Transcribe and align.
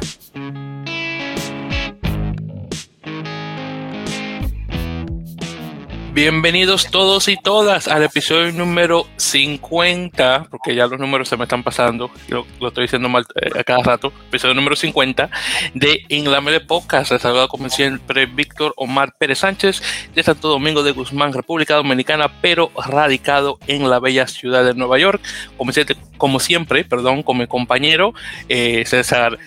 thank 0.00 0.54
you 0.56 0.69
Bienvenidos 6.20 6.90
todos 6.90 7.28
y 7.28 7.36
todas 7.38 7.88
al 7.88 8.02
episodio 8.02 8.52
número 8.52 9.06
50, 9.16 10.48
porque 10.50 10.74
ya 10.74 10.86
los 10.86 11.00
números 11.00 11.30
se 11.30 11.38
me 11.38 11.44
están 11.44 11.62
pasando, 11.62 12.10
lo, 12.28 12.46
lo 12.60 12.68
estoy 12.68 12.82
diciendo 12.82 13.08
mal 13.08 13.24
eh, 13.40 13.58
a 13.58 13.64
cada 13.64 13.82
rato, 13.82 14.12
episodio 14.28 14.52
número 14.52 14.76
50 14.76 15.30
de 15.72 16.04
Inglamele 16.10 16.60
Podcast. 16.60 17.10
Les 17.10 17.22
saluda 17.22 17.48
como 17.48 17.70
siempre 17.70 18.26
Víctor 18.26 18.74
Omar 18.76 19.14
Pérez 19.16 19.38
Sánchez 19.38 19.82
de 20.14 20.22
Santo 20.22 20.48
Domingo 20.48 20.82
de 20.82 20.92
Guzmán, 20.92 21.32
República 21.32 21.76
Dominicana, 21.76 22.30
pero 22.42 22.70
radicado 22.76 23.58
en 23.66 23.88
la 23.88 23.98
bella 23.98 24.26
ciudad 24.26 24.62
de 24.62 24.74
Nueva 24.74 24.98
York. 24.98 25.22
Como, 26.18 26.38
siempre, 26.38 26.84
perdón, 26.84 27.22
con 27.22 27.38
mi 27.38 27.46
compañero 27.46 28.12
eh, 28.50 28.84
César 28.84 29.38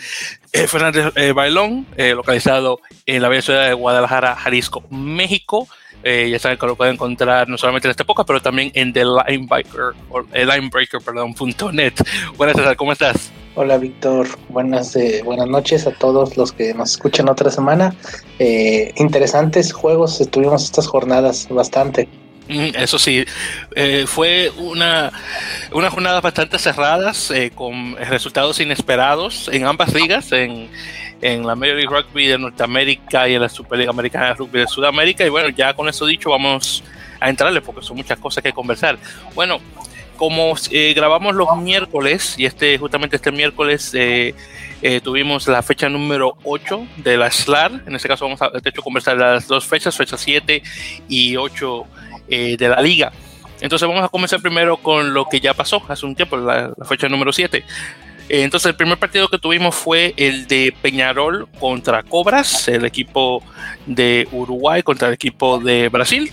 eh, 0.53 0.67
Fernández 0.67 1.11
eh, 1.15 1.31
Bailón, 1.31 1.87
eh, 1.97 2.13
localizado 2.13 2.79
en 3.07 3.23
la 3.23 3.27
bella 3.27 3.41
ciudad 3.41 3.67
de 3.67 3.73
Guadalajara, 3.73 4.35
Jalisco, 4.35 4.83
México. 4.91 5.67
Eh, 6.03 6.29
ya 6.29 6.39
saben 6.39 6.57
que 6.57 6.65
lo 6.65 6.75
pueden 6.75 6.95
encontrar 6.95 7.47
no 7.47 7.57
solamente 7.57 7.87
en 7.87 7.91
esta 7.91 8.03
época, 8.03 8.23
pero 8.25 8.41
también 8.41 8.71
en 8.73 8.91
The 8.91 9.03
Linebacker, 9.05 9.93
o 10.09 10.23
el 10.33 10.47
Linebreaker, 10.47 11.01
perdón, 11.01 11.33
.net. 11.73 11.93
Buenas 12.37 12.57
César, 12.57 12.75
¿cómo 12.75 12.91
estás? 12.91 13.31
Hola 13.55 13.77
Víctor, 13.77 14.27
buenas, 14.49 14.95
eh, 14.95 15.21
buenas 15.23 15.47
noches 15.47 15.85
a 15.85 15.91
todos 15.91 16.37
los 16.37 16.51
que 16.51 16.73
nos 16.73 16.91
escuchan 16.91 17.29
otra 17.29 17.51
semana. 17.51 17.95
Eh, 18.39 18.91
interesantes 18.97 19.71
juegos 19.71 20.19
estuvimos 20.19 20.63
estas 20.63 20.87
jornadas 20.87 21.47
bastante. 21.49 22.09
Mm, 22.49 22.75
eso 22.75 22.99
sí, 22.99 23.23
eh, 23.75 24.03
fue 24.05 24.51
una, 24.57 25.11
una 25.71 25.89
jornada 25.89 26.19
bastante 26.19 26.59
cerradas 26.59 27.31
eh, 27.31 27.51
con 27.55 27.95
resultados 27.95 28.59
inesperados 28.59 29.49
en 29.51 29.65
ambas 29.65 29.93
ligas, 29.93 30.31
en, 30.33 30.69
en 31.23 31.47
la 31.47 31.55
Major 31.55 31.77
League 31.77 31.89
Rugby 31.89 32.27
de 32.27 32.37
Norteamérica 32.37 33.29
y 33.29 33.35
en 33.35 33.41
la 33.41 33.49
Superliga 33.49 33.91
Americana 33.91 34.27
de 34.27 34.33
Rugby 34.33 34.59
de 34.59 34.67
Sudamérica. 34.67 35.25
Y 35.25 35.29
bueno, 35.29 35.49
ya 35.49 35.73
con 35.73 35.87
eso 35.87 36.05
dicho, 36.05 36.29
vamos 36.29 36.83
a 37.19 37.29
entrarle 37.29 37.61
porque 37.61 37.81
son 37.81 37.95
muchas 37.95 38.19
cosas 38.19 38.43
que 38.43 38.51
conversar. 38.51 38.97
Bueno, 39.33 39.61
como 40.17 40.53
eh, 40.69 40.93
grabamos 40.93 41.33
los 41.33 41.55
miércoles, 41.57 42.35
y 42.37 42.45
este 42.45 42.77
justamente 42.77 43.15
este 43.15 43.31
miércoles 43.31 43.91
eh, 43.93 44.35
eh, 44.81 44.99
tuvimos 45.01 45.47
la 45.47 45.63
fecha 45.63 45.87
número 45.87 46.37
8 46.43 46.87
de 46.97 47.17
la 47.17 47.31
SLAR, 47.31 47.83
en 47.87 47.95
este 47.95 48.09
caso 48.09 48.25
vamos 48.25 48.41
a 48.41 48.49
de 48.49 48.69
hecho 48.69 48.81
conversar 48.81 49.15
las 49.17 49.47
dos 49.47 49.65
fechas, 49.65 49.95
fecha 49.95 50.17
7 50.17 50.61
y 51.07 51.37
8 51.37 51.85
eh, 52.27 52.57
de 52.57 52.67
la 52.67 52.81
liga. 52.81 53.13
Entonces 53.61 53.87
vamos 53.87 54.03
a 54.03 54.09
comenzar 54.09 54.41
primero 54.41 54.75
con 54.75 55.13
lo 55.13 55.25
que 55.25 55.39
ya 55.39 55.53
pasó 55.53 55.81
hace 55.87 56.05
un 56.05 56.15
tiempo, 56.15 56.35
la, 56.35 56.73
la 56.75 56.85
fecha 56.85 57.07
número 57.07 57.31
7. 57.31 57.63
Eh, 58.33 58.41
entonces 58.41 58.67
el 58.67 58.75
primer 58.75 58.97
partido 58.97 59.27
que 59.27 59.37
tuvimos 59.37 59.75
fue 59.75 60.15
el 60.17 60.47
de 60.47 60.73
Peñarol 60.81 61.47
contra 61.59 62.01
Cobras, 62.01 62.67
el 62.67 62.83
equipo 62.83 63.43
de 63.85 64.27
Uruguay 64.31 64.81
contra 64.81 65.09
el 65.09 65.13
equipo 65.13 65.59
de 65.59 65.87
Brasil. 65.89 66.31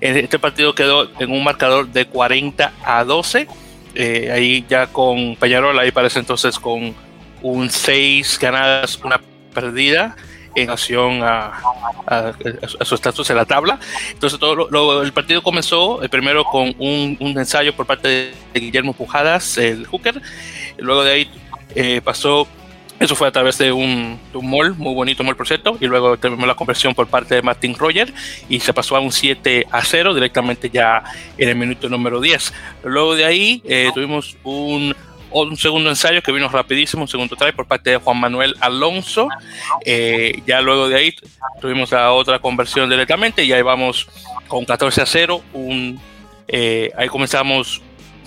Este 0.00 0.38
partido 0.38 0.76
quedó 0.76 1.10
en 1.18 1.32
un 1.32 1.42
marcador 1.42 1.88
de 1.88 2.06
40 2.06 2.72
a 2.84 3.02
12. 3.02 3.48
Eh, 3.96 4.30
ahí 4.32 4.64
ya 4.68 4.86
con 4.86 5.34
Peñarol, 5.34 5.76
ahí 5.76 5.90
parece 5.90 6.20
entonces 6.20 6.56
con 6.56 6.94
un 7.42 7.68
6 7.68 8.38
ganadas, 8.40 9.00
una 9.02 9.20
perdida 9.52 10.14
en 10.54 10.70
acción 10.70 11.22
a, 11.22 11.52
a, 12.06 12.32
a 12.80 12.84
su 12.84 12.94
estatus 12.94 13.30
en 13.30 13.36
la 13.36 13.44
tabla. 13.44 13.78
Entonces 14.12 14.38
todo 14.38 14.54
lo, 14.54 14.70
lo, 14.70 15.02
el 15.02 15.12
partido 15.12 15.42
comenzó 15.42 16.02
el 16.02 16.08
primero 16.08 16.44
con 16.44 16.74
un, 16.78 17.16
un, 17.20 17.38
ensayo 17.38 17.74
por 17.74 17.86
parte 17.86 18.32
de 18.52 18.60
Guillermo 18.60 18.92
Pujadas, 18.92 19.58
el 19.58 19.86
hooker. 19.86 20.20
Luego 20.78 21.04
de 21.04 21.12
ahí 21.12 21.30
eh, 21.74 22.00
pasó, 22.02 22.48
eso 22.98 23.14
fue 23.14 23.28
a 23.28 23.32
través 23.32 23.58
de 23.58 23.72
un, 23.72 24.18
de 24.32 24.38
un 24.38 24.50
mall, 24.50 24.74
muy 24.76 24.94
bonito 24.94 25.22
mall 25.22 25.36
por 25.36 25.46
cierto, 25.46 25.76
y 25.80 25.86
luego 25.86 26.16
tuvimos 26.18 26.46
la 26.46 26.54
conversión 26.54 26.94
por 26.94 27.06
parte 27.06 27.36
de 27.36 27.42
Martin 27.42 27.74
Roger 27.74 28.12
y 28.48 28.60
se 28.60 28.72
pasó 28.72 28.96
a 28.96 29.00
un 29.00 29.12
7 29.12 29.66
a 29.70 29.82
0 29.82 30.14
directamente 30.14 30.70
ya 30.70 31.02
en 31.38 31.48
el 31.48 31.56
minuto 31.56 31.88
número 31.88 32.20
10. 32.20 32.52
Luego 32.84 33.14
de 33.14 33.24
ahí 33.24 33.62
eh, 33.64 33.90
tuvimos 33.94 34.36
un 34.42 34.94
un 35.30 35.56
segundo 35.56 35.90
ensayo 35.90 36.22
que 36.22 36.32
vino 36.32 36.48
rapidísimo, 36.48 37.02
un 37.02 37.08
segundo 37.08 37.36
try 37.36 37.52
por 37.52 37.66
parte 37.66 37.90
de 37.90 37.96
Juan 37.96 38.18
Manuel 38.18 38.54
Alonso. 38.60 39.28
Eh, 39.84 40.42
ya 40.46 40.60
luego 40.60 40.88
de 40.88 40.96
ahí 40.96 41.14
tuvimos 41.60 41.90
la 41.92 42.12
otra 42.12 42.38
conversión 42.38 42.88
directamente 42.88 43.44
y 43.44 43.52
ahí 43.52 43.62
vamos 43.62 44.08
con 44.48 44.64
14 44.64 45.02
a 45.02 45.06
0. 45.06 45.42
Un, 45.52 46.00
eh, 46.48 46.90
ahí 46.96 47.08
comenzamos 47.08 47.80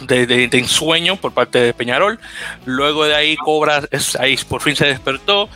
de, 0.07 0.49
ensueño 0.51 1.15
por 1.15 1.33
parte 1.33 1.59
de 1.59 1.73
Peñarol. 1.73 2.19
Luego 2.65 3.05
de 3.05 3.15
ahí 3.15 3.35
Cobra, 3.37 3.83
ahí 4.19 4.37
por 4.47 4.61
fin 4.61 4.75
se 4.75 4.85
despertó. 4.85 5.49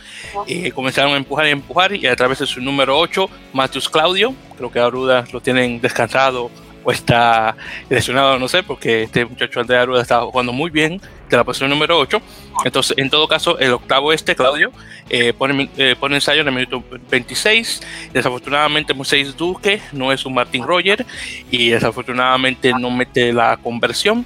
Eh, 0.46 0.70
comenzaron 0.72 1.14
a 1.14 1.16
empujar 1.16 1.46
y 1.46 1.50
empujar 1.50 1.94
y 1.94 2.06
a 2.06 2.16
través 2.16 2.38
de 2.38 2.46
su 2.46 2.60
número 2.60 2.98
8, 2.98 3.28
Matius 3.52 3.88
Claudio, 3.88 4.34
creo 4.56 4.70
que 4.70 4.78
Aruda 4.78 5.24
lo 5.32 5.40
tienen 5.40 5.80
descansado 5.80 6.50
o 6.88 6.90
está 6.90 7.54
lesionado, 7.90 8.38
no 8.38 8.48
sé, 8.48 8.62
porque 8.62 9.02
este 9.02 9.26
muchacho 9.26 9.60
Andrea 9.60 9.82
Aruda 9.82 10.00
está 10.00 10.22
jugando 10.22 10.54
muy 10.54 10.70
bien 10.70 10.98
de 11.28 11.36
la 11.36 11.44
posición 11.44 11.68
número 11.68 11.98
8. 11.98 12.18
Entonces, 12.64 12.96
en 12.96 13.10
todo 13.10 13.28
caso, 13.28 13.58
el 13.58 13.72
octavo 13.72 14.10
este, 14.10 14.34
Claudio, 14.34 14.72
eh, 15.10 15.34
pone, 15.34 15.68
eh, 15.76 15.96
pone 16.00 16.14
ensayo 16.14 16.40
en 16.40 16.48
el 16.48 16.54
minuto 16.54 16.82
26. 17.10 17.82
Desafortunadamente, 18.14 18.94
Moisés 18.94 19.36
Duque 19.36 19.82
no 19.92 20.12
es 20.12 20.24
un 20.24 20.32
Martin 20.32 20.64
Roger 20.64 21.04
y 21.50 21.68
desafortunadamente 21.68 22.72
no 22.72 22.90
mete 22.90 23.34
la 23.34 23.58
conversión. 23.58 24.24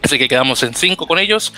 Así 0.00 0.16
que 0.16 0.28
quedamos 0.28 0.62
en 0.62 0.74
5 0.74 1.08
con 1.08 1.18
ellos. 1.18 1.52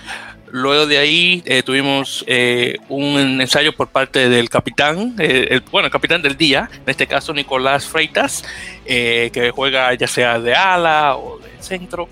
Luego 0.51 0.87
de 0.87 0.99
ahí 0.99 1.43
eh, 1.47 1.63
tuvimos 1.63 2.25
eh, 2.27 2.77
un 2.89 3.41
ensayo 3.41 3.75
por 3.75 3.89
parte 3.89 4.29
del 4.29 4.49
capitán, 4.49 5.15
eh, 5.19 5.49
el, 5.51 5.61
bueno, 5.71 5.87
el 5.87 5.93
capitán 5.93 6.23
del 6.23 6.37
día, 6.37 6.71
en 6.73 6.89
este 6.89 7.07
caso 7.07 7.33
Nicolás 7.35 7.87
Freitas, 7.87 8.45
que 8.87 9.53
juega 9.55 9.93
ya 9.95 10.07
sea 10.07 10.39
de 10.39 10.55
ala 10.55 11.17
o 11.17 11.39
de 11.39 11.51
centro, 11.63 12.09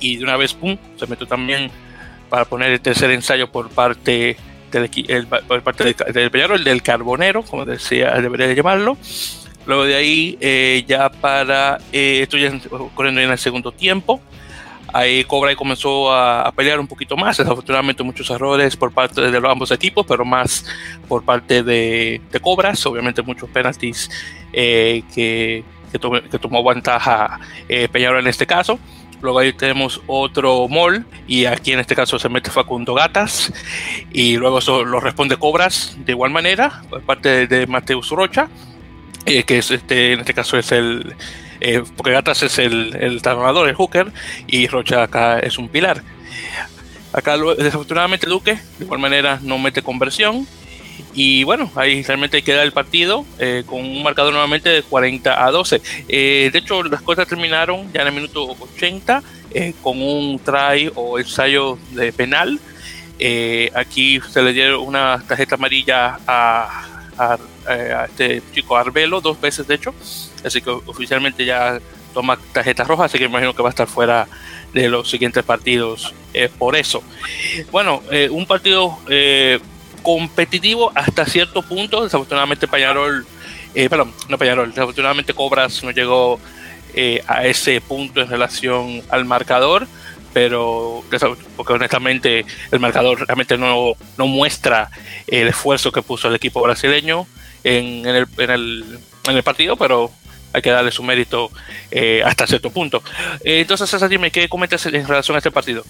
y 0.00 0.16
de 0.16 0.24
una 0.24 0.36
vez, 0.36 0.54
pum, 0.54 0.76
se 0.96 1.06
metió 1.06 1.26
también 1.26 1.70
para 2.28 2.44
poner 2.44 2.72
el 2.72 2.80
tercer 2.80 3.10
ensayo 3.10 3.50
por 3.50 3.70
parte 3.70 4.36
del, 4.70 4.90
el, 5.08 6.12
del, 6.12 6.30
Peñarol, 6.30 6.62
del 6.62 6.82
Carbonero, 6.82 7.42
como 7.42 7.64
decía, 7.64 8.12
debería 8.20 8.46
de 8.46 8.54
llamarlo. 8.54 8.98
Luego 9.66 9.84
de 9.84 9.96
ahí, 9.96 10.84
ya 10.86 11.10
para, 11.10 11.78
esto 11.92 12.36
ya 12.36 12.52
corriendo 12.94 13.20
en 13.20 13.30
el 13.30 13.38
segundo 13.38 13.72
tiempo, 13.72 14.20
Ahí 14.92 15.24
Cobra 15.24 15.54
comenzó 15.54 16.12
a, 16.12 16.50
pelear 16.52 16.80
un 16.80 16.86
poquito 16.86 17.16
más, 17.16 17.36
desafortunadamente 17.36 18.02
muchos 18.02 18.30
errores 18.30 18.76
por 18.76 18.92
parte 18.92 19.20
de 19.30 19.48
ambos 19.48 19.70
equipos, 19.70 20.06
pero 20.06 20.24
más 20.24 20.64
por 21.08 21.24
parte 21.24 21.62
de, 21.62 22.20
de 22.30 22.40
Cobras, 22.40 22.84
obviamente 22.86 23.22
muchos 23.22 23.50
penaltis 23.50 24.10
eh, 24.52 25.02
que, 25.14 25.62
que, 25.92 26.38
tomó, 26.38 26.64
ventaja 26.64 27.38
eh, 27.68 27.88
en 27.92 28.26
este 28.26 28.46
caso. 28.46 28.78
Luego 29.20 29.40
ahí 29.40 29.52
tenemos 29.52 30.00
otro 30.06 30.68
mall 30.68 31.04
y 31.26 31.44
aquí 31.44 31.72
en 31.72 31.80
este 31.80 31.96
caso 31.96 32.20
se 32.20 32.28
mete 32.28 32.50
Facundo 32.50 32.94
Gatas 32.94 33.52
y 34.12 34.36
luego 34.36 34.60
eso 34.60 34.84
lo 34.84 35.00
responde 35.00 35.36
Cobras 35.36 35.96
de 36.04 36.12
igual 36.12 36.30
manera 36.30 36.82
por 36.88 37.02
parte 37.02 37.28
de, 37.28 37.46
de 37.48 37.66
Mateus 37.66 38.10
Rocha, 38.10 38.48
eh, 39.26 39.42
que 39.42 39.58
es 39.58 39.72
este, 39.72 40.12
en 40.12 40.20
este 40.20 40.34
caso 40.34 40.56
es 40.56 40.70
el 40.70 41.16
eh, 41.60 41.82
porque 41.96 42.12
Gatas 42.12 42.42
es 42.42 42.58
el, 42.58 42.96
el 42.96 43.20
el 43.22 43.74
hooker, 43.74 44.12
y 44.46 44.66
Rocha 44.66 45.02
acá 45.02 45.38
es 45.38 45.58
un 45.58 45.68
pilar. 45.68 46.02
Acá 47.12 47.36
desafortunadamente 47.36 48.26
Duque 48.26 48.58
de 48.78 48.84
igual 48.84 49.00
manera 49.00 49.38
no 49.42 49.58
mete 49.58 49.82
conversión. 49.82 50.46
Y 51.14 51.44
bueno, 51.44 51.70
ahí 51.74 52.02
realmente 52.02 52.42
queda 52.42 52.62
el 52.62 52.72
partido 52.72 53.24
eh, 53.38 53.64
con 53.66 53.80
un 53.80 54.02
marcador 54.02 54.32
nuevamente 54.32 54.68
de 54.68 54.82
40 54.82 55.44
a 55.44 55.50
12. 55.50 55.80
Eh, 56.08 56.50
de 56.52 56.58
hecho, 56.58 56.82
las 56.82 57.02
cosas 57.02 57.26
terminaron 57.26 57.92
ya 57.92 58.02
en 58.02 58.08
el 58.08 58.14
minuto 58.14 58.56
80 58.58 59.22
eh, 59.52 59.74
con 59.82 60.00
un 60.00 60.38
try 60.38 60.90
o 60.94 61.18
ensayo 61.18 61.78
de 61.92 62.12
penal. 62.12 62.60
aquí 63.74 64.20
se 64.30 64.42
le 64.42 64.52
dieron 64.52 64.86
una 64.86 65.22
tarjeta 65.26 65.56
amarilla 65.56 66.20
a, 66.26 66.97
a, 67.18 67.38
a 67.66 68.04
este 68.04 68.42
chico 68.52 68.76
Arbelo, 68.76 69.20
dos 69.20 69.40
veces 69.40 69.66
de 69.66 69.74
hecho. 69.74 69.94
Así 70.44 70.60
que 70.62 70.70
oficialmente 70.70 71.44
ya 71.44 71.80
toma 72.14 72.38
tarjeta 72.52 72.84
roja, 72.84 73.04
así 73.04 73.18
que 73.18 73.24
imagino 73.24 73.54
que 73.54 73.62
va 73.62 73.68
a 73.68 73.70
estar 73.70 73.86
fuera 73.86 74.26
de 74.72 74.88
los 74.88 75.10
siguientes 75.10 75.44
partidos 75.44 76.14
eh, 76.34 76.48
por 76.58 76.76
eso. 76.76 77.02
Bueno, 77.70 78.02
eh, 78.10 78.28
un 78.30 78.46
partido 78.46 78.98
eh, 79.08 79.60
competitivo 80.02 80.90
hasta 80.94 81.26
cierto 81.26 81.62
punto, 81.62 82.04
desafortunadamente 82.04 82.66
Pañarol, 82.66 83.26
eh, 83.74 83.88
perdón, 83.88 84.14
no 84.28 84.38
Pañarol, 84.38 84.70
desafortunadamente 84.70 85.34
Cobras 85.34 85.82
no 85.84 85.90
llegó 85.90 86.40
a 87.28 87.46
ese 87.46 87.80
punto 87.80 88.20
en 88.22 88.28
relación 88.28 89.02
al 89.10 89.24
marcador, 89.24 89.86
pero 90.32 91.02
porque 91.56 91.72
honestamente 91.72 92.44
el 92.70 92.80
marcador 92.80 93.26
realmente 93.26 93.56
no, 93.56 93.92
no 94.16 94.26
muestra 94.26 94.90
el 95.26 95.48
esfuerzo 95.48 95.92
que 95.92 96.02
puso 96.02 96.28
el 96.28 96.34
equipo 96.34 96.60
brasileño 96.62 97.26
en, 97.64 98.06
en, 98.06 98.16
el, 98.16 98.26
en, 98.38 98.50
el, 98.50 98.98
en 99.28 99.36
el 99.36 99.42
partido, 99.42 99.76
pero 99.76 100.10
hay 100.52 100.62
que 100.62 100.70
darle 100.70 100.90
su 100.90 101.02
mérito 101.02 101.50
eh, 101.90 102.22
hasta 102.24 102.46
cierto 102.46 102.70
punto. 102.70 103.02
Eh, 103.44 103.60
entonces, 103.60 103.88
César, 103.88 104.08
dime, 104.08 104.30
¿qué 104.30 104.48
comentas 104.48 104.84
en 104.86 105.06
relación 105.06 105.34
a 105.34 105.38
este 105.38 105.50
partido? 105.50 105.84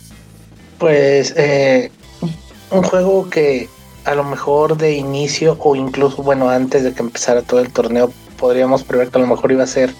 Pues 0.78 1.34
eh, 1.36 1.90
un 2.70 2.82
juego 2.82 3.28
que 3.30 3.68
a 4.04 4.14
lo 4.14 4.24
mejor 4.24 4.76
de 4.76 4.94
inicio 4.94 5.56
o 5.60 5.76
incluso, 5.76 6.22
bueno, 6.22 6.48
antes 6.48 6.82
de 6.82 6.94
que 6.94 7.02
empezara 7.02 7.42
todo 7.42 7.60
el 7.60 7.72
torneo, 7.72 8.12
podríamos 8.38 8.84
prever 8.84 9.08
que 9.08 9.18
a 9.18 9.20
lo 9.20 9.26
mejor 9.26 9.52
iba 9.52 9.64
a 9.64 9.66
ser 9.66 9.92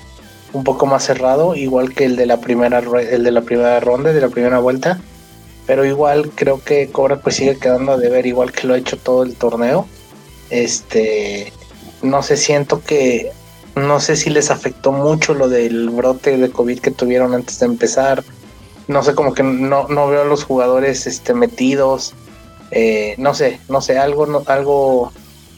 un 0.52 0.64
poco 0.64 0.86
más 0.86 1.04
cerrado, 1.04 1.54
igual 1.54 1.94
que 1.94 2.04
el 2.04 2.16
de 2.16 2.26
la 2.26 2.40
primera, 2.40 2.78
el 2.78 3.24
de 3.24 3.30
la 3.30 3.42
primera 3.42 3.80
ronda, 3.80 4.12
de 4.12 4.20
la 4.20 4.28
primera 4.28 4.58
vuelta. 4.58 5.00
Pero 5.66 5.84
igual 5.84 6.30
creo 6.34 6.62
que 6.64 6.88
Cobra 6.90 7.20
pues 7.20 7.36
sigue 7.36 7.58
quedando 7.58 7.98
de 7.98 8.08
ver, 8.08 8.26
igual 8.26 8.52
que 8.52 8.66
lo 8.66 8.74
ha 8.74 8.78
hecho 8.78 8.96
todo 8.96 9.22
el 9.22 9.36
torneo. 9.36 9.86
Este, 10.50 11.52
no 12.02 12.22
sé, 12.22 12.36
siento 12.36 12.82
que 12.82 13.32
no 13.74 14.00
sé 14.00 14.16
si 14.16 14.30
les 14.30 14.50
afectó 14.50 14.92
mucho 14.92 15.34
lo 15.34 15.48
del 15.48 15.90
brote 15.90 16.36
de 16.36 16.50
COVID 16.50 16.80
que 16.80 16.90
tuvieron 16.90 17.34
antes 17.34 17.60
de 17.60 17.66
empezar. 17.66 18.24
No 18.86 19.02
sé, 19.02 19.14
como 19.14 19.34
que 19.34 19.42
no, 19.42 19.88
no 19.88 20.08
veo 20.08 20.22
a 20.22 20.24
los 20.24 20.44
jugadores 20.44 21.06
este, 21.06 21.34
metidos. 21.34 22.14
Eh, 22.70 23.14
no 23.18 23.34
sé, 23.34 23.60
no 23.68 23.80
sé, 23.80 23.98
algo, 23.98 24.26
no, 24.26 24.42
algo, 24.46 25.12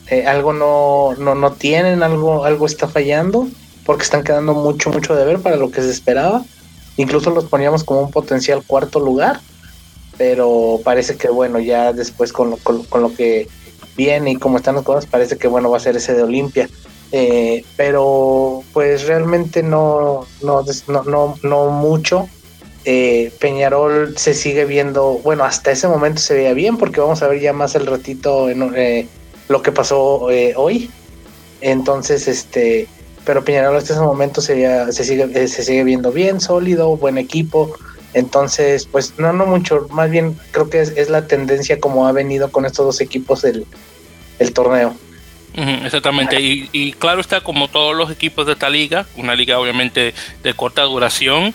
eh, 0.08 0.26
algo 0.26 0.52
no, 0.52 1.14
no, 1.18 1.34
no 1.34 1.52
tienen, 1.52 2.02
algo, 2.02 2.44
algo 2.44 2.66
está 2.66 2.88
fallando, 2.88 3.48
porque 3.84 4.04
están 4.04 4.24
quedando 4.24 4.54
mucho, 4.54 4.90
mucho 4.90 5.14
de 5.14 5.24
ver 5.24 5.40
para 5.40 5.56
lo 5.56 5.70
que 5.70 5.82
se 5.82 5.90
esperaba. 5.90 6.44
Incluso 6.96 7.30
los 7.30 7.44
poníamos 7.44 7.84
como 7.84 8.02
un 8.02 8.10
potencial 8.10 8.62
cuarto 8.66 9.00
lugar, 9.00 9.40
pero 10.18 10.80
parece 10.84 11.16
que 11.16 11.28
bueno, 11.28 11.58
ya 11.58 11.92
después 11.92 12.32
con 12.32 12.50
lo, 12.50 12.56
con, 12.58 13.02
lo 13.02 13.14
que 13.14 13.48
viene 13.96 14.32
y 14.32 14.36
cómo 14.36 14.58
están 14.58 14.74
las 14.74 14.84
cosas, 14.84 15.06
parece 15.06 15.38
que 15.38 15.48
bueno, 15.48 15.70
va 15.70 15.78
a 15.78 15.80
ser 15.80 15.96
ese 15.96 16.14
de 16.14 16.22
Olimpia. 16.22 16.68
Eh, 17.12 17.64
pero 17.76 18.62
pues 18.72 19.06
realmente 19.06 19.62
no, 19.62 20.26
no, 20.42 20.64
no, 20.86 21.02
no, 21.04 21.34
no 21.42 21.70
mucho 21.70 22.28
eh, 22.84 23.32
Peñarol 23.40 24.16
se 24.16 24.32
sigue 24.32 24.64
viendo, 24.64 25.20
bueno, 25.24 25.44
hasta 25.44 25.70
ese 25.72 25.88
momento 25.88 26.20
se 26.20 26.34
veía 26.34 26.54
bien 26.54 26.78
porque 26.78 27.00
vamos 27.00 27.20
a 27.22 27.28
ver 27.28 27.40
ya 27.40 27.52
más 27.52 27.74
el 27.74 27.86
ratito 27.86 28.48
eh, 28.48 29.06
lo 29.48 29.62
que 29.62 29.72
pasó 29.72 30.28
hoy. 30.56 30.90
Entonces, 31.60 32.26
este, 32.26 32.88
pero 33.30 33.44
Peñarol 33.44 33.76
hasta 33.76 33.92
ese 33.92 34.02
momento 34.02 34.40
se, 34.40 34.92
se, 34.92 35.04
sigue, 35.04 35.46
se 35.46 35.62
sigue 35.62 35.84
viendo 35.84 36.10
bien, 36.10 36.40
sólido, 36.40 36.96
buen 36.96 37.16
equipo. 37.16 37.72
Entonces, 38.12 38.88
pues 38.90 39.20
no, 39.20 39.32
no 39.32 39.46
mucho, 39.46 39.86
más 39.92 40.10
bien 40.10 40.36
creo 40.50 40.68
que 40.68 40.80
es, 40.80 41.08
la 41.08 41.28
tendencia 41.28 41.78
como 41.78 42.08
ha 42.08 42.12
venido 42.12 42.50
con 42.50 42.66
estos 42.66 42.84
dos 42.86 43.00
equipos 43.00 43.44
el, 43.44 43.66
el 44.40 44.52
torneo. 44.52 44.96
exactamente, 45.54 46.40
y, 46.40 46.68
y, 46.72 46.90
claro 46.90 47.20
está 47.20 47.40
como 47.40 47.68
todos 47.68 47.94
los 47.94 48.10
equipos 48.10 48.46
de 48.46 48.54
esta 48.54 48.68
liga, 48.68 49.06
una 49.16 49.36
liga 49.36 49.60
obviamente 49.60 50.12
de 50.42 50.54
corta 50.54 50.82
duración, 50.82 51.54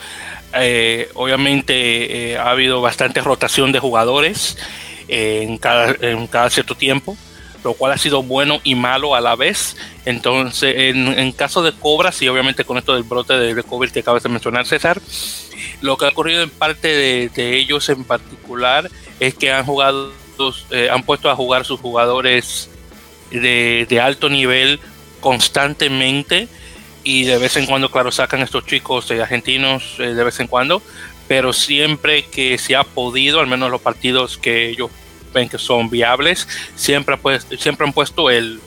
eh, 0.54 1.10
obviamente 1.14 2.32
eh, 2.32 2.38
ha 2.38 2.52
habido 2.52 2.80
bastante 2.80 3.20
rotación 3.20 3.74
de 3.74 3.80
jugadores 3.80 4.58
eh, 5.10 5.42
en, 5.46 5.58
cada, 5.58 5.94
en 6.00 6.26
cada 6.28 6.50
cierto 6.50 6.76
tiempo, 6.76 7.18
lo 7.66 7.74
cual 7.74 7.92
ha 7.92 7.98
sido 7.98 8.24
bueno 8.24 8.62
y 8.64 8.76
malo 8.76 9.16
a 9.16 9.22
la 9.22 9.36
vez. 9.36 9.76
Entonces, 10.06 10.74
en, 10.78 11.32
caso 11.34 11.64
de 11.64 11.74
Cobras, 11.74 12.22
y 12.22 12.30
obviamente 12.30 12.64
con 12.64 12.78
esto 12.78 12.94
del 12.94 13.04
brote 13.04 13.34
de, 13.34 13.64
COVID 13.64 13.90
que 13.90 14.00
acabas 14.00 14.24
de 14.24 14.30
mencionar, 14.30 14.66
César, 14.66 15.02
lo 15.82 15.98
que 15.98 16.06
ha 16.06 16.10
ocurrido 16.10 16.44
en 16.44 16.50
parte 16.50 16.88
de, 16.88 17.58
ellos 17.58 17.90
en 17.90 18.04
particular 18.04 18.90
es 19.20 19.34
que 19.34 19.52
han 19.52 19.66
jugado, 19.66 20.14
han 20.92 21.04
puesto 21.04 21.30
a 21.30 21.36
jugar 21.36 21.66
sus 21.66 21.80
jugadores 21.80 22.70
de, 23.32 23.86
de 23.90 24.00
alto 24.00 24.30
nivel 24.30 24.80
constantemente 25.20 26.48
y 27.06 27.24
de 27.24 27.38
vez 27.38 27.56
en 27.56 27.68
cuando, 27.68 27.90
claro, 27.90 28.12
sacan 28.12 28.42
estos 28.42 28.66
chicos 28.66 29.10
eh, 29.12 29.22
argentinos 29.22 29.96
eh, 30.00 30.14
de 30.14 30.24
vez 30.24 30.40
en 30.40 30.48
cuando, 30.48 30.82
pero 31.28 31.54
siempre 31.54 32.26
que 32.26 32.58
se 32.58 32.76
ha 32.76 32.84
podido, 32.84 33.40
al 33.40 33.48
menos 33.48 33.72
los 33.72 33.82
partidos 33.82 34.38
que 34.38 34.70
ellos 34.70 34.90
ven 35.36 35.50
que 35.50 35.60
son 35.60 35.90
viables, 35.90 36.48
siempre, 36.76 37.18
pues, 37.18 37.46
siempre 37.60 37.86
han 37.86 37.94
puesto 37.94 38.32
el 38.32 38.60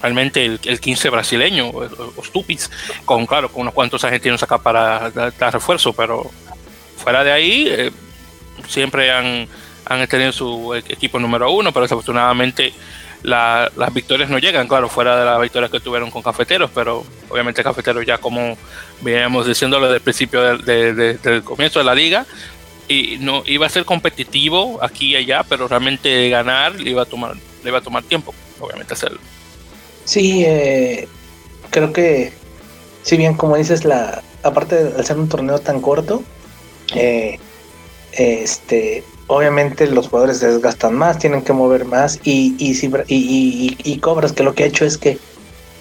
realmente 0.00 0.44
el, 0.44 0.80
15 0.80 1.10
brasileño 1.10 1.68
o, 1.68 2.24
Stupis, 2.24 2.70
con 3.04 3.26
claro, 3.26 3.50
con 3.50 3.62
unos 3.62 3.74
cuantos 3.74 4.04
argentinos 4.04 4.42
acá 4.42 4.58
para 4.58 5.10
dar, 5.10 5.52
refuerzo, 5.52 5.92
pero 5.92 6.30
fuera 6.96 7.24
de 7.24 7.32
ahí 7.32 7.66
eh, 7.68 7.90
siempre 8.68 9.10
han, 9.10 9.48
han 9.84 10.06
tenido 10.06 10.32
su 10.32 10.74
equipo 10.74 11.18
número 11.18 11.50
uno, 11.50 11.72
pero 11.72 11.84
desafortunadamente 11.84 12.72
las 13.22 13.92
victorias 13.92 14.30
no 14.30 14.38
llegan, 14.38 14.68
claro, 14.68 14.88
fuera 14.88 15.18
de 15.18 15.24
las 15.24 15.40
victorias 15.40 15.70
que 15.70 15.80
tuvieron 15.80 16.10
con 16.10 16.22
Cafeteros, 16.22 16.70
pero 16.72 17.04
obviamente 17.28 17.64
Cafeteros 17.64 18.06
ya 18.06 18.18
como 18.18 18.56
veníamos 19.00 19.46
diciéndolo 19.46 19.86
desde 19.86 19.96
el 19.96 20.02
principio 20.02 20.42
del 20.58 21.42
comienzo 21.42 21.80
de 21.80 21.84
la 21.84 21.94
liga, 21.94 22.24
y 22.88 23.18
no 23.20 23.42
iba 23.46 23.66
a 23.66 23.70
ser 23.70 23.84
competitivo 23.84 24.78
aquí 24.82 25.12
y 25.12 25.16
allá, 25.16 25.44
pero 25.48 25.68
realmente 25.68 26.28
ganar 26.28 26.74
le 26.80 26.90
iba 26.90 27.02
a 27.02 27.06
tomar, 27.06 27.34
le 27.62 27.70
iba 27.70 27.78
a 27.78 27.82
tomar 27.82 28.02
tiempo, 28.04 28.34
obviamente 28.60 28.94
hacerlo. 28.94 29.18
Sí, 30.04 30.44
eh, 30.46 31.08
creo 31.70 31.92
que 31.92 32.32
si 33.02 33.16
bien 33.16 33.34
como 33.34 33.56
dices, 33.56 33.84
la 33.84 34.22
aparte 34.42 34.84
de 34.84 35.02
ser 35.02 35.18
un 35.18 35.28
torneo 35.28 35.58
tan 35.58 35.80
corto, 35.80 36.22
eh, 36.94 37.38
este 38.12 39.04
obviamente 39.26 39.86
los 39.88 40.08
jugadores 40.08 40.40
desgastan 40.40 40.94
más, 40.94 41.18
tienen 41.18 41.42
que 41.42 41.52
mover 41.52 41.84
más 41.84 42.20
y, 42.22 42.54
y, 42.58 42.72
y, 43.08 43.76
y, 43.82 43.98
Cobras 43.98 44.32
que 44.32 44.44
lo 44.44 44.54
que 44.54 44.62
ha 44.62 44.66
hecho 44.66 44.84
es 44.84 44.98
que 44.98 45.18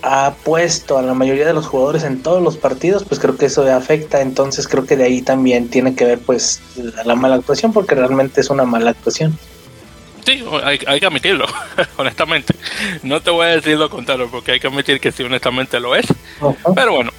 ha 0.08 0.36
puesto 0.36 1.00
a 1.00 1.02
la 1.02 1.16
mayoría 1.16 1.48
de 1.48 1.54
los 1.54 1.66
jugadores 1.66 2.04
en 2.04 2.22
todos 2.22 2.42
los 2.42 2.58
partidos, 2.58 3.04
pues 3.04 3.20
creo 3.20 3.38
que 3.38 3.48
eso 3.48 3.64
afecta, 3.74 4.22
entonces 4.22 4.68
creo 4.68 4.86
que 4.86 4.96
de 4.96 5.06
ahí 5.06 5.24
también 5.24 5.68
tiene 5.68 5.96
que 5.96 6.06
ver 6.06 6.20
pues 6.20 6.62
la, 7.04 7.16
mala 7.16 7.36
actuación 7.36 7.74
porque 7.74 7.96
realmente 7.96 8.42
es 8.42 8.52
una 8.52 8.66
mala 8.66 8.92
actuación. 8.92 9.38
Sí, 10.24 10.44
hay, 10.64 10.80
hay 10.86 11.00
que 11.00 11.06
admitirlo, 11.08 11.48
honestamente. 11.98 12.54
No 13.02 13.20
te 13.22 13.32
voy 13.32 13.48
a 13.48 13.50
decir 13.56 13.78
lo 13.78 13.90
contrario 13.90 14.30
porque 14.30 14.54
hay 14.54 14.60
que 14.60 14.68
admitir 14.68 15.00
que 15.00 15.12
sí, 15.12 15.24
honestamente 15.24 15.80
lo 15.80 15.96
es. 15.96 16.06
Pero 16.76 16.94
bueno, 16.94 17.12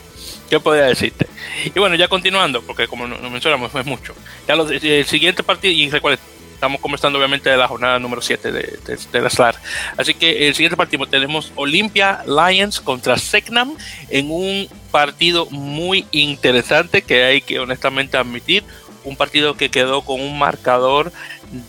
¿Qué 0.49 0.61
podría 0.61 0.85
decirte? 0.85 1.27
Y 1.65 1.79
bueno, 1.79 1.97
ya 1.97 2.07
continuando, 2.07 2.63
porque 2.63 2.87
como 2.87 3.07
nos 3.09 3.31
mencionamos, 3.31 3.75
es 3.75 3.85
mucho. 3.85 4.15
Ya 4.47 4.55
los, 4.55 4.71
el 4.71 5.05
siguiente 5.05 5.43
partido, 5.43 5.75
y 5.75 5.91
recuerden, 5.91 6.25
estamos 6.57 6.81
conversando 6.81 7.19
obviamente 7.19 7.49
de 7.51 7.57
la 7.57 7.69
jornada 7.69 7.99
número 7.99 8.21
7 8.21 8.51
de, 8.51 8.79
de, 9.13 9.21
la 9.21 9.31
SLAR. 9.31 9.57
Así 9.97 10.15
que 10.15 10.49
el 10.49 10.55
siguiente 10.55 10.77
partido 10.77 11.07
tenemos 11.07 11.53
Olympia 11.55 12.25
Lions 12.27 12.81
contra 12.81 13.19
Segnam 13.19 13.77
en 14.09 14.31
un 14.31 14.69
partido 14.91 15.47
muy 15.51 16.07
interesante 16.11 17.03
que 17.03 17.25
hay 17.25 17.41
que 17.41 17.61
honestamente 17.61 18.17
admitir. 18.17 18.65
Un 19.05 19.17
partido 19.17 19.57
que 19.57 19.71
quedó 19.71 20.03
con 20.03 20.21
un 20.21 20.37
marcador 20.37 21.13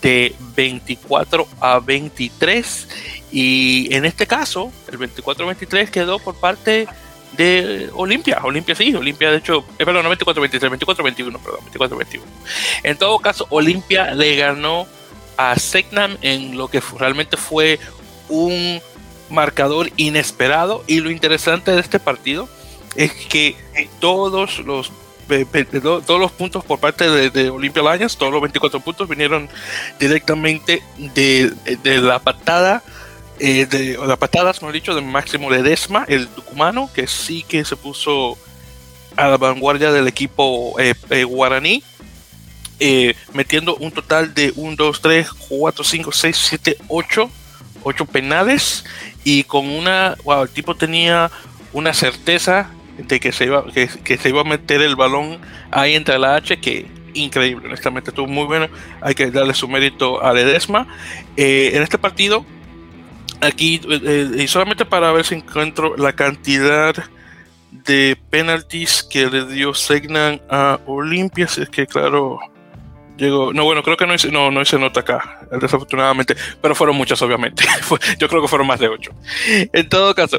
de 0.02 0.34
24 0.56 1.46
a 1.60 1.78
23 1.78 2.88
y 3.30 3.94
en 3.94 4.04
este 4.04 4.26
caso 4.26 4.72
el 4.90 4.98
24-23 4.98 5.90
quedó 5.90 6.18
por 6.18 6.34
parte 6.34 6.88
Olimpia. 7.94 8.40
Olimpia 8.42 8.74
sí, 8.74 8.94
Olimpia 8.94 9.30
de 9.30 9.38
hecho, 9.38 9.64
es 9.78 9.84
perdón, 9.84 10.04
no 10.04 10.12
24-23, 10.12 10.78
24-21, 10.78 11.38
perdón, 11.40 11.60
24-21. 11.72 12.20
En 12.82 12.96
todo 12.96 13.18
caso, 13.18 13.46
Olimpia 13.50 14.14
le 14.14 14.36
ganó 14.36 14.86
a 15.36 15.56
Segnam 15.56 16.16
en 16.20 16.56
lo 16.58 16.68
que 16.68 16.82
realmente 16.98 17.36
fue 17.36 17.78
un 18.28 18.80
marcador 19.30 19.90
inesperado 19.96 20.82
y 20.86 21.00
lo 21.00 21.10
interesante 21.10 21.70
de 21.70 21.80
este 21.80 22.00
partido 22.00 22.48
es 22.96 23.12
que 23.12 23.56
todos 24.00 24.58
los 24.60 24.90
todos 26.06 26.18
los 26.18 26.32
puntos 26.32 26.64
por 26.64 26.80
parte 26.80 27.08
de, 27.08 27.28
de 27.28 27.50
Olympia 27.50 27.82
todos 28.16 28.32
los 28.32 28.40
24 28.40 28.80
puntos 28.80 29.08
vinieron 29.08 29.48
directamente 30.00 30.82
de, 30.96 31.52
de 31.82 31.98
la 31.98 32.18
patada 32.18 32.82
eh, 33.40 33.66
de, 33.66 33.98
las 34.06 34.18
patadas, 34.18 34.60
mejor 34.60 34.74
dicho, 34.74 34.94
de 34.94 35.00
Máximo 35.00 35.50
Ledesma, 35.50 36.04
el 36.08 36.28
tucumano, 36.28 36.90
que 36.92 37.06
sí 37.06 37.44
que 37.46 37.64
se 37.64 37.76
puso 37.76 38.36
a 39.16 39.28
la 39.28 39.36
vanguardia 39.36 39.92
del 39.92 40.08
equipo 40.08 40.78
eh, 40.78 40.94
eh, 41.10 41.24
guaraní, 41.24 41.82
metiendo 43.32 43.74
un 43.76 43.90
total 43.90 44.34
de 44.34 44.52
1, 44.54 44.76
2, 44.76 45.00
3, 45.00 45.30
4, 45.48 45.84
5, 45.84 46.12
6, 46.12 46.36
7, 46.36 46.76
8, 46.88 47.30
8 47.82 48.06
penales 48.06 48.84
y 49.24 49.44
con 49.44 49.68
una, 49.68 50.16
wow, 50.24 50.42
el 50.42 50.48
tipo 50.48 50.76
tenía 50.76 51.30
una 51.72 51.92
certeza 51.92 52.70
de 52.96 53.18
que 53.18 53.32
se 53.32 53.46
iba, 53.46 53.64
que, 53.72 53.88
que 53.88 54.16
se 54.16 54.28
iba 54.28 54.42
a 54.42 54.44
meter 54.44 54.80
el 54.80 54.94
balón 54.94 55.40
ahí 55.70 55.94
entre 55.94 56.18
la 56.18 56.36
H 56.36 56.60
que 56.60 56.86
increíble, 57.14 57.66
honestamente 57.66 58.10
estuvo 58.10 58.28
muy 58.28 58.44
bueno, 58.44 58.68
hay 59.00 59.14
que 59.14 59.30
darle 59.30 59.54
su 59.54 59.66
mérito 59.66 60.22
a 60.22 60.32
Ledesma. 60.32 60.86
en 61.36 61.82
este 61.82 61.98
partido 61.98 62.44
aquí, 63.40 63.80
eh, 63.88 64.46
solamente 64.48 64.84
para 64.84 65.12
ver 65.12 65.24
si 65.24 65.36
encuentro 65.36 65.96
la 65.96 66.12
cantidad 66.12 66.94
de 67.70 68.16
penalties 68.30 69.02
que 69.02 69.28
le 69.28 69.46
dio 69.46 69.74
Segnan 69.74 70.40
a 70.48 70.80
Olimpia, 70.86 71.46
si 71.48 71.62
es 71.62 71.68
que 71.68 71.86
claro, 71.86 72.38
llegó, 73.16 73.52
no 73.52 73.64
bueno, 73.64 73.82
creo 73.82 73.96
que 73.96 74.06
no 74.06 74.14
hice, 74.14 74.30
no, 74.30 74.50
no 74.50 74.62
hice 74.62 74.78
nota 74.78 75.00
acá, 75.00 75.46
desafortunadamente, 75.60 76.34
pero 76.60 76.74
fueron 76.74 76.96
muchas 76.96 77.20
obviamente, 77.22 77.64
yo 78.18 78.28
creo 78.28 78.42
que 78.42 78.48
fueron 78.48 78.66
más 78.66 78.80
de 78.80 78.88
ocho. 78.88 79.12
En 79.72 79.88
todo 79.88 80.14
caso, 80.14 80.38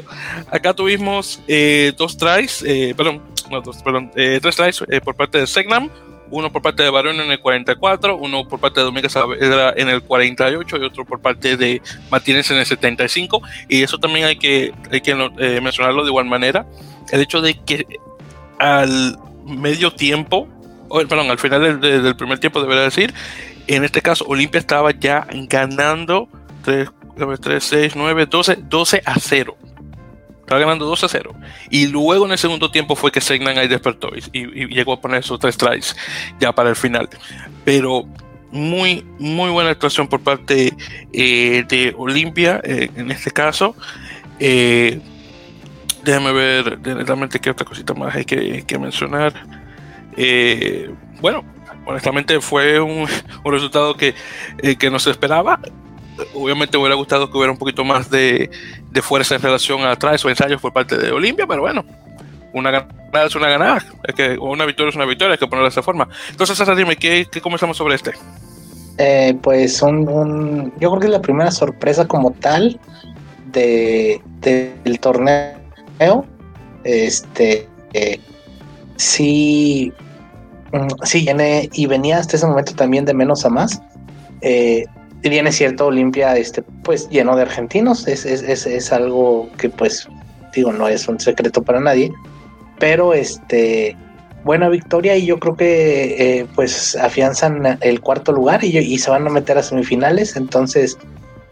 acá 0.50 0.74
tuvimos 0.74 1.40
eh, 1.46 1.92
dos 1.96 2.16
tries, 2.16 2.62
eh, 2.66 2.94
perdón, 2.96 3.22
no 3.50 3.60
dos, 3.60 3.82
perdón, 3.82 4.10
tres 4.14 4.56
tries 4.56 4.84
por 5.04 5.14
parte 5.14 5.38
de 5.38 5.46
Segnam, 5.46 5.90
uno 6.30 6.50
por 6.50 6.62
parte 6.62 6.82
de 6.82 6.90
Barón 6.90 7.20
en 7.20 7.30
el 7.30 7.40
44, 7.40 8.16
uno 8.16 8.46
por 8.46 8.60
parte 8.60 8.80
de 8.80 8.86
Domínguez 8.86 9.12
Saavedra 9.12 9.74
en 9.76 9.88
el 9.88 10.02
48 10.02 10.76
y 10.76 10.84
otro 10.84 11.04
por 11.04 11.20
parte 11.20 11.56
de 11.56 11.82
Martínez 12.10 12.50
en 12.50 12.58
el 12.58 12.66
75. 12.66 13.42
Y 13.68 13.82
eso 13.82 13.98
también 13.98 14.26
hay 14.26 14.36
que, 14.36 14.72
hay 14.90 15.00
que 15.00 15.12
eh, 15.38 15.60
mencionarlo 15.60 16.02
de 16.02 16.08
igual 16.08 16.26
manera. 16.26 16.66
El 17.10 17.20
hecho 17.20 17.40
de 17.40 17.54
que 17.54 17.86
al 18.58 19.18
medio 19.46 19.90
tiempo, 19.92 20.48
perdón, 20.88 21.30
al 21.30 21.38
final 21.38 21.80
del, 21.80 22.16
primer 22.16 22.38
tiempo 22.38 22.60
debería 22.60 22.82
decir, 22.82 23.12
en 23.66 23.84
este 23.84 24.02
caso 24.02 24.24
Olimpia 24.28 24.58
estaba 24.58 24.92
ya 24.92 25.26
ganando 25.48 26.28
3, 26.64 26.88
3, 27.40 27.64
6, 27.64 27.92
9, 27.96 28.26
12, 28.26 28.58
12 28.68 29.02
a 29.04 29.14
0 29.18 29.56
estaba 30.50 30.62
ganando 30.62 30.84
2 30.86 31.04
a 31.04 31.08
0. 31.08 31.32
Y 31.70 31.86
luego 31.86 32.26
en 32.26 32.32
el 32.32 32.38
segundo 32.38 32.72
tiempo 32.72 32.96
fue 32.96 33.12
que 33.12 33.20
Segnan 33.20 33.56
ahí 33.56 33.68
despertó 33.68 34.10
y, 34.32 34.66
llegó 34.66 34.94
a 34.94 35.00
poner 35.00 35.20
esos 35.20 35.38
tres 35.38 35.56
tries 35.56 35.96
ya 36.40 36.50
para 36.50 36.70
el 36.70 36.74
final. 36.74 37.08
Pero 37.64 38.04
muy, 38.50 39.06
muy 39.20 39.50
buena 39.50 39.70
actuación 39.70 40.08
por 40.08 40.20
parte 40.22 40.74
eh, 41.12 41.64
de 41.68 41.94
Olimpia 41.96 42.60
eh, 42.64 42.90
en 42.96 43.12
este 43.12 43.30
caso. 43.30 43.76
Eh, 44.40 45.00
déjame 46.02 46.32
ver 46.32 46.80
realmente 46.82 47.38
qué 47.38 47.50
otra 47.50 47.64
cosita 47.64 47.94
más 47.94 48.16
hay 48.16 48.24
que, 48.24 48.76
mencionar. 48.76 49.32
bueno, 51.20 51.44
honestamente 51.86 52.40
fue 52.40 52.80
un, 52.80 53.06
resultado 53.44 53.96
que, 53.96 54.16
que 54.76 54.90
no 54.90 54.98
se 54.98 55.12
esperaba 55.12 55.60
obviamente 56.34 56.76
me 56.76 56.82
hubiera 56.82 56.96
gustado 56.96 57.30
que 57.30 57.36
hubiera 57.36 57.52
un 57.52 57.58
poquito 57.58 57.84
más 57.84 58.10
de, 58.10 58.50
fuerza 59.02 59.34
en 59.34 59.42
relación 59.42 59.82
a 59.82 59.92
atrás 59.92 60.24
o 60.24 60.30
ensayos 60.30 60.60
por 60.60 60.72
parte 60.72 60.96
de 60.96 61.10
Olimpia, 61.12 61.46
pero 61.46 61.62
bueno, 61.62 61.84
una 62.52 62.70
ganada 62.70 63.26
es 63.26 63.34
una 63.34 63.48
ganada, 63.48 63.84
es 64.04 64.14
que 64.14 64.38
una 64.38 64.64
victoria 64.66 64.90
es 64.90 64.96
una 64.96 65.06
victoria, 65.06 65.32
hay 65.32 65.38
que 65.38 65.46
ponerla 65.46 65.68
de 65.68 65.72
esa 65.72 65.82
forma. 65.82 66.08
Entonces, 66.30 66.56
César, 66.56 66.76
dime, 66.76 66.96
¿qué, 66.96 67.26
qué 67.30 67.40
comenzamos 67.40 67.76
sobre 67.76 67.94
este? 67.94 68.12
Eh, 68.98 69.34
pues 69.40 69.80
un, 69.80 70.72
yo 70.78 70.90
creo 70.90 71.00
que 71.00 71.06
es 71.06 71.12
la 71.12 71.22
primera 71.22 71.50
sorpresa 71.50 72.06
como 72.06 72.32
tal 72.32 72.78
de, 73.46 74.20
del 74.40 75.00
torneo. 75.00 76.26
Este 76.84 77.66
eh, 77.92 78.20
sí, 78.96 79.92
mm, 80.72 80.88
sí, 81.04 81.26
y 81.72 81.86
venía 81.86 82.18
hasta 82.18 82.36
ese 82.36 82.46
momento 82.46 82.74
también 82.74 83.04
de 83.04 83.14
menos 83.14 83.44
a 83.44 83.50
más. 83.50 83.80
Eh, 84.42 84.84
bien 85.28 85.46
es 85.46 85.56
cierto, 85.56 85.86
Olimpia, 85.86 86.36
este, 86.36 86.62
pues 86.82 87.08
lleno 87.10 87.36
de 87.36 87.42
argentinos, 87.42 88.08
es, 88.08 88.24
es, 88.24 88.66
es, 88.66 88.92
algo 88.92 89.48
que 89.58 89.68
pues 89.68 90.08
digo, 90.54 90.72
no 90.72 90.88
es 90.88 91.06
un 91.08 91.20
secreto 91.20 91.62
para 91.62 91.80
nadie, 91.80 92.10
pero 92.78 93.12
este, 93.12 93.96
buena 94.44 94.68
victoria 94.68 95.16
y 95.16 95.26
yo 95.26 95.38
creo 95.38 95.56
que 95.56 96.38
eh, 96.40 96.46
pues 96.54 96.96
afianzan 96.96 97.78
el 97.82 98.00
cuarto 98.00 98.32
lugar 98.32 98.64
y, 98.64 98.78
y, 98.78 98.98
se 98.98 99.10
van 99.10 99.26
a 99.26 99.30
meter 99.30 99.58
a 99.58 99.62
semifinales, 99.62 100.36
entonces 100.36 100.96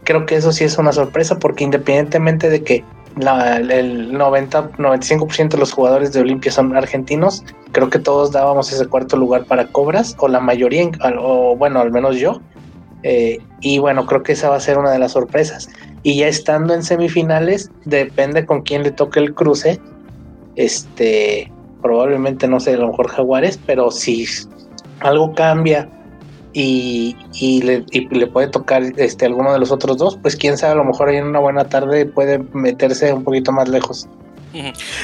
creo 0.03 0.25
que 0.25 0.35
eso 0.35 0.51
sí 0.51 0.63
es 0.63 0.77
una 0.77 0.91
sorpresa 0.91 1.37
porque 1.37 1.63
independientemente 1.63 2.49
de 2.49 2.63
que 2.63 2.83
la, 3.15 3.57
el 3.57 4.13
90, 4.13 4.71
95% 4.71 5.49
de 5.49 5.57
los 5.57 5.71
jugadores 5.71 6.13
de 6.13 6.21
Olimpia 6.21 6.51
son 6.51 6.75
argentinos, 6.75 7.43
creo 7.71 7.89
que 7.89 7.99
todos 7.99 8.31
dábamos 8.31 8.71
ese 8.71 8.85
cuarto 8.87 9.17
lugar 9.17 9.45
para 9.45 9.67
Cobras, 9.67 10.15
o 10.19 10.27
la 10.27 10.39
mayoría, 10.39 10.89
o 11.19 11.55
bueno, 11.55 11.79
al 11.79 11.91
menos 11.91 12.17
yo, 12.17 12.41
eh, 13.03 13.39
y 13.61 13.79
bueno, 13.79 14.05
creo 14.05 14.23
que 14.23 14.33
esa 14.33 14.49
va 14.49 14.57
a 14.57 14.59
ser 14.59 14.77
una 14.77 14.91
de 14.91 14.99
las 14.99 15.13
sorpresas. 15.13 15.69
Y 16.03 16.17
ya 16.17 16.27
estando 16.27 16.73
en 16.73 16.83
semifinales, 16.83 17.71
depende 17.85 18.45
con 18.45 18.61
quién 18.61 18.83
le 18.83 18.91
toque 18.91 19.19
el 19.19 19.33
cruce. 19.33 19.79
Este, 20.55 21.51
probablemente 21.81 22.47
no 22.47 22.59
sé, 22.59 22.73
a 22.73 22.77
lo 22.77 22.87
mejor 22.87 23.07
Jaguares, 23.07 23.59
pero 23.65 23.91
si 23.91 24.25
algo 24.99 25.33
cambia 25.33 25.89
y, 26.53 27.15
le, 27.63 27.85
le, 27.91 28.27
puede 28.27 28.47
tocar 28.47 28.83
este 28.97 29.25
alguno 29.25 29.53
de 29.53 29.59
los 29.59 29.71
otros 29.71 29.97
dos, 29.97 30.17
pues 30.17 30.35
quién 30.35 30.57
sabe, 30.57 30.73
a 30.73 30.77
lo 30.77 30.85
mejor 30.85 31.09
ahí 31.09 31.17
en 31.17 31.27
una 31.27 31.39
buena 31.39 31.69
tarde 31.69 32.05
puede 32.05 32.39
meterse 32.53 33.13
un 33.13 33.23
poquito 33.23 33.51
más 33.51 33.69
lejos. 33.69 34.07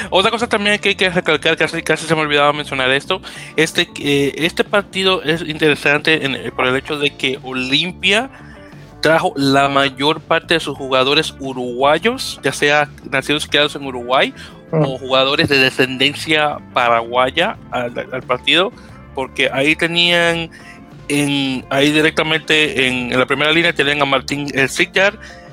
Otra 0.10 0.32
cosa 0.32 0.48
también 0.48 0.80
que 0.80 0.90
hay 0.90 0.96
que 0.96 1.10
recalcar, 1.10 1.58
casi, 1.58 1.82
casi 1.84 2.06
se 2.06 2.16
me 2.16 2.22
olvidaba 2.22 2.52
mencionar 2.54 2.90
esto, 2.92 3.22
este, 3.56 3.88
eh, 4.00 4.34
este 4.38 4.64
partido 4.64 5.24
es 5.24 5.42
interesante 5.42 6.26
en, 6.26 6.52
por 6.52 6.68
el 6.68 6.76
hecho 6.76 6.98
de 6.98 7.16
que 7.16 7.40
Olimpia 7.44 8.30
trajo 9.02 9.34
la 9.36 9.70
mayor 9.70 10.20
parte 10.20 10.56
de 10.56 10.60
sus 10.60 10.76
jugadores 10.76 11.36
uruguayos, 11.40 12.40
ya 12.42 12.52
sea 12.52 12.90
nacidos 13.12 13.46
y 13.46 13.50
criados 13.50 13.76
en 13.76 13.86
Uruguay 13.86 14.34
o 14.72 14.98
jugadores 14.98 15.48
de 15.48 15.60
descendencia 15.60 16.58
paraguaya 16.74 17.56
al, 17.70 18.24
partido, 18.24 18.74
porque 19.14 19.50
ahí 19.54 19.76
tenían 19.76 20.50
en, 21.08 21.66
ahí 21.70 21.92
directamente 21.92 22.88
en, 22.88 23.18
la 23.18 23.28
primera 23.28 23.52
línea 23.52 23.74
tenían 23.74 24.02
a 24.02 24.06
Martín 24.06 24.48
eh, 24.56 24.68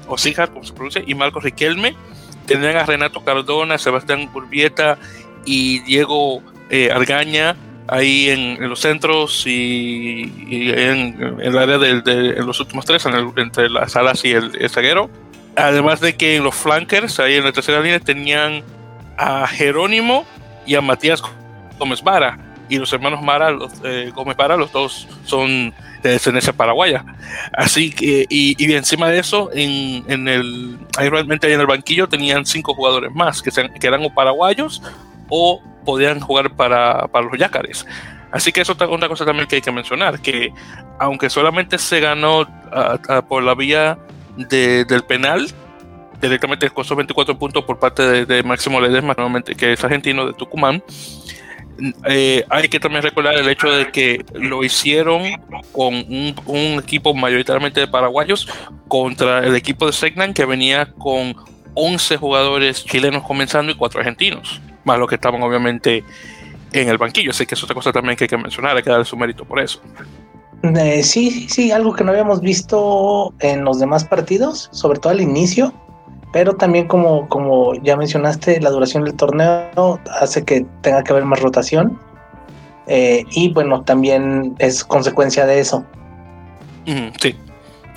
o 0.09 0.17
Sigar, 0.17 0.51
como 0.51 0.65
se 0.65 0.73
pronuncia, 0.73 1.03
y 1.07 1.15
Marcos 1.15 1.45
Riquelme 1.45 1.95
Tendrían 2.47 2.77
a 2.77 2.85
Renato 2.85 3.25
Cardona, 3.25 3.79
Sebastián 3.79 4.31
Urbieta 4.35 4.99
y 5.45 5.81
Diego 5.81 6.43
eh, 6.71 6.91
Argaña 6.93 7.57
ahí 7.89 8.31
en, 8.31 8.69
los 8.69 8.81
centros 8.81 9.47
y, 9.47 10.23
en, 10.51 11.39
el 11.41 11.59
área 11.59 11.79
de, 11.79 12.35
los 12.43 12.59
últimos 12.61 12.85
tres, 12.85 13.05
entre 13.37 13.69
las 13.69 13.97
alas 13.97 14.25
y 14.25 14.33
el, 14.33 14.71
zaguero. 14.71 15.11
Además 15.57 16.01
de 16.01 16.17
que 16.17 16.37
en 16.37 16.45
los 16.45 16.55
flankers, 16.55 17.21
ahí 17.21 17.35
en 17.35 17.45
la 17.45 17.53
tercera 17.53 17.81
línea, 17.81 18.01
tenían 18.01 18.63
a 19.19 19.47
Jerónimo 19.47 20.25
y 20.67 20.75
a 20.75 20.81
Matías 20.81 21.23
Gómez 21.79 22.03
Vara. 22.03 22.39
Y 22.69 22.79
los 22.79 22.91
hermanos 22.93 23.21
Mara, 23.21 23.51
los, 23.51 23.73
eh, 23.85 24.11
Gómez 24.15 24.37
Vara, 24.37 24.57
los 24.57 24.73
dos 24.73 25.07
son 25.25 25.75
de 26.03 26.11
descendencia 26.11 26.53
paraguaya. 26.53 27.05
Así 27.53 27.91
que, 27.91 28.27
y, 28.29 28.57
y 28.59 28.73
encima 28.75 29.09
de 29.09 29.19
eso, 29.19 29.51
en, 29.53 30.05
en 30.11 30.29
el, 30.29 30.79
ahí 30.97 31.09
realmente 31.09 31.53
en 31.53 31.61
el 31.61 31.67
banquillo 31.67 32.09
tenían 32.09 32.45
cinco 32.45 32.75
jugadores 32.75 33.13
más 33.15 33.43
que, 33.43 33.51
que 33.51 33.87
eran 33.87 34.05
o 34.05 34.13
paraguayos 34.13 34.83
o 35.29 35.63
podían 35.85 36.21
jugar 36.21 36.55
para, 36.55 37.09
para 37.09 37.27
los 37.27 37.39
Yacares. 37.39 37.87
Así 38.31 38.51
que 38.51 38.63
eso 38.63 38.73
es 38.73 38.81
otra 38.81 39.09
cosa 39.09 39.25
también 39.25 39.47
que 39.47 39.57
hay 39.57 39.63
que 39.63 39.73
mencionar, 39.73 40.21
que 40.21 40.53
aunque 40.99 41.29
solamente 41.29 41.79
se 41.79 42.01
ganó 42.01 42.47
por 43.29 43.43
la 43.43 43.55
vía 43.55 43.99
de, 44.37 44.87
del 44.87 45.03
penal, 45.03 45.49
directamente 46.21 46.71
costó 46.71 46.97
24 46.97 47.39
puntos 47.39 47.65
por 47.65 47.79
parte 47.79 48.03
de, 48.03 48.25
de 48.25 48.43
Máximo 48.43 48.81
Ledesma, 48.81 49.15
que 49.57 49.75
es 49.75 49.85
argentino 49.85 50.27
de 50.27 50.33
Tucumán, 50.33 50.83
eh, 52.05 52.45
hay 52.49 52.69
que 52.69 52.79
también 52.79 53.03
recordar 53.03 53.35
el 53.35 53.49
hecho 53.49 53.71
de 53.71 53.91
que 53.91 54.25
lo 54.35 54.63
hicieron 54.63 55.23
con 55.73 55.95
un, 55.95 56.79
equipo 56.79 57.15
mayoritariamente 57.15 57.81
de 57.81 57.89
paraguayos 57.89 58.49
contra 58.89 59.41
el 59.41 59.57
equipo 59.57 59.87
de 59.87 59.93
Segnan 59.93 60.35
que 60.35 60.45
venía 60.45 60.93
con 60.99 61.35
11 61.75 62.17
jugadores 62.19 62.85
chilenos 62.85 63.23
comenzando 63.23 63.73
y 63.73 63.75
4 63.75 64.01
argentinos, 64.01 64.61
más 64.85 64.99
los 64.99 65.09
que 65.09 65.15
estaban 65.15 65.43
obviamente 65.43 66.05
en 66.73 66.89
el 66.89 66.99
banquillo. 66.99 67.31
Así 67.31 67.47
que 67.47 67.55
es 67.55 67.63
otra 67.63 67.75
cosa 67.75 67.93
también 67.93 68.17
que 68.17 68.25
hay 68.25 68.29
que 68.29 68.37
mencionar, 68.37 68.77
hay 68.77 68.83
que 68.83 68.91
darle 68.91 69.05
su 69.05 69.17
mérito 69.17 69.45
por 69.45 69.61
eso. 69.61 69.81
Eh, 70.63 71.03
sí, 71.03 71.31
sí, 71.31 71.49
sí, 71.49 71.71
algo 71.73 71.93
que 71.93 72.05
no 72.05 72.13
habíamos 72.13 72.41
visto 72.41 73.35
en 73.41 73.65
los 73.65 73.81
demás 73.81 74.05
partidos, 74.05 74.69
sobre 74.71 75.01
todo 75.01 75.13
al 75.13 75.21
inicio, 75.21 75.75
pero 76.33 76.55
también 76.55 76.89
como, 76.89 77.29
como 77.29 77.75
ya 77.75 77.97
mencionaste, 77.97 78.61
la 78.61 78.71
duración 78.71 79.05
del 79.05 79.15
torneo 79.15 80.01
hace 80.21 80.45
que 80.45 80.67
tenga 80.81 81.05
que 81.05 81.13
haber 81.13 81.25
más 81.25 81.41
rotación. 81.41 81.99
Eh, 82.87 83.25
y 83.31 83.53
bueno, 83.53 83.83
también 83.83 84.55
es 84.59 84.83
consecuencia 84.83 85.47
de 85.47 85.61
eso. 85.61 85.85
sí, 87.21 87.37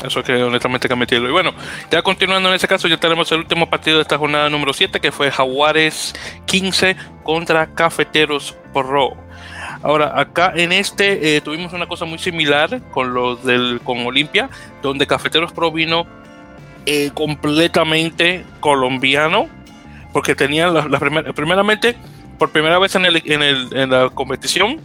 eso 0.03 0.21
que 0.21 0.43
honestamente 0.43 0.89
que. 0.89 1.27
Y 1.27 1.31
bueno, 1.31 1.53
ya 1.89 2.01
continuando 2.01 2.49
en 2.49 2.55
ese 2.55 2.67
caso, 2.67 2.87
ya 2.87 2.97
tenemos 2.97 3.31
el 3.31 3.39
último 3.39 3.69
partido 3.69 3.97
de 3.97 4.01
esta 4.01 4.17
jornada 4.17 4.49
número 4.49 4.73
7, 4.73 4.99
que 4.99 5.11
fue 5.11 5.31
Jaguares 5.31 6.13
15 6.45 6.95
contra 7.23 7.67
Cafeteros 7.67 8.55
Porro. 8.73 9.15
Ahora, 9.81 10.19
acá 10.19 10.51
en 10.55 10.71
este 10.71 11.37
eh, 11.37 11.41
tuvimos 11.41 11.71
una 11.71 11.87
cosa 11.87 12.05
muy 12.05 12.17
similar 12.17 12.81
con 12.91 13.13
los 13.13 13.43
del 13.45 13.79
con 13.83 14.05
Olimpia, 14.05 14.49
donde 14.81 15.07
Cafeteros 15.07 15.53
Pro 15.53 15.71
vino 15.71 16.05
eh, 16.85 17.11
completamente 17.13 18.45
colombiano, 18.59 19.49
porque 20.13 20.35
tenían 20.35 20.73
la, 20.73 20.99
primeramente, 21.33 21.95
por 22.37 22.51
primera 22.51 22.77
vez 22.77 22.95
en, 22.95 23.05
el, 23.05 23.21
en, 23.25 23.89
la 23.89 24.09
competición, 24.09 24.79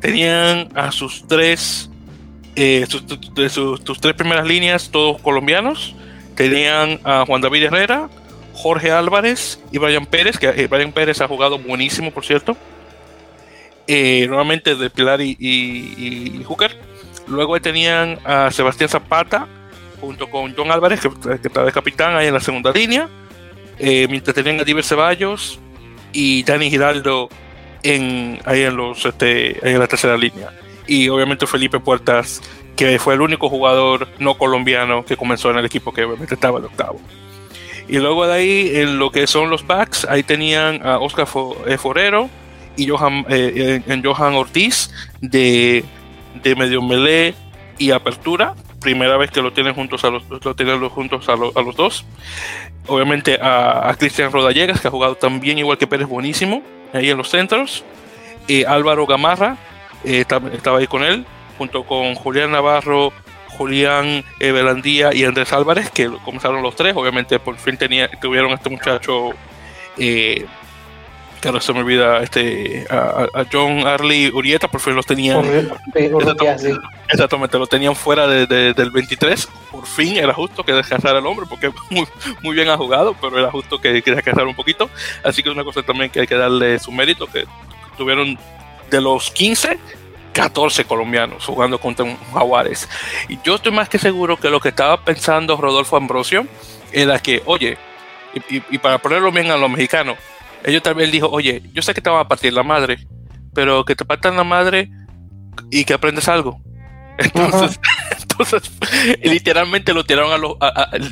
tenían 0.00 0.68
a 0.74 0.92
sus 0.92 1.26
tres, 1.26 1.90
eh, 2.56 2.86
sus, 2.88 3.04
sus, 3.52 4.00
tres 4.00 4.14
primeras 4.14 4.46
líneas, 4.46 4.90
todos 4.90 5.20
colombianos. 5.22 5.94
Tenían 6.34 7.00
a 7.04 7.24
Juan 7.26 7.40
David 7.40 7.64
Herrera, 7.64 8.10
Jorge 8.52 8.90
Álvarez 8.90 9.60
y 9.72 9.78
Brian 9.78 10.06
Pérez, 10.06 10.38
que 10.38 10.48
eh, 10.48 10.66
Brian 10.66 10.92
Pérez 10.92 11.20
ha 11.20 11.28
jugado 11.28 11.58
buenísimo, 11.58 12.10
por 12.10 12.24
cierto. 12.24 12.56
nuevamente 13.88 14.74
de 14.74 14.90
Pilar 14.90 15.20
y, 15.20 15.36
y, 15.38 16.38
y 16.38 16.44
Hooker. 16.44 16.76
Luego 17.26 17.58
tenían 17.60 18.18
a 18.24 18.50
Sebastián 18.50 18.90
Zapata, 18.90 19.46
junto 20.00 20.30
con 20.30 20.54
John 20.56 20.70
Álvarez, 20.70 21.00
que, 21.00 21.08
está 21.48 21.64
de 21.64 21.72
capitán 21.72 22.16
ahí 22.16 22.26
en 22.26 22.34
la 22.34 22.40
segunda 22.40 22.72
línea, 22.72 23.08
eh, 23.78 24.06
mientras 24.08 24.34
tenían 24.34 24.60
a 24.60 24.64
Diver 24.64 24.84
Ceballos 24.84 25.58
y 26.12 26.42
Dani 26.42 26.70
Giraldo 26.70 27.28
en, 27.82 28.38
ahí, 28.44 28.62
en 28.62 28.76
los, 28.76 29.04
este, 29.04 29.68
en 29.68 29.78
la 29.78 29.86
tercera 29.86 30.16
línea. 30.16 30.52
y 30.86 31.08
obviamente 31.08 31.46
Felipe 31.46 31.78
Puertas, 31.80 32.42
que 32.76 32.98
fue 32.98 33.14
el 33.14 33.20
único 33.20 33.48
jugador 33.48 34.08
no 34.18 34.38
colombiano 34.38 35.04
que 35.04 35.16
comenzó 35.16 35.50
en 35.50 35.58
el 35.58 35.64
equipo 35.64 35.92
que 35.92 36.04
obviamente 36.04 36.34
estaba 36.34 36.58
el 36.58 36.64
octavo. 36.64 37.00
Y 37.88 37.98
luego 37.98 38.26
de 38.26 38.32
ahí, 38.32 38.70
en 38.74 38.98
lo 38.98 39.10
que 39.10 39.26
son 39.26 39.50
los 39.50 39.66
backs, 39.66 40.04
ahí 40.08 40.22
tenían 40.22 40.86
a 40.86 40.98
Oscar 40.98 41.26
eh, 41.66 41.76
Forero 41.76 42.30
y 42.76 42.86
Johan, 42.88 43.26
eh, 43.28 43.82
en 43.86 44.04
Johan 44.04 44.34
Ortiz 44.34 44.90
de, 45.20 45.84
de 46.42 46.54
medio 46.54 46.80
melee 46.82 47.34
y 47.78 47.90
apertura. 47.90 48.54
Primera 48.80 49.16
vez 49.16 49.30
que 49.30 49.42
lo 49.42 49.52
tienen 49.52 49.74
juntos 49.74 50.04
a 50.04 50.10
los, 50.10 50.24
lo 50.28 50.54
tienen 50.54 50.88
juntos 50.88 51.28
a, 51.28 51.32
a 51.32 51.62
los 51.62 51.76
dos. 51.76 52.04
Obviamente 52.86 53.38
a, 53.40 53.94
Cristian 53.98 54.32
Rodallegas, 54.32 54.80
que 54.80 54.88
ha 54.88 54.90
jugado 54.90 55.14
también 55.14 55.58
igual 55.58 55.78
que 55.78 55.86
Pérez, 55.86 56.08
buenísimo, 56.08 56.62
ahí 56.92 57.10
en 57.10 57.18
los 57.18 57.28
centros. 57.28 57.84
y 58.48 58.64
Álvaro 58.64 59.06
Gamarra 59.06 59.56
eh, 60.04 60.24
estaba 60.52 60.78
ahí 60.78 60.86
con 60.86 61.02
él, 61.02 61.26
junto 61.58 61.84
con 61.84 62.14
Julián 62.14 62.52
Navarro, 62.52 63.12
Julián 63.60 64.24
Belandía 64.38 65.12
y 65.12 65.24
Andrés 65.24 65.52
Álvarez, 65.52 65.90
que 65.90 66.10
comenzaron 66.24 66.62
los 66.62 66.74
tres. 66.74 66.96
Obviamente, 66.96 67.38
por 67.38 67.56
fin 67.58 67.76
tenía, 67.76 68.08
tuvieron 68.08 68.52
a 68.52 68.54
este 68.54 68.70
muchacho, 68.70 69.32
eh, 69.98 70.46
que 71.40 71.48
ahora 71.48 71.60
se 71.60 71.72
me 71.72 71.80
olvida, 71.80 72.22
este, 72.22 72.86
a, 72.90 73.26
John 73.50 73.86
Arley 73.86 74.28
Urieta, 74.28 74.68
por 74.68 74.80
fin 74.80 74.94
los 74.94 75.06
tenían. 75.06 75.44
exactamente, 77.08 77.58
lo 77.58 77.66
tenían 77.66 77.96
fuera 77.96 78.26
del 78.26 78.90
23. 78.90 79.48
Por 79.70 79.86
fin 79.86 80.16
era 80.16 80.34
justo 80.34 80.62
que 80.62 80.72
descansara 80.72 81.18
el 81.18 81.26
hombre, 81.26 81.46
porque 81.48 81.72
muy, 81.90 82.06
muy 82.42 82.54
bien 82.54 82.68
ha 82.68 82.76
jugado, 82.76 83.16
pero 83.20 83.38
era 83.38 83.50
justo 83.50 83.80
que, 83.80 84.02
que 84.02 84.14
descansara 84.14 84.46
un 84.46 84.54
poquito. 84.54 84.90
Así 85.24 85.42
que 85.42 85.48
es 85.48 85.54
una 85.54 85.64
cosa 85.64 85.82
también 85.82 86.10
que 86.10 86.20
hay 86.20 86.26
que 86.26 86.36
darle 86.36 86.78
su 86.78 86.92
mérito, 86.92 87.26
que 87.26 87.44
tuvieron 87.96 88.38
de 88.90 89.00
los 89.00 89.30
15 89.30 89.78
14 90.32 90.84
colombianos 90.84 91.44
jugando 91.44 91.78
contra 91.78 92.04
un 92.04 92.16
Jaguares. 92.32 92.88
Y 93.28 93.38
yo 93.44 93.56
estoy 93.56 93.72
más 93.72 93.88
que 93.88 93.98
seguro 93.98 94.36
que 94.36 94.48
lo 94.48 94.60
que 94.60 94.68
estaba 94.68 95.02
pensando 95.04 95.56
Rodolfo 95.56 95.96
Ambrosio 95.96 96.46
era 96.92 97.18
que, 97.18 97.42
oye, 97.46 97.78
y, 98.48 98.78
para 98.78 98.98
ponerlo 98.98 99.32
bien 99.32 99.50
a 99.50 99.56
los 99.56 99.70
mexicanos, 99.70 100.16
ellos 100.64 100.82
también 100.82 101.10
dijo, 101.10 101.28
oye, 101.28 101.62
yo 101.72 101.82
sé 101.82 101.94
que 101.94 102.00
te 102.00 102.10
van 102.10 102.20
a 102.20 102.28
partir 102.28 102.52
la 102.52 102.62
madre, 102.62 103.06
pero 103.54 103.84
que 103.84 103.96
te 103.96 104.04
partan 104.04 104.36
la 104.36 104.44
madre 104.44 104.90
y 105.70 105.84
que 105.84 105.94
aprendes 105.94 106.28
algo. 106.28 106.60
Entonces, 107.18 107.78
entonces 108.22 108.72
literalmente 109.22 109.92
lo 109.92 110.04
tiraron 110.04 110.32
a 110.32 110.38
los, 110.38 110.56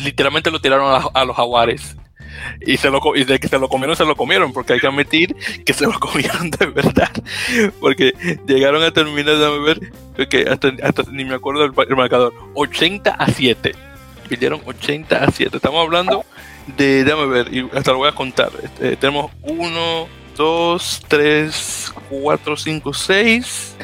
literalmente 0.03 0.51
lo 0.51 0.59
tiraron 0.59 0.91
a, 0.91 1.07
a 1.13 1.25
los 1.27 1.37
jaguares 1.37 1.99
y, 2.61 2.77
se 2.77 2.91
lo, 2.91 3.01
y 3.15 3.25
de 3.25 3.39
que 3.39 3.49
se 3.49 3.59
lo 3.59 3.69
comieron, 3.69 3.97
se 3.97 4.05
lo 4.05 4.17
comieron, 4.17 4.53
porque 4.53 4.75
hay 4.75 4.81
que 4.81 4.87
admitir 4.87 5.35
que 5.65 5.73
se 5.73 5.85
lo 5.85 5.93
comieron 6.01 6.51
de 6.51 6.67
verdad. 6.67 7.11
Porque 7.81 8.13
llegaron 8.47 8.83
a 8.83 8.91
terminar, 8.91 9.37
de 9.37 9.59
ver, 9.61 10.29
que 10.29 10.49
hasta, 10.49 10.73
ni 11.11 11.25
me 11.25 11.35
acuerdo 11.35 11.63
del 11.63 11.97
marcador, 11.97 12.35
80 12.55 13.11
a 13.11 13.27
7. 13.27 13.75
Pidieron 14.29 14.61
80 14.65 15.17
a 15.17 15.31
7. 15.31 15.57
Estamos 15.57 15.85
hablando 15.85 16.25
de, 16.77 17.05
déjame 17.05 17.27
ver, 17.27 17.55
y 17.55 17.69
hasta 17.75 17.93
lo 17.93 17.99
voy 17.99 18.09
a 18.09 18.15
contar. 18.15 18.51
Este, 18.63 18.97
tenemos 18.97 19.31
1, 19.43 20.09
2, 20.37 21.03
3, 21.09 21.93
4, 22.11 22.57
5, 22.57 22.95
6, 22.95 23.77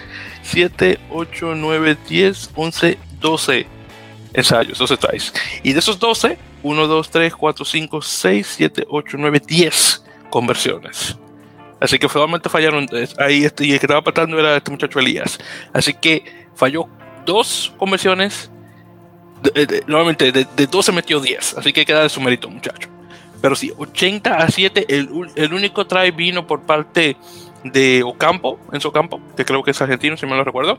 7, 0.43 1.01
8, 1.11 1.55
9, 1.57 1.97
10, 2.09 2.51
11, 2.55 2.99
12 3.21 3.67
ensayos, 4.35 4.79
12 4.79 4.97
tries. 4.97 5.33
Y 5.63 5.73
de 5.73 5.79
esos 5.79 5.99
12, 5.99 6.39
1, 6.63 6.87
2, 6.87 7.11
3, 7.11 7.35
4, 7.35 7.65
5, 7.65 8.03
6, 8.03 8.47
7, 8.57 8.87
8, 8.89 9.17
9, 9.19 9.43
10 9.47 10.05
conversiones. 10.31 11.17
Así 11.81 11.99
que 11.99 12.09
solamente 12.09 12.49
fallaron 12.49 12.87
ahí 13.19 13.45
este, 13.45 13.67
y 13.67 13.73
el 13.73 13.79
que 13.79 13.87
estaba 13.87 14.03
patando 14.03 14.39
era 14.39 14.57
este 14.57 14.71
muchacho 14.71 14.99
Elías. 14.99 15.39
Así 15.73 15.93
que 15.95 16.25
falló 16.55 16.89
dos 17.27 17.73
conversiones. 17.77 18.51
Nuevamente, 19.87 20.33
de, 20.33 20.47
de 20.57 20.67
12 20.67 20.93
metió 20.93 21.21
10. 21.21 21.59
Así 21.59 21.73
que 21.73 21.85
queda 21.85 22.03
de 22.03 22.09
su 22.09 22.21
mérito, 22.21 22.49
muchacho. 22.49 22.89
Pero 23.41 23.57
sí, 23.57 23.73
80 23.77 24.37
a 24.37 24.49
7. 24.49 24.87
El, 24.88 25.11
el 25.35 25.55
único 25.55 25.87
try 25.87 26.11
vino 26.11 26.47
por 26.47 26.62
parte 26.62 27.16
de 27.64 28.03
Ocampo, 28.03 28.59
en 28.73 28.81
su 28.81 28.92
campo, 28.92 29.21
que 29.37 29.45
creo 29.45 29.62
que 29.62 29.73
es 29.73 29.81
argentino, 29.81 30.16
si 30.16 30.27
me 30.27 30.37
lo 30.37 30.45
recuerdo. 30.45 30.79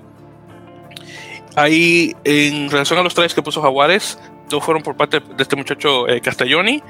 Ahí, 1.55 2.15
en 2.23 2.69
relación 2.69 2.99
a 2.99 3.03
los 3.03 3.15
tries 3.15 3.33
que 3.33 3.41
puso 3.41 3.61
Jaguares, 3.61 4.19
dos 4.49 4.63
fueron 4.63 4.83
por 4.83 4.95
parte 4.95 5.19
de 5.19 5.41
este 5.41 5.55
muchacho 5.55 6.07
eh, 6.07 6.21
Castelloni, 6.21 6.83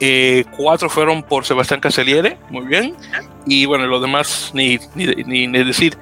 eh, 0.00 0.44
cuatro 0.56 0.90
fueron 0.90 1.22
por 1.22 1.44
Sebastián 1.44 1.80
Caseliere, 1.80 2.38
muy 2.50 2.66
bien, 2.66 2.94
y 3.46 3.64
bueno, 3.66 3.86
los 3.86 4.00
demás 4.00 4.50
ni, 4.54 4.78
ni, 4.94 5.46
ni, 5.46 5.64
decir. 5.64 5.96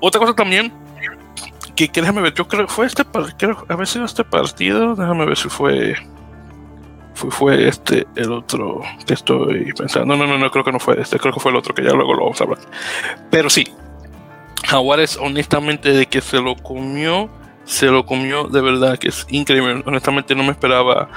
Otra 0.00 0.20
cosa 0.20 0.34
también, 0.34 0.72
que, 1.74 1.88
déjame 1.88 2.20
ver, 2.20 2.34
yo 2.34 2.46
creo 2.46 2.66
que 2.66 2.72
fue 2.72 2.86
este, 2.86 3.04
creo 3.36 3.64
haber 3.68 3.86
sido 3.86 4.04
este 4.04 4.24
partido, 4.24 4.94
déjame 4.94 5.26
ver 5.26 5.36
si 5.36 5.48
fue, 5.48 5.94
fue, 7.14 7.30
fue 7.30 7.68
este 7.68 8.06
el 8.16 8.32
otro 8.32 8.80
que 9.06 9.14
estoy 9.14 9.72
pensando, 9.72 10.16
no, 10.16 10.26
no, 10.26 10.38
no, 10.38 10.50
creo 10.50 10.64
que 10.64 10.72
no 10.72 10.80
fue 10.80 11.00
este, 11.00 11.18
creo 11.18 11.32
que 11.32 11.40
fue 11.40 11.50
el 11.50 11.56
otro, 11.56 11.74
que 11.74 11.82
ya 11.82 11.90
luego 11.90 12.14
lo 12.14 12.24
vamos 12.24 12.40
a 12.40 12.44
hablar. 12.44 12.58
Pero 13.30 13.50
sí, 13.50 13.66
Jaguares 14.66 15.16
honestamente 15.16 15.90
de 15.90 16.06
que 16.06 16.20
se 16.20 16.40
lo 16.40 16.56
comió 16.56 17.28
se 17.64 17.86
lo 17.86 18.04
comió 18.04 18.44
de 18.44 18.60
verdad, 18.60 18.98
que 18.98 19.08
es 19.08 19.26
increíble. 19.30 19.82
Honestamente 19.86 20.34
no 20.34 20.42
me 20.42 20.50
esperaba 20.50 21.08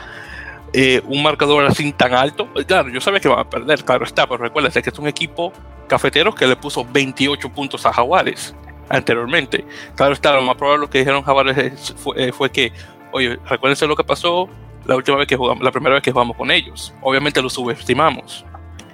eh, 0.73 1.01
un 1.05 1.21
marcador 1.21 1.65
así 1.65 1.91
tan 1.91 2.13
alto. 2.13 2.47
Claro, 2.65 2.89
yo 2.89 3.01
sabía 3.01 3.19
que 3.19 3.27
iban 3.27 3.39
a 3.39 3.49
perder, 3.49 3.83
claro 3.83 4.05
está, 4.05 4.27
pero 4.27 4.43
recuérdate 4.43 4.81
que 4.81 4.89
es 4.89 4.99
un 4.99 5.07
equipo 5.07 5.51
cafetero 5.87 6.33
que 6.33 6.47
le 6.47 6.55
puso 6.55 6.85
28 6.85 7.49
puntos 7.49 7.85
a 7.85 7.93
Jaguares 7.93 8.55
anteriormente. 8.89 9.65
Claro 9.95 10.13
está, 10.13 10.33
lo 10.33 10.41
más 10.41 10.55
probable 10.55 10.87
que 10.89 10.99
dijeron 10.99 11.23
Jaguares 11.23 11.93
fue, 11.97 12.27
eh, 12.27 12.31
fue 12.31 12.49
que, 12.51 12.71
oye, 13.11 13.37
recuérdense 13.45 13.87
lo 13.87 13.95
que 13.95 14.03
pasó 14.03 14.49
la 14.85 14.95
última 14.95 15.17
vez 15.17 15.27
que 15.27 15.35
jugamos, 15.35 15.63
la 15.63 15.71
primera 15.71 15.95
vez 15.95 16.03
que 16.03 16.11
jugamos 16.11 16.37
con 16.37 16.49
ellos. 16.49 16.93
Obviamente 17.01 17.41
lo 17.41 17.49
subestimamos. 17.49 18.45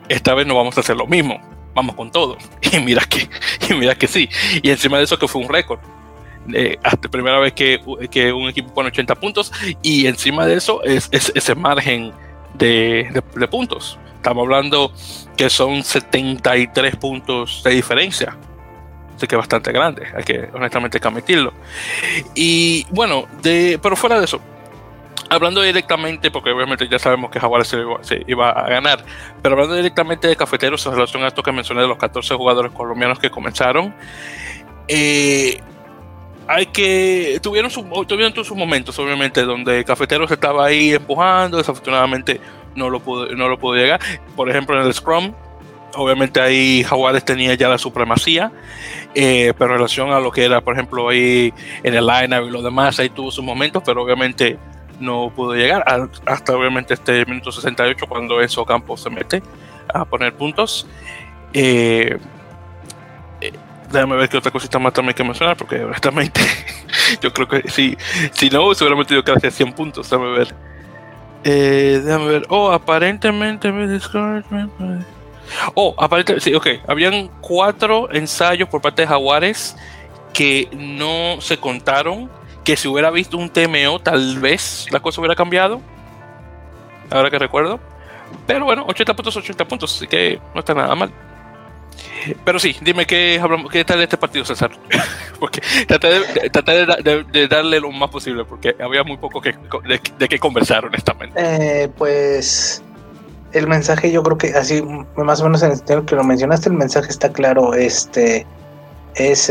Esta 0.10 0.34
vez 0.34 0.46
no 0.48 0.56
vamos 0.56 0.76
a 0.78 0.82
hacer 0.82 0.98
lo 0.98 1.06
mismo. 1.06 1.40
Vamos 1.74 1.96
con 1.96 2.12
todo. 2.12 2.38
Y 2.72 2.80
mira 2.80 3.04
que, 3.06 3.30
y 3.70 3.74
mira 3.76 3.94
que 3.94 4.08
sí. 4.08 4.28
Y 4.64 4.72
encima 4.72 4.98
de 4.98 5.04
eso 5.04 5.20
que 5.20 5.28
fue 5.28 5.44
un 5.44 5.50
récord 5.50 5.80
eh, 6.52 6.78
hasta 6.84 7.08
primera 7.08 7.40
vez 7.40 7.54
que, 7.54 7.80
que, 8.12 8.34
un 8.34 8.50
equipo 8.50 8.74
pone 8.74 8.90
80 8.90 9.16
puntos 9.16 9.52
y 9.82 10.08
encima 10.08 10.46
de 10.46 10.56
eso 10.56 10.84
es, 10.84 11.08
ese 11.12 11.56
margen 11.56 12.12
de, 12.56 13.22
de, 13.36 13.48
puntos. 13.48 13.98
Estamos 14.16 14.44
hablando 14.44 14.92
que 15.38 15.50
son 15.50 15.84
73 15.84 16.96
puntos 16.98 17.62
de 17.64 17.72
diferencia. 17.72 18.36
Que 19.28 19.36
bastante 19.36 19.72
grande, 19.72 20.08
hay 20.16 20.24
que 20.24 20.50
honestamente 20.54 21.00
admitirlo. 21.02 21.54
Y 22.36 22.86
bueno, 22.90 23.26
de, 23.42 23.80
pero 23.82 23.96
fuera 23.96 24.20
de 24.20 24.26
eso, 24.26 24.42
hablando 25.30 25.62
directamente, 25.62 26.30
porque 26.32 26.52
obviamente 26.52 26.88
ya 26.90 27.00
sabemos 27.00 27.32
que 27.32 27.40
Jaguares 27.40 27.68
se, 27.68 27.78
se, 28.02 28.24
iba 28.28 28.50
a 28.50 28.70
ganar, 28.70 29.04
pero 29.42 29.56
hablando 29.56 29.76
directamente 29.76 30.28
de 30.28 30.36
cafeteros 30.36 30.86
en 30.86 30.94
relación 30.94 31.24
a 31.24 31.28
esto 31.28 31.42
que 31.42 31.52
mencioné 31.52 31.82
de 31.82 31.88
los 31.88 31.98
14 31.98 32.36
jugadores 32.36 32.72
colombianos 32.72 33.20
que 33.20 33.30
comenzaron, 33.30 33.96
eh, 34.88 35.62
hay 36.48 36.66
que 36.68 37.40
tuvieron, 37.42 37.72
su, 37.72 37.84
tuvieron 38.06 38.34
sus 38.34 38.52
momentos 38.52 38.98
obviamente 39.00 39.44
donde 39.44 39.84
Cafeteros 39.86 40.30
estaba 40.30 40.66
ahí 40.66 40.94
empujando 40.94 41.58
desafortunadamente 41.58 42.42
no 42.76 42.90
lo 42.90 43.00
pudo 43.00 43.28
no 43.28 43.48
lo 43.48 43.58
pudo 43.58 43.76
llegar 43.76 44.02
por 44.36 44.50
ejemplo 44.50 44.80
en 44.80 44.86
el 44.86 44.94
scrum 44.94 45.34
obviamente 45.96 46.42
ahí 46.42 46.84
Jaguares 46.84 47.24
tenía 47.26 47.54
ya 47.56 47.70
la 47.70 47.78
supremacía 47.78 48.52
eh, 49.16 49.54
pero 49.58 49.72
en 49.72 49.78
relación 49.78 50.12
a 50.12 50.20
lo 50.20 50.32
que 50.32 50.46
era 50.46 50.62
por 50.62 50.74
ejemplo 50.74 51.10
ahí 51.10 51.54
en 51.84 51.94
el 51.94 52.06
line 52.06 52.36
y 52.46 52.50
lo 52.50 52.62
demás 52.62 53.00
ahí 53.00 53.10
tuvo 53.10 53.32
sus 53.32 53.44
momentos 53.44 53.84
pero 53.86 54.04
obviamente 54.04 54.58
no 55.00 55.32
pudo 55.36 55.54
llegar 55.54 55.84
hasta 56.26 56.56
obviamente 56.56 56.94
este 56.94 57.26
minuto 57.26 57.52
68 57.52 58.06
cuando 58.08 58.42
Enzo 58.42 58.66
Campos 58.66 59.02
se 59.02 59.10
mete 59.10 59.44
a 59.94 60.06
poner 60.06 60.34
puntos 60.34 60.88
eh, 61.54 62.18
déjame 63.94 64.16
ver 64.18 64.28
qué 64.28 64.38
otra 64.38 64.52
cosita 64.52 64.80
más 64.80 64.92
también 64.92 65.16
que 65.16 65.24
mencionar, 65.24 65.56
porque 65.56 65.84
honestamente 65.84 66.42
yo 67.22 67.32
creo 67.32 67.48
que 67.48 67.70
si, 67.70 67.96
si 68.32 68.50
no, 68.50 68.74
seguramente 68.74 69.14
yo 69.14 69.24
que 69.24 69.52
100 69.52 69.74
puntos, 69.74 70.10
déjame 70.10 70.32
ver. 70.32 70.54
Eh, 71.46 72.02
déjame 72.04 72.28
ver. 72.28 72.46
Oh, 72.50 72.72
aparentemente 72.72 73.72
Oh, 75.76 75.96
aparentemente, 75.98 76.50
sí, 76.50 76.56
ok. 76.56 76.68
Habían 76.88 77.30
cuatro 77.42 78.12
ensayos 78.12 78.70
por 78.70 78.82
parte 78.82 79.04
de 79.04 79.08
Jaguares 79.08 79.76
que 80.34 80.68
no 80.72 81.42
se 81.42 81.58
contaron. 81.58 82.30
Que 82.64 82.78
si 82.78 82.88
hubiera 82.88 83.12
visto 83.12 83.38
un 83.38 83.50
TMO, 83.50 84.00
tal 84.00 84.40
vez 84.40 84.88
la 84.92 85.02
cosa 85.02 85.20
hubiera 85.20 85.36
cambiado. 85.36 85.82
Ahora 87.10 87.30
que 87.30 87.38
recuerdo. 87.38 87.80
Pero 88.48 88.66
bueno, 88.66 88.86
80 88.88 89.16
puntos, 89.16 89.36
80 89.36 89.68
puntos, 89.68 89.96
así 89.96 90.08
que 90.08 90.40
no 90.54 90.60
está 90.60 90.74
nada 90.74 90.96
mal. 90.96 91.12
Pero 92.46 92.60
sí, 92.60 92.76
dime 92.82 93.06
qué, 93.06 93.40
hablamos, 93.42 93.72
qué 93.72 93.84
tal 93.84 94.02
este 94.02 94.18
partido, 94.18 94.46
César. 94.46 94.72
porque 95.40 95.62
traté, 95.88 96.22
de, 97.32 97.48
darle 97.48 97.80
lo 97.80 97.92
más 97.92 98.10
posible, 98.10 98.46
porque 98.46 98.76
había 98.80 99.04
muy 99.04 99.18
poco 99.18 99.42
que, 99.42 99.54
de, 100.18 100.28
qué 100.30 100.40
conversar, 100.40 100.86
honestamente. 100.86 101.36
Eh, 101.38 101.90
pues 101.90 102.82
el 103.54 103.68
mensaje, 103.68 104.12
yo 104.12 104.24
creo 104.24 104.38
que 104.38 104.54
así, 104.54 104.84
más 105.16 105.42
o 105.42 105.46
menos 105.46 105.64
en 105.64 105.72
el 105.72 106.06
que 106.06 106.16
lo 106.16 106.24
mencionaste, 106.24 106.70
el 106.70 106.76
mensaje 106.76 107.10
está 107.10 107.32
claro. 107.32 107.74
Este 107.74 108.46
es 109.16 109.50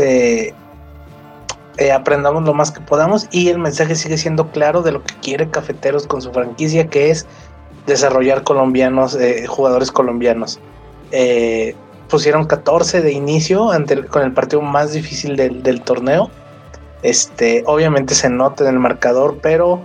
eh, 1.77 1.91
aprendamos 1.91 2.43
lo 2.43 2.53
más 2.53 2.69
que 2.71 2.81
podamos 2.81 3.27
y 3.31 3.49
el 3.49 3.57
mensaje 3.57 3.95
sigue 3.95 4.17
siendo 4.17 4.51
claro 4.51 4.83
de 4.83 4.91
lo 4.91 5.03
que 5.03 5.15
quiere 5.23 5.49
Cafeteros 5.49 6.05
con 6.05 6.21
su 6.21 6.31
franquicia, 6.31 6.87
que 6.87 7.09
es 7.09 7.25
desarrollar 7.87 8.43
colombianos, 8.43 9.15
eh, 9.15 9.47
jugadores 9.47 9.91
colombianos. 9.91 10.59
Eh, 11.11 11.75
pusieron 12.09 12.45
14 12.45 13.01
de 13.01 13.11
inicio 13.11 13.71
con 14.09 14.21
el 14.21 14.33
partido 14.33 14.61
más 14.61 14.93
difícil 14.93 15.35
del, 15.35 15.81
torneo. 15.81 16.29
Este, 17.01 17.63
obviamente 17.65 18.13
se 18.13 18.29
nota 18.29 18.63
en 18.63 18.75
el 18.75 18.79
marcador, 18.79 19.39
pero 19.41 19.83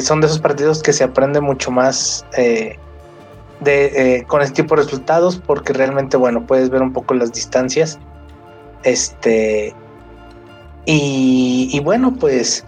son 0.00 0.20
de 0.20 0.26
esos 0.26 0.38
partidos 0.38 0.82
que 0.82 0.92
se 0.92 1.04
aprende 1.04 1.40
mucho 1.40 1.70
más 1.70 2.24
de, 2.32 4.24
con 4.26 4.42
este 4.42 4.62
tipo 4.62 4.76
de 4.76 4.82
resultados, 4.82 5.40
porque 5.44 5.72
realmente, 5.72 6.16
bueno, 6.16 6.46
puedes 6.46 6.70
ver 6.70 6.82
un 6.82 6.92
poco 6.92 7.14
las 7.14 7.32
distancias 7.32 7.98
este. 8.82 9.74
Y, 10.90 11.80
bueno, 11.84 12.14
pues 12.18 12.64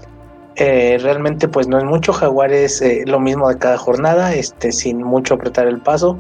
eh, 0.57 0.99
realmente 1.01 1.49
pues 1.49 1.69
no 1.69 1.79
es 1.79 1.85
mucho. 1.85 2.13
Jaguares 2.13 2.83
eh, 2.83 3.05
lo 3.07 3.19
mismo 3.19 3.49
de 3.49 3.57
cada 3.59 3.79
jornada, 3.79 4.35
este, 4.35 4.73
sin 4.73 5.03
mucho 5.03 5.35
apretar 5.35 5.67
el 5.67 5.81
paso. 5.81 6.19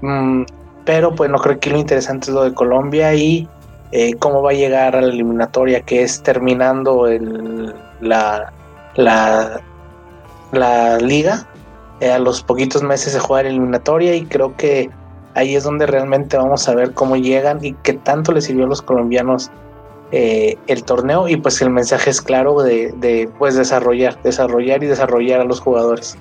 Mm, 0.00 0.44
pero 0.86 1.14
pues 1.14 1.30
no 1.30 1.38
creo 1.38 1.60
que 1.60 1.70
lo 1.70 1.78
interesante 1.78 2.30
es 2.30 2.34
lo 2.34 2.44
de 2.44 2.54
Colombia 2.54 3.12
y 3.14 3.46
eh, 3.92 4.14
cómo 4.14 4.42
va 4.42 4.50
a 4.50 4.54
llegar 4.54 4.96
a 4.96 5.02
la 5.02 5.08
eliminatoria, 5.08 5.82
que 5.82 6.02
es 6.02 6.22
terminando 6.22 7.06
la, 8.00 8.52
la 10.52 10.98
liga. 10.98 11.46
a 12.00 12.18
los 12.18 12.42
poquitos 12.42 12.82
meses 12.82 13.12
de 13.12 13.18
jugar 13.18 13.46
eliminatoria 13.46 14.14
y 14.14 14.24
creo 14.24 14.56
que 14.56 14.88
ahí 15.34 15.56
es 15.56 15.64
donde 15.64 15.86
realmente 15.86 16.36
vamos 16.36 16.68
a 16.68 16.74
ver 16.74 16.94
cómo 16.94 17.16
llegan 17.16 17.64
y 17.64 17.72
qué 17.82 17.94
tanto 17.94 18.32
les 18.32 18.44
sirvió 18.44 18.66
a 18.66 18.68
los 18.68 18.82
colombianos 18.82 19.50
eh, 20.10 20.56
el 20.68 20.84
torneo 20.84 21.28
y 21.28 21.36
pues 21.36 21.60
el 21.60 21.70
mensaje 21.70 22.10
es 22.10 22.22
claro 22.22 22.62
de, 22.62 23.28
pues 23.38 23.56
desarrollar, 23.56 24.20
desarrollar 24.22 24.82
y 24.82 24.86
desarrollar 24.86 25.40
a 25.40 25.44
los 25.44 25.60
jugadores. 25.60 26.16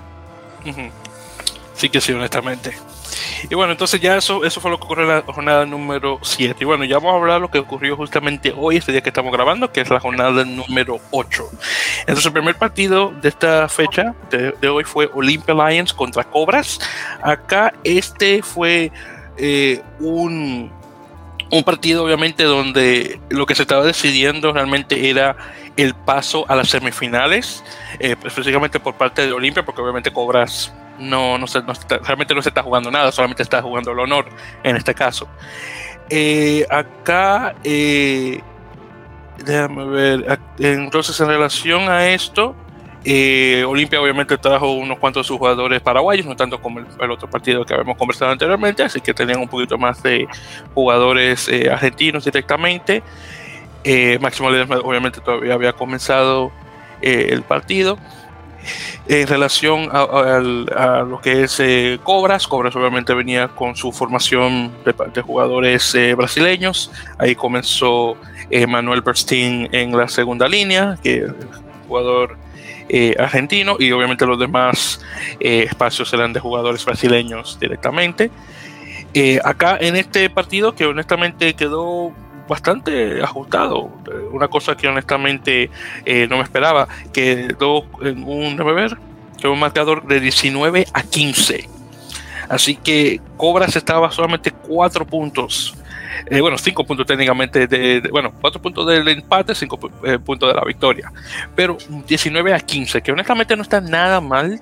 Sí 1.78 1.90
que 1.90 2.02
sí, 2.02 2.12
honestamente. 2.12 2.76
Y 3.50 3.54
bueno, 3.54 3.72
entonces 3.72 4.02
ya 4.02 4.18
eso, 4.18 4.44
eso 4.44 4.60
fue 4.60 4.72
lo 4.72 4.80
que 4.80 4.86
ocurrió 4.86 5.04
en 5.04 5.10
la 5.10 5.22
jornada 5.22 5.64
número 5.64 6.20
7. 6.24 6.56
Y 6.60 6.66
bueno, 6.66 6.84
ya 6.86 6.96
vamos 6.96 7.14
a 7.14 7.18
hablar 7.18 7.36
de 7.36 7.42
lo 7.42 7.52
que 7.52 7.60
ocurrió 7.60 7.96
justamente 7.96 8.52
hoy, 8.58 8.78
este 8.78 8.92
día 8.92 9.02
que 9.02 9.10
estamos 9.10 9.32
grabando, 9.32 9.72
que 9.72 9.82
es 9.82 9.90
la 9.92 10.00
jornada 10.00 10.44
número 10.44 11.00
8. 11.12 11.50
Entonces 12.00 12.26
el 12.26 12.34
primer 12.34 12.56
partido 12.56 13.14
de 13.22 13.30
esta 13.30 13.70
fecha 13.70 14.16
de, 14.32 14.68
hoy 14.68 14.86
fue 14.86 15.08
Olympia 15.14 15.54
Lions 15.54 15.94
contra 15.94 16.24
Cobras. 16.24 16.80
Acá 17.22 17.72
este 17.84 18.42
fue 18.42 18.92
eh, 19.38 19.84
un, 20.00 20.72
un 21.52 21.64
partido 21.64 22.04
obviamente 22.04 22.44
donde 22.44 23.20
lo 23.30 23.46
que 23.46 23.54
se 23.54 23.62
estaba 23.62 23.84
decidiendo 23.84 24.52
realmente 24.52 25.12
era 25.12 25.38
el 25.78 25.94
paso 25.94 26.44
a 26.50 26.56
las 26.56 26.70
semifinales, 26.70 27.64
eh, 28.00 28.16
específicamente 28.24 28.80
por 28.80 28.96
parte 28.96 29.28
de 29.28 29.32
Olimpia, 29.32 29.64
porque 29.64 29.80
obviamente 29.80 30.12
Cobras 30.12 30.74
no, 31.00 31.38
no, 31.38 31.48
se, 31.48 31.62
realmente 32.04 32.34
no 32.34 32.42
se 32.42 32.50
está 32.50 32.64
jugando 32.64 32.92
nada, 32.92 33.12
solamente 33.12 33.44
está 33.44 33.62
jugando 33.62 33.92
el 33.92 34.00
honor 34.00 34.26
en 34.64 34.76
este 34.76 34.94
caso. 34.94 35.28
Eh, 36.10 36.66
acá, 36.70 37.56
eh, 37.64 38.42
déjame 39.44 39.86
ver, 39.86 40.40
entonces 40.60 41.20
en 41.20 41.28
relación 41.28 41.90
a 41.90 42.08
esto, 42.08 42.56
eh, 43.04 43.64
Olimpia 43.68 44.02
obviamente 44.02 44.38
trajo 44.38 44.72
unos 44.72 45.00
cuantos 45.00 45.26
de 45.26 45.28
sus 45.28 45.38
jugadores 45.38 45.82
paraguayos, 45.82 46.26
no 46.26 46.36
tanto 46.36 46.62
como 46.62 46.80
el, 46.80 47.12
otro 47.12 47.30
partido 47.30 47.66
que 47.66 47.74
habíamos 47.74 47.98
conversado 47.98 48.32
anteriormente, 48.32 48.84
así 48.84 49.02
que 49.02 49.14
tenían 49.14 49.40
un 49.40 49.48
poquito 49.48 49.78
más 49.78 50.02
de 50.04 50.28
jugadores 50.74 51.50
argentinos 51.72 52.26
directamente. 52.26 53.04
Máximo 54.20 54.50
Ledesma 54.50 54.80
obviamente 54.80 55.22
todavía 55.22 55.54
había 55.54 55.72
comenzado 55.72 56.52
el 57.02 57.42
partido 57.44 57.98
en 59.08 59.28
relación 59.28 59.90
a, 59.92 61.04
lo 61.08 61.20
que 61.22 61.44
es 61.44 61.60
eh, 61.60 62.00
Cobras. 62.04 62.48
Cobras 62.48 62.76
obviamente 62.76 63.14
venía 63.14 63.48
con 63.50 63.76
su 63.76 63.92
formación 63.92 64.72
de, 64.86 65.22
jugadores 65.22 65.94
eh, 65.96 66.14
brasileños. 66.14 66.92
Ahí 67.18 67.36
comenzó 67.36 68.18
eh, 68.50 68.68
Manuel 68.68 69.02
Berstein 69.02 69.70
en 69.72 69.96
la 69.96 70.08
segunda 70.08 70.48
línea, 70.48 70.98
que 71.02 71.26
es 71.26 71.32
jugador 71.88 72.38
argentino, 73.20 73.76
y 73.80 73.92
obviamente 73.92 74.26
los 74.26 74.40
demás 74.40 75.02
espacios 75.42 76.14
eran 76.14 76.32
de 76.32 76.40
jugadores 76.40 76.86
brasileños 76.86 77.60
directamente. 77.60 78.32
acá 79.44 79.78
en 79.82 79.98
este 79.98 80.30
partido, 80.30 80.74
que 80.74 80.86
honestamente 80.86 81.54
quedó 81.54 82.14
bastante 82.48 83.22
ajustado. 83.22 83.90
Una 84.32 84.48
cosa 84.48 84.76
que 84.76 84.88
honestamente 84.88 85.70
eh, 86.06 86.28
no 86.30 86.38
me 86.38 86.44
esperaba, 86.44 86.88
que 87.14 87.48
en 88.02 88.24
un, 88.24 88.58
ver, 88.58 88.98
que 89.40 89.48
un 89.48 89.60
marcador 89.60 90.06
de 90.08 90.20
19 90.20 90.88
a 90.94 91.04
15. 91.04 91.70
Así 92.50 92.76
que 92.76 93.20
Cobras 93.36 93.76
estaba 93.76 94.10
solamente 94.12 94.52
4 94.52 95.06
puntos. 95.06 95.76
Eh, 96.28 96.42
bueno, 96.42 96.58
5 96.58 96.84
puntos 96.86 97.06
técnicamente, 97.06 97.68
de, 97.68 98.02
bueno, 98.12 98.34
4 98.40 98.62
puntos 98.62 98.88
del 98.88 99.08
empate, 99.08 99.54
5 99.54 99.92
eh, 100.06 100.20
puntos 100.20 100.50
de 100.50 100.56
la 100.56 100.64
victoria. 100.64 101.12
Pero 101.56 101.78
19 102.08 102.54
a 102.54 102.60
15, 102.60 103.02
que 103.02 103.12
honestamente 103.12 103.56
no 103.56 103.62
está 103.62 103.82
nada 103.82 104.22
mal 104.22 104.62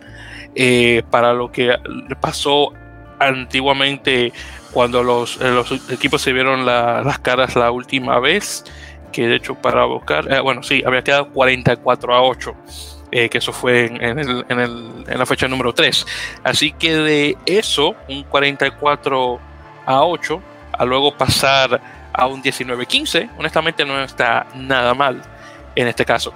para 1.12 1.34
lo 1.34 1.52
que 1.52 1.76
pasó 2.21 2.71
antiguamente 3.19 4.32
cuando 4.76 5.04
los, 5.04 5.40
eh, 5.40 5.52
los 5.52 5.72
equipos 5.90 6.22
se 6.22 6.34
vieron 6.34 6.66
las 6.66 7.20
caras 7.20 7.56
la 7.56 7.72
última 7.72 8.20
vez, 8.20 8.66
que 9.14 9.26
de 9.26 9.38
hecho 9.38 9.56
para 9.56 9.86
buscar, 9.86 10.30
eh, 10.30 10.42
bueno, 10.42 10.64
sí, 10.64 10.84
había 10.86 11.02
quedado 11.02 11.30
44 11.30 12.14
a 12.14 12.22
8. 12.22 12.56
Eh, 13.10 13.30
que 13.30 13.38
eso 13.38 13.54
fue 13.54 13.86
en, 13.86 14.20
el, 14.20 14.46
en, 14.50 14.60
el, 14.60 15.06
en, 15.08 15.18
la 15.18 15.26
fecha 15.26 15.48
número 15.48 15.74
3. 15.74 16.06
Así 16.44 16.74
que 16.74 16.94
de 16.94 17.38
eso, 17.46 17.96
un 18.10 18.24
44 18.24 19.40
a 19.86 20.04
8, 20.04 20.42
a 20.74 20.84
luego 20.84 21.18
pasar 21.18 21.80
a 22.12 22.28
un 22.28 22.44
19-15, 22.44 23.30
honestamente 23.38 23.86
no 23.86 24.04
está 24.04 24.46
nada 24.56 24.94
mal 24.94 25.22
en 25.74 25.88
este 25.88 26.04
caso. 26.04 26.34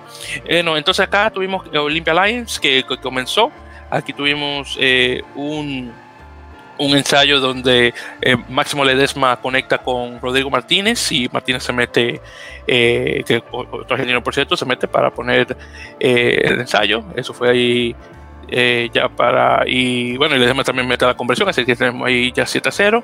no, 0.63 0.78
entonces 0.78 1.06
acá 1.06 1.30
tuvimos 1.30 1.67
Olympia 1.75 2.13
Lions 2.13 2.58
que, 2.58 2.86
que 2.88 2.97
comenzó, 2.99 3.52
aquí 3.89 4.13
tuvimos 4.13 4.78
un 5.36 5.91
un 6.79 6.95
ensayo 6.95 7.39
donde 7.39 7.93
eh, 8.21 8.37
Máximo 8.47 8.83
Ledesma 8.83 9.35
conecta 9.37 9.77
con 9.77 10.19
Rodrigo 10.19 10.49
Martínez 10.49 11.11
y 11.11 11.29
Martínez 11.31 11.63
se 11.63 11.73
mete, 11.73 12.21
eh, 12.65 13.23
que 13.27 13.43
otro 13.51 13.85
argentino 13.89 14.23
por 14.23 14.33
cierto, 14.33 14.57
se 14.57 14.65
mete 14.65 14.87
para 14.87 15.11
poner 15.11 15.55
eh, 15.99 16.41
el 16.43 16.61
ensayo. 16.61 17.03
Eso 17.15 17.33
fue 17.33 17.49
ahí 17.49 17.95
ya 18.91 19.09
para. 19.09 19.63
Y 19.67 20.17
bueno, 20.17 20.35
y 20.35 20.39
Ledesma 20.39 20.63
también 20.63 20.87
mete 20.87 21.05
la 21.05 21.13
conversión, 21.13 21.47
así 21.47 21.65
que 21.65 21.75
tenemos 21.75 22.07
ahí 22.07 22.31
ya 22.31 22.47
7 22.47 22.69
a 22.69 22.71
0. 22.71 23.03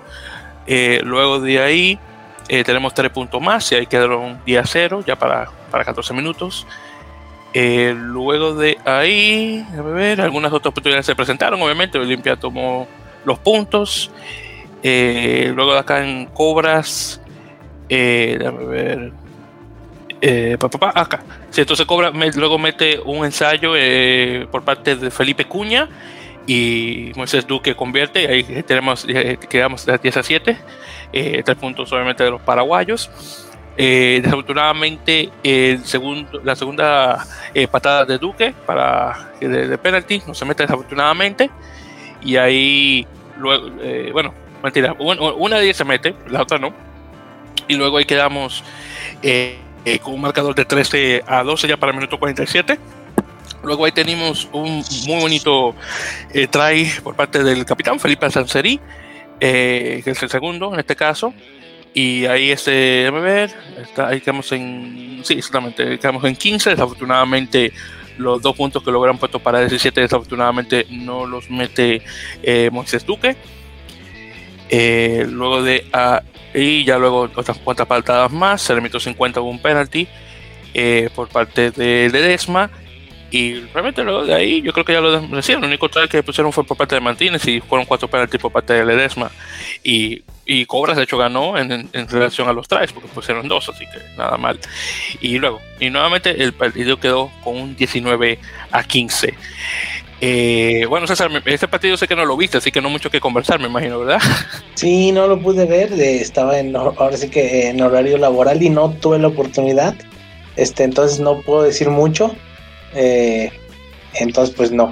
luego 1.03 1.39
de 1.39 1.59
ahí 1.59 1.99
tenemos 2.47 2.93
3 2.93 3.11
puntos 3.11 3.39
más 3.41 3.71
y 3.71 3.75
ahí 3.75 3.85
quedaron 3.85 4.41
10 4.45 4.63
a 4.63 4.65
0 4.65 5.03
ya 5.05 5.15
para, 5.15 5.49
para 5.69 5.83
14 5.83 6.13
minutos. 6.13 6.65
luego 7.53 8.55
de 8.55 8.79
ahí, 8.85 9.63
a 9.77 9.81
ver, 9.81 10.21
algunas 10.21 10.51
otras 10.51 10.71
oportunidades 10.71 11.05
se 11.05 11.15
presentaron. 11.15 11.61
Obviamente, 11.61 11.99
Olimpia 11.99 12.35
tomó 12.35 12.87
los 13.25 13.39
puntos. 13.39 14.11
Eh, 14.87 15.51
luego 15.55 15.73
acá 15.73 16.05
en 16.05 16.27
Cobras, 16.27 17.19
eh. 17.89 19.11
Eh, 20.21 20.57
acá. 20.93 21.23
Entonces 21.55 21.85
Cobra 21.85 22.11
luego 22.11 22.57
mete 22.57 22.99
un 22.99 23.25
ensayo 23.25 23.73
eh, 23.75 24.47
por 24.51 24.63
parte 24.63 24.95
de 24.95 25.11
Felipe 25.11 25.45
Cuña 25.45 25.89
y 26.47 27.11
Moisés 27.15 27.45
Duque 27.47 27.75
convierte. 27.75 28.27
Ahí 28.27 28.63
tenemos, 28.63 29.05
quedamos 29.49 29.85
de 29.85 29.97
10 29.97 30.17
a 30.17 30.23
7. 30.23 30.57
tres 31.11 31.57
puntos, 31.57 31.91
obviamente, 31.91 32.23
de 32.23 32.31
los 32.31 32.41
paraguayos. 32.41 33.09
desafortunadamente, 33.75 35.31
el 35.43 35.83
segundo, 35.85 36.41
la 36.43 36.55
segunda 36.55 37.25
patada 37.71 38.05
de 38.05 38.17
Duque 38.17 38.53
para 38.65 39.31
de, 39.39 39.67
de 39.67 39.77
penalti 39.77 40.21
no 40.27 40.33
se 40.33 40.45
mete 40.45 40.63
desafortunadamente. 40.63 41.49
Y 42.25 42.37
ahí 42.37 43.07
luego, 43.37 43.69
eh, 43.79 44.09
bueno, 44.11 44.33
mentira, 44.63 44.95
una 44.99 45.57
de 45.57 45.65
ellas 45.65 45.77
se 45.77 45.85
mete, 45.85 46.15
la 46.27 46.41
otra 46.41 46.57
no. 46.57 46.73
Y 47.67 47.75
luego 47.75 47.97
ahí 47.97 48.05
quedamos 48.05 48.63
eh, 49.21 49.59
eh, 49.85 49.99
con 49.99 50.15
un 50.15 50.21
marcador 50.21 50.55
de 50.55 50.65
13 50.65 51.23
a 51.27 51.43
12 51.43 51.67
ya 51.67 51.77
para 51.77 51.91
el 51.91 51.97
minuto 51.97 52.17
47. 52.17 52.79
Luego 53.63 53.85
ahí 53.85 53.91
tenemos 53.91 54.49
un 54.51 54.83
muy 55.07 55.21
bonito 55.21 55.75
try 56.51 56.91
por 57.03 57.15
parte 57.15 57.43
del 57.43 57.63
capitán 57.63 57.99
Felipe 57.99 58.29
Sanserí, 58.29 58.79
que 59.39 60.03
es 60.03 60.23
el 60.23 60.29
segundo 60.29 60.73
en 60.73 60.79
este 60.79 60.95
caso. 60.95 61.33
Y 61.93 62.25
ahí 62.25 62.51
este, 62.51 62.71
déjame 62.71 63.21
ver, 63.21 63.55
está, 63.81 64.09
ahí 64.09 64.19
quedamos 64.19 64.51
en, 64.51 65.21
sí, 65.23 65.35
exactamente, 65.35 65.97
quedamos 65.97 66.23
en 66.25 66.35
15. 66.35 66.71
Desafortunadamente 66.71 67.71
los 68.17 68.41
dos 68.41 68.55
puntos 68.55 68.83
que 68.83 68.91
logran 68.91 69.17
puesto 69.17 69.39
para 69.39 69.59
17 69.59 70.01
desafortunadamente 70.01 70.85
no 70.89 71.25
los 71.25 71.49
mete 71.49 72.01
eh, 72.43 72.69
Moisés 72.71 73.05
Duque. 73.05 73.35
Eh, 74.69 75.27
luego 75.29 75.61
de 75.61 75.85
Y 76.53 76.83
ya 76.85 76.97
luego 76.97 77.29
otras 77.35 77.57
cuantas 77.59 77.85
patadas 77.87 78.31
más, 78.31 78.61
se 78.61 78.73
le 78.73 78.81
50 78.99 79.41
hubo 79.41 79.49
un 79.49 79.61
penalty 79.61 80.07
eh, 80.73 81.09
por 81.15 81.27
parte 81.27 81.71
de 81.71 82.09
Ledesma. 82.11 82.69
Y 83.31 83.59
realmente 83.73 84.03
luego 84.03 84.25
de 84.25 84.33
ahí, 84.33 84.61
yo 84.61 84.71
creo 84.71 84.85
que 84.85 84.93
ya 84.93 85.01
lo 85.01 85.19
decía, 85.19 85.57
el 85.57 85.63
único 85.63 85.89
try 85.89 86.07
que 86.07 86.23
pusieron 86.23 86.53
fue 86.53 86.63
por 86.63 86.77
parte 86.77 86.95
de 86.95 87.01
Martínez 87.01 87.45
y 87.47 87.59
fueron 87.59 87.85
cuatro 87.85 88.07
penaltis 88.07 88.39
por 88.39 88.51
parte 88.51 88.73
de 88.73 88.85
Ledesma. 88.85 89.31
Y, 89.83 90.23
y 90.45 90.65
Cobras, 90.65 90.95
de 90.97 91.03
hecho, 91.03 91.17
ganó 91.17 91.57
en, 91.57 91.89
relación 92.07 92.47
a 92.47 92.53
los 92.53 92.67
tries, 92.67 92.93
porque 92.93 93.09
pusieron 93.09 93.47
dos, 93.47 93.67
así 93.69 93.85
que 93.85 93.99
nada 94.17 94.37
mal. 94.37 94.59
Y 95.21 95.39
luego, 95.39 95.59
y 95.79 95.89
nuevamente 95.89 96.43
el 96.43 96.53
partido 96.53 96.99
quedó 96.99 97.31
con 97.43 97.57
un 97.57 97.75
19 97.75 98.39
a 98.71 98.83
15. 98.83 99.33
Eh, 100.21 100.85
bueno, 100.87 101.07
César, 101.07 101.29
este 101.45 101.67
partido 101.67 101.97
sé 101.97 102.07
que 102.07 102.15
no 102.15 102.25
lo 102.25 102.37
viste, 102.37 102.57
así 102.57 102.71
que 102.71 102.81
no 102.81 102.89
mucho 102.89 103.09
que 103.09 103.19
conversar, 103.19 103.59
me 103.59 103.67
imagino, 103.67 103.99
¿verdad? 103.99 104.21
Sí, 104.75 105.11
no 105.11 105.27
lo 105.27 105.39
pude 105.39 105.65
ver, 105.65 105.93
estaba 105.93 106.59
en, 106.59 106.75
ahora 106.75 107.17
sí 107.17 107.29
que 107.29 107.69
en 107.69 107.81
horario 107.81 108.17
laboral 108.17 108.61
y 108.61 108.69
no 108.69 108.91
tuve 108.91 109.19
la 109.19 109.27
oportunidad, 109.27 109.95
este, 110.55 110.83
entonces 110.83 111.19
no 111.19 111.41
puedo 111.41 111.63
decir 111.63 111.89
mucho, 111.89 112.35
eh, 112.95 113.51
entonces 114.13 114.55
pues 114.55 114.71
no. 114.71 114.91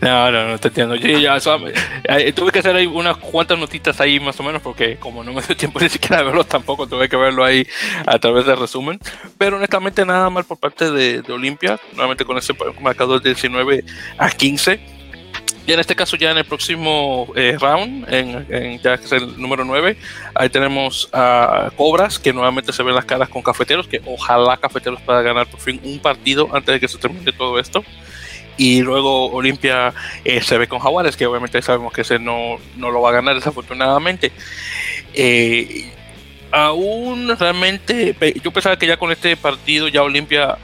No, 0.00 0.30
no, 0.30 0.48
no 0.48 0.58
te 0.58 0.68
entiendo. 0.68 0.94
Eh, 0.94 2.32
tuve 2.32 2.52
que 2.52 2.58
hacer 2.58 2.76
ahí 2.76 2.86
unas 2.86 3.16
cuantas 3.16 3.58
notitas 3.58 4.00
ahí 4.00 4.20
más 4.20 4.38
o 4.40 4.42
menos 4.42 4.62
porque 4.62 4.96
como 4.96 5.24
no 5.24 5.32
me 5.32 5.42
dio 5.42 5.56
tiempo 5.56 5.80
ni 5.82 5.88
siquiera 5.88 6.18
de 6.18 6.24
verlo 6.24 6.44
tampoco, 6.44 6.86
tuve 6.86 7.08
que 7.08 7.16
verlo 7.16 7.44
ahí 7.44 7.66
a 8.06 8.18
través 8.18 8.46
del 8.46 8.58
resumen. 8.58 8.98
Pero 9.38 9.56
honestamente 9.56 10.04
nada 10.04 10.30
mal 10.30 10.44
por 10.44 10.58
parte 10.58 10.90
de, 10.90 11.22
Olimpia, 11.32 11.80
nuevamente 11.92 12.24
con 12.24 12.38
ese 12.38 12.54
marcador 12.80 13.22
de 13.22 13.30
19 13.30 13.84
a 14.18 14.30
15. 14.30 15.03
Y 15.66 15.72
en 15.72 15.80
este 15.80 15.96
caso, 15.96 16.16
ya 16.16 16.30
en 16.30 16.38
el 16.38 16.44
próximo 16.44 17.32
eh, 17.36 17.56
round, 17.58 18.12
en, 18.12 18.80
ya 18.82 18.98
que 18.98 19.04
es 19.04 19.12
el 19.12 19.40
número 19.40 19.64
9, 19.64 19.96
ahí 20.34 20.48
tenemos 20.50 21.08
a 21.12 21.70
Cobras, 21.76 22.18
que 22.18 22.32
nuevamente 22.32 22.72
se 22.72 22.82
ven 22.82 22.94
las 22.94 23.06
caras 23.06 23.30
con 23.30 23.42
Cafeteros, 23.42 23.88
que 23.88 24.02
ojalá 24.04 24.58
Cafeteros 24.58 25.00
pueda 25.00 25.22
ganar 25.22 25.46
por 25.46 25.60
fin 25.60 25.80
un 25.82 25.98
partido 26.00 26.48
antes 26.52 26.74
de 26.74 26.80
que 26.80 26.88
se 26.88 26.98
termine 26.98 27.32
todo 27.32 27.58
esto 27.58 27.82
y 28.56 28.82
luego 28.82 29.30
Olimpia 29.30 29.92
eh, 30.24 30.40
se 30.40 30.58
ve 30.58 30.68
con 30.68 30.78
Jaguares, 30.78 31.16
que 31.16 31.26
obviamente 31.26 31.60
sabemos 31.62 31.92
que 31.92 32.02
ese 32.02 32.18
no, 32.18 32.58
no 32.76 32.90
lo 32.90 33.00
va 33.00 33.10
a 33.10 33.14
ganar 33.14 33.34
desafortunadamente. 33.34 34.32
Eh, 35.14 35.90
aún 36.50 37.36
realmente, 37.36 38.14
yo 38.42 38.50
pensaba 38.52 38.78
que 38.78 38.86
ya 38.86 38.96
con 38.96 39.10
este 39.10 39.36
partido 39.36 39.88
ya 39.88 40.02
Olimpia 40.02 40.58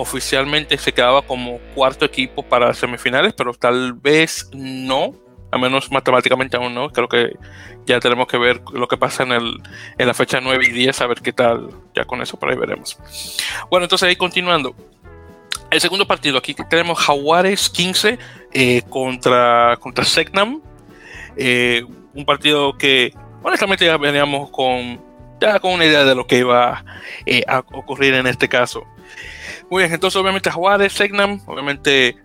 oficialmente 0.00 0.78
se 0.78 0.92
quedaba 0.92 1.22
como 1.22 1.58
cuarto 1.74 2.04
equipo 2.04 2.42
para 2.42 2.72
semifinales, 2.74 3.34
pero 3.34 3.52
tal 3.52 3.92
vez 3.92 4.48
no, 4.52 5.14
a 5.50 5.58
menos 5.58 5.90
matemáticamente 5.90 6.56
aún 6.56 6.74
no. 6.74 6.90
Creo 6.90 7.08
que 7.08 7.36
ya 7.86 8.00
tenemos 8.00 8.26
que 8.26 8.38
ver 8.38 8.62
lo 8.72 8.88
que 8.88 8.96
pasa 8.96 9.24
en, 9.24 9.32
el, 9.32 9.62
en 9.98 10.06
la 10.06 10.14
fecha 10.14 10.40
9 10.40 10.64
y 10.68 10.72
10, 10.72 11.00
a 11.00 11.06
ver 11.06 11.20
qué 11.20 11.32
tal, 11.32 11.70
ya 11.94 12.04
con 12.04 12.22
eso 12.22 12.38
por 12.38 12.50
ahí 12.50 12.56
veremos. 12.56 12.98
Bueno, 13.70 13.84
entonces 13.84 14.08
ahí 14.08 14.16
continuando. 14.16 14.74
El 15.70 15.80
segundo 15.80 16.06
partido, 16.06 16.38
aquí 16.38 16.54
tenemos 16.68 16.98
Jaguares 16.98 17.70
15 17.70 18.18
eh, 18.52 18.82
contra, 18.88 19.76
contra 19.80 20.04
Segnam. 20.04 20.60
Eh, 21.36 21.84
un 22.12 22.24
partido 22.24 22.76
que 22.76 23.14
honestamente 23.42 23.84
ya 23.84 23.96
veníamos 23.96 24.50
con, 24.50 25.00
ya 25.40 25.60
con 25.60 25.72
una 25.72 25.84
idea 25.84 26.04
de 26.04 26.14
lo 26.14 26.26
que 26.26 26.38
iba 26.38 26.84
eh, 27.24 27.42
a 27.46 27.60
ocurrir 27.60 28.14
en 28.14 28.26
este 28.26 28.48
caso. 28.48 28.84
Muy 29.70 29.82
bien, 29.82 29.94
entonces 29.94 30.20
obviamente 30.20 30.50
Jaguares, 30.50 30.92
Segnam, 30.92 31.40
obviamente 31.46 32.16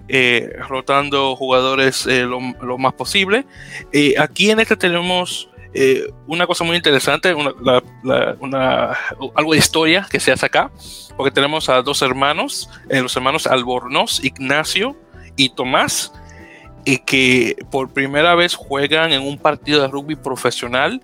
rotando 0.67 1.35
jugadores 1.35 2.05
lo, 2.07 2.39
lo, 2.61 2.77
más 2.77 2.93
posible. 2.93 3.45
aquí 4.17 4.49
en 4.49 4.59
este 4.59 4.75
tenemos 4.75 5.49
eh, 5.77 6.09
una 6.25 6.47
cosa 6.47 6.63
muy 6.63 6.77
interesante, 6.77 7.33
una, 7.33 8.97
algo 9.35 9.51
de 9.51 9.57
historia 9.57 10.07
que 10.09 10.21
se 10.21 10.31
hace 10.31 10.45
acá, 10.45 10.71
porque 11.17 11.31
tenemos 11.31 11.67
a 11.67 11.81
dos 11.81 12.01
hermanos, 12.01 12.69
eh, 12.89 13.01
los 13.01 13.13
hermanos 13.17 13.45
Albornoz, 13.45 14.23
Ignacio 14.23 14.95
y 15.35 15.49
Tomás, 15.49 16.13
y 16.85 16.99
que 16.99 17.57
por 17.71 17.91
primera 17.91 18.35
vez 18.35 18.55
juegan 18.55 19.11
en 19.11 19.21
un 19.21 19.37
partido 19.37 19.81
de 19.81 19.89
rugby 19.89 20.15
profesional 20.15 21.01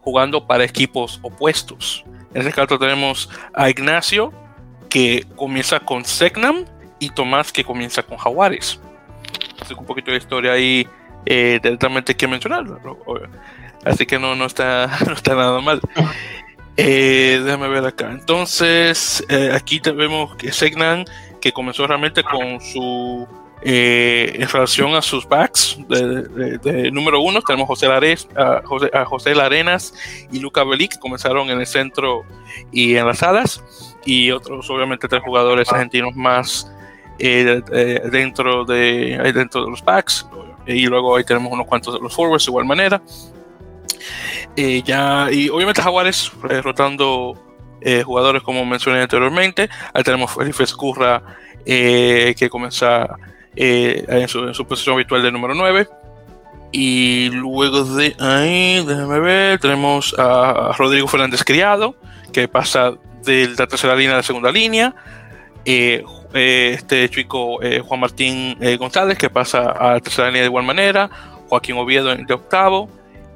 jugando 0.00 0.48
para 0.48 0.64
equipos 0.64 1.20
opuestos. 1.22 2.04
En 2.34 2.42
este 2.42 2.52
caso 2.52 2.76
tenemos 2.76 3.30
a 3.54 3.70
Ignacio, 3.70 4.32
que 4.88 5.26
comienza 5.36 5.80
con 5.80 6.04
Segnam, 6.04 6.64
y 6.98 7.10
Tomás, 7.10 7.52
que 7.52 7.64
comienza 7.64 8.02
con 8.02 8.18
Jaguares. 8.18 8.80
Un 9.76 9.86
poquito 9.86 10.10
de 10.10 10.16
historia 10.16 10.52
ahí 10.52 10.86
eh, 11.26 11.60
directamente 11.62 12.16
que 12.16 12.26
mencionar. 12.26 12.64
Así 13.84 14.06
que 14.06 14.18
no, 14.18 14.34
no, 14.34 14.46
está, 14.46 14.98
no 15.06 15.12
está 15.12 15.34
nada 15.34 15.60
mal. 15.60 15.80
Eh, 16.76 17.40
déjame 17.44 17.68
ver 17.68 17.84
acá. 17.84 18.10
Entonces, 18.10 19.24
eh, 19.28 19.50
aquí 19.54 19.80
vemos 19.80 20.36
que 20.36 20.52
Segnan, 20.52 21.04
que 21.40 21.52
comenzó 21.52 21.86
realmente 21.86 22.22
con 22.22 22.60
su. 22.60 23.26
Eh, 23.60 24.36
en 24.36 24.48
relación 24.48 24.94
a 24.94 25.02
sus 25.02 25.26
backs 25.26 25.76
de, 25.88 26.92
número 26.92 27.20
uno, 27.20 27.42
tenemos 27.42 27.66
José 27.66 27.88
a, 28.36 28.62
José, 28.64 28.88
a 28.94 29.04
José 29.04 29.34
Larenas 29.34 29.92
y 30.30 30.38
Luca 30.38 30.62
Belic, 30.62 30.92
que 30.92 31.00
comenzaron 31.00 31.50
en 31.50 31.58
el 31.58 31.66
centro 31.66 32.22
y 32.70 32.94
en 32.94 33.04
las 33.04 33.24
alas, 33.24 33.60
y 34.08 34.30
otros, 34.30 34.68
obviamente, 34.70 35.06
tres 35.06 35.22
jugadores 35.22 35.70
argentinos 35.70 36.16
más 36.16 36.72
dentro, 37.18 38.64
de, 38.64 39.32
dentro 39.34 39.64
de 39.64 39.70
los 39.70 39.84
backs, 39.84 40.26
y 40.66 40.86
luego 40.86 41.16
ahí 41.16 41.24
tenemos 41.24 41.52
unos 41.52 41.66
cuantos 41.66 41.94
de 41.94 42.00
los 42.00 42.14
forwards 42.14 42.46
de 42.46 42.50
igual 42.50 42.64
manera. 42.64 43.02
Eh, 44.56 44.82
ya, 44.84 45.28
y 45.30 45.48
obviamente 45.48 45.82
Jaguares 45.82 46.32
eh, 46.50 46.60
rotando 46.60 47.34
eh, 47.80 48.02
jugadores 48.02 48.42
como 48.42 48.64
mencioné 48.64 49.02
anteriormente. 49.02 49.68
Ahí 49.92 50.02
tenemos 50.02 50.32
Felipe 50.32 50.64
Escurra 50.64 51.22
que 51.64 52.48
comienza 52.50 53.06
en 53.54 54.26
su, 54.28 54.66
posición 54.66 54.94
habitual 54.94 55.22
de 55.22 55.30
número 55.30 55.54
9. 55.54 55.88
Y 56.72 57.30
luego 57.30 57.84
de 57.84 58.14
ahí, 58.18 58.84
déjame 58.84 59.20
ver, 59.20 59.58
tenemos 59.58 60.14
a 60.18 60.72
Rodrigo 60.76 61.08
Fernández 61.08 61.44
Criado, 61.44 61.94
que 62.32 62.48
pasa 62.48 62.94
de 63.24 63.48
la 63.56 63.66
tercera 63.66 63.94
línea 63.94 64.14
a 64.14 64.16
la 64.18 64.22
segunda 64.22 64.50
línea. 64.50 64.94
este 65.64 67.08
chico 67.10 67.58
Juan 67.84 68.00
Martín 68.00 68.56
González, 68.78 69.18
que 69.18 69.30
pasa 69.30 69.70
a 69.70 69.94
la 69.94 70.00
tercera 70.00 70.28
línea 70.28 70.42
de 70.42 70.48
igual 70.48 70.64
manera. 70.64 71.10
Joaquín 71.48 71.76
Oviedo 71.76 72.14
de 72.14 72.34
octavo. 72.34 72.88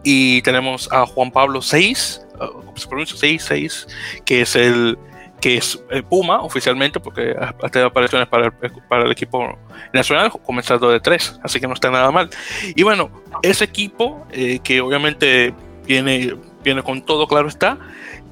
Y 0.04 0.42
tenemos 0.42 0.88
a 0.92 1.06
Juan 1.06 1.30
Pablo 1.30 1.60
VI, 1.60 1.94
uh, 2.40 2.76
se 2.76 2.88
pronuncia 2.88 3.16
6, 3.16 3.44
6, 3.44 3.86
que 4.24 4.40
es 4.42 4.56
el 4.56 4.98
que 5.40 5.56
es 5.56 5.82
el 5.90 6.04
Puma 6.04 6.40
oficialmente, 6.40 7.00
porque 7.00 7.34
ha 7.36 7.68
tenido 7.68 7.88
apariciones 7.88 8.28
para 8.28 8.46
el, 8.46 8.52
para 8.88 9.04
el 9.04 9.10
equipo 9.10 9.58
nacional, 9.92 10.30
comenzando 10.44 10.88
de 10.88 11.00
3, 11.00 11.40
así 11.42 11.58
que 11.58 11.66
no 11.66 11.74
está 11.74 11.90
nada 11.90 12.12
mal. 12.12 12.30
Y 12.76 12.84
bueno, 12.84 13.10
ese 13.42 13.64
equipo, 13.64 14.24
eh, 14.30 14.60
que 14.62 14.80
obviamente 14.80 15.52
viene, 15.84 16.36
viene 16.62 16.84
con 16.84 17.04
todo, 17.04 17.26
claro 17.26 17.48
está, 17.48 17.76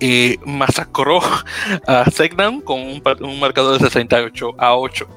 eh, 0.01 0.39
masacró 0.45 1.21
a 1.87 2.11
Segnan 2.11 2.61
con 2.61 2.81
un, 2.81 3.03
un, 3.21 3.41
marcador 3.41 3.79
de 3.79 3.87
68 3.87 4.55
a 4.59 4.77
8. 4.77 5.09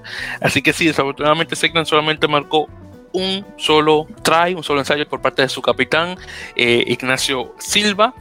Así 0.42 0.62
que 0.62 0.74
sí, 0.74 0.86
desafortunadamente 0.86 1.56
Segnan 1.56 1.86
solamente 1.86 2.28
marcó 2.28 2.68
un 3.14 3.46
solo 3.58 4.08
try, 4.24 4.54
un 4.56 4.64
solo 4.64 4.80
ensayo 4.80 5.08
por 5.08 5.22
parte 5.22 5.44
de 5.44 5.50
su 5.50 5.62
capitán, 5.62 6.18
eh, 6.56 6.84
Ignacio 6.88 7.54
Silva, 7.60 8.14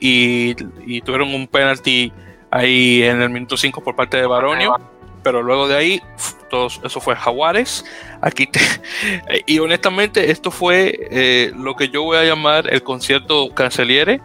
y, 0.00 0.54
tuvieron 1.02 1.34
un 1.34 1.46
penalti 1.46 2.12
ahí 2.50 3.02
en 3.02 3.22
el 3.22 3.30
minuto 3.30 3.56
5 3.56 3.82
por 3.82 3.94
parte 3.94 4.16
de 4.16 4.26
Baronio, 4.26 4.76
pero 5.22 5.42
luego 5.42 5.68
de 5.68 5.76
ahí, 5.76 6.02
todo 6.48 6.68
eso 6.68 7.00
fue 7.00 7.14
Jaguares. 7.14 7.84
Aquí 8.22 8.48
y 9.46 9.58
honestamente, 9.58 10.30
esto 10.30 10.50
fue 10.50 11.08
eh, 11.10 11.52
lo 11.56 11.76
que 11.76 11.88
yo 11.88 12.02
voy 12.02 12.16
a 12.16 12.24
llamar 12.24 12.72
el 12.72 12.82
concierto 12.82 13.52
Canceliere, 13.54 14.20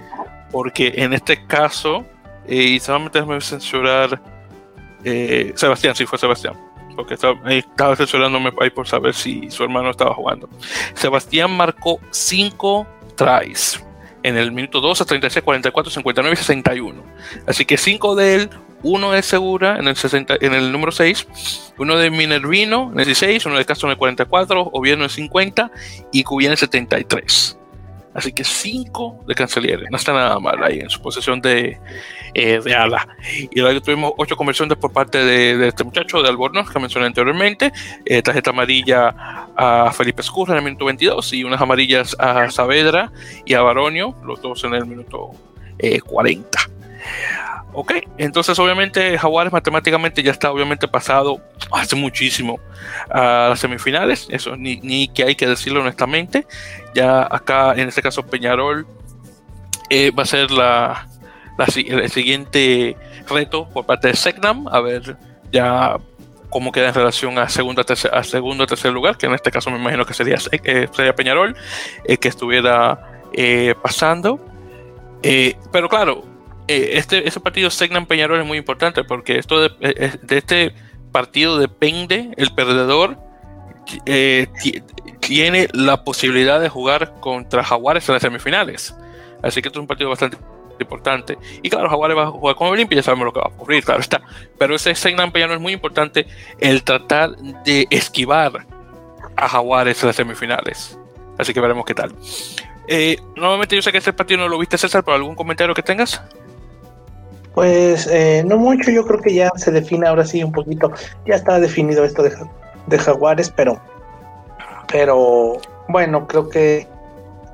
porque 0.54 0.94
en 0.96 1.14
este 1.14 1.46
caso, 1.46 2.06
eh, 2.48 2.56
y 2.56 2.80
solamente 2.80 3.20
déjame 3.20 3.42
censurar, 3.42 4.22
Sebastián, 5.56 5.94
sí 5.98 6.06
fue 6.06 6.18
Sebastián 6.18 6.56
porque 6.96 7.16
estaba, 7.16 7.38
estaba 7.52 7.94
asesorándome 7.94 8.54
ahí 8.62 8.70
por 8.70 8.88
saber 8.88 9.14
si 9.14 9.50
su 9.50 9.64
hermano 9.64 9.90
estaba 9.90 10.14
jugando. 10.14 10.50
Sebastián 10.94 11.52
marcó 11.52 12.00
5 12.12 12.88
tries 13.16 13.84
en 14.24 14.38
el 14.38 14.52
minuto 14.52 14.80
12, 14.80 15.06
36, 15.06 15.44
44, 15.44 15.92
59 15.92 16.34
y 16.34 16.38
61. 16.38 17.04
Así 17.46 17.66
que 17.66 17.78
5 17.78 18.16
de 18.16 18.36
él, 18.36 18.50
uno 18.82 19.12
de 19.12 19.22
Segura 19.22 19.78
en 19.78 19.88
el, 19.88 19.96
60, 19.96 20.38
en 20.40 20.54
el 20.54 20.72
número 20.72 20.92
6, 20.92 21.74
uno 21.78 21.98
de 21.98 22.10
Minervino 22.10 22.92
en 22.94 23.00
el 23.00 23.06
16, 23.06 23.46
uno 23.46 23.58
de 23.58 23.66
Castro 23.66 23.88
en 23.88 23.92
el 23.92 23.98
44, 23.98 24.70
Oviedo 24.74 24.98
en 24.98 25.04
el 25.04 25.10
50 25.10 25.72
y 26.12 26.24
Cubía 26.24 26.48
en 26.48 26.54
el 26.54 26.58
73. 26.58 27.58
Así 28.14 28.32
que 28.32 28.44
5 28.44 29.26
de 29.28 29.36
Canceliere. 29.36 29.88
No 29.90 29.98
está 29.98 30.14
nada 30.14 30.40
mal 30.40 30.64
ahí 30.64 30.80
en 30.80 30.90
su 30.90 31.02
posesión 31.02 31.42
de, 31.42 31.80
eh, 32.34 32.60
de 32.64 32.76
ala. 32.76 33.08
Y 33.52 33.60
luego 33.60 33.82
tuvimos 33.82 34.14
8 34.18 34.36
conversiones 34.36 34.78
por 34.78 34.92
parte 34.92 35.24
de, 35.24 35.68
este 35.68 35.84
muchacho 35.84 36.22
de 36.22 36.30
Albornoz 36.30 36.70
que 36.70 36.80
mencioné 36.80 37.08
anteriormente. 37.08 37.72
Eh, 38.06 38.22
tarjeta 38.22 38.52
amarilla 38.52 39.16
a 39.56 39.92
Felipe 39.92 40.22
Escurra 40.22 40.54
en 40.54 40.60
el 40.60 40.66
minuto 40.66 40.86
22 40.86 41.34
y 41.34 41.44
unas 41.44 41.62
amarillas 41.62 42.16
a 42.20 42.50
Saavedra 42.50 43.12
y 43.46 43.54
a 43.54 43.62
Baronio, 43.62 44.16
los 44.24 44.42
dos 44.42 44.64
en 44.64 44.74
el 44.76 44.86
minuto 44.86 45.32
40. 46.06 46.73
Ok, 47.76 47.94
entonces 48.18 48.58
obviamente 48.60 49.18
Jaguares 49.18 49.52
matemáticamente 49.52 50.22
ya 50.22 50.32
está 50.32 50.52
obviamente 50.52 50.88
pasado 50.88 51.42
hace 51.72 51.96
muchísimo 51.96 52.60
a 53.10 53.48
las 53.50 53.60
semifinales, 53.60 54.28
eso 54.30 54.56
ni, 54.56 54.78
ni 54.78 55.08
que 55.08 55.24
hay 55.24 55.36
que 55.36 55.48
decirlo 55.48 55.82
honestamente. 55.82 56.46
Ya 56.94 57.28
acá 57.30 57.74
en 57.74 57.88
este 57.88 58.04
caso 58.04 58.24
Peñarol 58.24 58.86
eh, 59.90 60.12
va 60.12 60.22
a 60.22 60.26
ser 60.28 60.52
la, 60.52 61.08
el 61.76 62.10
siguiente 62.12 62.96
reto 63.28 63.68
por 63.70 63.88
parte 63.88 64.10
de 64.10 64.16
Segnam, 64.16 64.68
a 64.68 64.80
ver 64.80 65.18
ya 65.52 65.98
cómo 66.52 66.72
queda 66.72 66.90
en 66.90 66.94
relación 66.94 67.40
a 67.40 67.50
segundo, 67.50 67.84
tercer, 67.84 68.14
a 68.14 68.24
segundo 68.24 68.68
tercer 68.68 68.94
lugar, 68.94 69.18
que 69.18 69.26
en 69.26 69.34
este 69.34 69.50
caso 69.50 69.72
me 69.72 69.78
imagino 69.78 70.06
que 70.06 70.14
sería, 70.14 70.38
eh, 70.52 70.88
sería 70.92 71.16
Peñarol, 71.16 71.56
eh, 72.06 72.18
que 72.18 72.28
estuviera 72.28 73.10
pasando. 73.82 74.40
pero 75.72 75.90
claro, 75.90 76.33
este, 76.68 77.28
ese 77.28 77.40
partido 77.40 77.70
Segnam 77.70 78.06
Peñarol 78.06 78.40
es 78.40 78.46
muy 78.46 78.58
importante 78.58 79.04
porque 79.04 79.38
esto 79.38 79.62
de, 79.62 80.18
de 80.22 80.38
este 80.38 80.74
partido 81.12 81.58
depende, 81.58 82.32
el 82.38 82.54
perdedor 82.54 83.18
tiene 85.20 85.68
la 85.74 86.04
posibilidad 86.04 86.60
de 86.60 86.70
jugar 86.70 87.14
contra 87.20 87.64
Jaguares 87.64 88.08
en 88.10 88.14
las 88.14 88.22
semifinales. 88.22 88.96
Así 89.42 89.62
que 89.62 89.68
esto 89.68 89.80
es 89.80 89.82
un 89.82 89.88
partido 89.88 90.10
bastante 90.10 90.38
importante. 90.80 91.38
Y 91.62 91.70
claro, 91.70 91.90
Jaguares 91.90 92.18
va 92.18 92.24
a 92.24 92.32
jugar 92.32 92.56
con 92.56 92.68
Olimpia, 92.70 92.98
ya 92.98 93.04
sabemos 93.04 93.26
lo 93.26 93.34
que 93.34 93.40
va 93.40 93.46
a 93.46 93.50
ocurrir, 93.50 93.84
claro 93.84 94.00
está. 94.00 94.22
Pero 94.58 94.76
ese 94.76 94.96
Segnan 94.96 95.32
Peñano 95.32 95.54
es 95.54 95.60
muy 95.60 95.74
importante 95.74 96.28
el 96.60 96.84
tratar 96.84 97.36
de 97.66 97.88
esquivar 97.90 98.66
a 99.36 99.50
Jaguares 99.50 100.02
en 100.02 100.08
las 100.08 100.16
semifinales. 100.16 100.98
Así 101.38 101.54
que 101.54 101.60
veremos 101.60 101.86
qué 101.86 101.94
tal. 101.94 102.14
Eh, 102.88 103.18
nuevamente 103.36 103.76
yo 103.76 103.82
sé 103.82 103.92
que 103.92 103.98
este 103.98 104.14
partido 104.14 104.42
no 104.42 104.48
lo 104.48 104.58
viste 104.58 104.78
César, 104.78 105.04
pero 105.04 105.16
algún 105.16 105.36
comentario 105.36 105.74
que 105.74 105.84
tengas. 105.84 106.22
Pues 107.54 108.08
eh, 108.08 108.44
no 108.46 108.58
mucho, 108.58 108.90
yo 108.90 109.06
creo 109.06 109.22
que 109.22 109.34
ya 109.34 109.52
se 109.56 109.72
define 109.72 110.08
ahora 110.08 110.26
sí 110.26 110.44
un 110.44 110.52
poquito, 110.52 110.92
ya 111.26 111.36
está 111.36 111.60
definido 111.60 112.04
esto 112.04 112.24
de, 112.24 112.98
Jaguares, 112.98 113.52
pero, 113.56 113.80
pero 114.92 115.58
bueno, 115.88 116.28
creo 116.28 116.50
que 116.50 116.88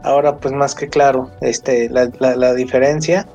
ahora 0.04 0.38
pues 0.38 0.54
más 0.54 0.74
que 0.74 0.88
claro 0.88 1.30
este 1.42 1.90
la, 1.90 2.10
la, 2.20 2.54
diferencia. 2.54 3.28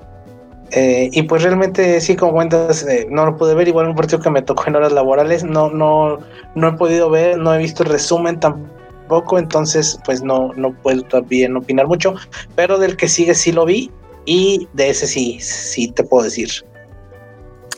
Eh, 0.71 1.11
y 1.13 1.23
pues 1.23 1.43
realmente 1.43 2.01
sí 2.01 2.17
como 2.17 2.33
cuentas 2.33 2.83
eh, 2.89 3.07
no 3.11 3.27
lo 3.27 3.37
pude 3.37 3.55
ver. 3.55 3.69
Igual 3.69 3.89
un 3.89 3.95
partido 3.95 4.21
que 4.21 4.31
me 4.31 4.43
tocó 4.43 4.65
en 4.67 4.77
horas 4.77 4.93
laborales 4.93 5.45
no 5.45 5.71
no 5.71 6.19
no 6.55 6.69
he 6.69 6.73
podido 6.73 7.11
ver 7.11 7.39
no 7.39 7.55
he 7.55 7.59
visto 7.59 7.83
el 7.83 7.91
resumen 7.91 8.41
tampoco. 8.41 9.39
Entonces 9.39 9.99
pues 10.05 10.23
no 10.23 10.53
no 10.57 10.73
puedo 10.73 11.03
también 11.03 11.57
opinar 11.57 11.87
mucho. 11.87 12.15
Pero 12.57 12.79
del 12.79 12.97
que 12.97 13.09
sigue 13.09 13.35
sí 13.35 13.53
lo 13.53 13.67
vi 13.67 13.91
y 14.25 14.69
de 14.73 14.91
ese 14.91 15.07
sí 15.07 15.39
sí 15.41 15.89
te 15.93 16.05
puedo 16.05 16.25
decir 16.25 16.51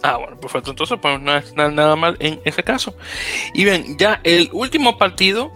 Ah, 0.02 0.18
bueno, 0.18 0.38
perfecto. 0.38 0.70
Entonces, 0.70 0.98
pues 1.02 1.20
no 1.20 1.36
es 1.36 1.52
nada 1.54 1.96
mal 1.96 2.16
en 2.20 2.40
ese 2.44 2.62
caso. 2.62 2.94
Y 3.54 3.64
bien, 3.64 3.96
ya 3.98 4.20
el 4.22 4.50
último 4.52 4.98
partido 4.98 5.50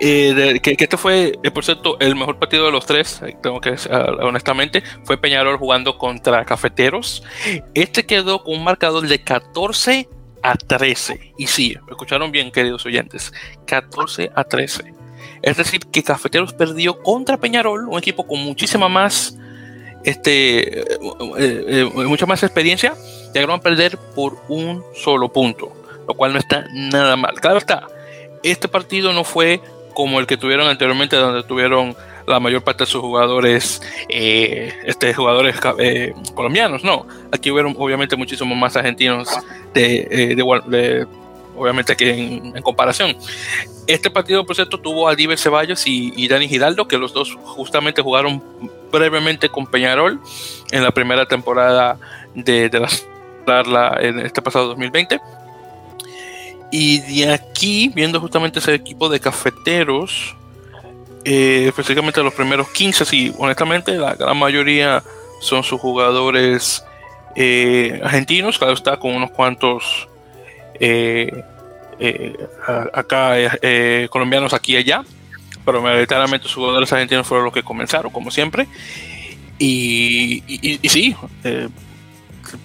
eh, 0.00 0.58
que, 0.62 0.76
este 0.78 0.96
fue, 0.96 1.38
eh, 1.42 1.50
por 1.50 1.64
cierto, 1.64 1.98
el 2.00 2.16
mejor 2.16 2.38
partido 2.38 2.66
de 2.66 2.72
los 2.72 2.86
tres, 2.86 3.20
eh, 3.24 3.36
tengo 3.42 3.60
que 3.60 3.76
honestamente, 4.20 4.82
fue 5.04 5.18
Peñarol 5.18 5.58
jugando 5.58 5.98
contra 5.98 6.44
Cafeteros. 6.44 7.22
Este 7.74 8.04
quedó 8.04 8.42
con 8.42 8.56
un 8.56 8.64
marcador 8.64 9.06
de 9.06 9.22
14 9.22 10.08
a 10.42 10.56
13. 10.56 11.32
Y 11.38 11.46
sí, 11.46 11.76
escucharon 11.88 12.30
bien, 12.32 12.50
queridos 12.50 12.84
oyentes, 12.86 13.32
14 13.66 14.30
a 14.34 14.44
13. 14.44 14.94
Es 15.42 15.56
decir, 15.56 15.80
que 15.86 16.02
Cafeteros 16.02 16.52
perdió 16.52 17.02
contra 17.02 17.36
Peñarol, 17.36 17.88
un 17.88 17.98
equipo 17.98 18.26
con 18.26 18.40
muchísima 18.40 18.88
más, 18.88 19.38
este, 20.06 20.84
mucha 21.94 22.26
más 22.26 22.42
experiencia, 22.42 22.94
llegaron 23.34 23.58
a 23.58 23.62
perder 23.62 23.98
por 24.14 24.38
un 24.48 24.82
solo 24.94 25.30
punto, 25.30 25.72
lo 26.08 26.14
cual 26.14 26.32
no 26.32 26.38
está 26.38 26.66
nada 26.72 27.16
mal. 27.16 27.34
Claro 27.40 27.58
está, 27.58 27.88
este 28.42 28.68
partido 28.68 29.12
no 29.12 29.24
fue 29.24 29.60
como 29.94 30.20
el 30.20 30.26
que 30.26 30.36
tuvieron 30.36 30.68
anteriormente, 30.68 31.16
donde 31.16 31.42
tuvieron 31.42 31.96
la 32.26 32.40
mayor 32.40 32.62
parte 32.62 32.84
de 32.84 32.90
sus 32.90 33.00
jugadores, 33.00 33.82
eh, 34.08 34.72
este, 34.84 35.14
jugadores 35.14 35.56
eh, 35.78 36.12
colombianos, 36.34 36.84
no. 36.84 37.06
Aquí 37.32 37.50
hubieron 37.50 37.74
obviamente 37.78 38.16
muchísimos 38.16 38.56
más 38.56 38.76
argentinos 38.76 39.28
de, 39.72 40.06
eh, 40.10 41.06
obviamente 41.56 41.96
que 41.96 42.10
en, 42.10 42.62
comparación. 42.62 43.16
Este 43.86 44.10
partido, 44.10 44.44
por 44.44 44.56
cierto, 44.56 44.78
tuvo 44.78 45.08
a 45.08 45.14
Diver 45.14 45.38
Ceballos 45.38 45.84
y, 45.86 46.28
Dani 46.28 46.48
Giraldo, 46.48 46.88
que 46.88 46.98
los 46.98 47.12
dos 47.12 47.36
justamente 47.42 48.02
jugaron 48.02 48.42
brevemente 48.90 49.48
con 49.48 49.66
Peñarol 49.66 50.20
en 50.70 50.82
la 50.82 50.90
primera 50.90 51.26
temporada 51.26 51.98
de, 52.34 52.68
de 52.68 52.80
la, 53.46 53.96
en 54.00 54.20
este 54.20 54.42
pasado 54.42 54.68
2020. 54.68 55.20
Y 56.70 57.00
de 57.00 57.32
aquí, 57.32 57.90
viendo 57.94 58.20
justamente 58.20 58.58
ese 58.58 58.74
equipo 58.74 59.08
de 59.08 59.20
cafeteros, 59.20 60.36
eh, 61.24 61.66
específicamente 61.68 62.22
los 62.22 62.34
primeros 62.34 62.68
15, 62.70 63.04
sí, 63.04 63.32
honestamente, 63.38 63.96
la 63.96 64.14
gran 64.14 64.36
mayoría 64.36 65.02
son 65.40 65.62
sus 65.62 65.80
jugadores 65.80 66.84
eh, 67.34 68.00
argentinos, 68.02 68.58
claro 68.58 68.74
está 68.74 68.96
con 68.96 69.14
unos 69.14 69.30
cuantos 69.30 70.08
eh, 70.78 71.42
acá 72.92 73.34
colombianos 74.10 74.52
aquí 74.52 74.74
y 74.74 74.76
allá, 74.76 75.04
pero 75.66 75.82
mayoritariamente 75.82 76.44
sus 76.44 76.54
jugadores 76.54 76.90
argentinos 76.92 77.26
fueron 77.26 77.44
los 77.44 77.52
que 77.52 77.64
comenzaron, 77.64 78.12
como 78.12 78.30
siempre. 78.30 78.68
Y, 79.58 80.42
sí, 80.88 81.14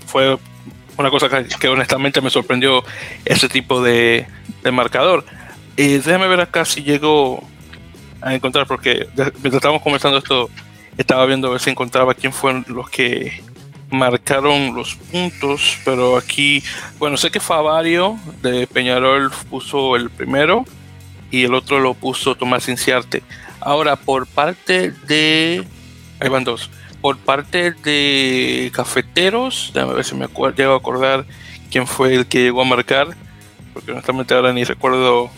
fue 0.05 0.37
una 0.97 1.09
cosa 1.09 1.27
que, 1.59 1.67
honestamente 1.67 2.21
me 2.21 2.29
sorprendió 2.29 2.83
ese 3.25 3.49
tipo 3.49 3.81
de, 3.81 4.27
marcador. 4.71 5.25
Y 5.75 5.97
déjame 5.97 6.27
ver 6.27 6.41
acá 6.41 6.63
si 6.63 6.83
llego 6.83 7.43
a 8.21 8.35
encontrar, 8.35 8.67
porque 8.67 9.07
mientras 9.15 9.55
estábamos 9.55 9.81
conversando 9.81 10.19
esto, 10.19 10.51
estaba 10.95 11.25
viendo 11.25 11.47
a 11.47 11.51
ver 11.51 11.59
si 11.59 11.71
encontraba 11.71 12.13
quién 12.13 12.31
fueron 12.31 12.63
los 12.67 12.87
que 12.89 13.41
marcaron 13.89 14.75
los 14.75 14.95
puntos, 14.95 15.79
pero 15.83 16.17
aquí, 16.17 16.63
bueno, 16.99 17.17
sé 17.17 17.31
que 17.31 17.39
Favario 17.39 18.17
de 18.43 18.67
Peñarol 18.67 19.31
puso 19.49 19.95
el 19.95 20.11
primero 20.11 20.65
y 21.31 21.45
el 21.45 21.53
otro 21.53 21.79
lo 21.79 21.93
puso 21.93 22.35
Tomás 22.35 22.67
Inciarte. 22.69 23.23
Ahora, 23.59 23.95
por 23.95 24.27
parte 24.27 24.91
de... 25.07 25.65
Ahí 26.19 26.29
van 26.29 26.43
dos 26.43 26.69
por 27.01 27.17
parte 27.17 27.71
de 27.71 28.71
cafeteros, 28.73 29.71
déjame 29.73 29.95
ver 29.95 30.05
si 30.05 30.15
me 30.15 30.27
llego 30.55 30.73
a 30.73 30.77
acordar 30.77 31.25
quién 31.71 31.87
fue 31.87 32.13
el 32.13 32.27
que 32.27 32.43
llegó 32.43 32.61
a 32.61 32.65
marcar, 32.65 33.07
porque 33.73 33.91
honestamente 33.91 34.33
ahora 34.35 34.53
ni 34.53 34.63
recuerdo 34.63 35.31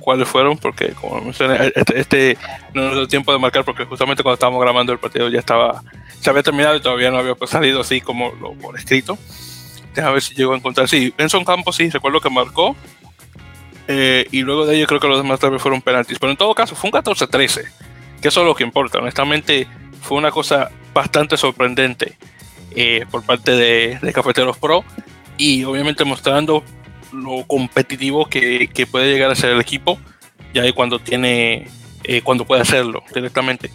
cuáles 0.00 0.28
fueron, 0.28 0.56
porque 0.56 0.90
como 0.90 1.20
mencioné, 1.20 1.72
este, 1.74 2.00
este 2.00 2.38
no 2.74 2.82
nos 2.82 2.94
dio 2.94 3.08
tiempo 3.08 3.32
de 3.32 3.40
marcar 3.40 3.64
porque 3.64 3.84
justamente 3.84 4.22
cuando 4.22 4.34
estábamos 4.34 4.62
grabando 4.62 4.92
el 4.92 5.00
partido 5.00 5.28
ya 5.28 5.40
estaba, 5.40 5.82
se 6.20 6.30
había 6.30 6.44
terminado 6.44 6.76
y 6.76 6.80
todavía 6.80 7.10
no 7.10 7.18
había 7.18 7.34
salido 7.46 7.80
así 7.80 8.00
como 8.00 8.32
lo 8.40 8.52
por 8.54 8.78
escrito. 8.78 9.18
Déjame 9.94 10.14
ver 10.14 10.22
si 10.22 10.34
llego 10.34 10.52
a 10.52 10.56
encontrar. 10.56 10.88
Sí, 10.88 11.12
Benson 11.18 11.44
Campos 11.44 11.74
sí, 11.74 11.90
recuerdo 11.90 12.20
que 12.20 12.30
marcó. 12.30 12.76
Eh, 13.88 14.26
y 14.30 14.42
luego 14.42 14.66
de 14.66 14.76
ello 14.76 14.86
creo 14.86 15.00
que 15.00 15.08
los 15.08 15.22
demás 15.22 15.40
también 15.40 15.60
fueron 15.60 15.82
penaltis. 15.82 16.18
Pero 16.18 16.30
en 16.30 16.36
todo 16.36 16.54
caso 16.54 16.76
fue 16.76 16.90
un 16.90 16.96
14-13, 16.96 17.64
que 18.20 18.28
eso 18.28 18.40
es 18.40 18.46
lo 18.46 18.54
que 18.54 18.62
importa. 18.62 18.98
Honestamente, 18.98 19.66
fue 20.02 20.18
una 20.18 20.30
cosa 20.30 20.70
bastante 20.92 21.36
sorprendente 21.36 22.16
eh, 22.76 23.06
por 23.10 23.24
parte 23.24 23.52
de, 23.52 24.12
Cafeteros 24.12 24.58
Pro 24.58 24.84
y 25.36 25.64
obviamente 25.64 26.04
mostrando 26.04 26.62
lo 27.12 27.44
competitivo 27.46 28.26
que, 28.26 28.86
puede 28.90 29.10
llegar 29.12 29.30
a 29.30 29.34
ser 29.34 29.50
el 29.50 29.60
equipo 29.60 29.98
ya 30.52 30.70
cuando 30.72 30.98
tiene 30.98 31.68
eh, 32.04 32.22
cuando 32.22 32.44
puede 32.44 32.62
hacerlo 32.62 33.02
directamente 33.14 33.70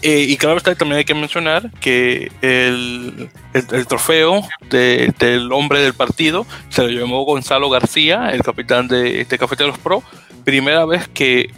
eh, 0.00 0.24
y 0.28 0.36
claro 0.36 0.60
también 0.60 0.98
hay 0.98 1.04
que 1.04 1.14
mencionar 1.14 1.70
que 1.80 2.32
el, 2.40 3.28
el, 3.52 3.86
trofeo 3.86 4.42
del 4.70 5.52
hombre 5.52 5.80
del 5.80 5.94
partido 5.94 6.46
se 6.70 6.82
lo 6.82 6.88
llevó 6.88 7.24
Gonzalo 7.24 7.68
García 7.70 8.30
el 8.30 8.42
capitán 8.42 8.88
de, 8.88 9.24
de 9.24 9.38
Cafeteros 9.38 9.78
Pro 9.78 10.02
primera 10.44 10.84
vez 10.86 11.08
que 11.08 11.50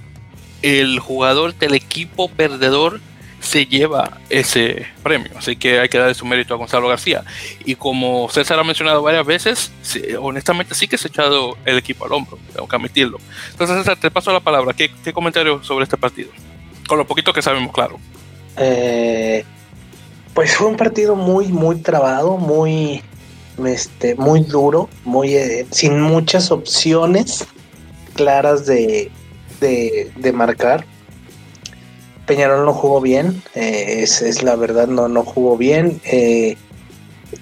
el 0.62 0.98
jugador 0.98 1.54
del 1.54 1.74
equipo 1.74 2.28
perdedor 2.28 3.00
se 3.44 3.66
lleva 3.66 4.18
ese 4.30 4.86
premio. 5.02 5.30
Así 5.36 5.56
que 5.56 5.78
hay 5.78 5.88
que 5.88 5.98
darle 5.98 6.14
su 6.14 6.24
mérito 6.24 6.54
a 6.54 6.56
Gonzalo 6.56 6.88
García. 6.88 7.22
Y 7.64 7.74
como 7.74 8.28
César 8.30 8.58
ha 8.58 8.64
mencionado 8.64 9.02
varias 9.02 9.26
veces, 9.26 9.70
honestamente 10.18 10.74
sí 10.74 10.88
que 10.88 10.96
se 10.96 11.08
ha 11.08 11.10
echado 11.10 11.58
el 11.64 11.76
equipo 11.76 12.06
al 12.06 12.12
hombro, 12.12 12.38
tengo 12.52 12.66
que 12.66 12.76
admitirlo. 12.76 13.18
Entonces, 13.50 13.76
César, 13.76 13.98
te 13.98 14.10
paso 14.10 14.32
la 14.32 14.40
palabra. 14.40 14.72
¿Qué, 14.72 14.90
qué 15.04 15.12
comentario 15.12 15.62
sobre 15.62 15.84
este 15.84 15.98
partido? 15.98 16.30
Con 16.88 16.98
lo 16.98 17.06
poquito 17.06 17.32
que 17.32 17.42
sabemos, 17.42 17.72
claro. 17.72 18.00
Eh, 18.56 19.44
pues 20.34 20.56
fue 20.56 20.68
un 20.68 20.76
partido 20.76 21.16
muy, 21.16 21.48
muy 21.48 21.76
trabado, 21.76 22.36
muy, 22.36 23.02
este, 23.64 24.14
muy 24.14 24.40
duro, 24.40 24.88
muy 25.04 25.34
eh, 25.36 25.66
sin 25.70 26.00
muchas 26.00 26.50
opciones 26.50 27.46
claras 28.14 28.66
de, 28.66 29.10
de, 29.60 30.12
de 30.16 30.32
marcar 30.32 30.84
Peñarol 32.26 32.64
no 32.64 32.72
jugó 32.72 33.00
bien, 33.00 33.42
eh, 33.54 34.02
es, 34.02 34.42
la 34.42 34.56
verdad, 34.56 34.88
no, 34.88 35.08
no 35.08 35.24
jugó 35.24 35.56
bien. 35.56 36.00
Eh, 36.04 36.56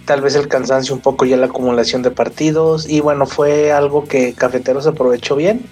tal 0.04 0.20
vez 0.20 0.34
el 0.34 0.48
cansancio 0.48 0.94
un 0.94 1.00
poco 1.00 1.24
ya 1.24 1.36
la 1.36 1.46
acumulación 1.46 2.02
de 2.02 2.10
partidos 2.10 2.88
y 2.88 3.00
bueno, 3.00 3.26
fue 3.26 3.70
algo 3.70 4.04
que 4.04 4.32
Cafeteros 4.32 4.86
aprovechó 4.86 5.36
bien. 5.36 5.64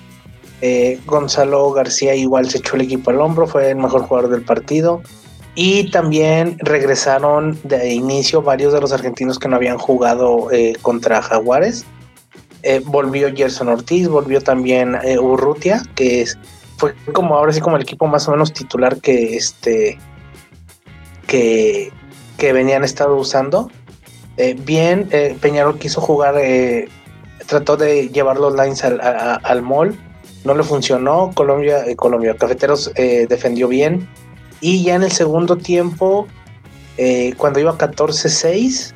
Eh, 0.62 1.00
Gonzalo 1.06 1.72
García 1.72 2.14
igual 2.14 2.50
se 2.50 2.58
echó 2.58 2.76
el 2.76 2.82
equipo 2.82 3.10
al 3.10 3.20
hombro, 3.20 3.46
fue 3.46 3.70
el 3.70 3.76
mejor 3.76 4.02
jugador 4.02 4.30
del 4.30 4.42
partido. 4.42 5.02
Y 5.62 5.90
también 5.90 6.56
regresaron 6.60 7.58
de 7.64 7.92
inicio 7.92 8.40
varios 8.40 8.72
de 8.72 8.80
los 8.80 8.92
argentinos 8.92 9.38
que 9.38 9.46
no 9.46 9.56
habían 9.56 9.76
jugado 9.76 10.50
eh, 10.50 10.72
contra 10.80 11.20
Jaguares. 11.20 11.84
Eh, 12.62 12.80
volvió 12.82 13.30
Gerson 13.36 13.68
Ortiz, 13.68 14.08
volvió 14.08 14.40
también 14.40 14.96
Urrutia, 15.20 15.82
que 15.94 16.22
es, 16.22 16.38
fue 16.78 16.94
como 17.12 17.34
ahora 17.34 17.52
sí 17.52 17.60
como 17.60 17.76
el 17.76 17.82
equipo 17.82 18.06
más 18.06 18.26
o 18.26 18.30
menos 18.30 18.54
titular 18.54 19.02
que 19.02 19.36
este 19.36 19.98
que, 21.26 21.92
que 22.38 22.54
venían 22.54 22.82
estado 22.82 23.16
usando. 23.16 23.70
Eh, 24.38 24.56
bien, 24.58 25.10
eh, 25.12 25.36
Peñarol 25.42 25.78
quiso 25.78 26.00
jugar, 26.00 26.36
eh, 26.38 26.88
trató 27.46 27.76
de 27.76 28.08
llevar 28.08 28.38
los 28.38 28.54
lines 28.54 28.82
al, 28.82 28.98
al 29.02 29.60
mall, 29.60 29.94
no 30.44 30.54
le 30.54 30.62
funcionó. 30.62 31.32
Colombia, 31.34 31.84
Colombia 31.96 32.34
Cafeteros 32.34 32.90
defendió 32.94 33.68
bien. 33.68 34.08
Y 34.60 34.82
ya 34.82 34.94
en 34.94 35.02
el 35.02 35.12
segundo 35.12 35.56
tiempo, 35.56 36.26
cuando 37.38 37.60
iba 37.60 37.78
14-6, 37.78 38.92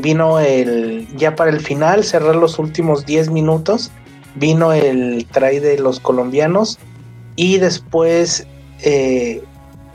vino 0.00 0.40
el, 0.40 1.08
ya 1.16 1.34
para 1.34 1.50
el 1.50 1.60
final, 1.60 2.04
cerrar 2.04 2.36
los 2.36 2.58
últimos 2.58 3.06
10 3.06 3.30
minutos, 3.30 3.90
vino 4.34 4.72
el 4.72 5.26
try 5.32 5.58
de 5.58 5.78
los 5.78 6.00
colombianos 6.00 6.78
y 7.34 7.56
después, 7.58 8.46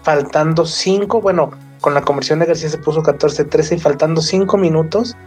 faltando 0.02 0.66
5, 0.66 1.22
bueno, 1.22 1.52
con 1.84 1.94
la 1.94 2.02
conversión 2.02 2.40
de 2.40 2.46
García 2.46 2.70
se 2.70 2.78
puso 2.78 3.04
14-13 3.04 3.76
y 3.76 3.80
faltando 3.80 4.22
5 4.22 4.58
minutos, 4.58 5.18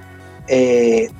eh, 0.49 1.11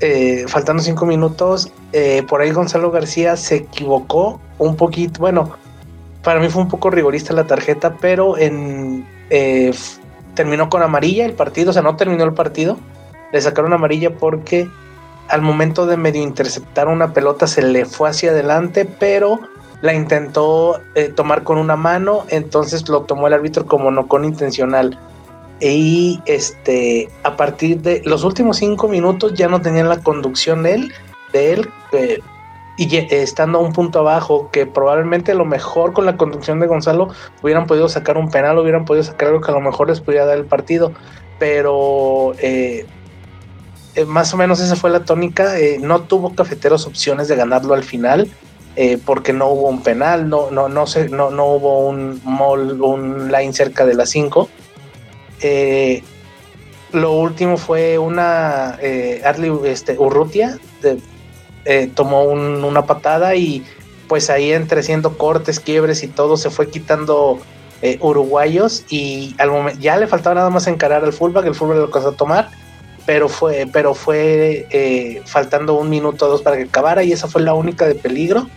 eh, 0.00 0.44
faltando 0.48 0.82
5 0.82 1.06
minutos, 1.06 1.72
eh, 1.92 2.24
por 2.28 2.40
ahí 2.40 2.50
Gonzalo 2.50 2.90
García 2.90 3.36
se 3.36 3.56
equivocó 3.58 4.40
un 4.58 4.74
poquito, 4.74 5.20
bueno, 5.20 5.52
para 6.26 6.40
mí 6.40 6.48
fue 6.48 6.62
un 6.62 6.68
poco 6.68 6.90
rigorista 6.90 7.32
la 7.32 7.46
tarjeta, 7.46 7.98
pero 8.00 8.36
en, 8.36 9.06
terminó 10.34 10.68
con 10.68 10.82
amarilla 10.82 11.24
el 11.24 11.34
partido, 11.34 11.70
o 11.70 11.72
sea, 11.72 11.82
no 11.82 11.94
terminó 11.94 12.24
el 12.24 12.34
partido, 12.34 12.78
le 13.32 13.40
sacaron 13.40 13.72
amarilla 13.72 14.10
porque 14.12 14.68
al 15.28 15.40
momento 15.40 15.86
de 15.86 15.96
medio 15.96 16.20
interceptar 16.20 16.88
una 16.88 17.12
pelota 17.12 17.46
se 17.46 17.62
le 17.62 17.84
fue 17.84 18.08
hacia 18.08 18.32
adelante, 18.32 18.84
pero 18.98 19.38
la 19.82 19.94
intentó 19.94 20.80
eh, 20.96 21.12
tomar 21.14 21.44
con 21.44 21.58
una 21.58 21.76
mano, 21.76 22.24
entonces 22.28 22.88
lo 22.88 23.02
tomó 23.02 23.28
el 23.28 23.32
árbitro 23.32 23.66
como 23.66 23.92
no 23.92 24.08
con 24.08 24.24
intencional. 24.24 24.98
Y 25.60 26.20
este, 26.26 27.08
a 27.22 27.36
partir 27.36 27.82
de 27.82 28.02
los 28.04 28.24
últimos 28.24 28.56
cinco 28.56 28.88
minutos 28.88 29.34
ya 29.34 29.46
no 29.46 29.62
tenían 29.62 29.88
la 29.88 30.02
conducción 30.02 30.64
de 30.64 30.74
él, 30.74 30.92
de 31.32 31.52
él, 31.52 31.68
y 32.76 32.96
estando 32.96 33.58
a 33.58 33.62
un 33.62 33.72
punto 33.72 34.00
abajo, 34.00 34.50
que 34.52 34.66
probablemente 34.66 35.34
lo 35.34 35.44
mejor 35.44 35.92
con 35.92 36.04
la 36.06 36.16
conducción 36.16 36.60
de 36.60 36.66
Gonzalo 36.66 37.08
hubieran 37.42 37.66
podido 37.66 37.88
sacar 37.88 38.18
un 38.18 38.30
penal, 38.30 38.58
hubieran 38.58 38.84
podido 38.84 39.04
sacar 39.04 39.28
algo 39.28 39.40
que 39.40 39.50
a 39.50 39.54
lo 39.54 39.60
mejor 39.60 39.88
les 39.88 40.00
pudiera 40.00 40.26
dar 40.26 40.36
el 40.36 40.44
partido, 40.44 40.92
pero 41.38 42.34
eh, 42.38 42.86
eh, 43.94 44.04
más 44.04 44.32
o 44.34 44.36
menos 44.36 44.60
esa 44.60 44.76
fue 44.76 44.90
la 44.90 45.04
tónica. 45.04 45.54
no 45.80 46.02
tuvo 46.02 46.34
cafeteros 46.34 46.86
opciones 46.86 47.28
de 47.28 47.36
ganarlo 47.36 47.74
al 47.74 47.84
final. 47.84 48.30
Eh, 48.78 48.98
porque 49.02 49.32
no 49.32 49.48
hubo 49.48 49.68
un 49.68 49.82
penal, 49.82 50.28
no, 50.28 50.50
no, 50.50 50.68
no, 50.68 50.84
no, 51.10 51.30
no 51.30 51.46
hubo 51.46 51.88
un 51.88 52.20
mall, 52.24 52.78
un 52.82 53.32
line 53.32 53.54
cerca 53.54 53.86
de 53.86 53.94
las 53.94 54.10
5. 54.10 54.50
Eh, 55.40 56.02
lo 56.92 57.12
último 57.12 57.56
fue 57.56 57.96
una 57.98 58.78
eh, 58.82 59.22
Arley 59.24 59.50
este, 59.64 59.98
Urrutia, 59.98 60.58
tomó 61.94 62.24
una 62.24 62.86
patada 62.86 63.34
y 63.34 63.64
pues 64.08 64.30
ahí 64.30 64.52
entre 64.52 64.82
siendo 64.82 65.18
cortes, 65.18 65.58
quiebres 65.58 66.02
y 66.02 66.08
todo 66.08 66.36
se 66.36 66.50
fue 66.50 66.70
quitando 66.70 67.40
uruguayos 68.00 68.84
y 68.88 69.34
al 69.38 69.50
momento 69.50 69.80
ya 69.80 69.96
le 69.96 70.06
faltaba 70.06 70.34
nada 70.34 70.50
más 70.50 70.66
encarar 70.66 71.04
al 71.04 71.12
fullback, 71.12 71.46
el 71.46 71.54
fullback 71.54 71.78
lo 71.78 71.84
alcanzó 71.84 72.08
a 72.10 72.16
tomar 72.16 72.48
pero 73.04 73.28
fue, 73.28 73.68
pero 73.72 73.94
fue 73.94 75.22
faltando 75.26 75.74
un 75.74 75.90
minuto 75.90 76.26
o 76.26 76.28
dos 76.28 76.42
para 76.42 76.56
que 76.56 76.64
acabara 76.64 77.02
y 77.02 77.12
esa 77.12 77.28
fue 77.28 77.42
la 77.42 77.54
única 77.54 77.86
de 77.86 77.94
peligro 77.94 78.48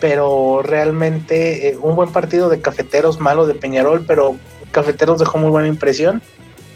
pero 0.00 0.60
realmente 0.62 1.68
eh, 1.68 1.78
un 1.80 1.96
buen 1.96 2.10
partido 2.10 2.48
de 2.48 2.60
Cafeteros, 2.60 3.20
malo 3.20 3.46
de 3.46 3.54
Peñarol, 3.54 4.04
pero 4.06 4.36
Cafeteros 4.70 5.18
dejó 5.18 5.38
muy 5.38 5.50
buena 5.50 5.68
impresión. 5.68 6.22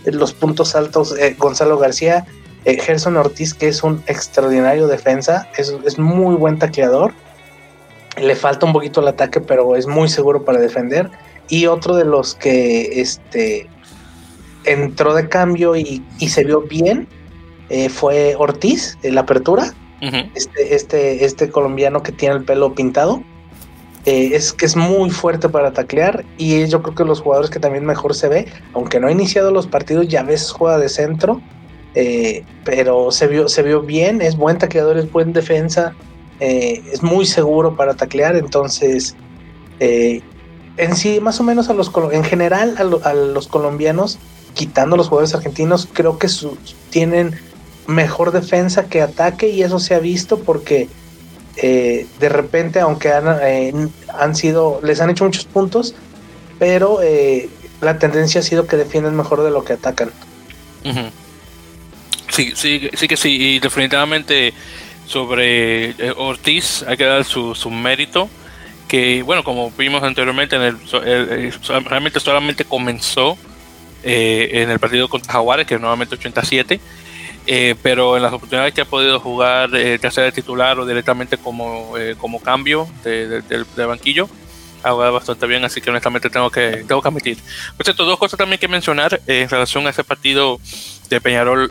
Los 0.04 0.32
puntos 0.32 0.74
altos, 0.74 1.16
eh, 1.16 1.36
Gonzalo 1.38 1.78
García, 1.78 2.26
eh, 2.64 2.78
Gerson 2.78 3.16
Ortiz, 3.16 3.54
que 3.54 3.68
es 3.68 3.82
un 3.82 4.02
extraordinario 4.06 4.86
defensa, 4.86 5.48
es, 5.56 5.74
es, 5.84 5.98
muy 5.98 6.34
buen 6.36 6.58
taqueador. 6.58 7.12
Le 8.20 8.36
falta 8.36 8.66
un 8.66 8.72
poquito 8.72 9.00
el 9.00 9.08
ataque, 9.08 9.40
pero 9.40 9.76
es 9.76 9.86
muy 9.86 10.08
seguro 10.08 10.44
para 10.44 10.58
defender. 10.58 11.10
Y 11.48 11.66
otro 11.66 11.96
de 11.96 12.04
los 12.04 12.34
que 12.34 13.00
este, 13.00 13.68
entró 14.64 15.14
de 15.14 15.28
cambio 15.28 15.76
y, 15.76 16.04
y 16.18 16.28
se 16.28 16.44
vio 16.44 16.62
bien 16.62 17.08
fue 17.88 18.34
Ortiz, 18.36 18.98
en 19.02 19.14
la 19.14 19.22
apertura 19.22 19.72
este, 20.34 20.74
este, 20.74 21.24
este 21.24 21.50
colombiano 21.50 22.02
que 22.02 22.10
tiene 22.10 22.36
el 22.36 22.44
pelo 22.44 22.74
pintado. 22.74 23.22
Eh, 24.04 24.30
es 24.32 24.52
que 24.52 24.66
es 24.66 24.74
muy 24.74 25.10
fuerte 25.10 25.48
para 25.48 25.72
taclear 25.72 26.24
y 26.36 26.66
yo 26.66 26.82
creo 26.82 26.96
que 26.96 27.04
los 27.04 27.20
jugadores 27.20 27.50
que 27.50 27.60
también 27.60 27.84
mejor 27.84 28.16
se 28.16 28.28
ve, 28.28 28.48
aunque 28.74 28.98
no 28.98 29.06
ha 29.06 29.12
iniciado 29.12 29.52
los 29.52 29.68
partidos, 29.68 30.08
ya 30.08 30.24
ves 30.24 30.50
juega 30.50 30.76
de 30.78 30.88
centro, 30.88 31.40
eh, 31.94 32.44
pero 32.64 33.10
se 33.10 33.26
vio, 33.26 33.48
se 33.48 33.62
vio 33.62 33.82
bien, 33.82 34.22
es 34.22 34.36
buen 34.36 34.58
tacleador, 34.58 34.96
es 34.98 35.10
buen 35.10 35.32
defensa, 35.32 35.94
eh, 36.40 36.82
es 36.92 37.02
muy 37.02 37.26
seguro 37.26 37.76
para 37.76 37.94
taclear, 37.94 38.36
entonces 38.36 39.16
en 40.76 40.96
sí, 40.96 41.20
más 41.20 41.40
o 41.40 41.42
menos 41.42 41.68
a 41.68 41.74
los 41.74 41.90
en 42.12 42.24
general 42.24 42.76
a, 43.04 43.12
los 43.14 43.48
colombianos, 43.48 44.18
quitando 44.54 44.96
los 44.96 45.08
jugadores 45.08 45.34
argentinos, 45.34 45.88
creo 45.92 46.18
que 46.18 46.28
tienen 46.90 47.38
mejor 47.86 48.32
defensa 48.32 48.84
que 48.84 49.02
ataque 49.02 49.48
y 49.48 49.62
eso 49.62 49.78
se 49.78 49.94
ha 49.94 49.98
visto 49.98 50.38
porque 50.38 50.88
eh, 51.56 52.06
de 52.18 52.28
repente, 52.28 52.80
aunque 52.80 53.10
eh, 53.10 53.88
han, 54.08 54.34
sido, 54.34 54.80
les 54.82 55.00
han 55.00 55.10
hecho 55.10 55.24
muchos 55.24 55.44
puntos, 55.44 55.94
pero 56.58 57.02
eh, 57.02 57.50
la 57.80 57.98
tendencia 57.98 58.40
ha 58.40 58.44
sido 58.44 58.66
que 58.66 58.76
defienden 58.76 59.16
mejor 59.16 59.42
de 59.42 59.50
lo 59.50 59.64
que 59.64 59.74
atacan. 59.74 60.10
Sí, 62.32 62.52
sí, 62.56 62.90
sí 62.94 63.06
que 63.08 63.16
sí, 63.16 63.36
y 63.40 63.58
definitivamente 63.60 64.52
sobre 65.06 65.94
Ortiz 66.16 66.82
hay 66.88 66.96
que 66.96 67.04
dar 67.04 67.24
su, 67.24 67.54
su 67.54 67.70
mérito 67.70 68.28
que 68.88 69.22
bueno 69.22 69.44
como 69.44 69.70
vimos 69.72 70.02
anteriormente 70.02 70.56
en 70.56 70.62
el, 70.62 70.76
realmente 71.84 72.20
solamente 72.20 72.64
comenzó 72.64 73.36
en 74.02 74.70
el 74.70 74.78
partido 74.78 75.08
contra 75.08 75.32
Jaguares 75.32 75.66
que 75.66 75.74
es 75.74 75.80
nuevamente 75.80 76.14
87 76.14 76.80
eh, 77.46 77.74
pero 77.82 78.16
en 78.16 78.22
las 78.22 78.32
oportunidades 78.32 78.72
que 78.72 78.82
ha 78.82 78.84
podido 78.84 79.18
jugar, 79.18 79.70
eh, 79.74 79.98
ya 80.00 80.22
de 80.22 80.32
titular 80.32 80.78
o 80.78 80.86
directamente 80.86 81.36
como, 81.36 81.98
eh, 81.98 82.14
como 82.16 82.40
cambio 82.40 82.88
de, 83.02 83.84
banquillo, 83.84 84.28
jugado 84.90 85.12
bastante 85.12 85.46
bien, 85.46 85.64
así 85.64 85.80
que 85.80 85.90
honestamente 85.90 86.28
tengo 86.28 86.50
que, 86.50 86.84
tengo 86.86 87.00
que 87.00 87.08
admitir. 87.08 87.38
Por 87.76 87.84
cierto, 87.84 88.04
dos 88.04 88.18
cosas 88.18 88.38
también 88.38 88.58
que 88.58 88.68
mencionar 88.68 89.20
en 89.26 89.48
relación 89.48 89.86
a 89.86 89.90
ese 89.90 90.04
partido 90.04 90.60
de 91.08 91.20
Peñarol 91.20 91.70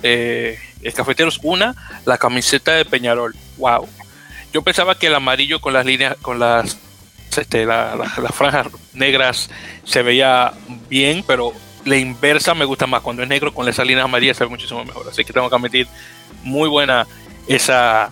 Cafeteros. 0.95 1.39
Una, 1.43 1.75
la 2.05 2.17
camiseta 2.17 2.73
de 2.73 2.85
Peñarol. 2.85 3.35
¡Wow! 3.57 3.87
Yo 4.53 4.61
pensaba 4.61 4.97
que 4.97 5.07
el 5.07 5.15
amarillo 5.15 5.61
con 5.61 5.73
las 5.73 5.85
líneas, 5.85 6.17
con 6.21 6.39
las, 6.39 6.77
este, 7.37 7.65
las 7.65 8.35
franjas 8.35 8.67
negras 8.93 9.49
se 9.83 10.01
veía 10.01 10.53
bien, 10.89 11.23
pero 11.25 11.53
la 11.85 11.97
inversa 11.97 12.53
me 12.53 12.65
gusta 12.65 12.87
más. 12.87 13.01
Cuando 13.01 13.23
es 13.23 13.29
negro 13.29 13.53
con 13.53 13.67
esas 13.67 13.85
líneas 13.85 14.05
amarillas 14.05 14.37
se 14.37 14.43
ve 14.43 14.49
muchísimo 14.49 14.83
mejor. 14.83 15.07
Así 15.09 15.23
que 15.23 15.33
tengo 15.33 15.49
que 15.49 15.55
admitir 15.55 15.87
muy 16.43 16.67
buena 16.69 17.07
esa 17.47 18.11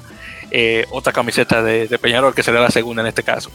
eh, 0.52 0.86
otra 0.92 1.14
camiseta 1.14 1.62
de, 1.62 2.00
Peñarol, 2.00 2.34
que 2.34 2.44
será 2.44 2.62
la 2.62 2.72
segunda 2.72 3.02
en 3.02 3.08
este 3.08 3.24
caso. 3.24 3.52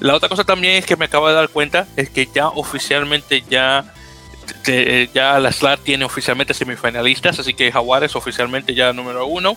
La 0.00 0.14
otra 0.14 0.28
cosa 0.28 0.44
también 0.44 0.74
es 0.74 0.86
que 0.86 0.96
me 0.96 1.06
acabo 1.06 1.28
de 1.28 1.34
dar 1.34 1.48
cuenta 1.48 1.86
es 1.96 2.10
que 2.10 2.28
ya 2.32 2.48
oficialmente 2.48 3.42
ya 3.48 3.92
ya 5.12 5.38
la 5.38 5.52
SLAR 5.52 5.78
tiene 5.78 6.04
oficialmente 6.04 6.54
semifinalistas, 6.54 7.38
así 7.38 7.54
que 7.54 7.70
Jaguares 7.70 8.16
oficialmente 8.16 8.74
ya 8.74 8.92
número 8.92 9.26
uno, 9.26 9.56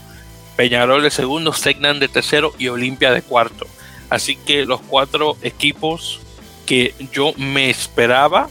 Peñarol 0.56 1.02
de 1.02 1.12
segundo, 1.12 1.54
Segnan 1.54 2.00
de 2.00 2.08
tercero 2.08 2.54
y 2.58 2.68
Olimpia 2.68 3.12
de 3.12 3.22
cuarto. 3.22 3.68
Así 4.10 4.36
que 4.36 4.66
los 4.66 4.82
cuatro 4.82 5.38
equipos 5.42 6.20
que 6.66 6.94
yo 7.14 7.34
me 7.38 7.70
esperaba 7.70 8.50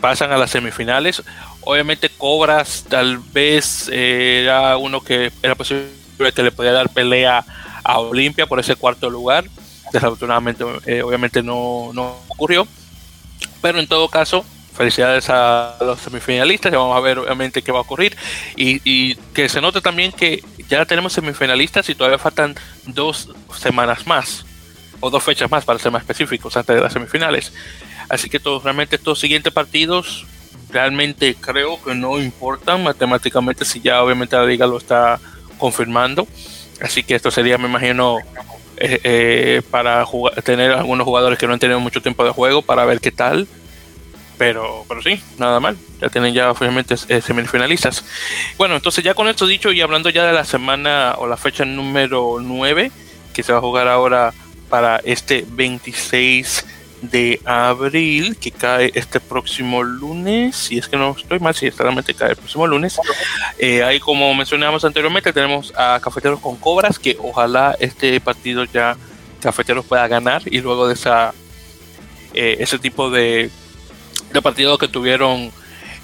pasan 0.00 0.32
a 0.32 0.36
las 0.36 0.50
semifinales. 0.50 1.22
Obviamente 1.62 2.08
Cobras 2.08 2.84
tal 2.88 3.18
vez 3.18 3.88
eh, 3.92 4.42
era 4.42 4.76
uno 4.76 5.00
que 5.00 5.30
era 5.42 5.54
posible 5.54 5.86
que 6.34 6.42
le 6.42 6.52
podía 6.52 6.72
dar 6.72 6.88
pelea 6.88 7.44
a 7.84 7.98
Olimpia 8.00 8.46
por 8.46 8.58
ese 8.58 8.74
cuarto 8.74 9.08
lugar. 9.08 9.44
Desafortunadamente, 9.92 10.64
eh, 10.86 11.02
obviamente 11.02 11.42
no, 11.42 11.90
no, 11.92 12.16
ocurrió. 12.28 12.66
Pero 13.60 13.78
en 13.78 13.86
todo 13.86 14.08
caso, 14.08 14.44
felicidades 14.74 15.28
a 15.28 15.76
los 15.80 16.00
semifinalistas, 16.00 16.72
ya 16.72 16.78
vamos 16.78 16.96
a 16.96 17.00
ver 17.00 17.18
obviamente 17.18 17.62
qué 17.62 17.72
va 17.72 17.78
a 17.78 17.82
ocurrir 17.82 18.16
y, 18.56 19.14
que 19.34 19.48
se 19.48 19.60
note 19.60 19.80
también 19.80 20.12
que 20.12 20.42
ya 20.68 20.84
tenemos 20.86 21.12
semifinalistas 21.12 21.88
y 21.88 21.94
todavía 21.94 22.18
faltan 22.18 22.54
dos 22.86 23.30
semanas 23.56 24.06
más 24.06 24.44
o 25.00 25.10
dos 25.10 25.22
fechas 25.22 25.50
más 25.50 25.64
para 25.64 25.78
ser 25.78 25.92
más 25.92 26.02
específicos 26.02 26.56
antes 26.56 26.74
de 26.74 26.82
las 26.82 26.92
semifinales. 26.92 27.52
Así 28.08 28.30
que 28.30 28.40
todos, 28.40 28.62
realmente 28.62 28.96
estos 28.96 29.18
siguientes 29.18 29.52
partidos 29.52 30.26
realmente 30.70 31.34
creo 31.34 31.82
que 31.82 31.94
no 31.94 32.18
importan 32.18 32.82
matemáticamente 32.82 33.64
si 33.64 33.80
ya 33.80 34.02
obviamente 34.02 34.36
la 34.36 34.46
liga 34.46 34.66
lo 34.66 34.78
está 34.78 35.20
confirmando. 35.58 36.26
Así 36.80 37.04
que 37.04 37.14
esto 37.14 37.30
sería, 37.30 37.58
me 37.58 37.68
imagino, 37.68 38.18
eh, 38.84 39.00
eh, 39.04 39.62
para 39.70 40.04
tener 40.44 40.72
algunos 40.72 41.04
jugadores 41.04 41.38
que 41.38 41.46
no 41.46 41.52
han 41.52 41.58
tenido 41.58 41.80
mucho 41.80 42.02
tiempo 42.02 42.24
de 42.24 42.30
juego 42.30 42.62
para 42.62 42.84
ver 42.84 43.00
qué 43.00 43.10
tal 43.10 43.46
pero, 44.42 44.84
pero 44.88 45.00
sí, 45.00 45.22
nada 45.38 45.60
mal. 45.60 45.76
Ya 46.00 46.08
tienen 46.08 46.34
ya 46.34 46.50
oficialmente 46.50 46.96
eh, 47.08 47.20
semifinalistas. 47.20 48.04
Bueno, 48.58 48.74
entonces 48.74 49.04
ya 49.04 49.14
con 49.14 49.28
esto 49.28 49.46
dicho 49.46 49.70
y 49.70 49.80
hablando 49.80 50.10
ya 50.10 50.26
de 50.26 50.32
la 50.32 50.44
semana 50.44 51.14
o 51.18 51.28
la 51.28 51.36
fecha 51.36 51.64
número 51.64 52.38
9, 52.40 52.90
que 53.32 53.42
se 53.44 53.52
va 53.52 53.58
a 53.58 53.60
jugar 53.60 53.86
ahora 53.86 54.34
para 54.68 54.96
este 55.04 55.46
26 55.48 56.66
de 57.02 57.40
abril, 57.44 58.36
que 58.40 58.50
cae 58.50 58.92
este 58.94 59.20
próximo 59.20 59.82
lunes, 59.82 60.56
si 60.56 60.78
es 60.78 60.88
que 60.88 60.96
no 60.96 61.14
estoy 61.18 61.40
mal, 61.40 61.54
si 61.54 61.68
realmente 61.70 62.14
cae 62.14 62.30
el 62.30 62.36
próximo 62.36 62.66
lunes. 62.66 62.98
Eh, 63.58 63.82
ahí, 63.82 64.00
como 64.00 64.32
mencionamos 64.34 64.84
anteriormente, 64.84 65.32
tenemos 65.32 65.72
a 65.76 66.00
Cafeteros 66.00 66.40
con 66.40 66.56
Cobras, 66.56 66.98
que 66.98 67.16
ojalá 67.20 67.76
este 67.80 68.20
partido 68.20 68.64
ya 68.64 68.96
Cafeteros 69.40 69.84
pueda 69.84 70.06
ganar 70.06 70.42
y 70.46 70.60
luego 70.60 70.86
de 70.86 70.94
esa 70.94 71.34
eh, 72.32 72.56
ese 72.60 72.78
tipo 72.78 73.10
de 73.10 73.50
de 74.32 74.42
partidos 74.42 74.78
que 74.78 74.88
tuvieron 74.88 75.50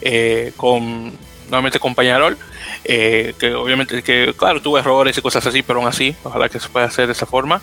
eh, 0.01 0.53
con 0.57 1.17
nuevamente 1.49 1.79
con 1.79 1.95
Pañarol, 1.95 2.37
eh, 2.85 3.35
que 3.39 3.55
obviamente 3.55 4.03
que 4.03 4.35
claro 4.37 4.61
tuvo 4.63 4.79
errores 4.79 5.17
y 5.17 5.23
cosas 5.23 5.47
así, 5.47 5.63
pero 5.63 5.79
aún 5.79 5.89
así, 5.89 6.15
ojalá 6.23 6.49
que 6.49 6.61
se 6.61 6.69
pueda 6.69 6.87
hacer 6.87 7.07
de 7.07 7.13
esa 7.13 7.27
forma. 7.27 7.61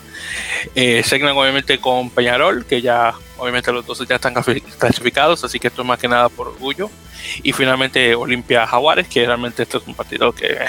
Eh, 0.74 1.02
Segnan 1.02 1.36
obviamente 1.36 1.78
con 1.78 2.10
Peñarol, 2.10 2.64
que 2.66 2.82
ya 2.82 3.14
obviamente 3.38 3.72
los 3.72 3.86
dos 3.86 4.06
ya 4.06 4.16
están 4.16 4.34
clasificados, 4.78 5.44
así 5.44 5.58
que 5.58 5.68
esto 5.68 5.82
es 5.82 5.88
más 5.88 5.98
que 5.98 6.08
nada 6.08 6.28
por 6.28 6.48
orgullo. 6.48 6.90
Y 7.42 7.52
finalmente 7.52 8.14
Olimpia 8.14 8.66
Jaguares, 8.66 9.08
que 9.08 9.24
realmente 9.24 9.62
esto 9.62 9.78
es 9.78 9.86
un 9.86 9.94
partido 9.94 10.32
que 10.32 10.46
eh, 10.46 10.66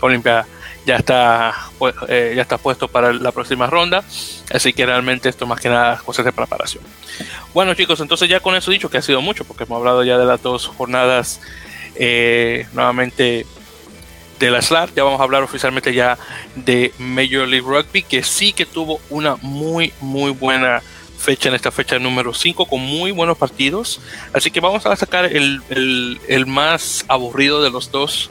Olimpia 0.00 0.46
ya 0.84 0.96
está, 0.96 1.54
eh, 2.08 2.32
ya 2.34 2.42
está 2.42 2.58
puesto 2.58 2.88
para 2.88 3.12
la 3.12 3.32
próxima 3.32 3.66
ronda. 3.66 4.04
Así 4.52 4.72
que 4.72 4.84
realmente 4.84 5.28
esto 5.28 5.46
más 5.46 5.60
que 5.60 5.68
nada 5.68 5.98
cosas 5.98 6.24
de 6.24 6.32
preparación. 6.32 6.84
Bueno 7.54 7.74
chicos, 7.74 8.00
entonces 8.00 8.28
ya 8.28 8.40
con 8.40 8.54
eso 8.54 8.70
dicho 8.70 8.90
que 8.90 8.98
ha 8.98 9.02
sido 9.02 9.20
mucho, 9.20 9.44
porque 9.44 9.64
hemos 9.64 9.78
hablado 9.78 10.02
ya 10.04 10.18
de 10.18 10.24
las 10.24 10.42
dos 10.42 10.66
jornadas 10.66 11.40
eh, 11.94 12.66
nuevamente 12.72 13.46
de 14.38 14.50
la 14.50 14.60
SLAR, 14.60 14.92
ya 14.94 15.04
vamos 15.04 15.20
a 15.20 15.24
hablar 15.24 15.42
oficialmente 15.42 15.94
ya 15.94 16.18
de 16.56 16.92
Major 16.98 17.46
League 17.46 17.66
Rugby, 17.66 18.02
que 18.02 18.22
sí 18.22 18.52
que 18.52 18.66
tuvo 18.66 19.00
una 19.08 19.36
muy, 19.36 19.92
muy 20.00 20.32
buena 20.32 20.82
fecha 21.18 21.48
en 21.48 21.54
esta 21.54 21.70
fecha 21.70 21.98
número 22.00 22.34
5 22.34 22.66
con 22.66 22.80
muy 22.80 23.12
buenos 23.12 23.38
partidos. 23.38 24.00
Así 24.32 24.50
que 24.50 24.60
vamos 24.60 24.84
a 24.84 24.96
sacar 24.96 25.26
el, 25.26 25.62
el, 25.70 26.20
el 26.26 26.46
más 26.46 27.04
aburrido 27.08 27.62
de 27.62 27.70
los 27.70 27.92
dos 27.92 28.30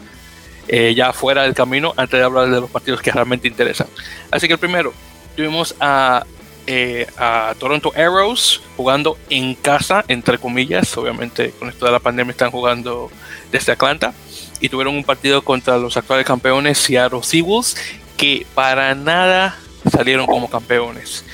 eh, 0.67 0.93
ya 0.95 1.11
fuera 1.11 1.43
del 1.43 1.53
camino 1.53 1.93
antes 1.97 2.19
de 2.19 2.23
hablar 2.23 2.49
de 2.49 2.61
los 2.61 2.69
partidos 2.69 3.01
que 3.01 3.11
realmente 3.11 3.47
interesan. 3.47 3.87
Así 4.29 4.47
que 4.47 4.53
el 4.53 4.59
primero, 4.59 4.93
tuvimos 5.35 5.75
a, 5.79 6.25
eh, 6.67 7.07
a 7.17 7.53
Toronto 7.59 7.91
Arrows 7.95 8.61
jugando 8.77 9.17
en 9.29 9.55
casa, 9.55 10.05
entre 10.07 10.37
comillas, 10.37 10.95
obviamente 10.97 11.51
con 11.51 11.69
esto 11.69 11.85
de 11.85 11.91
la 11.91 11.99
pandemia 11.99 12.31
están 12.31 12.51
jugando 12.51 13.09
desde 13.51 13.71
Atlanta 13.71 14.13
y 14.59 14.69
tuvieron 14.69 14.95
un 14.95 15.03
partido 15.03 15.41
contra 15.41 15.77
los 15.77 15.97
actuales 15.97 16.25
campeones 16.25 16.77
Seattle 16.77 17.23
Seawolves 17.23 17.75
que 18.15 18.45
para 18.53 18.93
nada 18.93 19.57
salieron 19.91 20.27
como 20.27 20.49
campeones. 20.49 21.25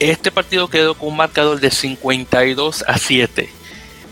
Este 0.00 0.32
partido 0.32 0.68
quedó 0.68 0.94
con 0.96 1.10
un 1.10 1.16
marcador 1.16 1.60
de 1.60 1.70
52 1.70 2.84
a 2.86 2.98
7. 2.98 3.48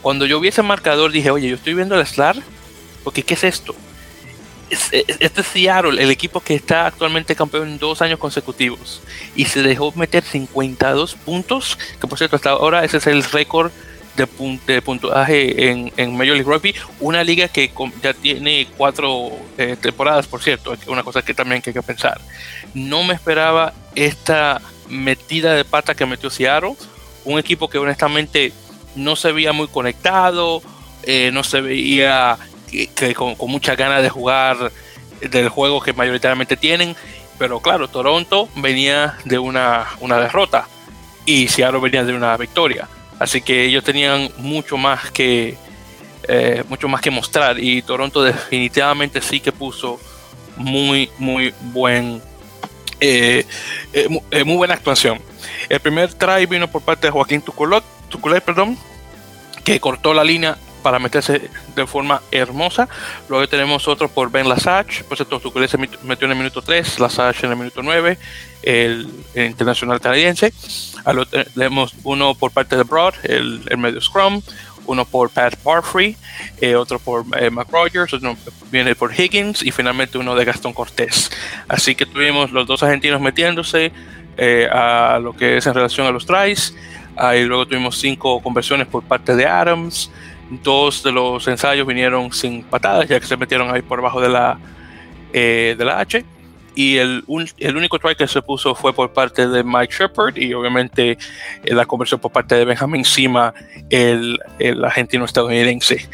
Cuando 0.01 0.27
yo 0.27 0.39
vi 0.41 0.49
ese 0.49 0.63
marcador 0.63 1.11
dije, 1.11 1.31
oye, 1.31 1.49
yo 1.49 1.57
estoy 1.57 1.75
viendo 1.75 1.99
el 1.99 2.07
SLAR, 2.07 2.37
porque 3.03 3.25
¿qué 3.25 3.35
es 3.35 3.45
esto? 3.45 3.75
Este 4.73 5.41
es 5.41 5.47
Seattle, 5.47 6.03
el 6.03 6.11
equipo 6.11 6.41
que 6.41 6.55
está 6.55 6.87
actualmente 6.87 7.37
campeón 7.37 7.69
en 7.69 7.79
dos 7.79 8.01
años 8.03 8.19
consecutivos. 8.19 9.03
Y 9.37 9.45
se 9.45 9.63
dejó 9.63 9.93
meter 9.93 10.25
52 10.25 11.15
puntos, 11.15 11.79
que 12.01 12.07
por 12.07 12.19
cierto 12.19 12.37
hasta 12.37 12.51
ahora 12.51 12.85
ese 12.85 12.97
es 12.97 13.07
el 13.07 13.23
récord 13.23 13.71
de, 14.17 14.83
puntuaje 14.83 15.71
en, 15.71 15.93
en, 15.97 16.13
Major 16.13 16.37
League 16.37 16.51
Rugby, 16.51 16.75
una 17.01 17.25
liga 17.25 17.49
que 17.49 17.73
ya 18.03 18.13
tiene 18.13 18.69
cuatro 18.77 19.31
eh, 19.57 19.77
temporadas, 19.81 20.27
por 20.27 20.43
cierto, 20.43 20.75
una 20.87 21.03
cosa 21.03 21.23
que 21.23 21.35
también 21.35 21.63
hay 21.65 21.73
que 21.73 21.83
pensar. 21.83 22.21
No 22.75 23.05
me 23.05 23.15
esperaba 23.15 23.73
esta 23.95 24.61
metida 24.89 25.55
de 25.55 25.65
pata 25.65 25.95
que 25.95 26.05
metió 26.05 26.29
Seattle, 26.29 26.75
un 27.25 27.39
equipo 27.39 27.69
que 27.69 27.79
honestamente 27.79 28.53
no 28.95 29.17
se 29.17 29.33
veía 29.33 29.53
muy 29.53 29.69
conectado, 29.69 30.63
eh, 31.05 31.31
no 31.33 31.43
se 31.43 31.61
veía 31.61 32.39
que, 32.73 33.15
con, 33.15 33.37
muchas 33.49 33.77
ganas 33.77 34.03
de 34.03 34.09
jugar 34.09 34.73
del 35.21 35.49
juego 35.49 35.81
que 35.81 35.93
mayoritariamente 35.93 36.57
tienen. 36.57 36.97
Pero 37.39 37.61
claro, 37.61 37.89
Toronto 37.89 38.49
venía 38.57 39.17
de 39.25 39.39
una, 39.39 39.87
una 40.01 40.19
derrota 40.19 40.67
y 41.25 41.49
Seattle 41.49 41.81
venía 41.81 42.05
de 42.05 42.15
una 42.15 42.37
victoria. 42.37 42.89
Así 43.19 43.43
que 43.43 43.65
ellos 43.65 43.85
tenían 43.85 44.31
mucho 44.39 44.77
más 44.77 45.11
que 45.11 45.57
eh, 46.29 46.63
mucho 46.69 46.89
más 46.89 47.01
que 47.01 47.11
mostrar 47.11 47.59
y 47.59 47.83
Toronto 47.83 48.23
definitivamente 48.23 49.21
sí 49.21 49.41
que 49.41 49.51
puso 49.51 49.99
muy 50.57 51.11
muy 51.19 51.53
buen 51.73 52.23
eh, 53.01 53.45
eh, 53.93 54.45
muy 54.45 54.57
buena 54.57 54.75
actuación. 54.75 55.21
El 55.69 55.81
primer 55.81 56.15
try 56.15 56.47
vino 56.47 56.69
por 56.69 56.83
parte 56.83 57.09
de 57.09 57.11
Joaquín 57.11 57.43
Tuculet, 57.43 57.83
perdón, 58.45 58.79
que 59.65 59.81
cortó 59.81 60.15
la 60.15 60.23
línea 60.23 60.57
para 60.83 60.99
meterse 60.99 61.51
de 61.75 61.87
forma 61.87 62.23
hermosa. 62.31 62.89
Luego 63.29 63.47
tenemos 63.49 63.89
otro 63.89 64.09
por 64.09 64.31
Ben 64.31 64.49
Lasage, 64.49 65.05
pues 65.05 65.21
esto 65.21 65.41
se 65.69 65.79
metió 65.79 66.27
en 66.27 66.33
el 66.33 66.37
minuto 66.37 66.63
3, 66.63 66.99
Lasage 67.01 67.47
en 67.47 67.53
el 67.53 67.59
minuto 67.59 67.83
9, 67.83 68.19
el, 68.63 69.09
internacional 69.35 70.01
canadiense. 70.01 70.53
tenemos 71.55 71.95
uno 72.05 72.35
por 72.35 72.51
parte 72.51 72.77
de 72.77 72.83
Broad, 72.83 73.15
el, 73.25 73.63
medio 73.79 74.01
Scrum, 74.01 74.43
uno 74.87 75.05
por 75.05 75.31
Pat 75.31 75.57
Parfrey, 75.57 76.17
eh, 76.61 76.75
otro 76.75 76.99
por 76.99 77.25
eh, 77.39 77.51
Rogers, 77.71 78.15
otro 78.15 78.37
viene 78.71 78.95
por 78.95 79.13
Higgins 79.19 79.63
y 79.63 79.71
finalmente 79.71 80.19
uno 80.19 80.35
de 80.35 80.45
Gastón 80.45 80.73
Cortés. 80.73 81.31
Así 81.69 81.95
que 81.95 82.07
tuvimos 82.07 82.51
los 82.51 82.67
dos 82.67 82.83
argentinos 82.83 83.21
metiéndose 83.21 83.93
eh, 84.37 84.69
a 84.71 85.19
lo 85.23 85.37
que 85.37 85.59
es 85.59 85.67
en 85.67 85.75
relación 85.75 86.07
a 86.07 86.11
los 86.11 86.27
tries. 86.27 86.75
Ahí 87.17 87.45
luego 87.45 87.67
tuvimos 87.67 87.99
cinco 87.99 88.43
conversiones 88.43 88.87
por 88.87 89.03
parte 89.03 89.37
de 89.37 89.47
Adams, 89.47 90.11
Dos 90.61 91.03
de 91.03 91.13
los 91.13 91.49
ensayos 91.49 91.87
vinieron 91.87 92.31
sin 92.31 92.63
patadas, 92.63 93.09
ya 93.09 93.19
que 93.19 93.27
se 93.27 93.39
metieron 93.39 93.75
ahí 93.75 93.81
por 93.81 93.99
debajo 93.99 94.21
de 94.21 94.29
la, 94.29 94.59
eh, 95.33 95.75
de 95.79 95.85
la 95.85 95.99
H. 95.99 96.25
Y 96.75 96.99
el, 96.99 97.25
el, 97.59 97.77
único 97.77 97.99
try 97.99 98.15
que 98.15 98.27
se 98.29 98.43
puso 98.43 98.75
fue 98.75 98.93
por 98.93 99.13
parte 99.13 99.47
de 99.47 99.65
Mike 99.65 99.95
Shepard 99.95 100.37
y 100.37 100.53
obviamente 100.53 101.19
eh, 101.65 101.75
la 101.75 101.87
conversión 101.87 102.21
por 102.21 102.33
parte 102.33 102.55
de 102.55 102.65
Benjamin 102.67 103.05
Sima, 103.05 103.55
el, 103.89 104.39
el 104.59 104.85
argentino 104.85 105.25
estadounidense. 105.25 106.07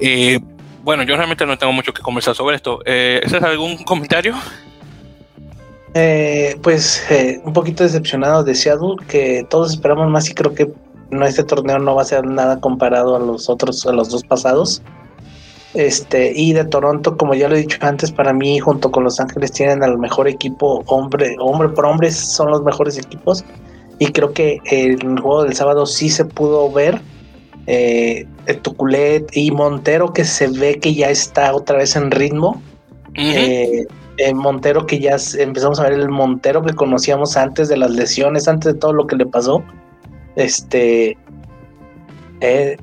Eh, 0.00 0.38
bueno, 0.82 1.02
yo 1.02 1.16
realmente 1.16 1.44
no 1.46 1.58
tengo 1.58 1.72
mucho 1.72 1.92
que 1.92 2.02
conversar 2.02 2.34
sobre 2.34 2.56
esto. 2.56 2.84
¿Ese 2.84 3.36
es 3.36 3.42
algún 3.42 3.78
comentario? 3.78 4.36
pues 6.62 7.06
un 7.44 7.52
poquito 7.52 7.84
decepcionado 7.84 8.42
de 8.42 8.54
Seattle, 8.54 8.96
que 9.08 9.46
todos 9.50 9.72
esperamos 9.72 10.08
más 10.08 10.28
y 10.30 10.34
creo 10.34 10.54
que 10.54 10.72
no 11.12 11.26
este 11.26 11.44
torneo 11.44 11.78
no 11.78 11.94
va 11.94 12.02
a 12.02 12.06
ser 12.06 12.26
nada 12.26 12.58
comparado 12.60 13.16
a 13.16 13.18
los 13.18 13.48
otros, 13.48 13.86
a 13.86 13.92
los 13.92 14.10
dos 14.10 14.24
pasados. 14.24 14.82
Este, 15.74 16.32
y 16.34 16.52
de 16.52 16.64
Toronto, 16.64 17.16
como 17.16 17.34
ya 17.34 17.48
lo 17.48 17.54
he 17.54 17.60
dicho 17.60 17.78
antes, 17.80 18.10
para 18.12 18.32
mí, 18.32 18.58
junto 18.58 18.90
con 18.90 19.04
Los 19.04 19.20
Ángeles, 19.20 19.52
tienen 19.52 19.82
al 19.82 19.98
mejor 19.98 20.28
equipo, 20.28 20.82
hombre, 20.86 21.36
hombre 21.38 21.70
por 21.70 21.86
hombre, 21.86 22.10
son 22.10 22.50
los 22.50 22.62
mejores 22.62 22.98
equipos. 22.98 23.44
Y 23.98 24.06
creo 24.08 24.32
que 24.32 24.58
el 24.64 24.98
juego 25.20 25.44
del 25.44 25.54
sábado 25.54 25.86
sí 25.86 26.10
se 26.10 26.24
pudo 26.24 26.70
ver. 26.70 27.00
Eh, 27.66 28.26
Tuculet 28.62 29.34
y 29.36 29.50
Montero, 29.52 30.12
que 30.12 30.24
se 30.24 30.48
ve 30.48 30.78
que 30.80 30.94
ya 30.94 31.08
está 31.08 31.54
otra 31.54 31.78
vez 31.78 31.94
en 31.96 32.10
ritmo. 32.10 32.60
Eh, 33.14 33.86
eh, 34.18 34.34
Montero, 34.34 34.86
que 34.86 34.98
ya 34.98 35.16
empezamos 35.38 35.78
a 35.78 35.84
ver 35.84 35.92
el 35.94 36.08
Montero 36.08 36.62
que 36.62 36.74
conocíamos 36.74 37.36
antes 37.36 37.68
de 37.68 37.76
las 37.76 37.92
lesiones, 37.92 38.48
antes 38.48 38.74
de 38.74 38.78
todo 38.78 38.92
lo 38.92 39.06
que 39.06 39.16
le 39.16 39.26
pasó. 39.26 39.62
Este, 40.36 41.16
eh, 42.40 42.76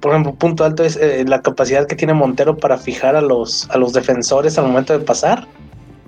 por 0.00 0.10
ejemplo, 0.10 0.34
punto 0.34 0.64
alto 0.64 0.84
es 0.84 0.96
eh, 0.96 1.24
la 1.26 1.42
capacidad 1.42 1.86
que 1.86 1.96
tiene 1.96 2.14
Montero 2.14 2.56
para 2.56 2.78
fijar 2.78 3.16
a 3.16 3.20
los, 3.20 3.68
a 3.70 3.78
los 3.78 3.92
defensores 3.92 4.58
al 4.58 4.66
momento 4.66 4.98
de 4.98 5.04
pasar. 5.04 5.46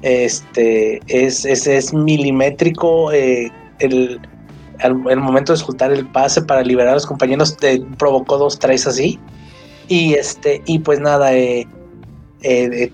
Este 0.02 1.00
es, 1.06 1.44
es, 1.44 1.94
milimétrico. 1.94 3.12
Eh, 3.12 3.50
el, 3.78 4.20
el 4.80 5.16
momento 5.20 5.52
de 5.52 5.56
ejecutar 5.56 5.92
el 5.92 6.06
pase 6.06 6.42
para 6.42 6.62
liberar 6.62 6.90
a 6.90 6.94
los 6.94 7.06
compañeros, 7.06 7.56
provocó 7.98 8.38
dos 8.38 8.58
tres 8.58 8.86
así. 8.86 9.18
Y 9.88 10.14
este, 10.14 10.62
y 10.66 10.78
pues 10.78 11.00
nada, 11.00 11.34
eh, 11.34 11.66
eh, 12.42 12.90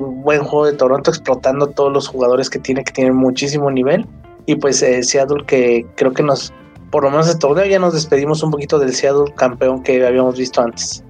buen 0.00 0.42
juego 0.42 0.66
de 0.66 0.72
Toronto 0.74 1.10
explotando 1.10 1.68
todos 1.68 1.92
los 1.92 2.08
jugadores 2.08 2.50
que 2.50 2.58
tiene, 2.58 2.84
que 2.84 2.92
tienen 2.92 3.14
muchísimo 3.14 3.70
nivel. 3.70 4.06
Y 4.46 4.56
pues 4.56 4.82
eh, 4.82 5.02
Seattle 5.02 5.44
que 5.46 5.86
creo 5.96 6.12
que 6.12 6.22
nos, 6.22 6.52
por 6.92 7.04
lo 7.04 7.10
menos 7.10 7.26
de 7.26 7.34
torneo 7.34 7.64
ya 7.64 7.78
nos 7.78 7.94
despedimos 7.94 8.42
un 8.42 8.50
poquito 8.50 8.78
del 8.78 8.92
Seattle 8.94 9.34
campeón 9.34 9.82
que 9.82 10.06
habíamos 10.06 10.36
visto 10.36 10.60
antes. 10.60 11.02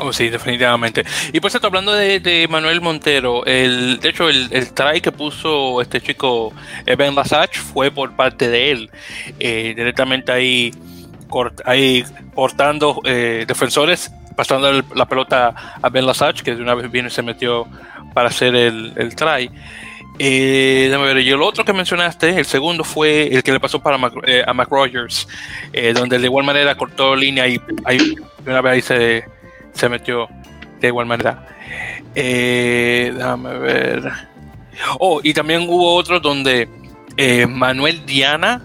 Oh, 0.00 0.12
sí, 0.12 0.28
definitivamente. 0.28 1.04
Y 1.32 1.38
por 1.38 1.50
cierto, 1.50 1.68
hablando 1.68 1.92
de, 1.92 2.48
Manuel 2.50 2.80
Montero, 2.80 3.44
el, 3.44 4.00
de 4.00 4.08
hecho, 4.08 4.28
el, 4.28 4.72
try 4.72 5.00
que 5.00 5.12
puso 5.12 5.80
este 5.80 6.00
chico 6.00 6.52
Ben 6.96 7.14
Lasach 7.14 7.54
fue 7.56 7.92
por 7.92 8.16
parte 8.16 8.48
de 8.48 8.72
él. 8.72 8.90
Eh, 9.38 9.74
directamente 9.76 10.32
ahí, 10.32 10.72
ahí 11.64 12.02
cortando 12.34 13.00
eh, 13.04 13.44
defensores, 13.46 14.10
pasando 14.34 14.82
la 14.94 15.06
pelota 15.06 15.78
a 15.80 15.88
Ben 15.90 16.06
Lasach, 16.06 16.40
que 16.40 16.56
de 16.56 16.62
una 16.62 16.74
vez 16.74 16.90
vino 16.90 17.06
y 17.06 17.10
se 17.10 17.22
metió 17.22 17.68
para 18.14 18.30
hacer 18.30 18.56
el 18.56 19.14
try. 19.14 19.50
Eh, 20.18 20.94
ver, 20.96 21.18
y 21.18 21.30
el 21.30 21.42
otro 21.42 21.64
que 21.64 21.72
mencionaste, 21.72 22.38
el 22.38 22.44
segundo 22.44 22.84
fue 22.84 23.34
el 23.34 23.42
que 23.42 23.52
le 23.52 23.58
pasó 23.58 23.80
para 23.80 23.98
eh, 24.26 24.44
a 24.46 24.54
Mac 24.54 24.68
Rogers, 24.70 25.26
donde 25.94 26.18
de 26.18 26.24
igual 26.24 26.44
manera 26.44 26.76
cortó 26.76 27.16
línea 27.16 27.48
y 27.48 27.60
ahí, 27.84 28.14
una 28.46 28.60
vez 28.60 28.72
ahí 28.72 28.82
se 28.82 29.24
se 29.74 29.88
metió 29.88 30.28
de 30.80 30.88
igual 30.88 31.06
manera. 31.06 31.46
Eh, 32.14 33.12
déjame 33.14 33.58
ver. 33.58 34.12
Oh, 34.98 35.20
y 35.22 35.34
también 35.34 35.66
hubo 35.68 35.94
otro 35.94 36.20
donde 36.20 36.68
eh, 37.16 37.46
Manuel 37.46 38.06
Diana 38.06 38.64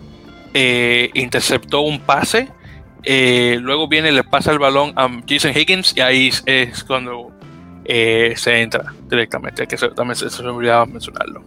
eh, 0.54 1.10
interceptó 1.14 1.82
un 1.82 2.00
pase. 2.00 2.50
luego 3.06 3.88
viene, 3.88 4.12
le 4.12 4.24
pasa 4.24 4.52
el 4.52 4.60
balón 4.60 4.94
a 4.96 5.10
Jason 5.28 5.52
Higgins 5.56 5.94
y 5.96 6.02
ahí 6.02 6.32
es 6.46 6.84
cuando 6.84 7.32
se 8.36 8.62
entra 8.62 8.94
directamente. 9.10 9.66
Que 9.68 9.78
también 9.78 10.16
se, 10.16 10.30
se 10.30 10.44
me 10.44 10.50
olvidaba 10.50 10.86
mencionarlo. 10.86 11.44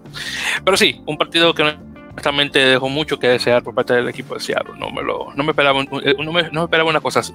Pero 0.64 0.76
sí, 0.76 1.01
un 1.07 1.16
partido 1.16 1.55
que 1.55 1.62
honestamente 1.62 2.59
dejó 2.59 2.88
mucho 2.88 3.18
que 3.18 3.28
desear 3.28 3.62
por 3.62 3.74
parte 3.74 3.95
del 3.95 4.09
equipo 4.09 4.34
de 4.34 4.40
Seattle. 4.40 4.74
No 4.78 4.90
me, 4.90 5.03
lo, 5.03 5.32
no 5.34 5.45
me, 5.45 5.51
esperaba, 5.51 5.82
no 5.82 6.32
me 6.32 6.40
esperaba 6.40 6.90
una 6.90 7.01
cosa 7.01 7.20
así 7.20 7.32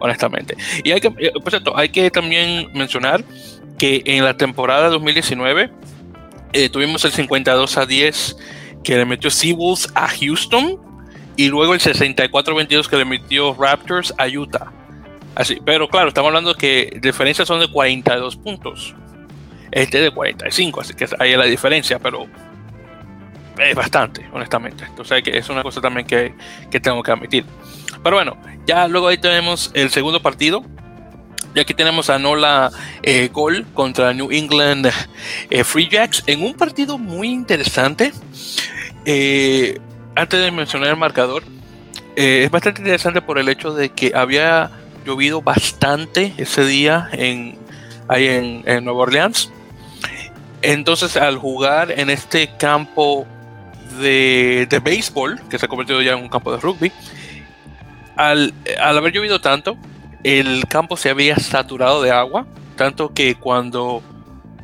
honestamente. 0.00 0.56
Y 0.84 0.92
hay 0.92 1.00
que, 1.00 1.08
eh, 1.18 1.32
por 1.32 1.50
cierto, 1.50 1.76
hay 1.76 1.88
que 1.88 2.10
también 2.10 2.70
mencionar 2.74 3.24
que 3.78 4.02
en 4.04 4.24
la 4.24 4.36
temporada 4.36 4.88
2019 4.88 5.70
eh, 6.52 6.68
tuvimos 6.68 7.04
el 7.04 7.12
52 7.12 7.76
a 7.76 7.86
10 7.86 8.36
que 8.82 8.96
le 8.96 9.04
metió 9.04 9.30
Seawolves 9.30 9.90
a 9.94 10.08
Houston 10.08 10.78
y 11.36 11.48
luego 11.48 11.74
el 11.74 11.80
64-22 11.80 12.88
que 12.88 12.96
le 12.96 13.04
metió 13.04 13.54
Raptors 13.54 14.14
a 14.18 14.26
Utah. 14.26 14.72
Así, 15.38 15.62
pero 15.64 15.88
claro, 15.88 16.08
estamos 16.08 16.30
hablando 16.30 16.52
que 16.56 16.98
diferencias 17.00 17.46
son 17.46 17.60
de 17.60 17.68
42 17.68 18.36
puntos. 18.36 18.92
Este 19.70 20.00
de 20.00 20.10
45, 20.10 20.80
así 20.80 20.94
que 20.94 21.06
ahí 21.20 21.30
es 21.30 21.38
la 21.38 21.44
diferencia, 21.44 22.00
pero 22.00 22.26
es 23.56 23.74
bastante, 23.76 24.28
honestamente. 24.32 24.84
Entonces 24.84 25.22
es 25.26 25.48
una 25.48 25.62
cosa 25.62 25.80
también 25.80 26.08
que, 26.08 26.34
que 26.72 26.80
tengo 26.80 27.04
que 27.04 27.12
admitir. 27.12 27.44
Pero 28.02 28.16
bueno, 28.16 28.36
ya 28.66 28.88
luego 28.88 29.06
ahí 29.06 29.18
tenemos 29.18 29.70
el 29.74 29.90
segundo 29.90 30.20
partido. 30.20 30.64
Y 31.54 31.60
aquí 31.60 31.72
tenemos 31.72 32.10
a 32.10 32.18
Nola 32.18 32.72
eh, 33.04 33.30
Gol 33.32 33.64
contra 33.74 34.12
New 34.12 34.32
England 34.32 34.90
eh, 35.50 35.62
Free 35.62 35.88
Jacks 35.88 36.24
en 36.26 36.42
un 36.42 36.54
partido 36.54 36.98
muy 36.98 37.28
interesante. 37.28 38.12
Eh, 39.04 39.78
antes 40.16 40.40
de 40.40 40.50
mencionar 40.50 40.88
el 40.88 40.96
marcador, 40.96 41.44
es 42.16 42.50
bastante 42.50 42.80
interesante 42.80 43.22
por 43.22 43.38
el 43.38 43.48
hecho 43.48 43.72
de 43.72 43.90
que 43.90 44.12
había 44.12 44.72
llovido 45.04 45.42
bastante 45.42 46.34
ese 46.36 46.64
día 46.64 47.08
en, 47.12 47.58
ahí 48.08 48.26
en, 48.26 48.62
en 48.66 48.84
Nueva 48.84 49.00
Orleans. 49.00 49.50
Entonces, 50.62 51.16
al 51.16 51.38
jugar 51.38 51.92
en 51.92 52.10
este 52.10 52.50
campo 52.58 53.26
de, 54.00 54.66
de 54.68 54.78
béisbol, 54.80 55.40
que 55.48 55.58
se 55.58 55.66
ha 55.66 55.68
convertido 55.68 56.02
ya 56.02 56.12
en 56.12 56.22
un 56.22 56.28
campo 56.28 56.52
de 56.52 56.58
rugby, 56.58 56.92
al, 58.18 58.52
haber 58.80 59.12
llovido 59.12 59.40
tanto, 59.40 59.76
el 60.24 60.66
campo 60.66 60.96
se 60.96 61.08
había 61.08 61.36
saturado 61.36 62.02
de 62.02 62.10
agua, 62.10 62.46
tanto 62.74 63.14
que 63.14 63.36
cuando 63.36 64.02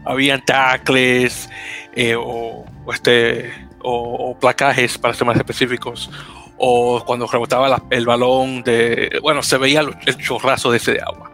habían 0.05 0.45
tacles 0.45 1.49
eh, 1.95 2.17
o, 2.19 2.65
este, 2.93 3.53
o, 3.81 4.37
placajes, 4.41 4.99
para 4.99 5.15
ser 5.15 5.27
más 5.27 5.37
específicos, 5.37 6.11
o 6.57 7.05
cuando 7.05 7.27
rebotaba 7.27 7.83
el 7.91 8.07
balón, 8.07 8.63
de, 8.63 9.19
bueno, 9.23 9.43
se 9.43 9.59
veía 9.59 9.81
el 9.81 10.17
chorrazo 10.19 10.71
de 10.71 10.77
ese 10.79 10.93
de 10.93 11.01
agua. 11.01 11.33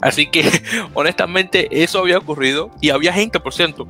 Así 0.00 0.26
que, 0.26 0.44
honestamente, 0.94 1.68
eso 1.82 2.00
había 2.00 2.18
ocurrido 2.18 2.70
y 2.80 2.90
había 2.90 3.12
gente, 3.12 3.40
por 3.40 3.54
cierto, 3.54 3.88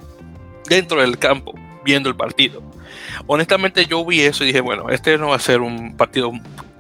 dentro 0.69 1.01
del 1.01 1.19
campo 1.19 1.55
viendo 1.85 2.09
el 2.09 2.17
partido. 2.17 2.63
Honestamente, 3.27 3.87
yo 3.87 4.05
vi 4.05 4.21
eso 4.21 4.45
y 4.45 4.49
dije, 4.49 4.61
bueno, 4.61 4.91
este 4.91 5.19
no 5.19 5.29
va 5.29 5.37
a 5.37 5.41
ser 5.41 5.61
un 5.61 5.97
partido 5.97 6.33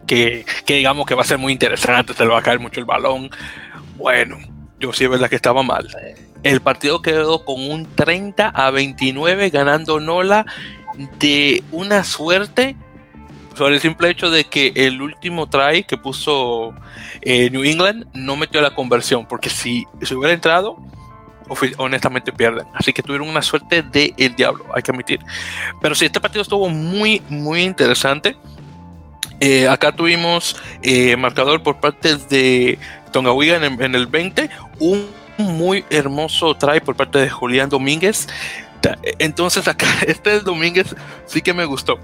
que, 0.07 0.45
digamos 0.67 1.07
que 1.07 1.15
va 1.15 1.23
a 1.23 1.27
ser 1.27 1.39
muy 1.39 1.53
interesante, 1.53 2.15
se 2.15 2.25
le 2.25 2.31
va 2.31 2.39
a 2.39 2.43
caer 2.43 2.61
mucho 2.61 2.81
el 2.81 2.87
balón. 2.87 3.31
Bueno, 3.97 4.39
yo 4.79 4.93
sí 4.93 5.05
es 5.05 5.11
verdad 5.11 5.29
que 5.29 5.37
estaba 5.37 5.63
mal. 5.63 5.89
El 6.43 6.61
partido 6.61 7.03
quedó 7.03 7.45
con 7.45 7.61
un 7.69 7.87
30 7.95 8.49
a 8.49 8.71
29 8.71 9.51
ganando 9.51 9.99
Nola 10.01 10.47
de 11.19 11.63
una 11.73 12.05
suerte 12.05 12.77
sobre 13.57 13.75
el 13.75 13.81
simple 13.81 14.11
hecho 14.11 14.31
de 14.31 14.45
que 14.45 14.73
el 14.75 15.01
último 15.01 15.49
try 15.49 15.85
que 15.85 15.97
puso 15.97 16.75
eh, 17.23 17.51
New 17.51 17.65
England 17.65 18.07
no 18.13 18.37
metió 18.37 18.61
la 18.61 18.75
conversión, 18.75 19.27
porque 19.27 19.49
si 19.49 19.87
se 20.03 20.15
hubiera 20.15 20.35
entrado, 20.35 20.77
honestamente 21.79 22.33
pierden. 22.33 22.67
Así 22.75 22.93
que 22.93 23.03
tuvieron 23.03 23.29
una 23.29 23.43
suerte 23.43 23.83
de 23.83 24.13
el 24.19 24.37
diablo, 24.37 24.67
hay 24.75 24.83
que 24.83 24.91
admitir. 24.91 25.21
Pero 25.81 25.95
sí, 25.95 26.05
este 26.05 26.21
partido 26.21 26.43
estuvo 26.43 26.69
muy, 26.69 27.23
muy 27.31 27.63
interesante. 27.63 28.37
Eh, 29.41 29.69
acá 29.69 29.93
tuvimos 29.93 30.57
eh, 30.83 31.17
marcador 31.17 31.63
por 31.63 31.81
parte 31.81 32.17
de 32.17 32.79
Tongawiga 33.13 33.57
en, 33.57 33.83
en, 33.83 33.95
el 33.95 34.07
20, 34.07 34.51
un 34.81 35.09
muy 35.39 35.85
hermoso 35.91 36.55
try 36.57 36.81
por 36.81 36.97
parte 36.97 37.19
de 37.19 37.31
Julián 37.31 37.69
Domínguez. 37.69 38.29
Entonces 39.19 39.67
acá 39.67 39.87
este 40.07 40.41
Domínguez 40.41 40.95
sí 41.27 41.41
que 41.41 41.55
me 41.55 41.65
gustó. 41.65 41.99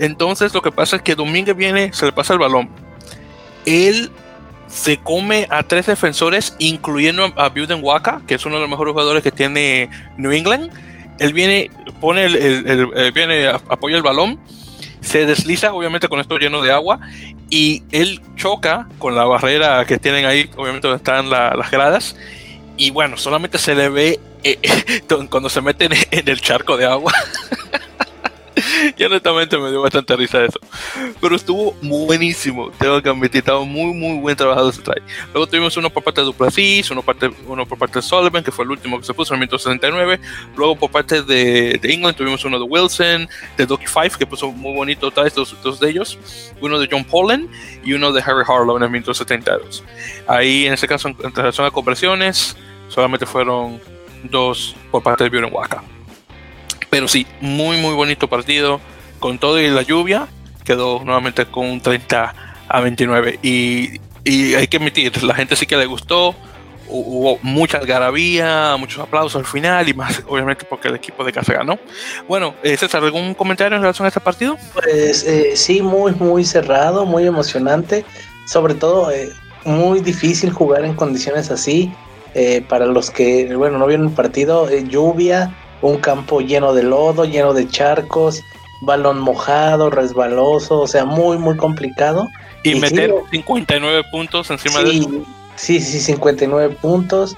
Entonces 0.00 0.52
lo 0.52 0.62
que 0.62 0.72
pasa 0.72 0.96
es 0.96 1.02
que 1.02 1.14
Domínguez 1.14 1.56
viene, 1.56 1.92
se 1.92 2.06
le 2.06 2.12
pasa 2.12 2.32
el 2.32 2.40
balón. 2.40 2.68
Él 3.66 4.10
se 4.66 4.96
come 4.96 5.46
a 5.50 5.62
tres 5.62 5.86
defensores, 5.86 6.56
incluyendo 6.58 7.32
a 7.36 7.48
Buden 7.50 7.80
Waka, 7.82 8.22
que 8.26 8.34
es 8.34 8.46
uno 8.46 8.56
de 8.56 8.62
los 8.62 8.70
mejores 8.70 8.92
jugadores 8.92 9.22
que 9.22 9.30
tiene 9.30 9.90
New 10.16 10.32
England. 10.32 10.72
Él 11.18 11.32
viene, 11.32 11.70
pone 12.00 12.24
el, 12.24 13.12
viene, 13.12 13.48
apoya 13.48 13.96
el 13.96 14.02
balón 14.02 14.40
se 15.00 15.24
desliza 15.24 15.72
obviamente 15.72 16.08
con 16.08 16.20
esto 16.20 16.36
lleno 16.36 16.60
de 16.60 16.72
agua 16.72 17.00
y 17.48 17.82
él 17.90 18.20
choca 18.36 18.86
con 18.98 19.14
la 19.14 19.24
barrera 19.24 19.84
que 19.86 19.98
tienen 19.98 20.26
ahí, 20.26 20.50
obviamente 20.56 20.88
donde 20.88 20.98
están 20.98 21.30
las 21.30 21.70
gradas 21.70 22.16
y 22.76 22.90
bueno, 22.90 23.16
solamente 23.16 23.58
se 23.58 23.74
le 23.74 23.88
ve 23.88 24.20
eh, 24.42 24.58
cuando 25.30 25.48
se 25.48 25.60
meten 25.60 25.92
en 26.10 26.28
el 26.28 26.40
charco 26.40 26.76
de 26.76 26.86
agua. 26.86 27.12
y 28.96 29.04
honestamente 29.04 29.58
me 29.58 29.70
dio 29.70 29.82
bastante 29.82 30.16
risa 30.16 30.44
eso. 30.44 30.60
Pero 31.20 31.36
estuvo 31.36 31.72
buenísimo, 31.82 32.70
tengo 32.78 33.00
que 33.02 33.08
admitir, 33.08 33.38
estaba 33.38 33.64
muy, 33.64 33.92
muy 33.94 34.18
buen 34.18 34.36
trabajado 34.36 34.70
ese 34.70 34.82
try. 34.82 35.02
Luego 35.32 35.46
tuvimos 35.46 35.76
uno 35.76 35.90
por 35.90 36.02
parte 36.02 36.20
de 36.20 36.26
Duplessis, 36.26 36.90
uno, 36.90 37.02
parte, 37.02 37.30
uno 37.46 37.66
por 37.66 37.78
parte 37.78 37.98
de 37.98 38.02
Sullivan, 38.02 38.42
que 38.42 38.50
fue 38.50 38.64
el 38.64 38.70
último 38.70 38.98
que 38.98 39.04
se 39.04 39.14
puso 39.14 39.34
en 39.34 39.42
el 39.42 39.48
1969. 39.48 40.20
Luego 40.56 40.76
por 40.76 40.90
parte 40.90 41.22
de, 41.22 41.78
de, 41.80 41.92
England 41.92 42.16
tuvimos 42.16 42.44
uno 42.44 42.58
de 42.58 42.64
Wilson, 42.64 43.28
de 43.56 43.66
Doki 43.66 43.86
Five, 43.86 44.12
que 44.18 44.26
puso 44.26 44.50
muy 44.50 44.74
bonito 44.74 45.10
tries, 45.10 45.34
dos, 45.34 45.56
dos 45.62 45.80
de 45.80 45.90
ellos. 45.90 46.18
Uno 46.60 46.78
de 46.78 46.88
John 46.90 47.04
Pollen 47.04 47.48
y 47.84 47.92
uno 47.92 48.12
de 48.12 48.20
Harry 48.22 48.44
Harlow 48.46 48.76
en 48.76 48.82
el 48.82 48.90
1972. 48.90 49.84
Ahí, 50.26 50.66
en 50.66 50.74
ese 50.74 50.86
caso, 50.86 51.08
en 51.08 51.34
relación 51.34 51.66
a 51.66 51.70
conversiones, 51.70 52.56
solamente 52.88 53.26
fueron 53.26 53.80
dos 54.24 54.74
por 54.90 55.02
parte 55.02 55.24
de 55.24 55.30
Bjorn 55.30 55.52
Waka. 55.52 55.82
Pero 56.90 57.08
sí, 57.08 57.26
muy 57.40 57.78
muy 57.78 57.94
bonito 57.94 58.28
partido. 58.28 58.80
Con 59.20 59.38
todo 59.38 59.60
y 59.60 59.68
la 59.68 59.82
lluvia, 59.82 60.28
quedó 60.64 61.04
nuevamente 61.04 61.46
con 61.46 61.66
un 61.66 61.80
30 61.80 62.34
a 62.68 62.80
29. 62.80 63.38
Y, 63.42 64.00
hay 64.54 64.68
que 64.68 64.76
admitir, 64.76 65.22
la 65.22 65.34
gente 65.34 65.56
sí 65.56 65.66
que 65.66 65.76
le 65.76 65.86
gustó. 65.86 66.34
Hubo 66.92 67.38
mucha 67.42 67.78
algarabía, 67.78 68.76
muchos 68.76 69.00
aplausos 69.00 69.36
al 69.36 69.46
final 69.46 69.88
y 69.88 69.94
más, 69.94 70.22
obviamente, 70.26 70.64
porque 70.68 70.88
el 70.88 70.96
equipo 70.96 71.22
de 71.24 71.32
casa 71.32 71.52
ganó. 71.52 71.78
Bueno, 72.26 72.54
eh, 72.64 72.76
César, 72.76 73.04
¿algún 73.04 73.34
comentario 73.34 73.76
en 73.76 73.82
relación 73.82 74.06
a 74.06 74.08
este 74.08 74.20
partido? 74.20 74.56
Pues 74.72 75.24
eh, 75.24 75.52
sí, 75.54 75.82
muy, 75.82 76.12
muy 76.14 76.44
cerrado, 76.44 77.06
muy 77.06 77.26
emocionante. 77.26 78.04
Sobre 78.46 78.74
todo, 78.74 79.10
eh, 79.12 79.30
muy 79.64 80.00
difícil 80.00 80.50
jugar 80.50 80.84
en 80.84 80.94
condiciones 80.94 81.50
así. 81.50 81.92
para 82.68 82.86
los 82.86 83.10
que, 83.10 83.54
bueno, 83.56 83.78
no 83.78 83.86
vieron 83.86 84.06
el 84.06 84.12
partido, 84.12 84.68
lluvia, 84.70 85.52
un 85.82 85.98
campo 85.98 86.40
lleno 86.40 86.74
de 86.74 86.82
lodo, 86.82 87.24
lleno 87.24 87.54
de 87.54 87.68
charcos, 87.68 88.42
balón 88.82 89.18
mojado, 89.18 89.90
resbaloso, 89.90 90.80
o 90.80 90.86
sea, 90.86 91.04
muy, 91.04 91.38
muy 91.38 91.56
complicado. 91.56 92.28
Y, 92.62 92.74
meter 92.74 93.12
59 93.30 94.02
puntos 94.10 94.50
encima 94.50 94.82
de 94.82 94.98
eso. 94.98 95.10
Sí, 95.56 95.80
sí, 95.80 96.00
59 96.00 96.76
puntos. 96.80 97.36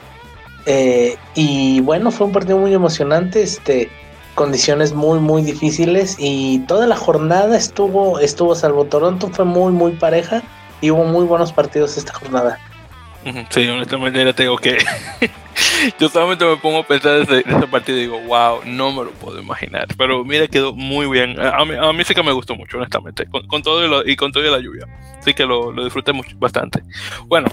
Eh, 0.67 1.17
y 1.35 1.81
bueno, 1.81 2.11
fue 2.11 2.27
un 2.27 2.33
partido 2.33 2.59
muy 2.59 2.73
emocionante, 2.73 3.43
este, 3.43 3.91
condiciones 4.35 4.93
muy, 4.93 5.19
muy 5.19 5.43
difíciles 5.43 6.17
y 6.19 6.61
toda 6.61 6.87
la 6.87 6.97
jornada 6.97 7.57
estuvo, 7.57 8.21
estuvo 8.21 8.55
salvo 8.55 8.85
Toronto, 8.85 9.29
fue 9.29 9.45
muy, 9.45 9.73
muy 9.73 9.93
pareja 9.93 10.43
y 10.81 10.91
hubo 10.91 11.05
muy 11.05 11.25
buenos 11.25 11.53
partidos 11.53 11.97
esta 11.97 12.13
jornada. 12.15 12.59
Sí, 13.51 13.69
honestamente 13.69 14.25
ya 14.25 14.33
tengo 14.33 14.57
que 14.57 14.79
yo 15.99 16.09
solamente 16.09 16.45
me 16.45 16.57
pongo 16.57 16.79
a 16.79 16.87
pensar 16.87 17.27
de 17.27 17.41
ese, 17.41 17.67
partido 17.69 17.99
y 17.99 18.03
digo, 18.03 18.21
wow, 18.21 18.61
no 18.65 18.93
me 18.93 19.05
lo 19.05 19.11
puedo 19.13 19.41
imaginar. 19.41 19.87
Pero 19.97 20.25
mira, 20.25 20.47
quedó 20.49 20.75
muy 20.75 21.07
bien. 21.07 21.37
A 21.41 21.65
mí, 21.93 22.05
sí 22.05 22.15
que 22.15 22.23
me 22.23 22.33
gustó 22.33 22.55
mucho, 22.55 22.79
honestamente, 22.79 23.27
con, 23.27 23.63
todo 23.63 24.05
y, 24.07 24.17
con 24.17 24.33
toda 24.33 24.51
la 24.51 24.59
lluvia. 24.59 24.87
Así 25.19 25.35
que 25.35 25.47
lo, 25.47 25.73
disfruté 25.73 26.13
mucho, 26.13 26.37
bastante. 26.39 26.83
Bueno, 27.27 27.49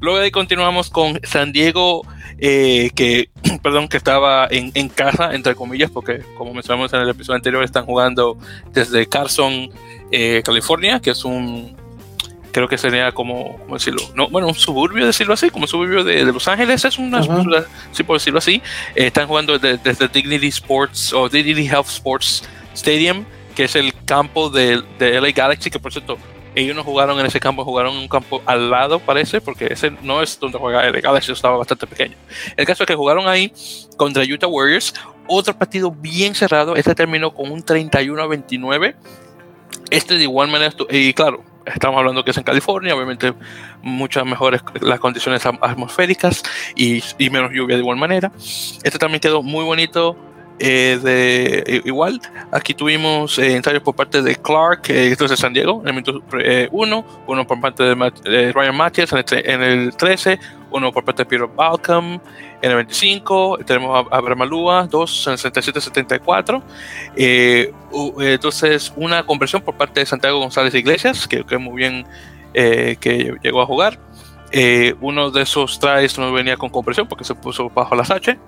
luego 0.00 0.18
de 0.18 0.24
ahí 0.24 0.30
continuamos 0.30 0.90
con 0.90 1.20
San 1.24 1.52
Diego, 1.52 2.06
eh, 2.38 2.90
que, 2.94 3.30
perdón, 3.62 3.88
que 3.88 3.96
estaba 3.96 4.46
en, 4.50 4.70
en, 4.74 4.88
casa, 4.88 5.34
entre 5.34 5.54
comillas, 5.54 5.90
porque 5.90 6.22
como 6.36 6.54
mencionamos 6.54 6.92
en 6.92 7.00
el 7.00 7.08
episodio 7.08 7.36
anterior, 7.36 7.64
están 7.64 7.84
jugando 7.84 8.38
desde 8.72 9.06
Carson, 9.08 9.70
eh, 10.12 10.42
California, 10.44 11.00
que 11.00 11.10
es 11.10 11.24
un 11.24 11.76
creo 12.58 12.68
que 12.68 12.76
sería 12.76 13.12
como, 13.12 13.56
¿cómo 13.58 13.74
decirlo? 13.74 14.02
No, 14.14 14.28
bueno, 14.28 14.48
un 14.48 14.54
suburbio, 14.54 15.06
decirlo 15.06 15.34
así, 15.34 15.48
como 15.48 15.64
un 15.64 15.68
suburbio 15.68 16.02
de, 16.02 16.24
Los 16.24 16.48
Ángeles, 16.48 16.84
es 16.84 16.98
una, 16.98 17.22
ciudad, 17.22 17.66
sí 17.92 18.02
por 18.02 18.16
decirlo 18.16 18.38
así. 18.38 18.60
Eh, 18.96 19.06
están 19.06 19.28
jugando 19.28 19.56
desde, 19.58 20.08
Dignity 20.08 20.48
Sports 20.48 21.12
o 21.12 21.28
Dignity 21.28 21.68
Health 21.68 21.86
Sports 21.86 22.42
Stadium, 22.74 23.24
que 23.54 23.64
es 23.64 23.76
el 23.76 23.92
campo 24.04 24.50
de, 24.50 24.82
de 24.98 25.20
LA 25.20 25.30
Galaxy, 25.30 25.70
que 25.70 25.78
por 25.78 25.92
cierto, 25.92 26.18
ellos 26.56 26.74
no 26.74 26.82
jugaron 26.82 27.20
en 27.20 27.26
ese 27.26 27.38
campo, 27.38 27.64
jugaron 27.64 27.92
en 27.92 28.00
un 28.00 28.08
campo 28.08 28.42
al 28.44 28.70
lado, 28.70 28.98
parece, 28.98 29.40
porque 29.40 29.68
ese 29.70 29.92
no 30.02 30.20
es 30.20 30.40
donde 30.40 30.58
juega 30.58 30.90
LA 30.90 31.00
Galaxy, 31.00 31.30
estaba 31.30 31.58
bastante 31.58 31.86
pequeño. 31.86 32.16
El 32.56 32.66
caso 32.66 32.82
es 32.82 32.88
que 32.88 32.96
jugaron 32.96 33.28
ahí 33.28 33.52
contra 33.96 34.24
Utah 34.24 34.48
Warriors, 34.48 34.94
otro 35.28 35.56
partido 35.56 35.92
bien 35.92 36.34
cerrado, 36.34 36.74
este 36.74 36.92
terminó 36.96 37.32
con 37.32 37.52
un 37.52 37.62
31 37.62 38.20
a 38.20 38.26
29. 38.26 38.96
Este 39.90 40.14
de 40.16 40.24
igual 40.24 40.48
manera, 40.48 40.74
y 40.90 41.12
claro, 41.12 41.44
estamos 41.66 41.98
hablando 41.98 42.24
que 42.24 42.30
es 42.30 42.36
en 42.36 42.44
California, 42.44 42.94
obviamente 42.94 43.34
muchas 43.82 44.24
mejores 44.24 44.62
las 44.80 45.00
condiciones 45.00 45.44
atmosféricas 45.46 46.42
y, 46.74 47.02
menos 47.30 47.52
lluvia 47.52 47.76
de 47.76 47.82
igual 47.82 47.96
manera. 47.96 48.32
Este 48.36 48.98
también 48.98 49.20
quedó 49.20 49.42
muy 49.42 49.64
bonito. 49.64 50.16
Eh, 50.60 50.98
de 51.02 51.82
igual, 51.84 52.20
aquí 52.50 52.74
tuvimos 52.74 53.38
eh, 53.38 53.54
ensayos 53.54 53.82
por 53.82 53.94
parte 53.94 54.22
de 54.22 54.34
Clark, 54.34 54.90
eh, 54.90 55.12
esto 55.12 55.26
es 55.26 55.30
de 55.30 55.36
San 55.36 55.52
Diego, 55.52 55.80
en 55.82 55.88
el 55.88 55.94
minuto 55.94 56.20
1, 56.72 57.06
uno 57.26 57.46
por 57.46 57.60
parte 57.60 57.84
de, 57.84 58.52
Ryan 58.52 58.76
Matthews 58.76 59.12
en 59.30 59.62
el, 59.62 59.94
13, 59.96 60.40
uno 60.72 60.92
por 60.92 61.04
parte 61.04 61.22
de 61.22 61.26
Peter 61.26 61.46
Balcom 61.46 62.18
en 62.60 62.70
el 62.70 62.76
25, 62.76 63.58
tenemos 63.64 64.06
a, 64.10 64.20
Bramalúa, 64.20 64.88
2 64.88 65.26
en 65.28 65.32
el 65.34 65.38
67-74. 65.38 66.62
Eh, 67.14 67.72
entonces, 68.18 68.92
una 68.96 69.24
conversión 69.24 69.62
por 69.62 69.76
parte 69.76 70.00
de 70.00 70.06
Santiago 70.06 70.40
González 70.40 70.74
Iglesias, 70.74 71.28
que, 71.28 71.44
que 71.44 71.56
muy 71.56 71.76
bien 71.76 72.04
eh, 72.54 72.96
que 73.00 73.36
llegó 73.42 73.62
a 73.62 73.66
jugar. 73.66 73.98
Eh, 74.50 74.94
uno 75.00 75.30
de 75.30 75.42
esos 75.42 75.78
tries 75.78 76.18
no 76.18 76.32
venía 76.32 76.56
con 76.56 76.70
conversión 76.70 77.06
porque 77.06 77.24
se 77.24 77.34
puso 77.34 77.68
bajo 77.68 77.94
las 77.94 78.10
H. 78.10 78.38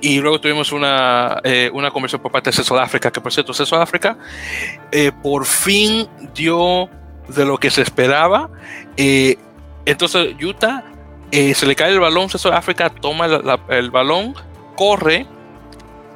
Y 0.00 0.20
luego 0.20 0.40
tuvimos 0.40 0.72
una, 0.72 1.40
una 1.72 1.90
conversión 1.90 2.20
por 2.20 2.30
parte 2.30 2.50
de 2.50 2.56
César 2.56 2.78
África, 2.78 3.10
que 3.10 3.20
por 3.20 3.32
cierto, 3.32 3.54
César 3.54 3.80
África 3.80 4.18
por 5.22 5.46
fin 5.46 6.06
dio 6.34 6.90
de 7.28 7.44
lo 7.44 7.58
que 7.58 7.70
se 7.70 7.82
esperaba. 7.82 8.50
entonces, 8.96 10.34
Utah 10.42 10.84
eh, 11.32 11.54
se 11.54 11.66
le 11.66 11.74
cae 11.74 11.92
el 11.92 12.00
balón, 12.00 12.28
César 12.30 12.54
África 12.54 12.88
toma 12.88 13.26
el 13.68 13.90
balón, 13.90 14.34
corre, 14.76 15.26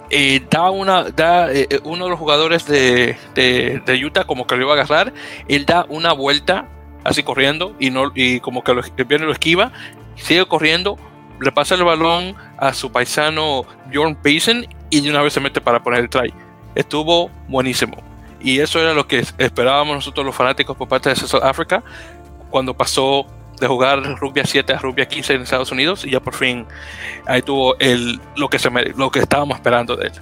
eh, 0.09 0.41
da 0.49 0.71
una, 0.71 1.05
da, 1.05 1.53
eh, 1.53 1.67
uno 1.83 2.05
de 2.05 2.11
los 2.11 2.19
jugadores 2.19 2.67
de, 2.67 3.17
de, 3.35 4.05
Utah 4.05 4.25
como 4.25 4.47
que 4.47 4.57
lo 4.57 4.63
iba 4.63 4.73
a 4.73 4.75
agarrar, 4.75 5.13
él 5.49 5.67
da 5.67 5.85
una 5.89 6.13
vuelta 6.13 6.69
así 7.03 7.23
corriendo 7.23 7.75
y, 7.81 7.91
no, 7.91 8.13
y 8.15 8.39
como 8.41 8.63
que 8.63 8.73
lo, 8.73 8.83
viene 9.09 9.25
lo 9.25 9.33
esquiva, 9.33 9.73
sigue 10.15 10.47
corriendo, 10.47 10.97
le 11.41 11.53
pasa 11.53 11.75
el 11.75 11.85
balón 11.85 12.35
a 12.59 12.73
su 12.73 12.91
paisano 12.93 13.65
Bjorn 13.87 14.15
Payson 14.17 14.67
y 14.91 15.01
de 15.01 15.11
una 15.11 15.23
vez 15.23 15.33
se 15.33 15.41
mete 15.41 15.61
para 15.61 15.83
poner 15.83 16.01
el 16.01 16.09
try. 16.09 16.33
Estuvo 16.75 17.31
buenísimo. 17.49 17.97
Y 18.41 18.61
eso 18.61 18.81
era 18.81 18.95
lo 18.95 19.07
que 19.07 19.25
esperábamos 19.39 19.95
nosotros 19.97 20.25
los 20.25 20.35
fanáticos 20.35 20.77
por 20.77 20.89
parte 20.89 21.11
de 21.11 21.17
César 21.17 21.43
África 21.45 21.83
cuando 22.51 22.75
pasó 22.75 23.27
de 23.61 23.67
jugar 23.67 24.03
rugby 24.19 24.41
a 24.41 24.47
7 24.47 24.73
a 24.73 24.79
rugby 24.79 25.03
a 25.03 25.07
15 25.07 25.35
en 25.35 25.43
Estados 25.43 25.71
Unidos 25.71 26.05
y 26.07 26.13
ya 26.13 26.21
por 26.21 26.35
fin 26.35 26.67
ahí 27.27 27.43
tuvo 27.43 27.79
el, 27.79 28.19
lo, 28.37 28.49
que 28.49 28.59
se 28.59 28.71
lo 28.71 29.11
que 29.11 29.21
estábamos 29.21 29.59
esperando 29.59 29.97
de 29.97 30.07
él. 30.07 30.13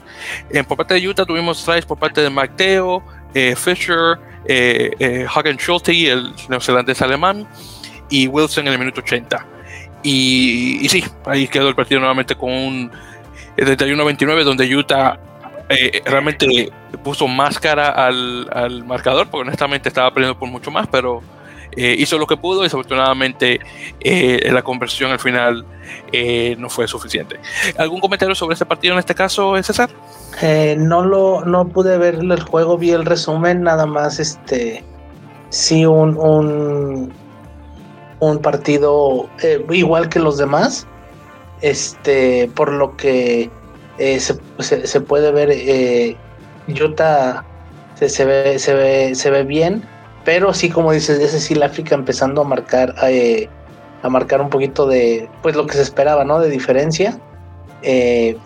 En, 0.50 0.64
por 0.64 0.76
parte 0.76 0.94
de 0.94 1.08
Utah 1.08 1.24
tuvimos 1.24 1.64
tries 1.64 1.86
por 1.86 1.98
parte 1.98 2.20
de 2.20 2.30
Mateo, 2.30 3.02
eh, 3.34 3.54
Fisher, 3.54 4.18
eh, 4.46 4.90
eh, 4.98 5.26
Hagen 5.32 5.56
Schulte, 5.56 6.10
el 6.10 6.34
neozelandés 6.48 7.00
alemán, 7.00 7.46
y 8.10 8.26
Wilson 8.26 8.66
en 8.66 8.72
el 8.72 8.78
minuto 8.78 9.00
80. 9.00 9.46
Y, 10.02 10.88
sí, 10.88 11.04
ahí 11.26 11.48
quedó 11.48 11.68
el 11.68 11.74
partido 11.74 12.00
nuevamente 12.00 12.34
con 12.34 12.50
un 12.50 12.90
31-29 13.56 14.44
donde 14.44 14.76
Utah 14.76 15.18
eh, 15.68 16.00
realmente 16.04 16.70
puso 17.02 17.26
máscara 17.26 17.88
al, 17.88 18.48
al 18.52 18.84
marcador, 18.84 19.28
porque 19.28 19.48
honestamente 19.48 19.88
estaba 19.88 20.12
perdiendo 20.12 20.38
por 20.38 20.48
mucho 20.48 20.70
más, 20.70 20.86
pero 20.86 21.22
eh, 21.80 21.94
hizo 21.98 22.18
lo 22.18 22.26
que 22.26 22.36
pudo 22.36 22.60
y 22.60 22.64
desafortunadamente 22.64 23.60
eh, 24.00 24.50
la 24.50 24.62
conversión 24.62 25.12
al 25.12 25.20
final 25.20 25.64
eh, 26.12 26.56
no 26.58 26.68
fue 26.68 26.88
suficiente. 26.88 27.38
¿Algún 27.76 28.00
comentario 28.00 28.34
sobre 28.34 28.54
este 28.54 28.66
partido 28.66 28.94
en 28.94 28.98
este 28.98 29.14
caso, 29.14 29.54
César? 29.62 29.90
no 30.76 31.04
lo 31.04 31.44
no 31.44 31.68
pude 31.68 31.98
ver 31.98 32.16
el 32.16 32.40
juego, 32.42 32.78
vi 32.78 32.90
el 32.90 33.04
resumen, 33.04 33.62
nada 33.62 33.86
más 33.86 34.18
este 34.18 34.82
sí 35.50 35.84
un, 35.86 37.12
un 38.20 38.38
partido 38.38 39.28
igual 39.70 40.08
que 40.08 40.18
los 40.18 40.38
demás. 40.38 40.86
Este, 41.60 42.48
por 42.54 42.72
lo 42.72 42.96
que 42.96 43.50
se, 43.98 44.86
se, 44.86 45.00
puede 45.00 45.32
ver 45.32 46.16
Utah 46.68 47.44
se, 47.96 48.08
se, 48.08 48.24
ve, 48.24 48.58
se, 48.60 49.30
ve, 49.30 49.42
bien 49.42 49.82
pero 50.28 50.52
sí, 50.52 50.68
como 50.68 50.92
dices, 50.92 51.18
ese 51.20 51.40
sí, 51.40 51.54
la 51.54 51.66
África 51.66 51.94
empezando 51.94 52.42
a 52.42 52.44
marcar, 52.44 52.94
eh, 53.04 53.48
a 54.02 54.10
marcar 54.10 54.42
un 54.42 54.50
poquito 54.50 54.86
de, 54.86 55.26
pues 55.40 55.56
lo 55.56 55.66
que 55.66 55.72
se 55.72 55.80
esperaba, 55.80 56.22
¿no? 56.22 56.38
De 56.38 56.50
diferencia. 56.50 57.18
Eh, 57.80 58.36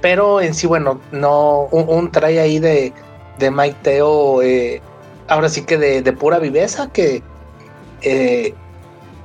pero 0.00 0.40
en 0.40 0.54
sí, 0.54 0.66
bueno, 0.66 0.98
no, 1.12 1.64
un, 1.70 2.10
trae 2.10 2.40
ahí 2.40 2.58
de, 2.58 2.94
de 3.38 3.50
Mike 3.50 3.76
Teo, 3.82 4.40
eh, 4.40 4.80
ahora 5.28 5.50
sí 5.50 5.66
que 5.66 5.76
de, 5.76 6.12
pura 6.14 6.38
viveza, 6.38 6.90
que 6.90 7.22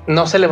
no 0.07 0.27
se 0.27 0.39
le 0.39 0.47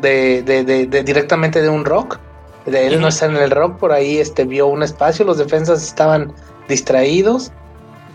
de, 0.00 0.42
de, 0.42 0.64
de, 0.86 1.02
directamente 1.02 1.62
de 1.62 1.68
un 1.68 1.84
rock. 1.84 2.18
De 2.66 2.86
él 2.86 3.00
no 3.00 3.08
está 3.08 3.26
en 3.26 3.36
el 3.36 3.50
rock, 3.50 3.78
por 3.78 3.90
ahí 3.90 4.18
este, 4.18 4.44
vio 4.44 4.66
un 4.66 4.82
espacio, 4.82 5.24
los 5.24 5.38
defensas 5.38 5.82
estaban 5.82 6.32
distraídos 6.68 7.50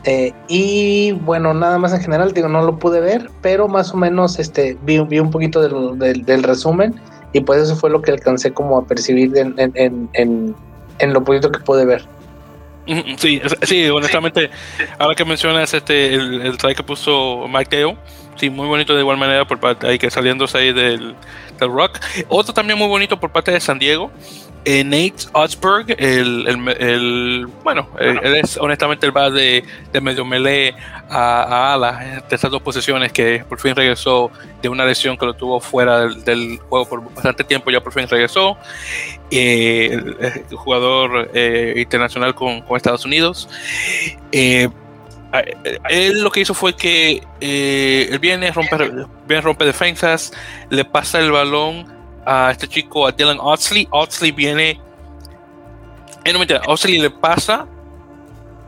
eh, 0.05 0.33
y 0.47 1.13
bueno, 1.13 1.55
nada 1.55 1.79
más 1.79 1.91
en 1.91 1.99
general, 1.99 2.31
digo, 2.31 2.47
no 2.47 2.61
lo 2.61 2.77
pude 2.77 2.99
ver, 2.99 3.31
pero 3.41 3.67
más 3.67 3.91
o 3.91 3.97
menos 3.97 4.37
este, 4.37 4.77
vi, 4.83 4.99
vi 4.99 5.19
un 5.19 5.31
poquito 5.31 5.61
del 5.95 6.43
resumen 6.43 6.93
y 7.33 7.41
pues 7.41 7.63
eso 7.63 7.75
fue 7.75 7.89
lo 7.89 8.03
que 8.03 8.11
alcancé 8.11 8.53
como 8.53 8.77
a 8.77 8.85
percibir 8.85 9.35
en, 9.35 9.55
en, 9.57 10.09
en, 10.13 10.55
en 10.99 11.13
lo 11.13 11.23
poquito 11.23 11.51
que 11.51 11.59
pude 11.59 11.85
ver. 11.85 12.07
Sí, 13.17 13.41
sí, 13.63 13.89
honestamente, 13.89 14.51
ahora 14.99 15.15
que 15.15 15.25
mencionas 15.25 15.73
este, 15.73 16.13
el, 16.13 16.41
el 16.41 16.57
que 16.57 16.83
puso 16.83 17.45
Mike 17.47 17.65
Teo, 17.65 17.97
sí, 18.35 18.49
muy 18.49 18.67
bonito 18.67 18.93
de 18.93 19.01
igual 19.01 19.17
manera 19.17 19.45
por 19.45 19.59
parte 19.59 19.87
ahí 19.87 19.97
que 19.97 20.11
saliéndose 20.11 20.57
ahí 20.57 20.73
del, 20.73 21.15
del 21.59 21.71
rock. 21.71 21.99
Otro 22.29 22.53
también 22.53 22.77
muy 22.77 22.87
bonito 22.87 23.19
por 23.19 23.31
parte 23.31 23.51
de 23.51 23.59
San 23.59 23.79
Diego, 23.79 24.11
eh, 24.65 24.83
Nate 24.83 25.27
Osberg, 25.33 25.95
el, 25.99 26.47
el, 26.79 27.47
bueno, 27.63 27.87
él 27.99 28.35
es 28.35 28.57
honestamente 28.57 29.05
el 29.05 29.15
va 29.15 29.29
de, 29.29 29.63
de 29.93 30.01
medio 30.01 30.25
melee 30.25 30.73
a, 31.07 31.43
a 31.43 31.73
ala 31.75 32.23
de 32.27 32.35
estas 32.35 32.49
dos 32.49 32.63
posiciones 32.63 33.11
que 33.11 33.45
por 33.47 33.59
fin 33.59 33.75
regresó 33.75 34.31
de 34.63 34.69
una 34.69 34.83
lesión 34.83 35.17
que 35.17 35.25
lo 35.27 35.35
tuvo 35.35 35.59
fuera 35.59 36.07
del, 36.07 36.57
juego 36.67 36.89
por 36.89 37.13
bastante 37.13 37.43
tiempo, 37.43 37.69
ya 37.69 37.79
por 37.79 37.93
fin 37.93 38.07
regresó. 38.07 38.57
Eh, 39.29 39.91
el, 39.91 40.57
jugador 40.57 41.29
eh, 41.35 41.75
internacional 41.77 42.33
con, 42.33 42.61
con, 42.61 42.75
Estados 42.77 43.05
Unidos. 43.05 43.47
él 44.31 44.71
lo 46.21 46.31
que 46.31 46.39
hizo 46.39 46.55
fue 46.55 46.75
que 46.75 47.21
él 47.39 48.17
viene, 48.17 48.51
rompe, 48.51 48.77
viene, 49.27 49.41
rompe 49.41 49.65
defensas, 49.65 50.33
le 50.71 50.85
pasa 50.85 51.19
el 51.19 51.31
balón 51.31 51.94
a 52.25 52.51
este 52.51 52.67
chico, 52.67 53.07
a 53.07 53.11
Dylan 53.11 53.37
Oxley. 53.39 53.87
Oxley 53.91 54.31
viene. 54.31 54.79
Eh, 56.23 56.33
no 56.33 56.39
mentira, 56.39 56.61
Oxley 56.65 56.97
le 56.97 57.09
pasa 57.09 57.67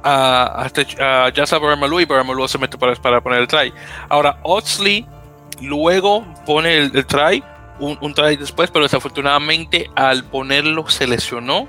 a, 0.04 0.62
a, 0.62 0.66
este, 0.66 0.86
a 1.02 1.32
Jasa 1.36 1.58
y 1.58 2.06
Baramalu 2.06 2.48
se 2.48 2.58
mete 2.58 2.78
para, 2.78 2.96
para, 2.96 3.22
poner 3.22 3.42
el 3.42 3.48
try. 3.48 3.74
Ahora, 4.10 4.40
Oxley 4.44 5.08
luego 5.62 6.26
pone 6.46 6.78
el, 6.78 7.06
try, 7.06 7.44
un, 7.80 7.98
un, 8.02 8.14
try 8.14 8.36
después, 8.36 8.70
pero 8.70 8.84
desafortunadamente 8.86 9.90
al 9.96 10.24
ponerlo 10.24 10.88
se 10.90 11.08
lesionó 11.08 11.68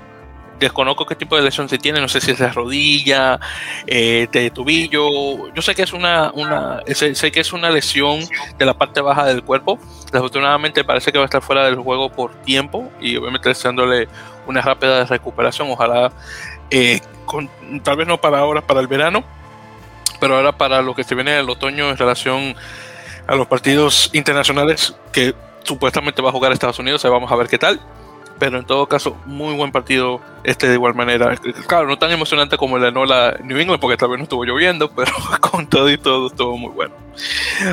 desconozco 0.59 1.05
qué 1.05 1.15
tipo 1.15 1.35
de 1.35 1.41
lesión 1.41 1.69
se 1.69 1.77
tiene, 1.77 1.99
no 2.01 2.07
sé 2.07 2.21
si 2.21 2.31
es 2.31 2.39
de 2.39 2.49
rodilla, 2.49 3.39
eh, 3.87 4.27
de 4.31 4.49
tobillo. 4.51 5.53
Yo 5.53 5.61
sé 5.61 5.73
que 5.73 5.83
es 5.83 5.93
una, 5.93 6.31
una 6.33 6.81
sé, 6.93 7.31
que 7.31 7.39
es 7.39 7.53
una 7.53 7.69
lesión 7.69 8.19
de 8.57 8.65
la 8.65 8.73
parte 8.73 9.01
baja 9.01 9.25
del 9.25 9.43
cuerpo. 9.43 9.79
Desafortunadamente 10.05 10.83
parece 10.83 11.11
que 11.11 11.17
va 11.17 11.23
a 11.23 11.25
estar 11.25 11.41
fuera 11.41 11.65
del 11.65 11.75
juego 11.75 12.09
por 12.09 12.33
tiempo 12.41 12.91
y 12.99 13.15
obviamente 13.15 13.49
deseándole 13.49 14.07
una 14.47 14.61
rápida 14.61 15.05
recuperación. 15.05 15.69
Ojalá, 15.71 16.11
eh, 16.69 16.99
con, 17.25 17.49
tal 17.83 17.97
vez 17.97 18.07
no 18.07 18.19
para 18.19 18.39
ahora, 18.39 18.61
para 18.61 18.81
el 18.81 18.87
verano, 18.87 19.23
pero 20.19 20.35
ahora 20.35 20.51
para 20.51 20.81
lo 20.81 20.93
que 20.95 21.03
se 21.03 21.15
viene 21.15 21.39
el 21.39 21.49
otoño 21.49 21.89
en 21.89 21.97
relación 21.97 22.55
a 23.27 23.35
los 23.35 23.47
partidos 23.47 24.09
internacionales 24.13 24.95
que 25.11 25.33
supuestamente 25.63 26.21
va 26.21 26.29
a 26.29 26.31
jugar 26.31 26.51
Estados 26.51 26.79
Unidos. 26.79 27.03
Vamos 27.03 27.31
a 27.31 27.35
ver 27.35 27.47
qué 27.47 27.57
tal 27.57 27.79
pero 28.39 28.57
en 28.57 28.65
todo 28.65 28.87
caso, 28.87 29.17
muy 29.25 29.53
buen 29.55 29.71
partido 29.71 30.21
este 30.45 30.67
de 30.67 30.75
igual 30.75 30.95
manera. 30.95 31.35
Claro, 31.67 31.87
no 31.87 31.99
tan 31.99 32.11
emocionante 32.11 32.57
como 32.57 32.77
el 32.77 32.83
de 32.83 32.91
Nola 32.91 33.37
New 33.43 33.57
England, 33.57 33.81
porque 33.81 33.97
tal 33.97 34.09
vez 34.09 34.17
no 34.17 34.23
estuvo 34.23 34.45
lloviendo, 34.45 34.89
pero 34.95 35.11
con 35.41 35.67
todo 35.67 35.89
y 35.91 35.97
todo 35.97 36.27
estuvo 36.27 36.57
muy 36.57 36.71
bueno. 36.71 36.95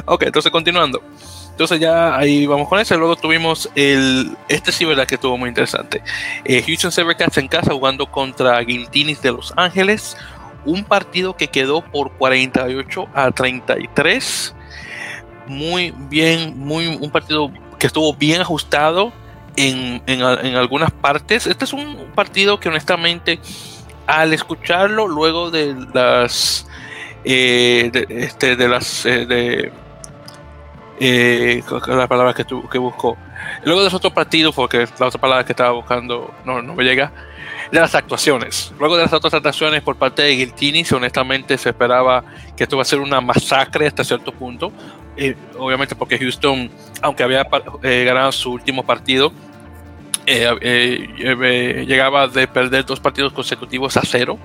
Ok, 0.06 0.24
entonces 0.24 0.50
continuando. 0.50 1.00
Entonces 1.50 1.80
ya 1.80 2.16
ahí 2.16 2.46
vamos 2.46 2.68
con 2.68 2.80
eso. 2.80 2.98
Luego 2.98 3.16
tuvimos 3.16 3.70
el. 3.76 4.36
Este 4.48 4.72
sí, 4.72 4.84
verdad 4.84 5.06
que 5.06 5.14
estuvo 5.14 5.38
muy 5.38 5.48
interesante. 5.48 6.02
Eh, 6.44 6.62
Houston 6.66 6.92
Sabercats 6.92 7.38
en 7.38 7.48
casa 7.48 7.72
jugando 7.72 8.10
contra 8.10 8.60
Guiltinis 8.60 9.22
de 9.22 9.32
Los 9.32 9.54
Ángeles. 9.56 10.16
Un 10.66 10.84
partido 10.84 11.36
que 11.36 11.46
quedó 11.46 11.80
por 11.80 12.12
48 12.12 13.08
a 13.14 13.30
33. 13.30 14.54
Muy 15.46 15.94
bien, 16.10 16.58
muy 16.58 16.88
un 16.88 17.10
partido 17.10 17.50
que 17.78 17.86
estuvo 17.86 18.12
bien 18.12 18.40
ajustado 18.40 19.12
en, 19.57 20.02
en, 20.07 20.22
algunas 20.57 20.90
partes. 20.90 21.46
Este 21.46 21.64
es 21.64 21.72
un 21.72 21.96
partido 22.14 22.61
que 22.61 22.68
honestamente, 22.68 23.40
al 24.07 24.32
escucharlo 24.32 25.09
luego 25.09 25.50
de 25.50 25.74
las 25.94 26.66
eh, 27.24 27.90
de, 27.92 28.07
este, 28.24 28.57
de 28.57 28.68
las 28.68 29.04
eh, 29.07 29.26
de 29.26 29.72
eh, 31.00 31.62
la 31.88 32.07
palabra 32.07 32.32
que, 32.32 32.44
tu, 32.44 32.68
que 32.68 32.78
busco 32.78 33.16
luego 33.64 33.80
de 33.80 33.86
los 33.86 33.94
otros 33.94 34.12
partidos 34.12 34.54
porque 34.54 34.86
la 34.98 35.07
otra 35.07 35.20
palabra 35.20 35.44
que 35.44 35.52
estaba 35.52 35.72
buscando 35.72 36.32
no, 36.44 36.62
no 36.62 36.74
me 36.74 36.84
llega 36.84 37.12
de 37.70 37.80
las 37.80 37.94
actuaciones. 37.94 38.72
Luego 38.78 38.96
de 38.96 39.02
las 39.02 39.12
otras 39.12 39.34
actuaciones 39.34 39.82
por 39.82 39.96
parte 39.96 40.22
de 40.22 40.36
Guiltini 40.36 40.84
honestamente 40.92 41.59
se 41.59 41.70
esperaba 41.70 42.24
que 42.57 42.62
esto 42.62 42.76
va 42.76 42.82
a 42.82 42.86
ser 42.86 43.00
una 43.00 43.20
masacre 43.20 43.86
hasta 43.86 44.04
cierto 44.04 44.32
punto 44.32 44.72
eh, 45.16 45.36
obviamente 45.58 45.94
porque 45.94 46.18
Houston 46.18 46.70
aunque 47.02 47.22
había 47.22 47.46
eh, 47.82 48.04
ganado 48.04 48.32
su 48.32 48.52
último 48.52 48.84
partido 48.84 49.32
eh, 50.26 51.84
llegaba 51.86 52.26
de 52.26 52.48
perder 52.48 52.84
dos 52.84 53.00
partidos 53.00 53.32
consecutivos 53.32 53.96
a 53.96 54.02
cero. 54.04 54.38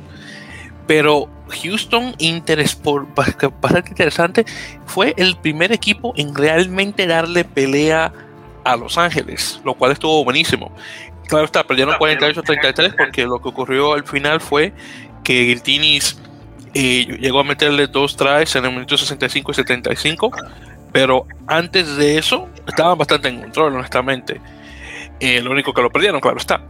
Pero 0.88 1.30
Houston, 1.64 2.16
interés 2.18 2.76
por, 2.76 3.08
bastante 3.14 3.90
interesante, 3.90 4.46
fue 4.86 5.14
el 5.18 5.38
primer 5.38 5.72
equipo 5.72 6.14
en 6.18 6.36
realmente 6.36 7.08
darle 7.08 7.46
pelea 7.46 8.12
a 8.64 8.76
Los 8.76 8.98
Ángeles, 8.98 9.62
lo 9.64 9.74
cual 9.74 9.92
estuvo 9.92 10.24
buenísimo. 10.24 10.72
Claro 11.28 11.46
está, 11.46 11.64
perdieron 11.64 11.96
48-33 11.96 12.96
porque 12.98 13.24
lo 13.24 13.42
que 13.42 13.50
ocurrió 13.50 13.94
al 13.94 14.04
final 14.04 14.42
fue 14.42 14.74
que 15.24 15.44
Giltinis 16.74 17.20
llegó 17.20 17.40
a 17.40 17.44
meterle 17.44 17.88
dos 17.88 18.16
tries 18.16 18.56
en 18.56 18.66
el 18.66 18.72
minuto 18.72 18.98
65 18.98 19.52
y 19.52 19.56
75, 19.56 20.32
pero 20.92 21.26
antes 21.48 21.96
de 21.98 22.18
eso 22.18 22.48
estaban 22.68 22.98
bastante 22.98 23.30
en 23.30 23.42
control, 23.42 23.76
honestamente. 23.76 24.42
Eh, 25.20 25.42
lo 25.42 25.52
único 25.52 25.74
que 25.74 25.82
lo 25.82 25.90
perdieron, 25.90 26.20
claro 26.20 26.38
está. 26.38 26.62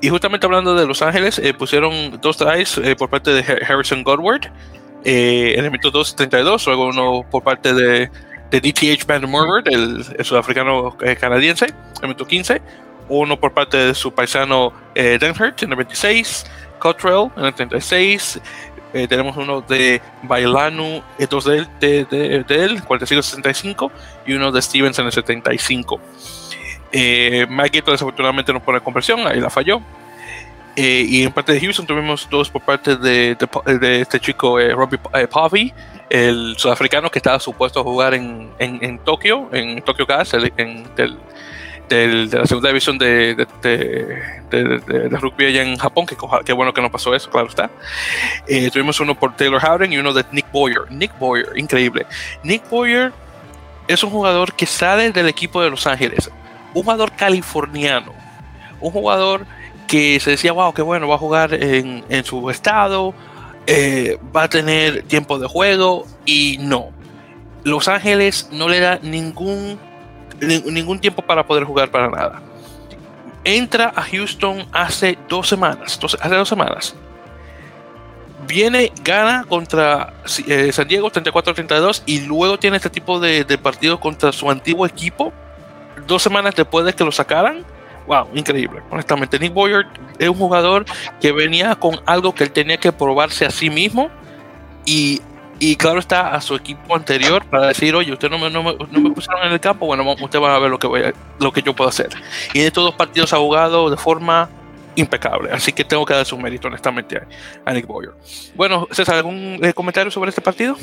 Y 0.00 0.08
justamente 0.08 0.46
hablando 0.46 0.74
de 0.74 0.86
Los 0.86 1.00
Ángeles, 1.00 1.38
eh, 1.38 1.54
pusieron 1.54 2.18
dos 2.20 2.36
tries 2.36 2.78
eh, 2.78 2.96
por 2.96 3.08
parte 3.08 3.30
de 3.30 3.40
Harrison 3.66 4.02
Godward 4.02 4.50
en 5.06 5.62
el 5.62 5.70
minuto 5.70 5.92
2.32, 5.92 6.66
luego 6.66 6.86
uno 6.86 7.26
por 7.30 7.42
parte 7.42 7.74
de, 7.74 8.10
DTH 8.50 9.04
Van 9.06 9.28
Morvard, 9.28 9.68
el, 9.68 10.02
sudafricano 10.24 10.96
canadiense, 11.20 11.66
en 11.66 11.74
el 11.96 12.08
minuto 12.08 12.26
15, 12.26 12.62
uno 13.10 13.38
por 13.38 13.52
parte 13.52 13.76
de 13.76 13.94
su 13.94 14.14
paisano 14.14 14.72
Denhert 14.94 15.62
en 15.62 15.70
el 15.72 15.76
26, 15.76 16.46
Cottrell 16.78 17.30
en 17.36 17.44
el 17.44 17.54
36, 17.54 18.40
tenemos 19.08 19.36
uno 19.36 19.60
de 19.60 20.00
Bailanu, 20.22 21.02
dos 21.28 21.44
de 21.44 21.58
él, 21.58 21.68
de, 21.80 22.04
de, 22.04 22.44
de 22.44 22.64
él 22.64 22.82
45-65, 22.84 23.90
y 24.26 24.34
uno 24.34 24.52
de 24.52 24.62
Stevens 24.62 24.98
en 24.98 25.06
el 25.06 25.12
75. 25.12 26.00
Eh, 26.96 27.46
desafortunadamente 27.90 28.52
no 28.52 28.62
pone 28.62 28.80
conversión, 28.80 29.26
ahí 29.26 29.40
la 29.40 29.50
falló. 29.50 29.80
Eh, 30.76 31.04
y 31.08 31.22
en 31.22 31.32
parte 31.32 31.52
de 31.52 31.60
Houston 31.60 31.86
tuvimos 31.86 32.28
dos 32.28 32.50
por 32.50 32.62
parte 32.62 32.96
de, 32.96 33.36
este 34.00 34.18
chico 34.18 34.58
eh, 34.58 34.72
Robbie 34.72 34.98
eh, 35.14 35.72
el 36.10 36.56
sudafricano 36.56 37.10
que 37.10 37.20
estaba 37.20 37.38
supuesto 37.38 37.78
a 37.80 37.82
jugar 37.84 38.14
en, 38.14 38.50
en, 38.58 38.82
en 38.82 38.98
Tokio, 38.98 39.48
en 39.52 39.82
Tokyo 39.82 40.04
Gas, 40.04 40.34
del, 41.88 42.30
de 42.30 42.38
la 42.38 42.46
segunda 42.46 42.68
división 42.68 42.98
de, 42.98 43.46
de, 43.62 45.08
rugby 45.10 45.46
allá 45.46 45.62
en 45.62 45.76
Japón, 45.76 46.06
que, 46.06 46.16
que 46.44 46.52
bueno 46.52 46.72
que 46.72 46.82
no 46.82 46.90
pasó 46.90 47.14
eso, 47.14 47.30
claro 47.30 47.48
está. 47.48 47.70
Eh, 48.46 48.70
tuvimos 48.70 48.98
uno 49.00 49.14
por 49.14 49.36
Taylor 49.36 49.62
Howden 49.62 49.92
y 49.92 49.98
uno 49.98 50.12
de 50.12 50.24
Nick 50.32 50.50
Boyer. 50.52 50.90
Nick 50.90 51.18
Boyer, 51.18 51.48
increíble. 51.56 52.06
Nick 52.42 52.68
Boyer 52.68 53.12
es 53.88 54.02
un 54.02 54.10
jugador 54.10 54.54
que 54.54 54.66
sale 54.66 55.10
del 55.10 55.28
equipo 55.28 55.62
de 55.62 55.70
Los 55.70 55.86
Ángeles 55.86 56.30
un 56.74 56.82
jugador 56.82 57.12
californiano, 57.12 58.12
un 58.80 58.90
jugador 58.90 59.46
que 59.86 60.18
se 60.20 60.30
decía, 60.30 60.52
wow, 60.52 60.74
qué 60.74 60.82
bueno, 60.82 61.08
va 61.08 61.14
a 61.14 61.18
jugar 61.18 61.54
en, 61.54 62.24
su 62.24 62.50
estado, 62.50 63.14
eh, 63.66 64.18
va 64.34 64.44
a 64.44 64.48
tener 64.48 65.04
tiempo 65.04 65.38
de 65.38 65.46
juego 65.46 66.04
y 66.26 66.58
no. 66.60 66.90
Los 67.62 67.88
Ángeles 67.88 68.48
no 68.50 68.68
le 68.68 68.80
da 68.80 68.98
ningún, 69.02 69.78
ningún 70.46 70.98
tiempo 70.98 71.22
para 71.22 71.46
poder 71.46 71.64
jugar 71.64 71.90
para 71.90 72.08
nada. 72.08 72.42
Entra 73.44 73.92
a 73.94 74.02
Houston 74.02 74.66
hace 74.72 75.18
dos 75.28 75.48
semanas, 75.48 75.98
hace 76.20 76.34
dos 76.34 76.48
semanas. 76.48 76.94
Viene, 78.46 78.92
gana 79.02 79.44
contra 79.48 80.14
eh, 80.46 80.70
San 80.72 80.86
Diego 80.86 81.10
34-32 81.10 82.02
y 82.04 82.20
luego 82.20 82.58
tiene 82.58 82.76
este 82.76 82.90
tipo 82.90 83.18
de, 83.18 83.44
de 83.44 83.58
partidos 83.58 83.98
contra 84.00 84.32
su 84.32 84.50
antiguo 84.50 84.84
equipo 84.86 85.32
dos 86.06 86.22
semanas 86.22 86.54
después 86.54 86.84
de 86.84 86.92
que 86.92 87.04
lo 87.04 87.12
sacaran, 87.12 87.64
wow, 88.06 88.28
increíble. 88.34 88.82
Honestamente, 88.90 89.38
Nick 89.38 89.52
Boyer 89.52 89.86
es 90.18 90.28
un 90.28 90.36
jugador 90.36 90.84
que 91.20 91.32
venía 91.32 91.74
con 91.76 92.00
algo 92.06 92.34
que 92.34 92.44
él 92.44 92.50
tenía 92.50 92.76
que 92.76 92.92
probarse 92.92 93.46
a 93.46 93.50
sí 93.50 93.70
mismo 93.70 94.10
y, 94.84 95.20
y 95.58 95.76
claro 95.76 95.98
está 95.98 96.34
a 96.34 96.40
su 96.40 96.54
equipo 96.54 96.96
anterior 96.96 97.44
para 97.46 97.68
decir, 97.68 97.94
oye, 97.94 98.12
usted 98.12 98.28
no 98.28 98.38
me, 98.38 99.12
pusieron 99.12 99.46
en 99.46 99.52
el 99.52 99.60
campo, 99.60 99.86
bueno, 99.86 100.14
usted 100.20 100.40
va 100.40 100.54
a 100.54 100.58
ver 100.58 100.70
lo 100.70 100.78
que, 100.78 101.62
yo 101.62 101.74
puedo 101.74 101.88
hacer. 101.88 102.10
Y 102.52 102.60
de 102.60 102.66
estos 102.66 102.84
dos 102.84 102.94
partidos 102.94 103.32
ha 103.32 103.38
jugado 103.38 103.90
de 103.90 103.96
forma 103.96 104.48
impecable, 104.96 105.50
así 105.52 105.72
que 105.72 105.84
tengo 105.84 106.04
que 106.04 106.14
dar 106.14 106.24
su 106.24 106.38
mérito 106.38 106.68
honestamente 106.68 107.20
a, 107.64 107.72
Nick 107.72 107.86
Boyer. 107.86 108.12
Bueno, 108.54 108.88
César, 108.90 109.16
¿algún 109.16 109.58
eh, 109.62 109.72
comentario 109.72 110.10
sobre 110.10 110.30
este 110.30 110.40
partido? 110.40 110.76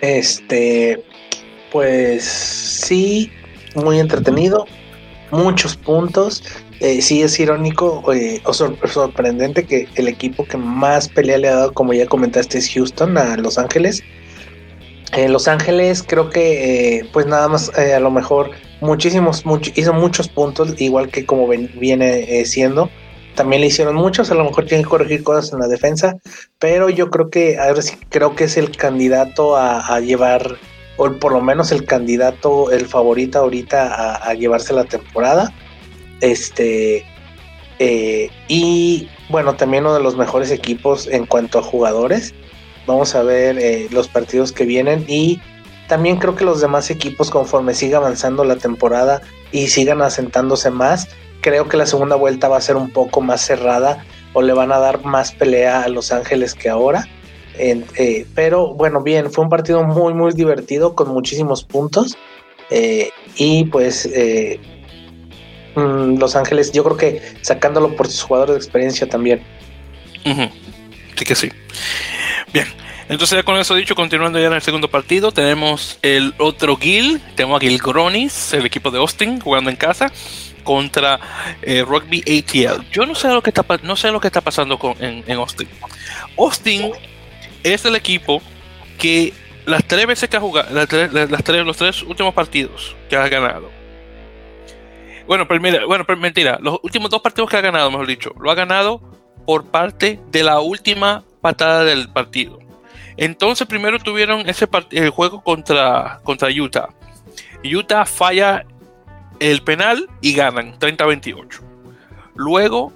Este, 0.00 1.02
pues 1.70 2.24
sí, 2.24 3.32
muy 3.74 3.98
entretenido, 3.98 4.66
muchos 5.30 5.76
puntos. 5.76 6.42
Eh, 6.82 7.00
sí 7.00 7.22
es 7.22 7.38
irónico 7.38 8.12
eh, 8.12 8.40
o 8.44 8.52
sorprendente 8.52 9.64
que 9.64 9.86
el 9.94 10.08
equipo 10.08 10.44
que 10.44 10.56
más 10.56 11.08
pelea 11.08 11.38
le 11.38 11.48
ha 11.48 11.54
dado, 11.54 11.72
como 11.72 11.92
ya 11.92 12.06
comentaste, 12.06 12.58
es 12.58 12.68
Houston 12.74 13.16
a 13.16 13.36
Los 13.36 13.56
Ángeles. 13.56 14.02
En 15.12 15.32
Los 15.32 15.46
Ángeles 15.46 16.02
creo 16.02 16.30
que 16.30 16.98
eh, 16.98 17.08
pues 17.12 17.26
nada 17.26 17.46
más 17.46 17.70
a 17.78 18.00
lo 18.00 18.10
mejor 18.10 18.50
muchísimos, 18.80 19.44
hizo 19.76 19.92
muchos 19.92 20.28
puntos, 20.28 20.74
igual 20.80 21.08
que 21.08 21.24
como 21.24 21.46
viene 21.48 22.44
siendo. 22.44 22.90
También 23.36 23.60
le 23.60 23.68
hicieron 23.68 23.94
muchos, 23.94 24.30
a 24.30 24.34
lo 24.34 24.44
mejor 24.44 24.66
tienen 24.66 24.84
que 24.84 24.90
corregir 24.90 25.22
cosas 25.22 25.52
en 25.52 25.60
la 25.60 25.68
defensa, 25.68 26.16
pero 26.58 26.90
yo 26.90 27.10
creo 27.10 27.30
que 27.30 27.58
ahora 27.58 27.80
sí 27.80 27.96
creo 28.08 28.34
que 28.34 28.44
es 28.44 28.56
el 28.56 28.76
candidato 28.76 29.56
a 29.56 30.00
llevar 30.00 30.58
o 30.96 31.10
por 31.12 31.32
lo 31.32 31.40
menos 31.40 31.72
el 31.72 31.84
candidato, 31.84 32.70
el 32.70 32.86
favorito 32.86 33.38
ahorita 33.38 34.14
a, 34.16 34.34
llevarse 34.34 34.72
la 34.72 34.84
temporada. 34.84 35.52
Este, 36.22 37.04
eh, 37.80 38.30
y 38.46 39.08
bueno, 39.28 39.56
también 39.56 39.82
uno 39.84 39.94
de 39.94 40.02
los 40.02 40.16
mejores 40.16 40.52
equipos 40.52 41.08
en 41.08 41.26
cuanto 41.26 41.58
a 41.58 41.62
jugadores. 41.62 42.32
Vamos 42.86 43.14
a 43.16 43.24
ver 43.24 43.58
eh, 43.58 43.88
los 43.90 44.06
partidos 44.06 44.52
que 44.52 44.64
vienen 44.64 45.04
y 45.08 45.40
también 45.88 46.18
creo 46.18 46.36
que 46.36 46.44
los 46.44 46.60
demás 46.60 46.90
equipos 46.90 47.28
conforme 47.28 47.74
siga 47.74 47.98
avanzando 47.98 48.44
la 48.44 48.56
temporada 48.56 49.20
y 49.50 49.66
sigan 49.66 50.00
asentándose 50.00 50.70
más, 50.70 51.08
creo 51.40 51.68
que 51.68 51.76
la 51.76 51.86
segunda 51.86 52.14
vuelta 52.14 52.48
va 52.48 52.56
a 52.56 52.60
ser 52.60 52.76
un 52.76 52.90
poco 52.90 53.20
más 53.20 53.40
cerrada 53.40 54.04
o 54.32 54.42
le 54.42 54.52
van 54.52 54.70
a 54.70 54.78
dar 54.78 55.04
más 55.04 55.32
pelea 55.32 55.82
a 55.82 55.88
Los 55.88 56.12
Ángeles 56.12 56.54
que 56.54 56.68
ahora. 56.68 57.08
Eh, 57.58 58.26
pero 58.34 58.74
bueno, 58.74 59.02
bien, 59.02 59.30
fue 59.30 59.42
un 59.42 59.50
partido 59.50 59.82
muy, 59.82 60.14
muy 60.14 60.32
divertido 60.32 60.94
con 60.94 61.08
muchísimos 61.08 61.64
puntos. 61.64 62.16
Y 63.36 63.64
pues 63.64 64.08
eh, 65.76 65.80
mm, 65.80 66.18
Los 66.18 66.36
Ángeles, 66.36 66.72
yo 66.72 66.84
creo 66.84 66.96
que 66.96 67.22
sacándolo 67.42 67.94
por 67.96 68.06
sus 68.06 68.22
jugadores 68.22 68.54
de 68.54 68.58
experiencia 68.58 69.08
también. 69.08 69.42
Sí 70.24 71.24
que 71.24 71.34
sí. 71.34 71.50
Bien, 72.52 72.66
entonces 73.08 73.36
ya 73.36 73.42
con 73.42 73.56
eso 73.58 73.74
dicho, 73.74 73.94
continuando 73.94 74.38
ya 74.38 74.46
en 74.46 74.52
el 74.52 74.62
segundo 74.62 74.88
partido, 74.88 75.32
tenemos 75.32 75.98
el 76.02 76.34
otro 76.38 76.76
Gil, 76.76 77.20
tenemos 77.34 77.60
a 77.60 77.66
Gil 77.66 77.78
Gronis, 77.78 78.52
el 78.52 78.66
equipo 78.66 78.90
de 78.90 78.98
Austin, 78.98 79.40
jugando 79.40 79.70
en 79.70 79.76
casa 79.76 80.12
contra 80.64 81.18
Rugby 81.86 82.20
ATL. 82.20 82.84
Yo 82.92 83.04
no 83.04 83.14
sé 83.14 83.28
lo 83.28 83.42
que 83.42 83.50
está, 83.50 83.64
no 83.82 83.96
sé 83.96 84.10
lo 84.12 84.20
que 84.20 84.28
está 84.28 84.40
pasando 84.40 84.78
con, 84.78 84.94
en, 85.00 85.30
Austin. 85.32 85.68
Austin 86.38 86.92
es 87.62 87.84
el 87.84 87.96
equipo 87.96 88.42
que 88.98 89.32
las 89.66 89.84
tres 89.84 90.06
veces 90.06 90.28
que 90.28 90.36
ha 90.36 90.40
jugado, 90.40 90.72
las 90.72 90.88
tres, 90.88 91.12
los 91.12 91.76
tres 91.76 92.02
últimos 92.02 92.34
partidos 92.34 92.96
que 93.08 93.16
ha 93.16 93.28
ganado. 93.28 93.81
Bueno, 95.26 95.46
pero 95.46 95.60
mira, 95.60 95.84
bueno, 95.86 96.04
pero 96.04 96.18
mentira, 96.18 96.58
los 96.60 96.78
últimos 96.82 97.10
dos 97.10 97.20
partidos 97.22 97.50
que 97.50 97.56
ha 97.56 97.60
ganado, 97.60 97.90
mejor 97.90 98.06
dicho, 98.06 98.32
lo 98.40 98.50
ha 98.50 98.54
ganado 98.54 99.00
por 99.46 99.66
parte 99.66 100.20
de 100.30 100.42
la 100.42 100.60
última 100.60 101.24
patada 101.40 101.84
del 101.84 102.08
partido. 102.10 102.58
Entonces 103.16 103.66
primero 103.66 103.98
tuvieron 103.98 104.48
ese 104.48 104.68
el 104.90 105.10
juego 105.10 105.42
contra, 105.42 106.20
contra 106.24 106.48
Utah. 106.48 106.88
Utah 107.64 108.04
falla 108.04 108.64
el 109.40 109.62
penal 109.62 110.08
y 110.20 110.34
ganan 110.34 110.78
30-28. 110.78 111.60
Luego, 112.34 112.92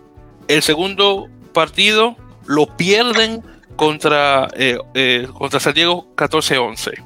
el 0.49 0.63
segundo 0.63 1.29
partido 1.53 2.17
lo 2.47 2.67
pierden 2.77 3.43
contra, 3.77 4.49
eh, 4.55 4.79
eh, 4.95 5.29
contra 5.35 5.61
San 5.61 5.75
Diego 5.75 6.07
14-11. 6.17 7.03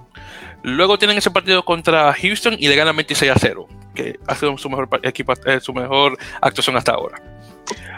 Luego 0.63 0.99
tienen 0.99 1.19
ese 1.19 1.31
partido 1.31 1.65
contra 1.65 2.13
Houston 2.13 2.57
y 2.59 2.69
le 2.69 2.77
ganan 2.77 2.97
26 2.97 3.31
a 3.33 3.37
0, 3.39 3.67
que 3.95 4.19
ha 4.27 4.35
sido 4.35 4.57
su 4.59 4.69
mejor, 4.69 4.89
equipo, 5.03 5.33
eh, 5.47 5.61
su 5.61 5.73
mejor 5.73 6.19
actuación 6.41 6.77
hasta 6.77 6.93
ahora. 6.93 7.21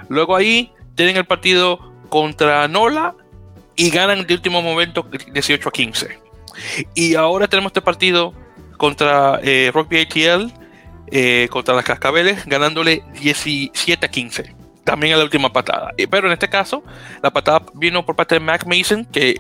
Luego 0.09 0.37
ahí 0.37 0.73
tienen 0.95 1.17
el 1.17 1.25
partido 1.25 1.79
contra 2.09 2.69
Nola 2.69 3.15
y 3.77 3.91
ganan 3.91 4.27
de 4.27 4.35
último 4.35 4.61
momento 4.63 5.07
18 5.33 5.69
a 5.69 5.73
15. 5.73 6.19
Y 6.95 7.15
ahora 7.15 7.49
tenemos 7.49 7.71
este 7.71 7.81
partido 7.81 8.35
contra 8.77 9.41
Rugby 9.73 10.01
ATL, 10.01 11.49
contra 11.49 11.75
las 11.75 11.85
Cascabeles, 11.85 12.45
ganándole 12.45 13.03
17 13.21 14.05
a 14.05 14.11
15 14.11 14.63
también 14.85 15.13
en 15.13 15.19
la 15.19 15.25
última 15.25 15.53
patada. 15.53 15.93
Pero 16.11 16.27
en 16.27 16.33
este 16.33 16.49
caso, 16.49 16.83
la 17.23 17.31
patada 17.31 17.63
vino 17.75 18.05
por 18.05 18.17
parte 18.17 18.37
de 18.37 18.41
Mac 18.41 18.67
Mason, 18.67 19.05
que 19.07 19.37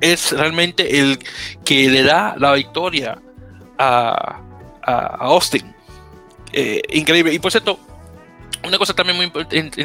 es 0.00 0.32
realmente 0.32 0.98
el 0.98 1.18
que 1.64 1.88
le 1.88 2.02
da 2.02 2.34
la 2.38 2.52
victoria 2.54 3.18
a, 3.78 4.40
Austin. 5.20 5.74
Eh, 6.52 6.82
increíble. 6.90 7.32
Y 7.32 7.38
por 7.38 7.50
cierto, 7.50 7.78
una 8.64 8.78
cosa 8.78 8.94
también 8.94 9.16
muy 9.16 9.26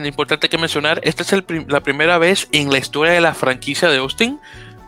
importante 0.07 0.49
que 0.49 0.57
mencionar, 0.57 0.99
esta 1.03 1.24
es 1.24 1.43
la 1.68 1.82
primera 1.82 2.18
vez 2.18 2.47
en 2.51 2.70
la 2.70 2.78
historia 2.78 3.13
de 3.13 3.22
la 3.22 3.34
franquicia 3.34 3.89
de 3.89 3.97
Austin 3.97 4.39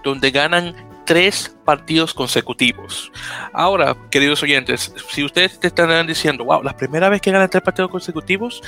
donde 0.03 0.31
ganan 0.31 0.75
tres 1.05 1.55
partidos 1.65 2.13
consecutivos. 2.13 3.11
Ahora, 3.51 3.97
queridos 4.11 4.43
oyentes, 4.43 4.93
si 5.09 5.23
ustedes 5.23 5.59
te 5.59 5.67
están 5.67 6.05
diciendo, 6.05 6.45
wow, 6.45 6.61
la 6.61 6.77
primera 6.77 7.09
vez 7.09 7.19
que 7.19 7.31
ganan 7.31 7.49
tres 7.49 7.63
partidos 7.63 7.89
consecutivos, 7.89 8.61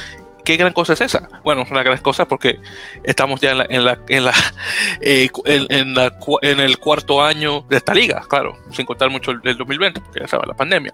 ¿Qué 0.44 0.58
gran 0.58 0.74
cosa 0.74 0.94
es 0.94 1.02
esa? 1.02 1.30
Bueno, 1.44 1.66
una 1.70 1.84
gran 1.84 1.98
cosa 2.00 2.28
porque 2.28 2.60
estamos 3.04 3.40
ya 3.40 3.52
en, 3.52 3.58
la, 3.60 3.66
en, 3.70 3.86
la, 3.86 4.00
en, 4.08 4.26
la, 4.26 4.34
eh, 5.02 5.30
en, 5.46 5.94
la, 5.94 6.18
en, 6.42 6.60
el 6.60 6.78
cuarto 6.78 7.24
año 7.24 7.62
de 7.70 7.78
esta 7.78 7.94
liga, 7.94 8.24
claro, 8.28 8.58
sin 8.72 8.86
contar 8.86 9.10
mucho 9.10 9.32
el, 9.32 9.58
2020, 9.58 10.02
porque 10.02 10.20
ya 10.20 10.26
estaba 10.26 10.46
la 10.46 10.54
pandemia. 10.54 10.94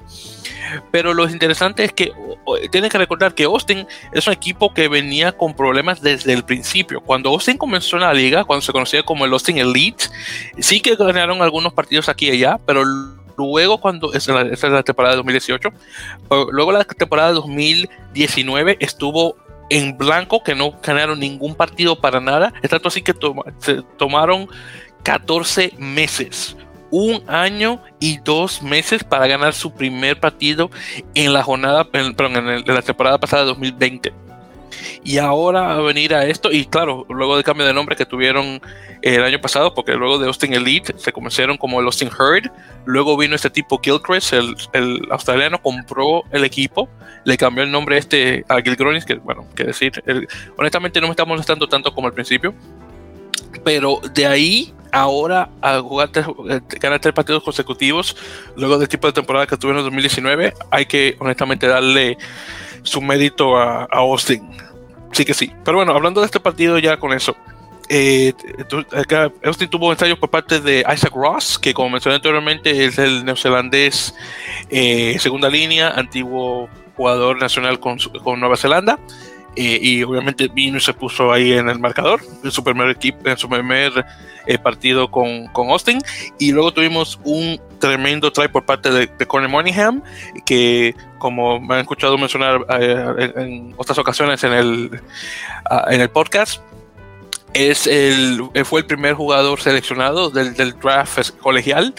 Pero 0.91 1.13
lo 1.13 1.29
interesante 1.29 1.83
es 1.83 1.93
que 1.93 2.11
tienen 2.71 2.89
que 2.89 2.97
recordar 2.97 3.33
que 3.33 3.45
Austin 3.45 3.87
es 4.11 4.27
un 4.27 4.33
equipo 4.33 4.73
que 4.73 4.87
venía 4.87 5.31
con 5.31 5.55
problemas 5.55 6.01
desde 6.01 6.33
el 6.33 6.43
principio. 6.43 7.01
Cuando 7.01 7.29
Austin 7.29 7.57
comenzó 7.57 7.95
en 7.95 8.03
la 8.03 8.13
liga, 8.13 8.43
cuando 8.43 8.61
se 8.61 8.71
conocía 8.71 9.03
como 9.03 9.25
el 9.25 9.33
Austin 9.33 9.57
Elite, 9.57 10.05
sí 10.59 10.81
que 10.81 10.95
ganaron 10.95 11.41
algunos 11.41 11.73
partidos 11.73 12.09
aquí 12.09 12.27
y 12.27 12.31
allá, 12.31 12.59
pero 12.65 12.83
luego 13.37 13.79
cuando, 13.79 14.13
esa 14.13 14.41
es 14.41 14.63
la, 14.63 14.83
temporada 14.83 15.13
de 15.13 15.17
2018, 15.17 15.69
luego 16.51 16.71
la 16.71 16.83
temporada 16.83 17.29
de 17.29 17.35
2019 17.35 18.77
estuvo 18.79 19.35
en 19.69 19.97
blanco, 19.97 20.43
que 20.43 20.55
no 20.55 20.73
ganaron 20.81 21.19
ningún 21.19 21.55
partido 21.55 21.99
para 21.99 22.19
nada, 22.19 22.53
es 22.61 22.69
tanto 22.69 22.87
así 22.87 23.01
que 23.01 23.13
se 23.59 23.81
tomaron 23.97 24.47
14 25.03 25.73
meses, 25.77 26.55
un 26.89 27.21
año 27.27 27.81
y 27.99 28.17
dos 28.19 28.61
meses 28.61 29.03
para 29.03 29.27
ganar 29.27 29.53
su 29.53 29.73
primer 29.73 30.19
partido 30.19 30.71
en 31.13 31.33
la 31.33 31.43
jornada, 31.43 31.83
perdón, 31.83 32.35
en, 32.35 32.63
la 32.65 32.81
temporada 32.81 33.17
pasada 33.17 33.43
de 33.43 33.49
2020. 33.49 34.26
Y 35.03 35.17
ahora 35.17 35.73
a 35.73 35.81
venir 35.81 36.13
a 36.13 36.25
esto, 36.25 36.51
y 36.51 36.65
claro, 36.65 37.05
luego 37.09 37.35
del 37.35 37.43
cambio 37.43 37.65
de 37.65 37.73
nombre 37.73 37.95
que 37.95 38.05
tuvieron 38.05 38.61
el 39.01 39.23
año 39.23 39.39
pasado, 39.39 39.73
porque 39.73 39.93
luego 39.93 40.17
de 40.17 40.27
Austin 40.27 40.53
Elite 40.53 40.93
se 40.97 41.13
comenzaron 41.13 41.57
como 41.57 41.79
el 41.79 41.85
Austin 41.85 42.09
Herd, 42.09 42.51
luego 42.85 43.17
vino 43.17 43.35
este 43.35 43.49
tipo 43.49 43.79
Gilchrist, 43.81 44.33
el, 44.33 44.55
el, 44.73 45.01
australiano, 45.11 45.61
compró 45.61 46.23
el 46.31 46.43
equipo, 46.43 46.89
le 47.23 47.37
cambió 47.37 47.63
el 47.63 47.71
nombre 47.71 47.97
este 47.97 48.45
a 48.49 48.61
Gilgronis, 48.61 49.05
que 49.05 49.15
bueno, 49.15 49.45
que 49.55 49.65
decir, 49.65 50.03
honestamente 50.57 50.99
no 50.99 51.07
me 51.07 51.11
está 51.11 51.25
molestando 51.25 51.67
tanto 51.67 51.93
como 51.93 52.07
al 52.07 52.13
principio, 52.13 52.53
pero 53.63 53.99
de 54.13 54.25
ahí 54.25 54.73
ahora 54.91 55.49
a 55.61 55.79
jugar 55.79 56.09
eh, 56.15 56.61
ganar 56.79 56.99
tres 56.99 57.13
partidos 57.13 57.43
consecutivos, 57.43 58.15
luego 58.55 58.77
del 58.77 58.87
tipo 58.87 59.07
de 59.07 59.13
temporada 59.13 59.47
que 59.47 59.57
tuvieron 59.57 59.79
en 59.79 59.85
2019, 59.85 60.53
hay 60.71 60.85
que 60.85 61.15
honestamente 61.19 61.67
darle 61.67 62.17
su 62.83 63.01
mérito 63.01 63.57
a, 63.57 63.83
a 63.83 63.97
Austin. 63.97 64.49
Sí 65.11 65.25
que 65.25 65.33
sí. 65.33 65.51
Pero 65.63 65.77
bueno, 65.77 65.93
hablando 65.93 66.21
de 66.21 66.25
este 66.25 66.39
partido 66.39 66.77
ya 66.79 66.97
con 66.97 67.13
eso. 67.13 67.35
Eh, 67.89 68.33
Austin 69.43 69.69
tuvo 69.69 69.91
ensayos 69.91 70.19
por 70.19 70.29
parte 70.29 70.59
de 70.59 70.85
Isaac 70.93 71.13
Ross, 71.15 71.57
que 71.57 71.73
como 71.73 71.91
mencioné 71.91 72.15
anteriormente 72.15 72.85
es 72.85 72.97
el 72.97 73.23
neozelandés 73.23 74.13
eh, 74.69 75.15
segunda 75.19 75.49
línea, 75.49 75.89
antiguo 75.89 76.69
jugador 76.97 77.39
nacional 77.39 77.79
con, 77.79 77.97
con 78.23 78.39
Nueva 78.39 78.57
Zelanda. 78.57 78.99
Eh, 79.55 79.79
y 79.81 80.03
obviamente 80.03 80.49
vino 80.49 80.77
y 80.77 80.81
se 80.81 80.93
puso 80.93 81.31
ahí 81.31 81.53
en 81.53 81.67
el 81.67 81.79
marcador 81.79 82.21
en 82.43 82.51
su 82.51 82.63
primer 82.63 82.89
equipo, 82.91 83.27
en 83.27 83.37
su 83.37 83.49
primer 83.49 83.91
eh, 84.47 84.57
partido 84.57 85.09
con, 85.11 85.47
con, 85.47 85.69
Austin. 85.69 85.99
Y 86.39 86.51
luego 86.51 86.71
tuvimos 86.71 87.19
un 87.23 87.59
tremendo 87.79 88.31
try 88.31 88.47
por 88.47 88.65
parte 88.65 88.89
de, 88.89 89.07
de 89.07 89.47
Monaghan, 89.47 90.03
que 90.45 90.95
como 91.19 91.59
me 91.59 91.75
han 91.75 91.81
escuchado 91.81 92.17
mencionar 92.17 92.65
en, 92.79 93.73
otras 93.77 93.97
ocasiones 93.97 94.43
en 94.43 94.53
el, 94.53 95.01
ah, 95.69 95.85
en 95.89 96.01
el 96.01 96.09
podcast, 96.09 96.61
es 97.53 97.87
el, 97.87 98.49
eh, 98.53 98.63
fue 98.63 98.81
el 98.81 98.85
primer 98.85 99.13
jugador 99.13 99.59
seleccionado 99.59 100.29
del, 100.29 100.53
draft 100.79 101.31
colegial, 101.39 101.93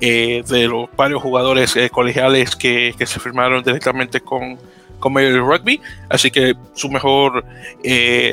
eh, 0.00 0.42
de 0.46 0.68
los 0.68 0.88
varios 0.96 1.22
jugadores 1.22 1.76
eh, 1.76 1.90
colegiales 1.90 2.56
que, 2.56 2.94
que, 2.96 3.06
se 3.06 3.20
firmaron 3.20 3.62
directamente 3.62 4.20
con, 4.20 4.58
con 4.98 5.12
Major 5.12 5.40
Rugby. 5.40 5.80
Así 6.08 6.30
que 6.30 6.54
su 6.74 6.90
mejor 6.90 7.44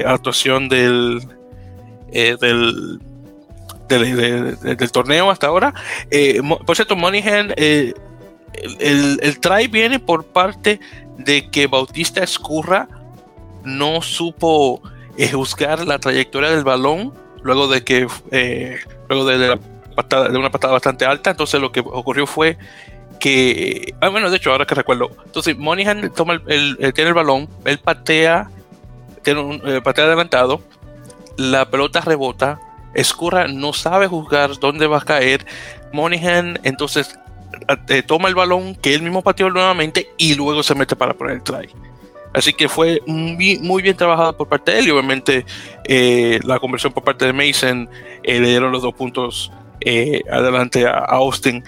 actuación 0.05 0.67
del, 0.69 1.21
del, 2.11 2.99
del, 3.87 4.91
torneo 4.91 5.29
hasta 5.29 5.47
ahora. 5.47 5.73
por 6.65 6.75
cierto, 6.75 6.95
Moneyhan, 6.95 7.53
el, 7.57 7.95
el, 8.79 9.19
el 9.21 9.39
try 9.39 9.67
viene 9.67 9.99
por 9.99 10.25
parte 10.25 10.79
de 11.17 11.49
que 11.49 11.67
Bautista 11.67 12.23
Escurra 12.23 12.87
no 13.63 14.01
supo 14.01 14.81
es 15.17 15.33
buscar 15.33 15.85
la 15.85 15.99
trayectoria 15.99 16.51
del 16.51 16.63
balón 16.63 17.13
luego 17.41 17.67
de 17.67 17.83
que 17.83 18.07
eh, 18.31 18.77
luego 19.09 19.25
de, 19.25 19.59
patada, 19.95 20.29
de 20.29 20.37
una 20.37 20.51
patada 20.51 20.73
bastante 20.73 21.05
alta. 21.05 21.31
Entonces 21.31 21.59
lo 21.59 21.71
que 21.71 21.79
ocurrió 21.79 22.27
fue 22.27 22.57
que 23.19 23.95
ah, 23.99 24.09
bueno, 24.09 24.29
de 24.29 24.37
hecho, 24.37 24.51
ahora 24.51 24.65
que 24.65 24.75
recuerdo, 24.75 25.09
entonces 25.25 25.57
Monihan 25.57 26.11
toma 26.13 26.39
el, 26.47 26.77
tiene 26.93 27.09
el 27.09 27.13
balón, 27.13 27.49
él 27.65 27.79
patea, 27.79 28.49
tiene 29.23 29.39
un 29.39 29.61
eh, 29.65 29.81
patea 29.81 30.05
adelantado, 30.05 30.61
la 31.35 31.69
pelota 31.69 32.01
rebota, 32.01 32.59
Escurra 32.97 33.47
no 33.47 33.73
sabe 33.73 34.07
juzgar 34.07 34.57
dónde 34.59 34.87
va 34.87 34.97
a 34.97 35.01
caer, 35.01 35.45
Monihan 35.93 36.59
entonces 36.63 37.17
eh, 37.89 38.01
toma 38.01 38.27
el 38.27 38.35
balón 38.35 38.75
que 38.75 38.95
él 38.95 39.03
mismo 39.03 39.21
pateó 39.21 39.51
nuevamente 39.51 40.09
y 40.17 40.33
luego 40.33 40.63
se 40.63 40.73
mete 40.73 40.95
para 40.95 41.13
poner 41.13 41.35
el 41.35 41.43
try. 41.43 41.69
Así 42.33 42.53
que 42.53 42.67
fue 42.67 43.01
muy, 43.05 43.81
bien 43.83 43.95
trabajado 43.95 44.35
por 44.35 44.49
parte 44.49 44.71
de 44.71 44.79
él 44.79 44.87
y 44.87 44.91
obviamente 44.91 45.45
eh, 45.85 46.39
la 46.43 46.59
conversión 46.59 46.91
por 46.91 47.03
parte 47.03 47.25
de 47.25 47.33
Mason 47.33 47.87
eh, 48.23 48.39
le 48.39 48.49
dieron 48.49 48.71
los 48.71 48.81
dos 48.81 48.95
puntos 48.95 49.51
adelante 50.29 50.85
a, 50.87 50.97
Austin. 50.97 51.63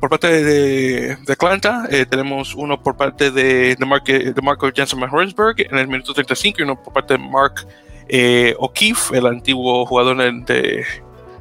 por 0.00 0.08
parte 0.08 0.42
de, 0.42 1.18
Atlanta 1.28 1.86
tenemos 2.08 2.54
uno 2.54 2.82
por 2.82 2.96
parte 2.96 3.30
de, 3.30 3.76
de, 3.76 3.86
Mark, 3.86 4.04
de 4.04 4.42
Marco 4.42 4.68
Jensen 4.74 4.98
en 4.98 5.78
el 5.78 5.88
minuto 5.88 6.14
35 6.14 6.56
y 6.58 6.62
uno 6.62 6.82
por 6.82 6.94
parte 6.94 7.14
de 7.14 7.18
Mark 7.18 7.66
eh, 8.08 8.54
O'Keefe, 8.58 9.18
el 9.18 9.26
antiguo 9.26 9.86
jugador 9.86 10.16
de, 10.44 10.84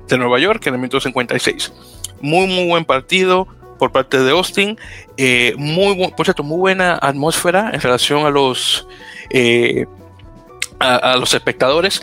de 0.08 0.18
Nueva 0.18 0.40
York, 0.40 0.66
en 0.68 0.74
el 0.74 0.80
minuto 0.80 1.00
56. 1.00 1.74
Muy, 2.22 2.48
muy 2.48 2.68
buen 2.68 2.86
partido 2.86 3.48
por 3.78 3.92
parte 3.92 4.20
de 4.20 4.32
Austin. 4.32 4.78
Eh, 5.18 5.54
muy, 5.58 5.96
por 6.12 6.26
cierto, 6.26 6.44
muy 6.44 6.58
buena 6.58 6.98
atmósfera 7.02 7.72
en 7.74 7.82
relación 7.82 8.26
a 8.26 8.30
los, 8.30 8.88
eh, 9.30 9.86
a, 10.80 11.16
los 11.18 11.34
espectadores. 11.34 12.02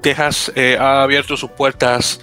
Texas 0.00 0.52
ha 0.78 1.02
abierto 1.02 1.36
sus 1.36 1.50
puertas 1.50 2.20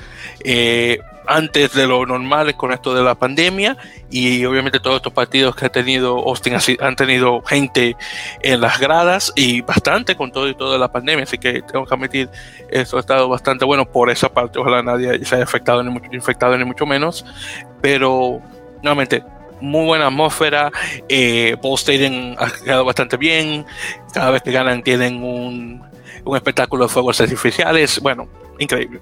antes 1.30 1.74
de 1.74 1.86
lo 1.86 2.06
normal 2.08 2.56
con 2.58 2.72
esto 2.72 2.96
de 2.96 3.04
la 3.04 3.14
pandemia 3.14 3.78
y 4.10 4.44
obviamente 4.46 4.80
todos 4.80 4.98
estos 4.98 5.14
partidos 5.14 5.56
que 5.56 5.68
ha 5.68 5.70
tenido 5.70 6.18
Austin 6.18 6.56
han 6.80 6.96
tenido 6.96 7.44
gente 7.44 7.96
en 8.42 8.60
las 8.60 8.80
gradas 8.80 9.32
y 9.36 9.62
bastante 9.62 10.16
con 10.16 10.32
todo 10.32 10.50
y 10.50 10.56
toda 10.56 10.80
la 10.80 10.92
pandemia, 10.92 11.24
así 11.24 11.38
que 11.38 11.62
tengo 11.62 11.86
que 11.86 11.94
admitir 11.94 12.30
esto 12.72 12.98
ha 12.98 13.00
estado 13.02 13.30
bastante 13.30 13.64
bueno 13.64 13.86
por 13.86 14.10
esa 14.10 14.28
parte, 14.28 14.58
ojalá 14.58 14.82
nadie 14.82 15.24
se 15.24 15.36
haya 15.36 15.44
afectado 15.44 15.84
ni 15.84 15.92
mucho, 15.92 16.10
infectado 16.12 16.58
ni 16.58 16.66
mucho 16.66 16.88
menos, 16.88 17.24
pero 17.80 18.42
nuevamente 18.82 19.24
muy 19.62 19.86
buena 19.86 20.08
atmósfera. 20.08 20.72
Eh, 21.10 21.58
Ball 21.62 21.76
Stadium 21.76 22.34
ha 22.40 22.50
quedado 22.50 22.86
bastante 22.86 23.18
bien. 23.18 23.66
Cada 24.14 24.32
vez 24.32 24.42
que 24.42 24.54
ganan 24.54 24.82
tienen 24.84 25.22
un, 25.22 25.84
un 26.24 26.36
espectáculo 26.38 26.86
de 26.86 26.90
fuegos 26.90 27.20
artificiales. 27.20 28.00
Bueno, 28.00 28.30
increíble. 28.60 29.00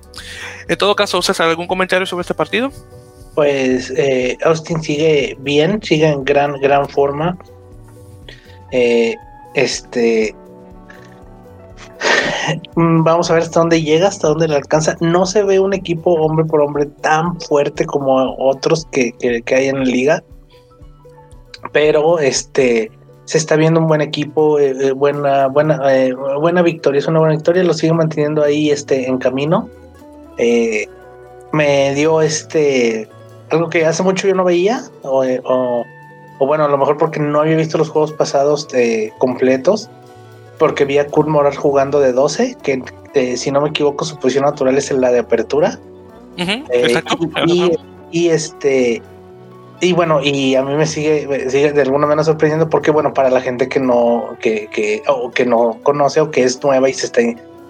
En 0.67 0.77
todo 0.77 0.95
caso, 0.95 1.21
César, 1.21 1.49
¿algún 1.49 1.67
comentario 1.67 2.05
sobre 2.05 2.21
este 2.21 2.33
partido? 2.33 2.71
Pues 3.35 3.91
eh, 3.95 4.37
Austin 4.43 4.81
sigue 4.81 5.37
bien, 5.41 5.81
sigue 5.83 6.07
en 6.07 6.23
gran, 6.23 6.59
gran 6.59 6.87
forma. 6.89 7.37
Eh, 8.71 9.15
este. 9.53 10.35
Vamos 12.75 13.29
a 13.29 13.33
ver 13.33 13.43
hasta 13.43 13.59
dónde 13.59 13.81
llega, 13.81 14.07
hasta 14.07 14.29
dónde 14.29 14.47
le 14.47 14.55
alcanza. 14.55 14.97
No 15.01 15.25
se 15.25 15.43
ve 15.43 15.59
un 15.59 15.73
equipo 15.73 16.13
hombre 16.13 16.45
por 16.45 16.61
hombre 16.61 16.85
tan 17.01 17.39
fuerte 17.41 17.85
como 17.85 18.35
otros 18.37 18.85
que, 18.91 19.11
que 19.45 19.55
hay 19.55 19.67
en 19.67 19.79
la 19.79 19.85
liga. 19.85 20.23
Pero 21.73 22.19
este 22.19 22.91
se 23.27 23.37
está 23.37 23.57
viendo 23.57 23.81
un 23.81 23.87
buen 23.87 23.99
equipo, 23.99 24.57
eh, 24.57 24.73
eh, 24.79 24.91
buena, 24.93 25.47
buena, 25.47 25.81
eh, 25.93 26.13
buena 26.13 26.61
victoria, 26.61 26.99
es 26.99 27.07
una 27.07 27.19
buena 27.19 27.35
victoria, 27.35 27.61
lo 27.61 27.73
sigue 27.73 27.91
manteniendo 27.91 28.41
ahí 28.41 28.71
este, 28.71 29.05
en 29.05 29.17
camino. 29.17 29.69
me 31.51 31.93
dio 31.93 32.21
este 32.21 33.09
algo 33.49 33.69
que 33.69 33.85
hace 33.85 34.01
mucho 34.01 34.29
yo 34.29 34.33
no 34.33 34.45
veía, 34.45 34.81
o, 35.03 35.83
bueno, 36.39 36.63
a 36.63 36.67
lo 36.69 36.77
mejor 36.77 36.97
porque 36.97 37.19
no 37.19 37.41
había 37.41 37.57
visto 37.57 37.77
los 37.77 37.89
juegos 37.89 38.13
pasados 38.13 38.69
completos, 39.17 39.89
porque 40.57 40.85
vi 40.85 40.97
a 40.97 41.07
Kurt 41.07 41.27
Morar 41.27 41.55
jugando 41.55 41.99
de 41.99 42.13
12, 42.13 42.55
que 42.63 43.35
si 43.35 43.51
no 43.51 43.59
me 43.59 43.69
equivoco 43.69 44.05
su 44.05 44.17
posición 44.17 44.45
natural 44.45 44.77
es 44.77 44.89
en 44.89 45.01
la 45.01 45.11
de 45.11 45.19
apertura. 45.19 45.77
y 48.11 48.29
este 48.29 49.01
y 49.79 49.93
bueno, 49.93 50.21
y 50.23 50.55
a 50.55 50.63
mí 50.63 50.73
me 50.73 50.87
sigue, 50.87 51.49
sigue 51.49 51.71
de 51.71 51.81
alguna 51.81 52.07
manera 52.07 52.23
sorprendiendo 52.23 52.69
porque, 52.69 52.89
bueno, 52.89 53.13
para 53.13 53.29
la 53.29 53.41
gente 53.41 53.69
que 53.69 53.79
no, 53.79 54.35
que, 54.39 54.67
que, 54.71 55.03
o 55.07 55.29
que 55.29 55.45
no 55.45 55.77
conoce 55.83 56.19
o 56.19 56.31
que 56.31 56.43
es 56.43 56.63
nueva 56.63 56.89
y 56.89 56.93
se 56.93 57.05
está 57.05 57.21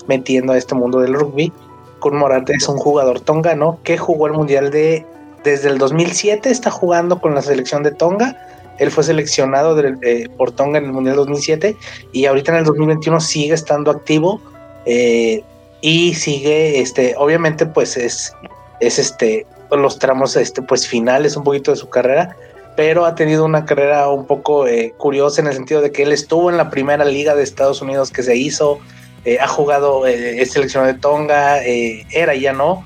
metiendo 0.08 0.54
a 0.54 0.58
este 0.58 0.74
mundo 0.74 1.00
del 1.00 1.14
rugby, 1.14 1.52
Kun 2.00 2.18
Morante 2.18 2.54
es 2.54 2.68
un 2.70 2.78
jugador 2.78 3.20
tongano 3.20 3.80
que 3.84 3.98
jugó 3.98 4.28
el 4.28 4.34
Mundial 4.34 4.72
de, 4.72 5.06
desde 5.44 5.70
el 5.70 5.78
2007, 5.78 6.50
está 6.50 6.72
jugando 6.72 7.20
con 7.20 7.36
la 7.36 7.42
selección 7.42 7.84
de 7.84 7.92
Tonga. 7.92 8.38
Él 8.80 8.92
fue 8.92 9.04
seleccionado 9.04 9.76
de, 9.76 10.30
por 10.38 10.52
Tonga 10.52 10.78
en 10.78 10.86
el 10.86 10.94
Mundial 10.94 11.16
2007 11.18 11.76
y 12.14 12.26
ahorita 12.26 12.52
en 12.52 12.60
el 12.60 12.64
2021 12.66 13.20
sigue 13.20 13.54
estando 13.54 13.92
activo 13.92 14.40
eh, 14.86 15.44
y 15.82 16.14
sigue, 16.14 16.80
este, 16.80 17.16
obviamente, 17.18 17.66
pues 17.66 17.98
es, 17.98 18.34
es 18.80 19.00
este, 19.00 19.46
los 19.72 20.00
tramos 20.00 20.36
este, 20.36 20.62
pues 20.62 20.88
finales 20.88 21.36
un 21.36 21.44
poquito 21.44 21.72
de 21.72 21.78
su 21.78 21.90
carrera, 21.90 22.36
pero 22.78 23.06
ha 23.06 23.16
tenido 23.16 23.44
una 23.44 23.66
carrera 23.66 24.08
un 24.10 24.26
poco 24.28 24.68
eh, 24.68 24.94
curiosa 24.98 25.42
en 25.42 25.48
el 25.48 25.54
sentido 25.54 25.82
de 25.82 25.92
que 25.92 26.04
él 26.04 26.12
estuvo 26.12 26.52
en 26.52 26.58
la 26.58 26.70
primera 26.70 27.04
liga 27.04 27.36
de 27.36 27.44
Estados 27.44 27.82
Unidos 27.82 28.12
que 28.12 28.22
se 28.22 28.36
hizo, 28.36 28.80
eh, 29.26 29.40
ha 29.42 29.48
jugado, 29.48 30.06
eh, 30.06 30.40
es 30.40 30.52
seleccionado 30.52 30.94
de 30.94 31.00
Tonga, 31.00 31.60
era 31.64 32.36
ya 32.36 32.54
no, 32.54 32.86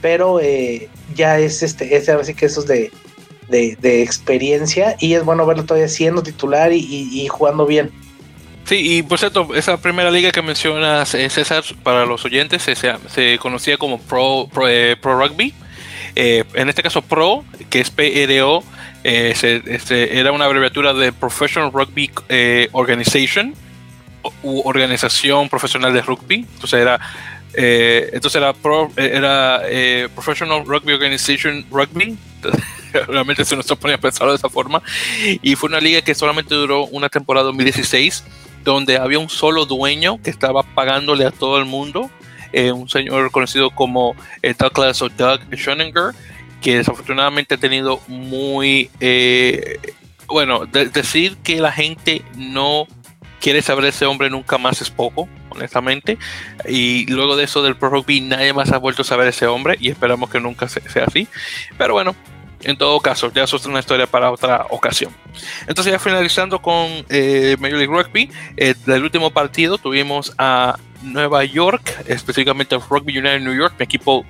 pero 0.00 0.40
ya 1.14 1.38
es 1.40 1.62
este, 1.62 1.96
es 1.96 2.08
así 2.08 2.34
que 2.34 2.46
eso 2.46 2.60
es 2.60 2.66
de, 2.68 2.90
de, 3.48 4.02
experiencia 4.02 4.96
y 5.00 5.14
es 5.14 5.24
bueno 5.24 5.44
verlo 5.44 5.64
todavía 5.64 5.88
siendo 5.88 6.22
titular 6.22 6.72
y, 6.72 7.26
jugando 7.28 7.66
bien. 7.66 7.90
Sí, 8.64 8.98
y 8.98 9.02
por 9.02 9.18
cierto, 9.18 9.48
esa 9.56 9.76
primera 9.76 10.12
liga 10.12 10.30
que 10.30 10.40
mencionas, 10.40 11.08
César, 11.08 11.64
para 11.82 12.06
los 12.06 12.24
oyentes, 12.24 12.62
se, 12.62 12.76
se 12.76 13.38
conocía 13.38 13.76
como 13.76 13.98
Pro, 13.98 14.48
Pro, 14.52 14.66
Pro 15.00 15.18
Rugby. 15.18 15.52
Eh, 16.14 16.44
en 16.54 16.68
este 16.68 16.82
caso 16.82 17.02
PRO, 17.02 17.44
que 17.70 17.80
es 17.80 17.90
PRO, 17.90 18.62
eh, 19.04 19.34
este, 19.66 20.18
era 20.18 20.32
una 20.32 20.44
abreviatura 20.44 20.92
de 20.94 21.12
Professional 21.12 21.72
Rugby 21.72 22.10
eh, 22.28 22.68
Organization 22.72 23.54
u 24.42 24.60
organización 24.68 25.48
profesional 25.48 25.92
de 25.92 26.02
rugby. 26.02 26.46
Entonces 26.54 26.80
era, 26.80 27.00
entonces 27.54 28.40
era, 28.40 28.54
era 28.96 30.08
Professional 30.14 30.64
Rugby 30.64 30.92
Organization 30.92 31.66
Rugby. 31.70 32.16
Realmente 33.08 33.44
se 33.44 33.56
nos 33.56 33.66
ponía 33.66 33.96
a 33.96 34.00
pensarlo 34.00 34.32
de 34.32 34.36
esa 34.36 34.48
forma. 34.48 34.80
Y 35.42 35.56
fue 35.56 35.68
una 35.68 35.80
liga 35.80 36.02
que 36.02 36.14
solamente 36.14 36.54
duró 36.54 36.84
una 36.84 37.08
temporada 37.08 37.46
2016, 37.46 38.22
donde 38.62 38.98
había 38.98 39.18
un 39.18 39.28
solo 39.28 39.66
dueño 39.66 40.22
que 40.22 40.30
estaba 40.30 40.62
pagándole 40.62 41.24
a 41.26 41.32
todo 41.32 41.58
el 41.58 41.64
mundo 41.64 42.10
eh, 42.52 42.72
un 42.72 42.88
señor 42.88 43.30
conocido 43.30 43.70
como 43.70 44.14
eh, 44.42 44.54
Douglas 44.56 45.02
o 45.02 45.08
Doug 45.08 45.40
Schoeninger, 45.54 46.12
que 46.60 46.76
desafortunadamente 46.76 47.54
ha 47.54 47.58
tenido 47.58 48.00
muy, 48.08 48.90
eh, 49.00 49.78
bueno, 50.26 50.66
decir 50.66 51.36
que 51.42 51.60
la 51.60 51.72
gente 51.72 52.22
no 52.36 52.86
quiere 53.40 53.60
saber 53.60 53.86
ese 53.86 54.06
hombre 54.06 54.30
nunca 54.30 54.56
más 54.56 54.80
es 54.80 54.90
poco, 54.90 55.28
honestamente. 55.50 56.16
Y 56.68 57.06
luego 57.06 57.36
de 57.36 57.44
eso 57.44 57.62
del 57.62 57.76
Pro 57.76 57.90
Rugby, 57.90 58.20
nadie 58.20 58.52
más 58.52 58.70
ha 58.70 58.78
vuelto 58.78 59.02
a 59.02 59.04
saber 59.04 59.26
ese 59.28 59.46
hombre 59.46 59.76
y 59.80 59.90
esperamos 59.90 60.30
que 60.30 60.40
nunca 60.40 60.68
sea 60.68 61.04
así. 61.04 61.26
Pero 61.76 61.94
bueno, 61.94 62.14
en 62.64 62.76
todo 62.76 63.00
caso, 63.00 63.32
ya 63.32 63.44
eso 63.44 63.56
es 63.56 63.66
una 63.66 63.80
historia 63.80 64.06
para 64.06 64.30
otra 64.30 64.66
ocasión. 64.70 65.12
Entonces, 65.66 65.92
ya 65.92 65.98
finalizando 65.98 66.60
con 66.60 67.04
eh, 67.08 67.56
Major 67.58 67.78
League 67.78 67.92
Rugby, 67.92 68.30
eh, 68.56 68.74
del 68.86 69.02
último 69.02 69.30
partido 69.30 69.78
tuvimos 69.78 70.32
a 70.38 70.78
Nueva 71.02 71.44
York, 71.44 72.04
específicamente 72.06 72.76
Rugby 72.76 73.18
United 73.18 73.40
New 73.40 73.54
York, 73.54 73.74
mi 73.78 73.84
equipo 73.84 74.24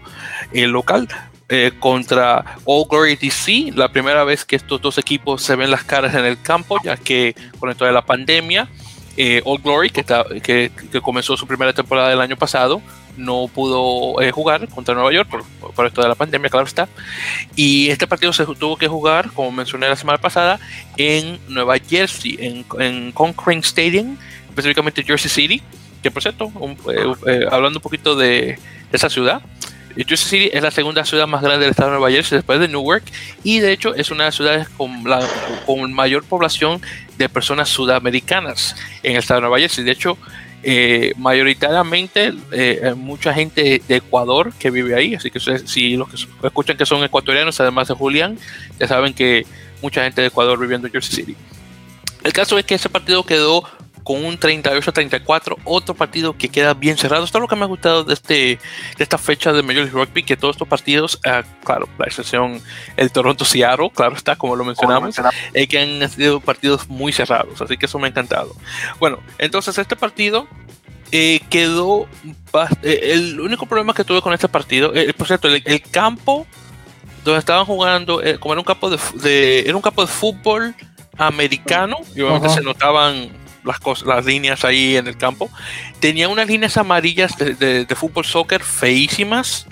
eh, 0.52 0.66
local, 0.66 1.08
eh, 1.48 1.72
contra 1.78 2.56
All 2.64 2.86
Glory 2.88 3.16
DC, 3.16 3.72
la 3.74 3.92
primera 3.92 4.24
vez 4.24 4.44
que 4.44 4.56
estos 4.56 4.80
dos 4.80 4.98
equipos 4.98 5.42
se 5.42 5.56
ven 5.56 5.70
las 5.70 5.84
caras 5.84 6.14
en 6.14 6.24
el 6.24 6.40
campo, 6.40 6.78
ya 6.82 6.96
que 6.96 7.34
con 7.58 7.70
esto 7.70 7.84
de 7.84 7.92
la 7.92 8.04
pandemia, 8.04 8.68
All 9.44 9.60
Glory, 9.62 9.90
que, 9.90 10.00
está, 10.00 10.24
que, 10.42 10.72
que 10.90 11.00
comenzó 11.02 11.36
su 11.36 11.46
primera 11.46 11.72
temporada 11.72 12.08
del 12.08 12.20
año 12.20 12.36
pasado, 12.36 12.80
no 13.16 13.48
pudo 13.52 14.20
eh, 14.20 14.30
jugar 14.30 14.68
contra 14.68 14.94
Nueva 14.94 15.12
York 15.12 15.28
por, 15.74 15.86
esto 15.86 16.02
de 16.02 16.08
la 16.08 16.14
pandemia, 16.14 16.48
claro 16.48 16.66
está. 16.66 16.88
Y 17.54 17.88
este 17.88 18.06
partido 18.06 18.32
se 18.32 18.44
tuvo 18.46 18.76
que 18.76 18.88
jugar, 18.88 19.30
como 19.32 19.50
mencioné 19.52 19.88
la 19.88 19.96
semana 19.96 20.18
pasada, 20.18 20.58
en 20.96 21.38
Nueva 21.48 21.78
Jersey, 21.78 22.36
en, 22.40 22.64
en 22.80 23.12
Concrete 23.12 23.60
Stadium, 23.60 24.16
específicamente 24.48 25.02
Jersey 25.02 25.30
City, 25.30 25.62
que 26.02 26.10
por 26.10 26.22
cierto, 26.22 26.52
eh, 26.90 27.14
eh, 27.26 27.46
hablando 27.50 27.78
un 27.78 27.82
poquito 27.82 28.16
de, 28.16 28.58
esa 28.92 29.08
ciudad, 29.08 29.40
Jersey 29.96 30.16
City 30.16 30.50
es 30.52 30.62
la 30.62 30.70
segunda 30.70 31.04
ciudad 31.04 31.26
más 31.26 31.42
grande 31.42 31.60
del 31.60 31.70
estado 31.70 31.90
de 31.90 31.98
Nueva 31.98 32.10
Jersey 32.10 32.36
después 32.36 32.58
de 32.60 32.68
Newark 32.68 33.04
y 33.44 33.60
de 33.60 33.72
hecho 33.72 33.94
es 33.94 34.10
una 34.10 34.24
de 34.24 34.28
las 34.28 34.34
ciudades 34.34 34.68
con, 34.70 35.04
la, 35.04 35.26
con 35.66 35.92
mayor 35.92 36.24
población 36.24 36.80
de 37.18 37.28
personas 37.28 37.68
sudamericanas 37.68 38.76
en 39.02 39.12
el 39.12 39.18
estado 39.18 39.40
de 39.40 39.42
Nueva 39.42 39.60
Jersey. 39.60 39.84
De 39.84 39.92
hecho, 39.92 40.18
eh, 40.64 41.12
mayoritariamente 41.16 42.32
eh, 42.52 42.94
mucha 42.96 43.34
gente 43.34 43.82
de 43.86 43.96
Ecuador 43.96 44.52
que 44.58 44.70
vive 44.70 44.94
ahí, 44.94 45.14
así 45.14 45.28
que 45.28 45.40
si 45.40 45.96
los 45.96 46.08
que 46.08 46.16
escuchan 46.46 46.76
que 46.76 46.86
son 46.86 47.02
ecuatorianos, 47.02 47.60
además 47.60 47.88
de 47.88 47.94
Julián, 47.94 48.38
ya 48.78 48.86
saben 48.86 49.12
que 49.12 49.44
mucha 49.82 50.04
gente 50.04 50.20
de 50.20 50.28
Ecuador 50.28 50.58
viviendo 50.60 50.86
en 50.86 50.92
Jersey 50.92 51.24
City. 51.24 51.36
El 52.22 52.32
caso 52.32 52.56
es 52.58 52.64
que 52.64 52.76
ese 52.76 52.88
partido 52.88 53.24
quedó 53.24 53.64
con 54.02 54.24
un 54.24 54.38
38-34, 54.38 55.56
otro 55.64 55.94
partido 55.94 56.36
que 56.36 56.48
queda 56.48 56.74
bien 56.74 56.96
cerrado. 56.96 57.24
Esto 57.24 57.38
es 57.38 57.42
lo 57.42 57.48
que 57.48 57.56
me 57.56 57.62
ha 57.62 57.68
gustado 57.68 58.04
de, 58.04 58.14
este, 58.14 58.34
de 58.34 58.58
esta 58.98 59.18
fecha 59.18 59.52
de 59.52 59.62
Major 59.62 59.84
League 59.84 59.90
Rugby, 59.92 60.22
que 60.22 60.36
todos 60.36 60.56
estos 60.56 60.68
partidos, 60.68 61.20
ah, 61.24 61.42
claro, 61.64 61.88
la 61.98 62.06
excepción 62.06 62.60
el 62.96 63.12
Toronto 63.12 63.44
Seattle, 63.44 63.90
claro 63.94 64.16
está, 64.16 64.36
como 64.36 64.56
lo 64.56 64.64
mencionamos, 64.64 65.14
es 65.52 65.68
que 65.68 65.78
han 65.78 66.08
sido 66.08 66.40
partidos 66.40 66.88
muy 66.88 67.12
cerrados, 67.12 67.60
así 67.60 67.76
que 67.76 67.86
eso 67.86 67.98
me 67.98 68.06
ha 68.06 68.10
encantado. 68.10 68.54
Bueno, 68.98 69.18
entonces 69.38 69.76
este 69.78 69.96
partido 69.96 70.48
eh, 71.10 71.40
quedó, 71.50 72.08
eh, 72.82 73.12
el 73.12 73.38
único 73.38 73.66
problema 73.66 73.92
que 73.94 74.04
tuve 74.04 74.22
con 74.22 74.32
este 74.32 74.48
partido, 74.48 74.94
eh, 74.94 75.12
por 75.12 75.26
cierto, 75.26 75.48
el, 75.48 75.82
campo 75.90 76.46
donde 77.24 77.38
estaban 77.38 77.66
jugando, 77.66 78.20
como 78.40 78.54
era 78.54 78.60
un 78.60 78.64
campo 78.64 78.90
de, 78.90 79.60
era 79.60 79.76
un 79.76 79.82
campo 79.82 80.02
de 80.02 80.08
fútbol 80.10 80.74
americano, 81.18 81.98
y 82.14 82.22
obviamente 82.22 82.48
se 82.48 82.62
notaban 82.62 83.41
las, 83.64 83.80
cosas, 83.80 84.06
las 84.06 84.24
líneas 84.24 84.64
ahí 84.64 84.96
en 84.96 85.06
el 85.06 85.16
campo. 85.16 85.50
Tenía 86.00 86.28
unas 86.28 86.46
líneas 86.46 86.76
amarillas 86.76 87.36
de, 87.36 87.86
fútbol 87.96 88.24
soccer 88.24 88.62
feísimas, 88.62 89.66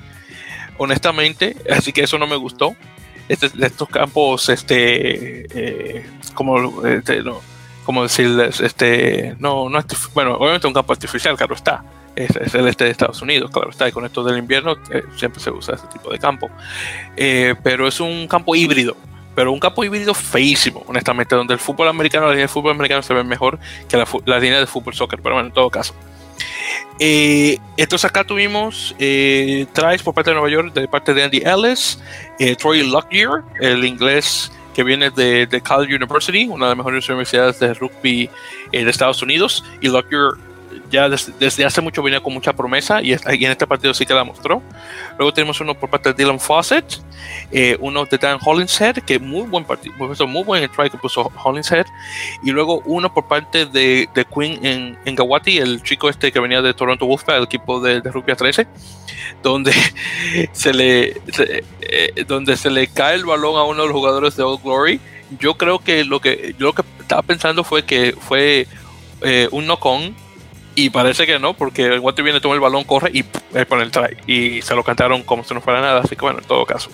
honestamente, 0.78 1.56
así 1.70 1.92
que 1.92 2.02
eso 2.02 2.18
no 2.18 2.26
me 2.26 2.36
gustó. 2.36 2.76
Este, 3.28 3.48
de 3.48 3.66
estos 3.68 3.88
campos, 3.88 4.48
este, 4.48 5.46
eh, 5.54 6.04
como, 6.34 6.84
este, 6.84 7.22
no, 7.22 7.40
como 7.84 8.02
decirles, 8.02 8.60
este, 8.60 9.36
no, 9.38 9.68
no, 9.68 9.84
bueno, 10.14 10.34
obviamente 10.34 10.66
un 10.66 10.72
campo 10.72 10.92
artificial, 10.92 11.36
claro 11.36 11.54
está, 11.54 11.84
es, 12.16 12.54
el 12.54 12.68
este 12.68 12.84
de 12.84 12.90
Estados 12.90 13.22
Unidos, 13.22 13.50
claro 13.50 13.70
está, 13.70 13.88
y 13.88 13.92
con 13.92 14.04
esto 14.04 14.22
del 14.24 14.38
invierno 14.38 14.76
eh, 14.90 15.04
siempre 15.16 15.40
se 15.40 15.50
usa 15.50 15.74
este 15.74 15.86
tipo 15.88 16.10
de 16.10 16.18
campo. 16.18 16.50
Eh, 17.16 17.54
pero 17.62 17.86
es 17.86 18.00
un 18.00 18.26
campo 18.28 18.54
híbrido, 18.54 18.96
pero 19.34 19.52
un 19.52 19.60
campo 19.60 19.84
híbrido 19.84 20.14
feísimo, 20.14 20.84
honestamente, 20.86 21.34
donde 21.34 21.54
el 21.54 21.60
fútbol 21.60 21.88
americano, 21.88 22.26
la 22.26 22.32
línea 22.32 22.44
de 22.44 22.48
fútbol 22.48 22.72
americano 22.72 23.02
se 23.02 23.14
ve 23.14 23.24
mejor 23.24 23.58
que 23.88 23.96
la, 23.96 24.06
la 24.26 24.38
línea 24.38 24.60
de 24.60 24.66
fútbol 24.66 24.94
soccer, 24.94 25.20
pero 25.22 25.34
bueno, 25.36 25.48
en 25.48 25.54
todo 25.54 25.70
caso. 25.70 25.94
Eh, 26.98 27.58
entonces 27.76 28.04
acá 28.08 28.24
tuvimos 28.24 28.94
eh, 28.98 29.66
tries 29.72 30.02
por 30.02 30.14
parte 30.14 30.30
de 30.30 30.34
Nueva 30.34 30.50
York, 30.50 30.74
de 30.74 30.86
parte 30.86 31.14
de 31.14 31.24
Andy 31.24 31.42
Ellis, 31.44 31.98
Troy 32.58 32.82
Lockyer, 32.82 33.42
el 33.60 33.84
inglés 33.84 34.52
que 34.74 34.84
viene 34.84 35.10
de, 35.10 35.46
de 35.46 35.60
Cal 35.60 35.82
University, 35.82 36.46
una 36.46 36.66
de 36.66 36.70
las 36.70 36.76
mejores 36.76 37.08
universidades 37.08 37.58
de 37.58 37.74
rugby 37.74 38.30
de 38.70 38.90
Estados 38.90 39.22
Unidos, 39.22 39.64
y 39.80 39.88
Lockyer 39.88 40.32
ya 40.90 41.08
desde, 41.08 41.64
hace 41.64 41.80
mucho 41.80 42.02
venía 42.02 42.20
con 42.20 42.32
mucha 42.32 42.52
promesa 42.52 43.02
y, 43.02 43.12
en 43.12 43.50
este 43.50 43.66
partido 43.66 43.94
sí 43.94 44.06
que 44.06 44.14
la 44.14 44.24
mostró. 44.24 44.62
Luego 45.18 45.32
tenemos 45.32 45.60
uno 45.60 45.74
por 45.74 45.90
parte 45.90 46.12
de 46.12 46.22
Dylan 46.22 46.40
Fawcett, 46.40 47.00
eh, 47.50 47.76
uno 47.80 48.04
de 48.04 48.18
Dan 48.18 48.38
Hollinshead, 48.42 48.96
que 49.04 49.18
muy 49.18 49.46
buen 49.46 49.64
partido, 49.64 49.94
muy 50.26 50.44
buen 50.44 50.68
try 50.70 50.90
que 50.90 50.98
puso 50.98 51.30
Hollinshead, 51.42 51.86
y 52.42 52.50
luego 52.50 52.82
uno 52.86 53.12
por 53.12 53.26
parte 53.26 53.66
de, 53.66 54.08
de 54.14 54.24
Quinn 54.24 54.64
en, 54.64 54.98
en, 55.04 55.14
Gawati, 55.14 55.58
el 55.58 55.82
chico 55.82 56.08
este 56.08 56.32
que 56.32 56.40
venía 56.40 56.62
de 56.62 56.74
Toronto 56.74 57.06
Wolfpack, 57.06 57.36
el 57.36 57.44
equipo 57.44 57.80
de, 57.80 58.00
de 58.00 58.10
Rugby 58.10 58.34
13, 58.34 58.66
donde 59.42 59.72
se 60.52 60.72
le 60.72 61.20
eh, 61.80 62.24
donde 62.26 62.56
se 62.56 62.70
le 62.70 62.86
cae 62.88 63.16
el 63.16 63.24
balón 63.24 63.56
a 63.56 63.64
uno 63.64 63.82
de 63.82 63.88
los 63.88 63.96
jugadores 63.96 64.36
de 64.36 64.42
Old 64.42 64.62
Glory. 64.62 65.00
Yo 65.38 65.54
creo 65.54 65.78
que 65.78 66.04
lo 66.04 66.20
que 66.20 66.54
yo 66.58 66.66
lo 66.66 66.72
que 66.72 66.82
estaba 67.00 67.22
pensando 67.22 67.64
fue 67.64 67.84
que 67.84 68.14
fue 68.18 68.66
eh, 69.22 69.48
un 69.50 69.66
knock-on 69.66 70.14
y 70.74 70.90
parece 70.90 71.26
que 71.26 71.38
no, 71.38 71.54
porque 71.54 71.86
el 71.86 72.00
guante 72.00 72.22
viene, 72.22 72.40
toma 72.40 72.54
el 72.54 72.60
balón, 72.60 72.84
corre 72.84 73.10
y 73.12 73.22
pone 73.22 73.82
el 73.82 73.90
try. 73.90 74.16
Y 74.26 74.62
se 74.62 74.74
lo 74.74 74.84
cantaron 74.84 75.22
como 75.22 75.44
si 75.44 75.54
no 75.54 75.60
fuera 75.60 75.80
nada. 75.80 76.00
Así 76.00 76.16
que 76.16 76.22
bueno, 76.22 76.38
en 76.38 76.44
todo 76.44 76.64
caso. 76.64 76.90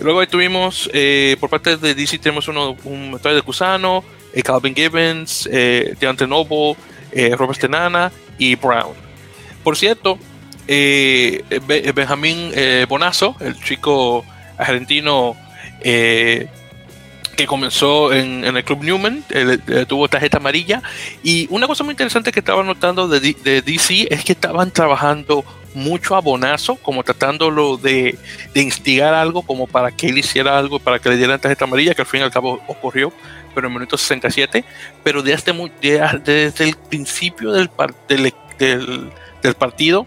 Luego 0.00 0.20
ahí 0.20 0.26
tuvimos, 0.26 0.88
eh, 0.92 1.36
por 1.40 1.50
parte 1.50 1.76
de 1.76 1.94
DC, 1.94 2.18
tenemos 2.18 2.48
uno, 2.48 2.76
un 2.84 3.18
try 3.22 3.34
de 3.34 3.42
Cusano, 3.42 4.04
eh, 4.32 4.42
Calvin 4.42 4.74
Gibbons, 4.74 5.48
eh, 5.52 5.94
Deontay 5.98 6.26
Noble, 6.28 6.76
eh, 7.12 7.34
Robert 7.36 7.58
Tenana 7.58 8.12
y 8.38 8.54
Brown. 8.54 8.94
Por 9.62 9.76
cierto, 9.76 10.18
Benjamín 11.94 12.52
Bonazo, 12.88 13.36
el 13.40 13.60
chico 13.62 14.24
argentino 14.56 15.36
que 17.40 17.46
comenzó 17.46 18.12
en, 18.12 18.44
el 18.44 18.64
Club 18.64 18.84
Newman, 18.84 19.24
tuvo 19.88 20.08
tarjeta 20.08 20.36
amarilla. 20.36 20.82
Y 21.22 21.46
una 21.48 21.66
cosa 21.66 21.84
muy 21.84 21.92
interesante 21.92 22.32
que 22.32 22.40
estaba 22.40 22.62
notando 22.62 23.08
de, 23.08 23.20
DC 23.62 24.08
es 24.10 24.24
que 24.24 24.32
estaban 24.32 24.70
trabajando 24.70 25.42
mucho 25.72 26.16
a 26.16 26.20
Bonazo, 26.20 26.76
como 26.76 27.02
tratándolo 27.02 27.78
de, 27.78 28.18
instigar 28.54 29.14
algo, 29.14 29.40
como 29.40 29.66
para 29.66 29.90
que 29.90 30.08
él 30.08 30.18
hiciera 30.18 30.58
algo, 30.58 30.80
para 30.80 30.98
que 30.98 31.08
le 31.08 31.16
dieran 31.16 31.40
tarjeta 31.40 31.64
amarilla, 31.64 31.94
que 31.94 32.02
al 32.02 32.06
fin 32.06 32.20
y 32.20 32.24
al 32.24 32.30
cabo 32.30 32.60
ocurrió, 32.66 33.10
pero 33.54 33.66
en 33.66 33.72
el 33.72 33.78
minuto 33.78 33.96
67. 33.96 34.62
Pero 35.02 35.22
desde, 35.22 35.54
desde 35.80 36.64
el 36.68 36.76
principio 36.76 37.52
del, 37.52 37.70
del, 38.06 39.10
del 39.42 39.54
partido, 39.54 40.06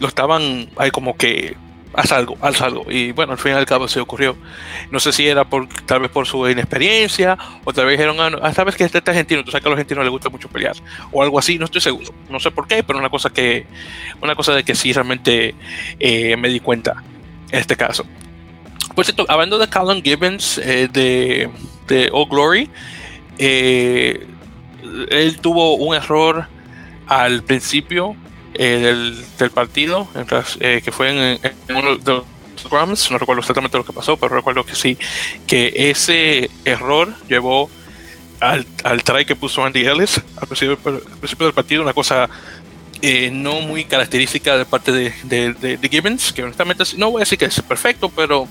lo 0.00 0.08
estaban 0.08 0.70
ahí 0.78 0.90
como 0.90 1.14
que 1.14 1.56
haz 1.96 2.12
algo, 2.12 2.36
haz 2.40 2.60
algo. 2.60 2.84
Y 2.90 3.12
bueno, 3.12 3.32
al 3.32 3.38
fin 3.38 3.52
y 3.52 3.54
al 3.54 3.66
cabo 3.66 3.88
se 3.88 4.00
ocurrió. 4.00 4.36
No 4.90 5.00
sé 5.00 5.12
si 5.12 5.26
era 5.26 5.44
por 5.44 5.68
tal 5.86 6.00
vez 6.00 6.10
por 6.10 6.26
su 6.26 6.48
inexperiencia, 6.48 7.38
o 7.64 7.72
tal 7.72 7.86
vez 7.86 7.98
dijeron, 7.98 8.16
ah, 8.42 8.52
sabes 8.52 8.76
que 8.76 8.84
este 8.84 8.98
es 8.98 9.08
argentino, 9.08 9.44
tú 9.44 9.50
sabes 9.50 9.62
que 9.62 9.68
a 9.68 9.70
los 9.70 9.76
argentinos 9.78 10.04
les 10.04 10.10
gusta 10.10 10.28
mucho 10.28 10.48
pelear, 10.48 10.76
o 11.12 11.22
algo 11.22 11.38
así, 11.38 11.58
no 11.58 11.64
estoy 11.64 11.80
seguro. 11.80 12.12
No 12.28 12.40
sé 12.40 12.50
por 12.50 12.66
qué, 12.66 12.82
pero 12.82 12.98
una 12.98 13.10
cosa 13.10 13.30
que, 13.30 13.66
una 14.20 14.34
cosa 14.34 14.54
de 14.54 14.64
que 14.64 14.74
sí 14.74 14.92
realmente 14.92 15.54
eh, 15.98 16.36
me 16.36 16.48
di 16.48 16.60
cuenta 16.60 17.02
en 17.50 17.58
este 17.58 17.76
caso. 17.76 18.04
Por 18.94 19.04
cierto, 19.04 19.24
hablando 19.28 19.58
de 19.58 19.68
Callum 19.68 20.02
Gibbons 20.02 20.58
eh, 20.58 20.88
de, 20.92 21.50
de 21.88 22.10
All 22.12 22.28
Glory, 22.28 22.70
eh, 23.38 24.26
él 25.10 25.40
tuvo 25.40 25.74
un 25.76 25.94
error 25.94 26.46
al 27.06 27.42
principio 27.42 28.16
eh, 28.54 29.14
del, 29.38 29.50
partido, 29.50 30.08
eh, 30.60 30.80
que 30.84 30.92
fue 30.92 31.10
en, 31.10 31.40
uno 31.68 31.96
de 31.96 32.12
los 32.12 32.24
Rams, 32.70 33.10
no 33.10 33.18
recuerdo 33.18 33.40
exactamente 33.40 33.76
lo 33.76 33.84
que 33.84 33.92
pasó, 33.92 34.16
pero 34.16 34.34
recuerdo 34.34 34.64
que 34.64 34.74
sí, 34.74 34.96
que 35.46 35.72
ese 35.90 36.50
error 36.64 37.14
llevó 37.28 37.68
al, 38.40 38.66
al 38.84 39.02
try 39.02 39.24
que 39.24 39.36
puso 39.36 39.64
Andy 39.64 39.86
Ellis 39.86 40.20
al 40.36 40.46
principio, 40.48 41.46
del 41.46 41.52
partido, 41.52 41.82
una 41.82 41.92
cosa 41.92 42.28
eh, 43.02 43.30
no 43.32 43.60
muy 43.60 43.84
característica 43.84 44.56
de 44.56 44.64
parte 44.64 44.92
de, 44.92 45.12
de, 45.54 45.88
Gibbons, 45.88 46.32
que 46.32 46.42
honestamente 46.42 46.84
no 46.96 47.10
voy 47.10 47.20
a 47.20 47.24
decir 47.24 47.38
que 47.38 47.46
es 47.46 47.60
perfecto, 47.60 48.08
pero 48.08 48.48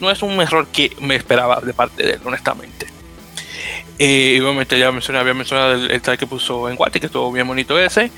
no 0.00 0.10
es 0.10 0.22
un 0.22 0.40
error 0.40 0.66
que 0.68 0.90
me 1.00 1.16
esperaba 1.16 1.60
de 1.60 1.74
parte 1.74 2.02
de 2.02 2.12
él, 2.14 2.20
honestamente. 2.24 2.86
Eh, 3.98 4.40
obviamente 4.42 4.78
ya 4.78 4.90
mencioné, 4.90 5.20
había 5.20 5.34
mencionado 5.34 5.74
el, 5.74 6.02
try 6.02 6.16
que 6.16 6.26
puso 6.26 6.68
en 6.68 6.76
Guati, 6.76 6.98
que 6.98 7.06
estuvo 7.06 7.30
bien 7.30 7.46
bonito 7.46 7.78
ese. 7.78 8.10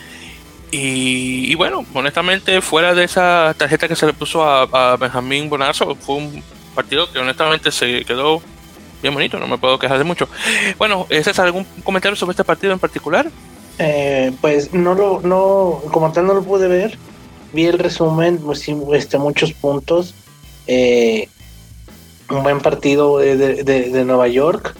Y, 0.70 1.54
bueno, 1.54 1.84
honestamente, 1.94 2.60
fuera 2.60 2.94
de 2.94 3.04
esa 3.04 3.54
tarjeta 3.56 3.88
que 3.88 3.96
se 3.96 4.06
le 4.06 4.12
puso 4.12 4.42
a, 4.44 4.96
Benjamín 4.96 5.48
Bonazo, 5.48 5.94
fue 5.94 6.16
un 6.16 6.42
partido 6.74 7.10
que 7.10 7.18
honestamente 7.18 7.70
se 7.70 8.04
quedó 8.04 8.42
bien 9.02 9.14
bonito, 9.14 9.38
no 9.38 9.46
me 9.46 9.58
puedo 9.58 9.78
quejar 9.78 9.98
de 9.98 10.04
mucho. 10.04 10.28
Bueno, 10.78 11.06
¿es 11.08 11.38
algún 11.38 11.64
comentario 11.84 12.16
sobre 12.16 12.32
este 12.32 12.44
partido 12.44 12.72
en 12.72 12.78
particular? 12.78 13.30
Eh, 13.78 14.32
pues 14.40 14.72
no 14.72 14.94
lo, 14.94 15.20
no, 15.20 15.82
como 15.92 16.12
tal 16.12 16.26
no 16.26 16.34
lo 16.34 16.42
pude 16.42 16.68
ver. 16.68 16.98
Vi 17.52 17.66
el 17.66 17.78
resumen, 17.78 18.38
pues 18.38 18.60
sí, 18.60 18.76
este, 18.92 19.18
muchos 19.18 19.52
puntos. 19.52 20.14
Eh, 20.66 21.28
un 22.28 22.42
buen 22.42 22.60
partido 22.60 23.18
de, 23.18 23.36
de 23.36 24.04
Nueva 24.04 24.28
York. 24.28 24.74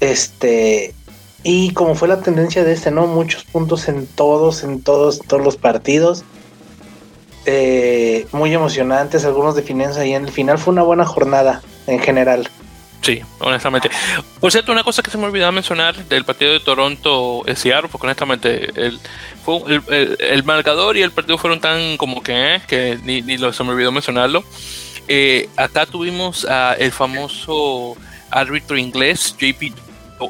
Este, 0.00 0.94
y 1.42 1.72
como 1.72 1.94
fue 1.94 2.08
la 2.08 2.20
tendencia 2.20 2.64
de 2.64 2.72
este, 2.72 2.90
¿no? 2.90 3.06
Muchos 3.06 3.44
puntos 3.44 3.88
en 3.88 4.06
todos, 4.06 4.64
en 4.64 4.82
todos, 4.82 5.20
todos 5.20 5.42
los 5.42 5.56
partidos. 5.56 6.24
Eh, 7.48 8.26
muy 8.32 8.52
emocionantes, 8.52 9.24
algunos 9.24 9.54
de 9.54 9.62
finanzas 9.62 10.04
y 10.04 10.14
en 10.14 10.24
el 10.24 10.32
final 10.32 10.58
fue 10.58 10.72
una 10.72 10.82
buena 10.82 11.04
jornada 11.04 11.62
en 11.86 12.00
general. 12.00 12.50
Sí, 13.02 13.22
honestamente. 13.38 13.88
Por 14.40 14.50
cierto, 14.50 14.72
una 14.72 14.82
cosa 14.82 15.00
que 15.00 15.12
se 15.12 15.18
me 15.18 15.26
olvidó 15.26 15.52
mencionar 15.52 15.94
del 16.06 16.24
partido 16.24 16.52
de 16.52 16.58
Toronto 16.58 17.44
Seattle, 17.54 17.88
porque 17.88 18.08
honestamente 18.08 18.68
el, 18.74 18.98
fue 19.44 19.60
el, 20.18 20.42
marcador 20.42 20.96
y 20.96 21.02
el 21.02 21.12
partido 21.12 21.38
fueron 21.38 21.60
tan 21.60 21.96
como 21.98 22.20
que, 22.20 22.56
eh, 22.56 22.62
que 22.66 22.98
ni, 23.04 23.22
ni 23.22 23.38
lo, 23.38 23.52
se 23.52 23.62
me 23.62 23.70
olvidó 23.70 23.92
mencionarlo. 23.92 24.42
Eh, 25.06 25.48
acá 25.56 25.86
tuvimos 25.86 26.44
a 26.46 26.74
el 26.74 26.90
famoso 26.90 27.96
árbitro 28.28 28.76
inglés, 28.76 29.36
JP, 29.38 29.72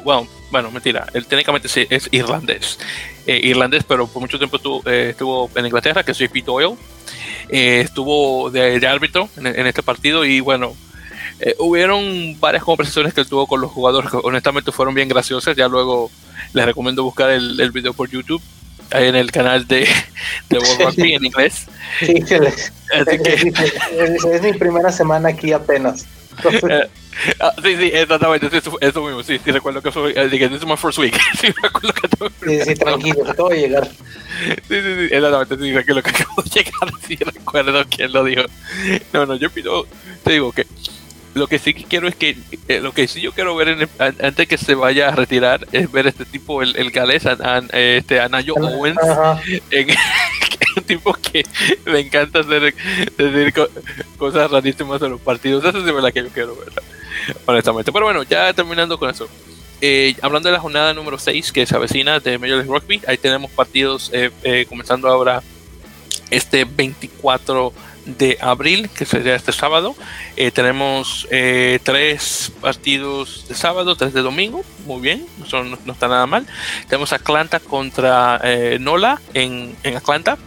bueno, 0.03 0.27
bueno, 0.51 0.71
mentira, 0.71 1.07
él 1.13 1.25
técnicamente 1.25 1.67
es 1.89 2.09
irlandés, 2.11 2.79
eh, 3.25 3.39
irlandés, 3.43 3.83
pero 3.83 4.07
por 4.07 4.21
mucho 4.21 4.37
tiempo 4.37 4.57
estuvo, 4.57 4.81
eh, 4.89 5.09
estuvo 5.11 5.49
en 5.55 5.65
Inglaterra, 5.65 6.03
que 6.03 6.11
es 6.11 6.17
JP 6.17 6.43
Doyle, 6.45 6.75
eh, 7.49 7.81
estuvo 7.83 8.49
de, 8.49 8.85
árbitro 8.87 9.29
en, 9.37 9.67
este 9.67 9.83
partido 9.83 10.25
y 10.25 10.39
bueno, 10.39 10.75
hubieron 11.59 12.39
varias 12.39 12.63
conversaciones 12.63 13.13
que 13.13 13.21
él 13.21 13.27
tuvo 13.27 13.45
con 13.45 13.61
los 13.61 13.71
jugadores 13.71 14.09
que 14.09 14.17
honestamente 14.17 14.71
fueron 14.71 14.95
bien 14.95 15.07
graciosas, 15.07 15.55
ya 15.55 15.67
luego 15.67 16.09
les 16.53 16.65
recomiendo 16.65 17.03
buscar 17.03 17.29
el, 17.29 17.59
el 17.59 17.71
video 17.71 17.93
por 17.93 18.09
YouTube 18.09 18.41
ahí 18.91 19.07
en 19.07 19.15
el 19.15 19.31
canal 19.31 19.67
de, 19.67 19.87
de 20.49 20.57
World 20.57 20.81
Rugby 20.81 21.13
en 21.13 21.25
inglés. 21.25 21.67
Sí, 21.99 22.23
es, 22.29 22.71
es, 24.25 24.41
mi 24.41 24.53
primera 24.53 24.91
semana 24.91 25.29
aquí 25.29 25.51
apenas. 25.51 26.05
Ah, 27.39 27.51
sí, 27.63 27.75
sí, 27.75 27.89
exactamente, 27.91 28.45
eso, 28.55 28.77
eso, 28.79 29.03
mismo, 29.03 29.23
sí, 29.23 29.39
sí, 29.43 29.51
recuerdo 29.51 29.81
que 29.81 29.91
fue, 29.91 30.13
eh, 30.15 30.29
dije, 30.29 30.49
this 30.49 30.61
is 30.61 30.67
my 30.67 30.77
first 30.77 30.99
week, 30.99 31.19
sí, 31.41 31.47
recuerdo 31.63 31.91
que 31.93 32.07
Sí, 32.47 32.63
sí, 32.63 32.75
tranquilo, 32.75 33.27
acabo 33.27 33.49
de 33.49 33.61
llegar. 33.61 33.87
Sí, 33.87 34.53
sí, 34.67 34.81
sí, 34.81 35.07
exactamente, 35.11 35.57
sí, 35.57 35.71
lo 35.71 36.03
que 36.03 36.09
acabo 36.11 36.43
de 36.43 36.49
llegar, 36.51 36.89
sí, 37.07 37.15
recuerdo 37.15 37.83
quién 37.89 38.13
lo 38.13 38.23
dijo. 38.23 38.43
No, 39.13 39.25
no, 39.25 39.35
yo 39.35 39.49
pido, 39.49 39.87
te 40.23 40.33
digo 40.33 40.51
que 40.51 40.67
lo 41.37 41.47
que 41.47 41.59
sí 41.59 41.73
quiero 41.73 42.07
es 42.07 42.15
que, 42.15 42.35
eh, 42.67 42.79
lo 42.81 42.91
que 42.91 43.07
sí 43.07 43.21
yo 43.21 43.31
quiero 43.31 43.55
ver 43.55 43.69
en 43.69 43.89
antes 43.99 44.47
que 44.47 44.57
se 44.57 44.75
vaya 44.75 45.09
a 45.09 45.15
retirar 45.15 45.67
es 45.71 45.91
ver 45.91 46.07
este 46.07 46.25
tipo, 46.25 46.61
el, 46.61 46.75
el 46.75 46.91
galés, 46.91 47.23
este 47.73 48.19
Anayo 48.19 48.55
Owens, 48.55 48.97
en, 49.71 49.87
tipo 50.87 51.13
que 51.13 51.45
me 51.85 51.99
encanta 51.99 52.39
hacer 52.39 52.73
decir 53.17 53.53
cosas 54.17 54.49
rarísimas 54.49 55.01
en 55.03 55.11
los 55.11 55.21
partidos. 55.21 55.63
Eso 55.63 55.77
es 55.77 55.85
de 55.85 55.91
verdad 55.91 56.11
que 56.11 56.23
yo 56.23 56.29
quiero 56.29 56.55
ver 56.55 56.69
honestamente. 57.45 57.91
Pero 57.91 58.05
bueno, 58.05 58.23
ya 58.23 58.53
terminando 58.53 58.97
con 58.97 59.09
eso. 59.09 59.27
eh, 59.81 60.15
hablando 60.21 60.49
de 60.49 60.53
la 60.53 60.59
jornada 60.59 60.93
número 60.93 61.19
6 61.19 61.51
que 61.51 61.65
se 61.65 61.75
avecina 61.75 62.19
de 62.19 62.37
Major 62.39 62.57
League 62.57 62.71
Rugby, 62.71 63.01
ahí 63.07 63.17
tenemos 63.17 63.51
partidos 63.51 64.09
eh, 64.13 64.65
comenzando 64.67 65.07
ahora 65.07 65.43
este 66.31 66.65
24 66.65 67.73
de 68.05 68.37
abril, 68.39 68.89
que 68.89 69.05
sería 69.05 69.35
este 69.35 69.51
sábado. 69.51 69.95
tenemos 70.53 71.27
tres 71.83 72.51
partidos 72.61 73.45
de 73.49 73.55
sábado, 73.55 73.95
tres 73.95 74.13
de 74.13 74.21
domingo, 74.21 74.63
muy 74.85 75.01
bien, 75.01 75.25
eso 75.45 75.63
no, 75.63 75.77
está 75.91 76.07
nada 76.07 76.25
mal. 76.25 76.47
Tenemos 76.87 77.11
Atlanta 77.11 77.59
contra 77.59 78.41
Nola 78.79 79.21
en, 79.33 79.75
en 79.83 79.97
Atlanta. 79.97 80.37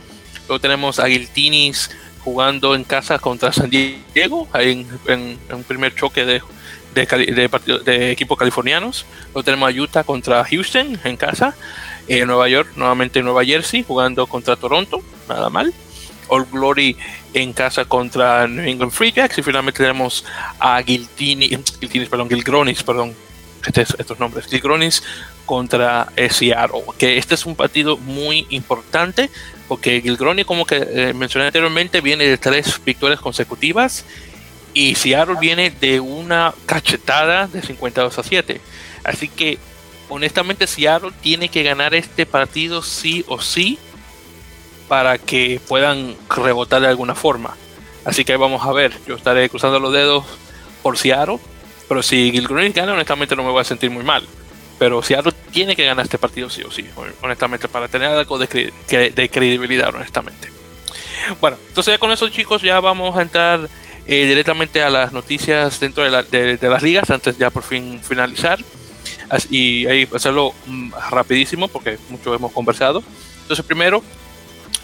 Luego 0.50 0.62
tenemos 0.62 0.98
a 0.98 1.06
Guiltinis 1.06 1.92
jugando 2.24 2.74
en 2.74 2.82
casa 2.82 3.20
contra 3.20 3.52
San 3.52 3.70
Diego, 3.70 4.48
en, 4.54 4.84
en, 5.06 5.38
un 5.48 5.62
primer 5.62 5.94
choque 5.94 6.24
de, 6.24 6.42
de, 6.92 7.80
de, 7.84 8.10
equipos 8.10 8.36
californianos. 8.36 9.06
Luego 9.26 9.44
tenemos 9.44 9.70
a 9.70 9.80
Utah 9.80 10.02
contra 10.02 10.44
Houston 10.44 10.98
en 11.04 11.16
casa. 11.16 11.54
en 12.08 12.26
Nueva 12.26 12.48
York, 12.48 12.72
nuevamente 12.74 13.20
en 13.20 13.26
Nueva 13.26 13.44
Jersey, 13.44 13.84
jugando 13.86 14.26
contra 14.26 14.56
Toronto, 14.56 15.04
nada 15.28 15.50
mal. 15.50 15.72
All 16.26 16.46
Glory 16.50 16.96
en 17.32 17.52
casa 17.52 17.84
contra 17.84 18.48
New 18.48 18.64
England 18.64 18.90
Free 18.90 19.12
Jacks. 19.12 19.38
Y 19.38 19.44
finalmente 19.44 19.78
tenemos 19.78 20.24
a 20.58 20.82
Giltini, 20.82 21.50
Giltinis, 21.78 22.08
perdón, 22.08 22.28
Gilgronis, 22.28 22.82
perdón, 22.82 23.14
este 23.64 23.82
estos 23.82 24.18
nombres, 24.18 24.46
Gilgronis 24.46 25.02
contra 25.50 26.06
Seattle. 26.30 26.84
Que 26.96 27.18
este 27.18 27.34
es 27.34 27.44
un 27.44 27.56
partido 27.56 27.96
muy 27.96 28.46
importante 28.50 29.30
porque 29.66 30.00
Gilgroni, 30.00 30.44
como 30.44 30.64
que 30.64 30.76
eh, 30.76 31.12
mencioné 31.12 31.46
anteriormente, 31.46 32.00
viene 32.00 32.24
de 32.24 32.38
tres 32.38 32.80
victorias 32.84 33.18
consecutivas 33.18 34.04
y 34.74 34.94
Seattle 34.94 35.38
viene 35.40 35.70
de 35.70 35.98
una 35.98 36.54
cachetada 36.66 37.48
de 37.48 37.62
52 37.62 38.16
a 38.16 38.22
7. 38.22 38.60
Así 39.02 39.26
que, 39.26 39.58
honestamente, 40.08 40.68
Seattle 40.68 41.10
tiene 41.20 41.48
que 41.48 41.64
ganar 41.64 41.96
este 41.96 42.26
partido 42.26 42.80
sí 42.80 43.24
o 43.26 43.40
sí 43.40 43.76
para 44.86 45.18
que 45.18 45.60
puedan 45.66 46.14
rebotar 46.28 46.80
de 46.80 46.86
alguna 46.86 47.16
forma. 47.16 47.56
Así 48.04 48.24
que 48.24 48.36
vamos 48.36 48.64
a 48.64 48.72
ver. 48.72 48.92
Yo 49.08 49.16
estaré 49.16 49.48
cruzando 49.48 49.80
los 49.80 49.92
dedos 49.92 50.24
por 50.80 50.96
Seattle. 50.96 51.40
Pero 51.88 52.04
si 52.04 52.30
Gilgroni 52.30 52.70
gana, 52.70 52.92
honestamente 52.92 53.34
no 53.34 53.42
me 53.42 53.50
voy 53.50 53.62
a 53.62 53.64
sentir 53.64 53.90
muy 53.90 54.04
mal. 54.04 54.24
Pero 54.80 55.02
Seattle 55.02 55.34
tiene 55.52 55.76
que 55.76 55.84
ganar 55.84 56.06
este 56.06 56.16
partido 56.16 56.48
sí 56.48 56.62
o 56.62 56.70
sí, 56.70 56.86
honestamente, 57.20 57.68
para 57.68 57.86
tener 57.86 58.08
algo 58.08 58.38
de, 58.38 59.28
credibilidad, 59.30 59.94
honestamente. 59.94 60.50
Bueno, 61.38 61.58
entonces 61.68 61.92
ya 61.92 61.98
con 61.98 62.10
eso 62.12 62.30
chicos 62.30 62.62
ya 62.62 62.80
vamos 62.80 63.14
a 63.14 63.20
entrar 63.20 63.68
eh, 64.06 64.24
directamente 64.24 64.82
a 64.82 64.88
las 64.88 65.12
noticias 65.12 65.78
dentro 65.80 66.02
de, 66.02 66.58
las 66.62 66.82
ligas 66.82 67.10
antes 67.10 67.36
ya 67.36 67.50
por 67.50 67.62
fin 67.62 68.00
finalizar. 68.02 68.58
y 69.50 69.86
ahí 69.86 70.08
hacerlo 70.14 70.54
mm, 70.64 70.92
rapidísimo 71.10 71.68
porque 71.68 71.98
mucho 72.08 72.34
hemos 72.34 72.50
conversado. 72.50 73.02
Entonces 73.42 73.66
primero, 73.66 74.02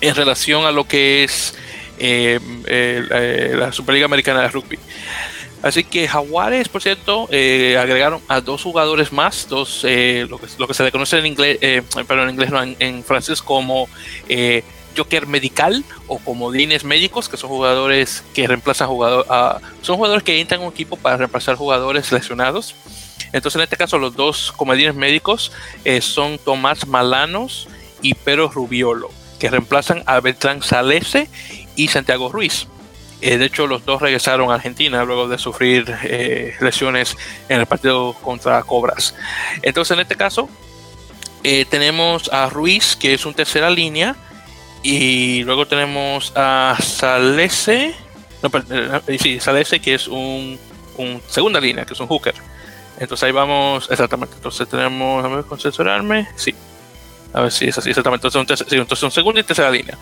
en 0.03 0.15
relación 0.15 0.67
a 0.67 0.73
lo 0.73 0.85
que 0.85 1.25
es 1.25 1.55
eh, 1.99 2.39
eh, 2.67 3.55
la 3.57 3.73
Superliga 3.73 4.05
Americana 4.05 4.43
de 4.43 4.49
Rugby. 4.49 4.79
Así 5.63 5.85
que 5.85 6.07
Jaguares, 6.07 6.69
por 6.69 6.83
cierto, 6.83 7.29
eh, 7.31 7.77
agregaron 7.79 8.21
a 8.29 8.41
dos 8.41 8.63
jugadores 8.63 9.13
más, 9.13 9.49
dos, 9.49 9.83
eh, 9.85 10.27
lo, 10.29 10.39
que, 10.39 10.75
se 10.75 10.85
le 10.85 10.93
conoce 10.93 11.19
en 11.19 11.27
inglés, 11.27 11.59
eh, 11.61 11.83
pero 12.07 12.23
en 12.23 12.31
inglés 12.31 12.51
no, 12.51 12.63
en, 12.63 13.03
francés 13.03 13.43
como 13.43 13.89
Joker 14.97 15.27
Medical 15.27 15.85
o 16.07 16.19
comodines 16.19 16.85
médicos, 16.85 17.29
que 17.29 17.37
son 17.37 17.51
jugadores 17.51 18.23
que 18.35 18.47
reemplazan 18.47 18.89
jugadores, 18.89 19.27
son 19.83 19.97
jugadores 19.97 20.23
que 20.23 20.41
entran 20.41 20.61
en 20.61 20.67
un 20.67 20.73
equipo 20.73 20.97
para 20.97 21.17
reemplazar 21.17 21.57
jugadores 21.57 22.13
lesionados. 22.13 22.75
Entonces, 23.33 23.57
en 23.57 23.63
este 23.63 23.77
caso, 23.77 23.99
los 23.99 24.15
dos 24.15 24.53
comodines 24.53 24.95
médicos 24.95 25.53
son 26.01 26.39
Tomás 26.39 26.87
Malanos 26.87 27.69
y 28.03 28.15
Pedro 28.15 28.49
Rubiolo, 28.49 29.11
que 29.39 29.51
reemplazan 29.51 30.03
a 30.07 30.21
Beltrán 30.21 30.63
Salese 30.63 31.29
y 31.75 31.89
Santiago 31.89 32.31
Ruiz. 32.31 32.69
Eh, 33.21 33.39
de 33.39 33.47
hecho, 33.47 33.67
los 33.67 33.85
dos 33.85 34.03
regresaron 34.03 34.51
a 34.51 34.55
Argentina 34.55 35.05
luego 35.05 35.29
de 35.29 35.39
sufrir 35.39 35.85
eh, 36.05 36.55
lesiones 36.61 37.17
en 37.49 37.61
el 37.61 37.67
partido 37.67 38.13
contra 38.15 38.63
Cobras. 38.63 39.15
Entonces, 39.63 39.95
en 39.95 40.01
este 40.01 40.17
caso, 40.17 40.49
eh, 41.43 41.65
tenemos 41.65 42.31
a 42.33 42.51
Ruiz, 42.51 42.97
que 42.97 43.15
es 43.15 43.25
un 43.25 43.35
tercera 43.35 43.71
línea, 43.71 44.17
y 44.83 45.43
luego 45.45 45.67
tenemos 45.67 46.33
a 46.37 46.77
Salese, 46.81 47.95
no, 48.43 48.51
sí, 49.19 49.41
Salese, 49.41 49.81
que 49.81 49.95
es 49.95 50.09
un, 50.09 50.59
segunda 51.29 51.61
línea, 51.61 51.85
que 51.85 51.95
es 51.95 52.01
un 52.01 52.07
hooker. 52.07 52.35
Entonces 52.99 53.25
ahí 53.25 53.33
vamos, 53.33 53.89
exactamente. 53.91 54.37
Entonces 54.37 54.69
tenemos, 54.69 55.25
a 55.25 55.29
ver, 55.29 55.45
sí, 56.37 56.55
a 57.37 57.43
ver 57.43 57.53
si 57.53 57.67
es 57.67 57.77
así, 57.77 57.91
exactamente. 57.91 58.27
Entonces, 58.29 58.67
entonces 58.71 58.99
son 58.99 59.11
segunda 59.11 59.41
y 59.41 59.45
tercera 59.45 59.71
línea. 59.71 59.99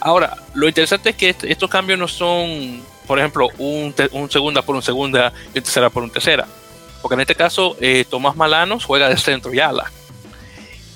Ahora, 0.00 0.36
lo 0.54 0.66
interesante 0.66 1.10
es 1.10 1.16
que 1.16 1.36
estos 1.42 1.70
cambios 1.70 2.00
no 2.00 2.08
son, 2.08 2.82
por 3.06 3.16
ejemplo, 3.16 3.48
un, 3.58 3.94
segunda 4.28 4.60
por 4.60 4.74
un 4.74 4.82
segunda 4.82 5.32
y 5.54 5.58
un 5.58 5.64
tercera 5.64 5.88
por 5.88 6.02
un 6.02 6.10
tercera. 6.10 6.48
Porque 7.00 7.14
en 7.14 7.20
este 7.20 7.36
caso, 7.36 7.76
eh, 7.80 8.04
Tomás 8.10 8.34
Malanos 8.34 8.84
juega 8.84 9.08
de 9.08 9.16
centro 9.16 9.54
y 9.54 9.60
ala. 9.60 9.92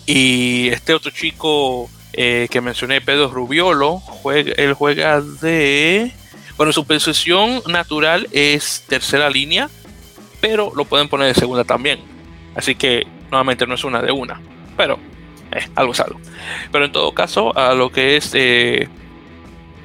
Y 0.05 0.69
este 0.71 0.95
otro 0.95 1.13
chico 1.13 1.89
eh, 2.13 2.49
que 2.51 2.61
mencioné, 2.61 3.01
Pedro 3.01 3.31
Rubiolo, 3.31 3.99
juega, 4.01 4.55
él 4.57 4.73
juega 4.73 5.21
de. 5.21 6.11
Bueno, 6.57 6.73
su 6.73 6.85
posición 6.87 7.63
natural 7.69 8.27
es 8.33 8.83
tercera 8.89 9.31
línea, 9.31 9.71
pero 10.41 10.73
lo 10.75 10.87
pueden 10.87 11.09
poner 11.09 11.29
de 11.29 11.41
segunda 11.41 11.63
también. 11.63 12.01
Así 12.57 12.75
que 12.75 13.07
nuevamente 13.31 13.65
no 13.65 13.77
es 13.77 13.85
una 13.85 14.03
de 14.03 14.11
una. 14.11 14.41
Pero 14.77 14.99
eh, 15.53 15.69
algo 15.75 15.93
es 15.93 16.01
algo. 16.01 16.21
Pero 16.71 16.85
en 16.85 16.93
todo 16.93 17.13
caso, 17.13 17.57
a 17.57 17.75
lo 17.75 17.91
que 17.91 18.17
es 18.17 18.33
eh, 18.35 18.89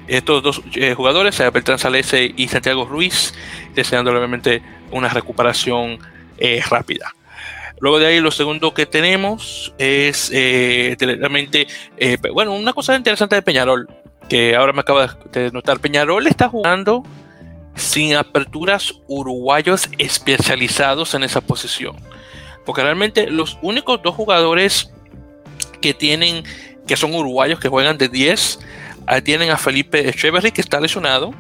estos 0.08 0.44
dos 0.44 0.62
eh, 0.76 0.94
jugadores, 0.94 1.38
Beltrán 1.52 1.80
Salese 1.80 2.34
y 2.36 2.48
Santiago 2.48 2.86
Ruiz, 2.86 3.34
deseando 3.74 4.12
obviamente 4.12 4.62
una 4.92 5.10
recuperación 5.10 6.00
rápida. 6.70 7.16
Luego 7.80 8.00
de 8.00 8.08
ahí, 8.08 8.20
lo 8.20 8.32
segundo 8.32 8.74
que 8.74 8.86
tenemos 8.86 9.74
es 9.78 10.30
realmente, 10.30 11.68
bueno, 12.34 12.54
una 12.54 12.74
cosa 12.74 12.96
interesante 12.98 13.36
de 13.36 13.42
Peñarol, 13.42 13.88
que 14.28 14.56
ahora 14.56 14.74
me 14.74 14.82
acaba 14.82 15.18
de 15.32 15.52
notar. 15.52 15.80
Peñarol 15.80 16.28
está 16.28 16.50
jugando 16.50 17.04
sin 17.76 18.16
aperturas 18.16 18.94
uruguayos 19.08 19.90
especializados 19.98 21.14
en 21.14 21.24
esa 21.24 21.42
posición. 21.42 21.96
Porque 22.66 22.82
realmente 22.82 23.30
los 23.30 23.58
únicos 23.62 24.02
dos 24.04 24.16
jugadores 24.16 24.94
que 25.84 25.94
tienen, 25.94 26.46
que 26.88 26.96
son 26.96 27.14
uruguayos 27.14 27.60
que 27.60 27.68
juegan 27.68 27.98
de 27.98 28.08
10. 28.08 28.60
Ahí 29.06 29.22
tienen 29.22 29.50
a 29.50 29.58
Felipe 29.58 30.08
Echeverry 30.08 30.52
que 30.52 30.62
está 30.62 30.80
lesionado. 30.80 31.34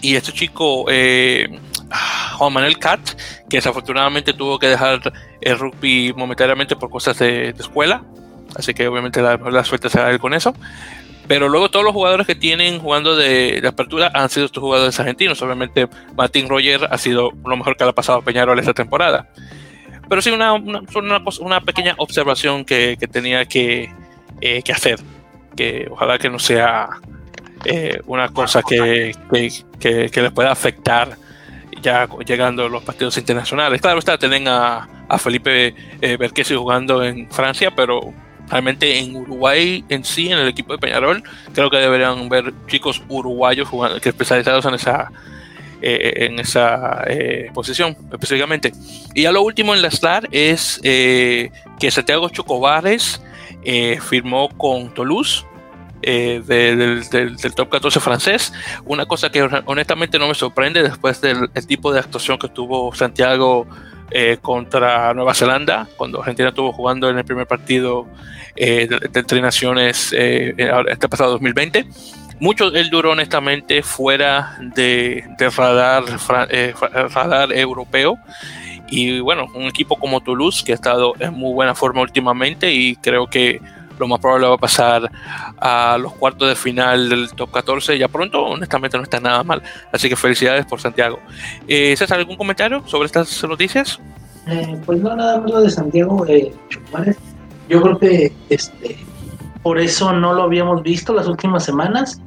Y 0.00 0.16
este 0.16 0.32
chico, 0.32 0.86
eh, 0.88 1.48
Juan 2.38 2.52
Manuel 2.52 2.78
Cat, 2.80 3.00
que 3.48 3.58
desafortunadamente 3.58 4.32
tuvo 4.32 4.58
que 4.58 4.66
dejar 4.66 5.00
el 5.40 5.58
rugby 5.60 6.12
momentáneamente 6.12 6.74
por 6.74 6.90
cosas 6.90 7.16
de, 7.20 7.50
escuela. 7.50 8.02
Así 8.56 8.74
que 8.74 8.88
obviamente 8.88 9.22
la, 9.22 9.36
la 9.36 9.64
suerte 9.64 9.88
será 9.88 10.10
él 10.10 10.18
con 10.18 10.34
eso. 10.34 10.52
Pero 11.28 11.48
luego 11.48 11.70
todos 11.70 11.84
los 11.84 11.94
jugadores 11.94 12.26
que 12.26 12.34
tienen 12.34 12.80
jugando 12.80 13.14
de, 13.14 13.62
apertura 13.64 14.10
han 14.12 14.28
sido 14.28 14.46
estos 14.46 14.60
jugadores 14.60 14.98
argentinos. 14.98 15.40
Obviamente 15.40 15.88
Martín 16.16 16.48
Roger 16.48 16.88
ha 16.90 16.98
sido 16.98 17.30
lo 17.46 17.56
mejor 17.56 17.76
que 17.76 17.84
le 17.84 17.90
ha 17.90 17.94
pasado 17.94 18.18
a 18.18 18.22
Peñarol 18.22 18.58
esta 18.58 18.74
temporada. 18.74 19.28
Pero 20.12 20.20
sí, 20.20 20.28
una, 20.30 20.52
una, 20.52 20.82
una, 21.40 21.60
pequeña 21.62 21.94
observación 21.96 22.66
que, 22.66 22.98
tenía 23.10 23.46
que, 23.46 23.90
eh, 24.42 24.62
que, 24.62 24.70
hacer. 24.70 25.00
Que 25.56 25.88
ojalá 25.90 26.18
que 26.18 26.28
no 26.28 26.38
sea 26.38 26.90
eh, 27.64 27.98
una 28.04 28.28
cosa 28.28 28.62
que, 28.62 29.16
que, 29.80 30.10
les 30.20 30.30
pueda 30.32 30.52
afectar 30.52 31.16
ya 31.80 32.06
llegando 32.26 32.68
los 32.68 32.82
partidos 32.82 33.16
internacionales. 33.16 33.80
Claro 33.80 34.00
está, 34.00 34.18
tienen 34.18 34.48
a, 34.48 34.86
a 35.08 35.16
Felipe 35.16 35.74
eh, 36.02 36.18
jugando 36.58 37.02
en 37.02 37.30
Francia, 37.30 37.72
pero 37.74 38.12
realmente 38.50 38.98
en 38.98 39.16
Uruguay 39.16 39.82
en 39.88 40.04
sí, 40.04 40.30
en 40.30 40.40
el 40.40 40.48
equipo 40.48 40.74
de 40.74 40.78
Peñarol, 40.78 41.22
creo 41.54 41.70
que 41.70 41.78
deberían 41.78 42.28
ver 42.28 42.52
chicos 42.66 43.02
uruguayos 43.08 43.66
jugando, 43.66 43.98
que 43.98 44.10
especializados 44.10 44.66
en 44.66 44.74
esa 44.74 45.10
eh, 45.84 46.26
en 46.26 46.38
esa 46.38 47.02
eh, 47.08 47.50
posición 47.52 47.96
específicamente. 48.12 48.72
Y 49.16 49.22
ya 49.22 49.32
lo 49.32 49.42
último 49.42 49.74
en 49.74 49.82
la 49.82 49.90
SLAR 49.90 50.28
es 50.30 50.80
eh, 50.84 51.50
que 51.80 51.90
Santiago 51.90 52.28
Chocobares 52.28 53.20
firmó 54.00 54.48
con 54.50 54.94
Toulouse. 54.94 55.44
del, 56.02 57.02
top 57.56 57.68
14 57.68 57.98
francés, 58.00 58.52
una 58.84 59.06
cosa 59.06 59.30
que 59.30 59.42
honestamente 59.66 60.18
no 60.18 60.28
me 60.28 60.34
sorprende 60.34 60.82
después 60.82 61.20
del 61.20 61.48
tipo 61.66 61.92
de 61.92 61.98
actuación 62.00 62.38
que 62.38 62.48
tuvo 62.48 62.94
Santiago 62.94 63.66
contra 64.40 65.14
Nueva 65.14 65.34
Zelanda, 65.34 65.88
cuando 65.96 66.20
Argentina 66.20 66.50
estuvo 66.50 66.72
jugando 66.72 67.08
en 67.08 67.18
el 67.18 67.24
primer 67.24 67.46
partido 67.46 68.06
de, 68.56 68.86
de 69.10 69.22
Tres 69.22 69.42
Naciones 69.42 70.12
este 70.12 71.08
pasado 71.08 71.32
2020 71.32 71.86
mucho 72.42 72.74
él 72.74 72.90
duró 72.90 73.12
honestamente 73.12 73.84
fuera 73.84 74.58
de, 74.60 75.24
radar, 75.38 76.02
eh, 76.50 76.74
radar 77.14 77.52
europeo 77.52 78.18
Y 78.90 79.20
bueno, 79.20 79.46
un 79.54 79.62
equipo 79.62 79.96
como 79.96 80.20
Toulouse 80.20 80.64
que 80.64 80.72
ha 80.72 80.74
estado 80.74 81.14
en 81.20 81.34
muy 81.34 81.54
buena 81.54 81.76
forma 81.76 82.00
últimamente 82.00 82.72
y 82.72 82.96
creo 82.96 83.28
que 83.28 83.60
lo 83.96 84.08
más 84.08 84.18
probable 84.18 84.48
va 84.48 84.54
a 84.54 84.58
pasar 84.58 85.08
a 85.58 85.96
los 86.00 86.12
cuartos 86.14 86.48
de 86.48 86.56
final 86.56 87.08
del 87.08 87.30
top 87.30 87.52
14 87.52 87.96
ya 87.96 88.08
pronto. 88.08 88.44
Honestamente 88.44 88.96
no 88.96 89.04
está 89.04 89.20
nada 89.20 89.44
mal. 89.44 89.62
Así 89.92 90.08
que 90.08 90.16
felicidades 90.16 90.66
por 90.66 90.80
Santiago. 90.80 91.20
Eh, 91.68 91.94
César, 91.96 92.18
¿algún 92.18 92.36
comentario 92.36 92.82
sobre 92.86 93.06
estas 93.06 93.44
noticias? 93.44 94.00
Eh, 94.48 94.76
pues 94.84 95.00
no, 95.00 95.14
nada 95.14 95.40
más 95.40 95.62
de 95.62 95.70
Santiago 95.70 96.26
eh, 96.26 96.52
Yo 97.68 97.82
creo 97.82 97.98
que 98.00 98.32
este, 98.48 98.98
por 99.62 99.78
eso 99.78 100.12
no 100.12 100.34
lo 100.34 100.42
habíamos 100.42 100.82
visto 100.82 101.14
las 101.14 101.28
últimas 101.28 101.64
semanas. 101.64 102.20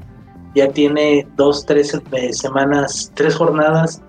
Ya 0.55 0.69
tiene 0.69 1.27
dos, 1.35 1.65
tres 1.65 1.99
eh, 2.13 2.33
semanas, 2.33 3.11
tres 3.13 3.35
jornadas 3.35 4.01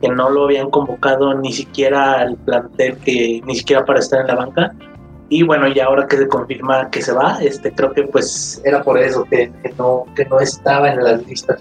que 0.00 0.08
no 0.08 0.30
lo 0.30 0.44
habían 0.44 0.70
convocado 0.70 1.32
ni 1.34 1.52
siquiera 1.52 2.20
al 2.20 2.36
plantel 2.36 2.96
que 2.98 3.40
ni 3.44 3.54
siquiera 3.54 3.84
para 3.84 4.00
estar 4.00 4.22
en 4.22 4.26
la 4.26 4.34
banca. 4.34 4.74
Y 5.28 5.44
bueno 5.44 5.68
y 5.68 5.78
ahora 5.80 6.06
que 6.08 6.16
se 6.16 6.28
confirma 6.28 6.90
que 6.90 7.00
se 7.00 7.12
va 7.12 7.38
este 7.40 7.72
creo 7.72 7.92
que 7.92 8.02
pues 8.02 8.60
era 8.64 8.82
por 8.82 8.98
eso 8.98 9.24
que, 9.24 9.50
no 9.78 10.04
que 10.14 10.26
no 10.26 10.40
estaba 10.40 10.92
en 10.92 11.02
las 11.02 11.26
listas 11.26 11.58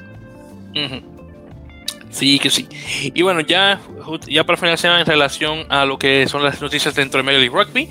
Sí, 2.11 2.39
que 2.39 2.49
sí. 2.49 2.67
Y 3.13 3.21
bueno, 3.21 3.41
ya, 3.41 3.79
ya 4.27 4.43
para 4.43 4.57
finalizar 4.57 4.99
en 4.99 5.05
relación 5.05 5.65
a 5.69 5.85
lo 5.85 5.97
que 5.97 6.27
son 6.27 6.43
las 6.43 6.61
noticias 6.61 6.93
dentro 6.93 7.17
de 7.17 7.23
Major 7.23 7.39
League 7.39 7.55
Rugby, 7.55 7.89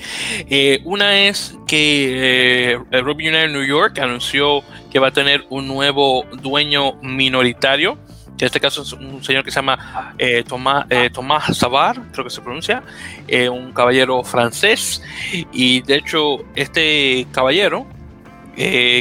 eh, 0.50 0.80
una 0.84 1.18
es 1.20 1.56
que 1.66 2.74
eh, 2.90 3.00
Rugby 3.00 3.28
United 3.28 3.50
New 3.50 3.64
York 3.64 3.98
anunció 3.98 4.62
que 4.92 4.98
va 4.98 5.08
a 5.08 5.12
tener 5.12 5.44
un 5.48 5.66
nuevo 5.66 6.24
dueño 6.42 6.94
minoritario 7.02 7.98
que 8.40 8.46
en 8.46 8.46
este 8.46 8.60
caso 8.60 8.80
es 8.80 8.94
un 8.94 9.22
señor 9.22 9.44
que 9.44 9.50
se 9.50 9.56
llama 9.56 10.14
eh, 10.16 10.42
Tomás, 10.48 10.86
eh, 10.88 11.10
Tomás 11.12 11.54
Savar, 11.54 12.00
creo 12.10 12.24
que 12.24 12.30
se 12.30 12.40
pronuncia, 12.40 12.82
eh, 13.28 13.50
un 13.50 13.70
caballero 13.72 14.24
francés. 14.24 15.02
Y 15.52 15.82
de 15.82 15.96
hecho, 15.96 16.38
este 16.54 17.26
caballero, 17.32 17.86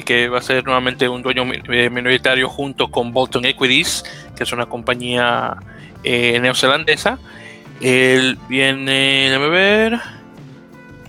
que 0.06 0.30
va 0.32 0.40
a 0.40 0.42
ser 0.42 0.64
nuevamente 0.64 1.10
un 1.10 1.22
dueño 1.22 1.44
minoritario 1.46 2.48
junto 2.48 2.90
con 2.90 3.12
Bolton 3.12 3.46
Equities, 3.46 4.04
que 4.36 4.44
es 4.44 4.52
una 4.54 4.68
compañía 4.68 5.58
neozelandesa, 6.04 7.20
él 7.82 8.38
viene, 8.48 9.28
déjame 9.30 9.50
ver, 9.50 10.00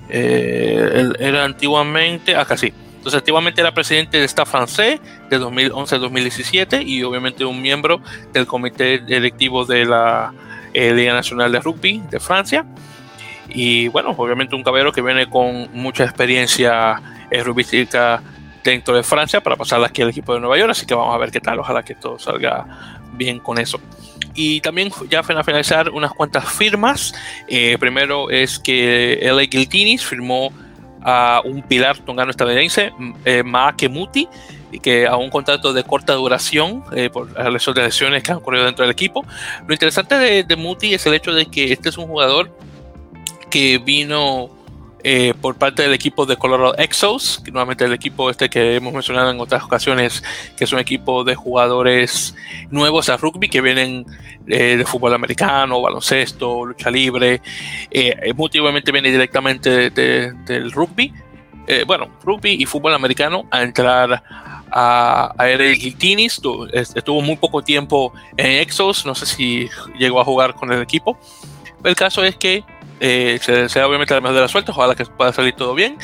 él 0.09 1.17
era 1.21 1.45
antiguamente, 1.45 2.35
acá 2.35 2.57
sí, 2.57 2.73
entonces, 3.01 3.19
activamente 3.19 3.63
era 3.63 3.73
presidente 3.73 4.19
de 4.19 4.27
staff 4.27 4.51
francés 4.51 5.01
de 5.31 5.39
2011 5.39 5.95
a 5.95 5.99
2017 5.99 6.83
y 6.83 7.03
obviamente 7.03 7.47
un 7.47 7.63
miembro 7.63 8.03
del 8.35 8.47
comité 8.47 8.99
directivo 8.99 9.65
de 9.65 9.87
la 9.87 10.35
eh, 10.75 10.93
Liga 10.93 11.15
Nacional 11.15 11.51
de 11.51 11.61
Rugby 11.61 12.03
de 12.11 12.21
Francia. 12.21 12.67
Y 13.49 13.89
bueno, 13.89 14.15
obviamente 14.19 14.55
un 14.55 14.63
caballero 14.63 14.93
que 14.93 15.01
viene 15.01 15.31
con 15.31 15.71
mucha 15.73 16.05
experiencia 16.05 17.01
eh, 17.31 17.43
rugbística 17.43 18.23
dentro 18.63 18.95
de 18.95 19.03
Francia 19.03 19.41
para 19.41 19.57
pasarla 19.57 19.87
aquí 19.89 20.03
al 20.03 20.11
equipo 20.11 20.35
de 20.35 20.41
Nueva 20.41 20.59
York. 20.59 20.71
Así 20.71 20.87
que 20.87 20.95
vamos 20.95 21.15
a 21.15 21.19
ver 21.19 21.31
qué 21.31 21.41
tal. 21.41 21.59
Ojalá 21.59 21.83
que 21.83 21.95
todo 21.95 22.19
salga 22.19 22.99
bien 23.13 23.39
con 23.39 23.59
eso. 23.59 23.81
Y 24.35 24.61
también 24.61 24.91
ya 25.09 25.21
a 25.21 25.23
finalizar 25.23 25.91
unas 25.91 26.13
cuantas 26.13 26.49
firmas. 26.53 27.15
Eh, 27.49 27.77
primero 27.79 28.31
es 28.31 28.59
que 28.59 29.19
LA 29.23 29.43
Guiltinis 29.43 30.05
firmó 30.05 30.53
a 31.03 31.41
un 31.45 31.63
pilar 31.63 31.99
tongano 31.99 32.31
estadounidense, 32.31 32.93
eh, 33.25 33.43
Maake 33.43 33.89
Muti, 33.89 34.29
que 34.83 35.07
a 35.07 35.17
un 35.17 35.31
contrato 35.31 35.73
de 35.73 35.83
corta 35.83 36.13
duración 36.13 36.85
eh, 36.95 37.09
por 37.11 37.33
las 37.33 37.67
lesiones 37.75 38.23
que 38.23 38.31
han 38.31 38.39
ocurrido 38.39 38.67
dentro 38.67 38.85
del 38.85 38.93
equipo. 38.93 39.25
Lo 39.67 39.73
interesante 39.73 40.45
de 40.45 40.57
Muti 40.57 40.95
es 40.95 41.05
el 41.07 41.15
hecho 41.15 41.33
de 41.33 41.47
que 41.47 41.73
este 41.73 41.89
es 41.89 41.99
un 41.99 42.07
jugador 42.07 42.57
que 43.51 43.79
vino 43.79 44.51
eh, 45.05 45.35
por 45.41 45.57
parte 45.57 45.83
del 45.83 45.93
equipo 45.95 46.27
de 46.27 46.37
Colorado 46.37 46.77
Exos, 46.79 47.41
que 47.45 47.51
nuevamente 47.51 47.85
el 47.85 47.93
equipo 47.93 48.31
este 48.31 48.51
que 48.51 48.77
hemos 48.77 48.93
mencionado 48.93 49.31
en 49.31 49.41
otras 49.41 49.63
ocasiones, 49.63 50.23
que 50.57 50.65
es 50.65 50.73
un 50.73 50.79
equipo 50.79 51.25
de 51.25 51.35
jugadores 51.35 52.35
nuevos 52.71 53.09
a 53.09 53.17
rugby 53.17 53.49
que 53.49 53.61
vienen 53.61 54.07
eh, 54.47 54.77
de 54.77 54.85
fútbol 54.85 55.15
americano, 55.15 55.81
baloncesto, 55.81 56.65
lucha 56.65 56.91
libre. 56.91 57.41
Eh, 57.91 58.35
obviamente 58.37 58.93
viene 58.93 59.11
directamente 59.11 59.91
del 59.91 60.73
rugby. 60.73 61.13
Eh, 61.67 61.85
bueno, 61.87 62.09
rugby 62.25 62.53
y 62.61 62.67
fútbol 62.67 62.95
americano 62.95 63.47
a 63.51 63.63
entrar 63.63 64.23
a, 64.71 65.35
a 65.37 65.49
Eric 65.49 65.81
Giltinis. 65.81 66.41
Estuvo 66.73 67.21
muy 67.23 67.37
poco 67.37 67.63
tiempo 67.63 68.13
en 68.37 68.61
Exos, 68.61 69.07
no 69.07 69.15
sé 69.15 69.27
si 69.27 69.69
llegó 69.99 70.21
a 70.21 70.25
jugar 70.25 70.55
con 70.55 70.73
el 70.73 70.83
equipo. 70.83 71.19
El 71.85 71.95
caso 71.95 72.25
es 72.25 72.37
que 72.37 72.65
eh, 73.01 73.39
se 73.43 73.53
desea 73.53 73.87
obviamente 73.87 74.15
la 74.15 74.21
mejor 74.21 74.35
de 74.35 74.43
las 74.43 74.51
sueltas, 74.51 74.77
ojalá 74.77 74.95
que 74.95 75.07
pueda 75.07 75.33
salir 75.33 75.55
todo 75.55 75.75
bien. 75.75 75.97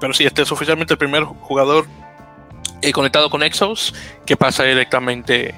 Pero 0.00 0.14
sí, 0.14 0.24
este 0.24 0.42
es 0.42 0.50
oficialmente 0.50 0.94
el 0.94 0.98
primer 0.98 1.24
jugador 1.24 1.86
eh, 2.80 2.92
conectado 2.92 3.28
con 3.28 3.42
Exos 3.42 3.94
que 4.24 4.36
pasa 4.36 4.64
directamente 4.64 5.54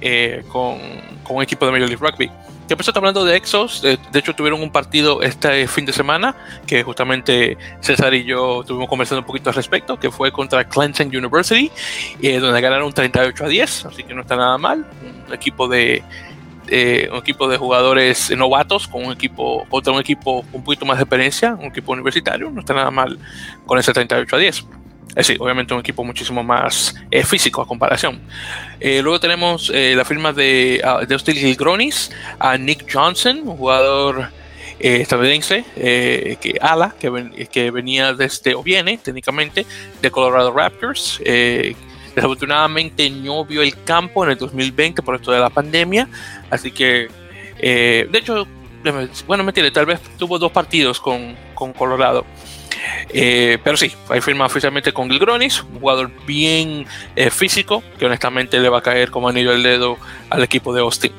eh, 0.00 0.44
con, 0.48 0.78
con, 1.22 1.36
un 1.36 1.42
equipo 1.42 1.64
de 1.64 1.72
Major 1.72 1.88
League 1.88 2.04
Rugby. 2.04 2.30
Que 2.66 2.74
empezó 2.74 2.92
hablando 2.94 3.24
de 3.24 3.34
Exos, 3.34 3.80
de, 3.80 3.98
hecho 4.12 4.34
tuvieron 4.34 4.60
un 4.60 4.70
partido 4.70 5.22
este 5.22 5.66
fin 5.68 5.86
de 5.86 5.92
semana 5.94 6.36
que 6.66 6.82
justamente 6.82 7.56
César 7.80 8.12
y 8.12 8.24
yo 8.24 8.60
estuvimos 8.60 8.90
conversando 8.90 9.20
un 9.20 9.26
poquito 9.26 9.48
al 9.48 9.56
respecto, 9.56 9.98
que 9.98 10.10
fue 10.10 10.30
contra 10.30 10.68
Clemson 10.68 11.06
University, 11.06 11.70
donde 12.20 12.60
ganaron 12.60 12.92
38 12.92 13.42
a 13.42 13.48
10, 13.48 13.86
así 13.86 14.02
que 14.02 14.12
no 14.12 14.20
está 14.20 14.36
nada 14.36 14.58
mal. 14.58 14.86
Un 15.26 15.32
equipo 15.32 15.66
de, 15.66 16.02
eh, 16.70 17.08
un 17.10 17.18
equipo 17.18 17.48
de 17.48 17.56
jugadores 17.56 18.30
novatos 18.36 18.88
con 18.88 19.04
un 19.04 19.12
equipo 19.12 19.66
contra 19.68 19.92
un 19.92 20.00
equipo 20.00 20.44
un 20.52 20.64
poquito 20.64 20.86
más 20.86 20.98
de 20.98 21.04
experiencia, 21.04 21.54
un 21.54 21.66
equipo 21.66 21.92
universitario, 21.92 22.50
no 22.50 22.60
está 22.60 22.74
nada 22.74 22.90
mal 22.90 23.18
con 23.66 23.78
ese 23.78 23.92
38 23.92 24.36
a 24.36 24.38
10. 24.38 24.56
Es 25.08 25.14
decir, 25.14 25.36
obviamente 25.40 25.74
un 25.74 25.80
equipo 25.80 26.04
muchísimo 26.04 26.44
más 26.44 26.94
eh, 27.10 27.24
físico 27.24 27.60
a 27.62 27.66
comparación. 27.66 28.20
Eh, 28.78 29.00
luego 29.02 29.18
tenemos 29.18 29.70
la 29.70 30.04
firma 30.04 30.32
de, 30.32 30.80
uh, 30.84 31.04
de 31.04 31.14
Austin 31.14 31.56
Gronis 31.56 32.10
a 32.38 32.56
Nick 32.56 32.92
Johnson, 32.92 33.40
un 33.44 33.56
jugador 33.56 34.30
estadounidense, 34.78 35.64
que 35.74 36.58
ala, 36.60 36.94
que, 37.00 37.48
que, 37.50 37.70
venía 37.72 38.12
desde, 38.12 38.54
o 38.54 38.62
viene 38.62 38.96
técnicamente, 38.98 39.66
de 40.00 40.10
Colorado 40.10 40.52
Raptors, 40.52 41.20
Desafortunadamente 42.18 43.08
no 43.10 43.44
vio 43.44 43.62
el 43.62 43.80
campo 43.84 44.24
en 44.24 44.32
el 44.32 44.38
2020 44.38 45.02
por 45.02 45.14
esto 45.14 45.30
de 45.30 45.38
la 45.38 45.50
pandemia, 45.50 46.08
así 46.50 46.70
que, 46.70 47.08
eh, 47.58 48.06
de 48.10 48.18
hecho, 48.18 48.46
bueno, 49.26 49.44
mentira, 49.44 49.70
tal 49.72 49.86
vez 49.86 50.00
tuvo 50.18 50.38
dos 50.38 50.52
partidos 50.52 51.00
con, 51.00 51.36
con 51.54 51.72
Colorado. 51.72 52.24
Eh, 53.10 53.58
pero 53.62 53.76
sí, 53.76 53.92
ahí 54.08 54.20
firma 54.20 54.46
oficialmente 54.46 54.92
con 54.92 55.10
Gilgronis, 55.10 55.62
un 55.62 55.80
jugador 55.80 56.10
bien 56.26 56.86
eh, 57.16 57.30
físico, 57.30 57.82
que 57.98 58.06
honestamente 58.06 58.58
le 58.60 58.68
va 58.68 58.78
a 58.78 58.82
caer 58.82 59.10
como 59.10 59.28
anillo 59.28 59.50
al 59.50 59.62
dedo 59.62 59.98
al 60.30 60.42
equipo 60.42 60.72
de 60.72 60.80
Austin. 60.80 61.12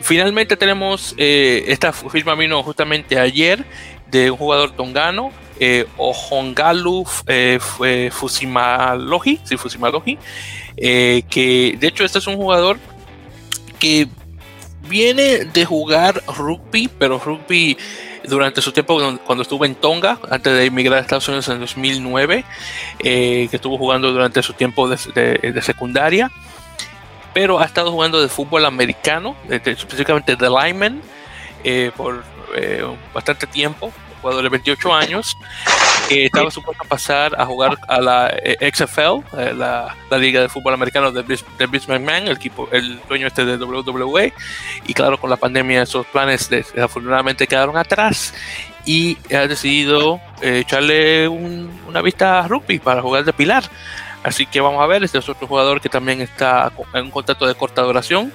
Finalmente 0.00 0.56
tenemos, 0.56 1.14
esta 1.18 1.92
firma 1.92 2.34
vino 2.36 2.62
justamente 2.62 3.18
ayer 3.18 3.64
de 4.06 4.30
un 4.30 4.36
jugador 4.36 4.70
tongano 4.70 5.32
Ohongalu 5.96 7.04
eh, 7.26 7.58
Fusimalogi, 8.12 9.40
sí, 9.42 9.56
que 10.76 11.76
de 11.78 11.86
hecho 11.86 12.04
este 12.04 12.20
es 12.20 12.26
un 12.28 12.36
jugador 12.36 12.78
que 13.80 14.06
viene 14.88 15.44
de 15.44 15.64
jugar 15.64 16.22
rugby, 16.26 16.88
pero 16.98 17.18
rugby 17.18 17.76
durante 18.24 18.60
su 18.60 18.72
tiempo 18.72 19.00
cuando 19.24 19.42
estuvo 19.42 19.64
en 19.64 19.74
Tonga, 19.74 20.18
antes 20.30 20.52
de 20.52 20.66
emigrar 20.66 20.98
a 20.98 21.02
Estados 21.02 21.28
Unidos 21.28 21.48
en 21.48 21.60
2009, 21.60 22.44
eh, 23.00 23.46
que 23.50 23.56
estuvo 23.56 23.78
jugando 23.78 24.12
durante 24.12 24.42
su 24.42 24.52
tiempo 24.52 24.88
de, 24.88 25.62
secundaria, 25.62 26.30
pero 27.32 27.60
ha 27.60 27.64
estado 27.64 27.92
jugando 27.92 28.20
de 28.20 28.28
fútbol 28.28 28.64
americano, 28.64 29.36
específicamente 29.48 30.36
de 30.36 30.48
lineman, 30.48 31.00
por 31.96 32.24
bastante 33.12 33.46
tiempo, 33.46 33.92
jugador 34.18 34.42
de 34.42 34.48
28 34.48 34.94
años, 34.94 35.36
que 36.08 36.26
estaba 36.26 36.50
supuesto 36.50 36.82
a 36.84 36.88
pasar 36.88 37.38
a 37.38 37.44
jugar 37.44 37.78
a 37.86 38.00
la 38.00 38.30
eh, 38.42 38.70
XFL, 38.72 39.38
eh, 39.38 39.54
la, 39.54 39.96
la, 40.10 40.18
liga 40.18 40.40
de 40.40 40.48
fútbol 40.48 40.74
americano 40.74 41.12
de, 41.12 41.22
Vince 41.22 41.44
McMahon, 41.88 42.28
el, 42.28 42.36
equipo, 42.36 42.68
el 42.72 43.00
dueño 43.08 43.26
este 43.26 43.44
de 43.44 43.56
WWE, 43.56 44.32
y 44.86 44.94
claro, 44.94 45.18
con 45.18 45.30
la 45.30 45.36
pandemia 45.36 45.82
esos 45.82 46.06
planes 46.06 46.48
desafortunadamente 46.48 47.46
quedaron 47.46 47.76
atrás 47.76 48.34
y 48.84 49.18
ha 49.34 49.46
decidido 49.46 50.20
eh, 50.40 50.60
echarle 50.60 51.28
una 51.28 52.00
vista 52.02 52.40
a 52.40 52.48
rugby 52.48 52.78
para 52.78 53.02
jugar 53.02 53.24
de 53.24 53.32
pilar. 53.32 53.64
Así 54.24 54.46
que 54.46 54.60
vamos 54.60 54.82
a 54.82 54.86
ver, 54.86 55.04
este 55.04 55.18
es 55.18 55.28
otro 55.28 55.46
jugador 55.46 55.80
que 55.80 55.88
también 55.88 56.20
está 56.20 56.72
en 56.92 57.04
un 57.04 57.10
contrato 57.10 57.46
de 57.46 57.54
corta 57.54 57.82
duración 57.82 58.32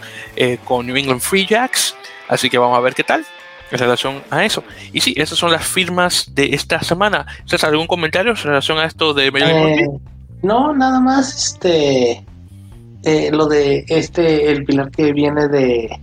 con 0.63 0.87
New 0.87 0.95
England 0.95 1.19
Free 1.19 1.45
Jacks. 1.45 1.95
Así 2.29 2.49
que 2.49 2.57
vamos 2.57 2.77
a 2.77 2.81
ver 2.81 2.95
qué 2.95 3.03
tal 3.03 3.25
en 3.73 3.79
relación 3.79 4.23
a 4.29 4.45
eso. 4.45 4.63
Y 4.93 5.01
sí, 5.01 5.13
esas 5.17 5.37
son 5.37 5.51
las 5.51 5.65
firmas 5.65 6.33
de 6.33 6.53
esta 6.53 6.81
semana. 6.83 7.25
¿César, 7.45 7.71
algún 7.71 7.87
comentario 7.87 8.31
en 8.31 8.37
relación 8.37 8.77
a 8.77 8.85
esto 8.85 9.13
de 9.13 9.27
eh, 9.27 9.87
No, 10.43 10.73
nada 10.73 10.99
más 10.99 11.35
este 11.35 12.23
eh, 13.03 13.31
lo 13.31 13.47
de 13.47 13.83
este 13.87 14.51
el 14.51 14.63
pilar 14.63 14.91
que 14.91 15.11
viene 15.11 15.47
de 15.47 15.99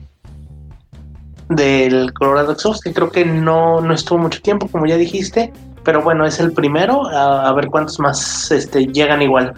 del 1.49 2.13
Colorado 2.13 2.53
Exhaust, 2.53 2.83
que 2.85 2.93
creo 2.93 3.11
que 3.11 3.25
no, 3.25 3.81
no 3.81 3.93
estuvo 3.93 4.19
mucho 4.19 4.41
tiempo, 4.41 4.69
como 4.69 4.87
ya 4.87 4.97
dijiste, 4.97 5.53
pero 5.83 6.01
bueno, 6.01 6.25
es 6.25 6.39
el 6.39 6.53
primero, 6.53 7.09
a, 7.09 7.53
ver 7.55 7.67
cuántos 7.67 7.99
más 7.99 8.53
este, 8.53 8.87
llegan 8.87 9.21
igual. 9.21 9.55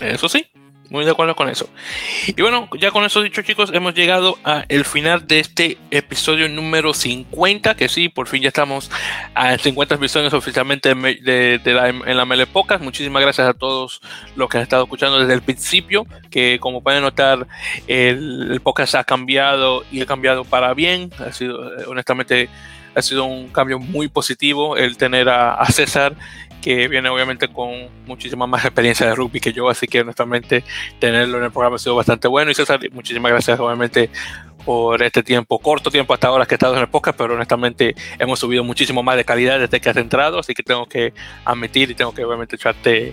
Eso 0.00 0.28
sí, 0.28 0.44
muy 0.94 1.04
de 1.04 1.10
acuerdo 1.10 1.34
con 1.34 1.48
eso. 1.48 1.68
Y 2.28 2.40
bueno, 2.40 2.68
ya 2.78 2.92
con 2.92 3.04
eso 3.04 3.20
dicho, 3.20 3.42
chicos, 3.42 3.70
hemos 3.74 3.94
llegado 3.94 4.38
al 4.44 4.84
final 4.84 5.26
de 5.26 5.40
este 5.40 5.76
episodio 5.90 6.48
número 6.48 6.94
50. 6.94 7.74
Que 7.74 7.88
sí, 7.88 8.08
por 8.08 8.28
fin 8.28 8.42
ya 8.42 8.48
estamos 8.48 8.92
a 9.34 9.58
50 9.58 9.96
episodios 9.96 10.32
oficialmente 10.34 10.94
de, 10.94 11.60
la, 11.64 11.88
en 11.88 12.16
la 12.16 12.24
Mele 12.24 12.46
Pocas. 12.46 12.80
Muchísimas 12.80 13.22
gracias 13.22 13.48
a 13.48 13.54
todos 13.54 14.00
los 14.36 14.48
que 14.48 14.58
han 14.58 14.62
estado 14.62 14.84
escuchando 14.84 15.18
desde 15.18 15.34
el 15.34 15.42
principio. 15.42 16.06
Que 16.30 16.58
como 16.60 16.80
pueden 16.80 17.02
notar, 17.02 17.48
el, 17.88 18.52
el 18.52 18.60
podcast 18.60 18.94
ha 18.94 19.02
cambiado 19.02 19.84
y 19.90 20.00
ha 20.00 20.06
cambiado 20.06 20.44
para 20.44 20.74
bien. 20.74 21.10
Ha 21.18 21.32
sido, 21.32 21.76
eh, 21.76 21.86
honestamente, 21.88 22.48
ha 22.94 23.02
sido 23.02 23.24
un 23.24 23.48
cambio 23.48 23.80
muy 23.80 24.06
positivo 24.06 24.76
el 24.76 24.96
tener 24.96 25.28
a, 25.28 25.54
a 25.54 25.66
César 25.66 26.14
que 26.64 26.88
viene 26.88 27.10
obviamente 27.10 27.48
con 27.48 27.90
muchísima 28.06 28.46
más 28.46 28.64
experiencia 28.64 29.06
de 29.06 29.14
rugby 29.14 29.38
que 29.38 29.52
yo, 29.52 29.68
así 29.68 29.86
que 29.86 30.00
honestamente 30.00 30.64
tenerlo 30.98 31.36
en 31.36 31.44
el 31.44 31.50
programa 31.50 31.76
ha 31.76 31.78
sido 31.78 31.94
bastante 31.94 32.26
bueno. 32.26 32.50
Y 32.50 32.54
César, 32.54 32.80
muchísimas 32.90 33.32
gracias 33.32 33.60
obviamente 33.60 34.08
por 34.64 35.02
este 35.02 35.22
tiempo, 35.22 35.58
corto 35.58 35.90
tiempo 35.90 36.14
hasta 36.14 36.28
ahora 36.28 36.46
que 36.46 36.54
he 36.54 36.56
estado 36.56 36.74
en 36.76 36.80
el 36.80 36.88
podcast, 36.88 37.18
pero 37.18 37.34
honestamente 37.34 37.94
hemos 38.18 38.38
subido 38.38 38.64
muchísimo 38.64 39.02
más 39.02 39.18
de 39.18 39.26
calidad 39.26 39.58
desde 39.60 39.78
que 39.78 39.90
has 39.90 39.96
entrado, 39.98 40.38
así 40.38 40.54
que 40.54 40.62
tengo 40.62 40.86
que 40.86 41.12
admitir 41.44 41.90
y 41.90 41.94
tengo 41.94 42.14
que 42.14 42.24
obviamente 42.24 42.56
echarte 42.56 43.12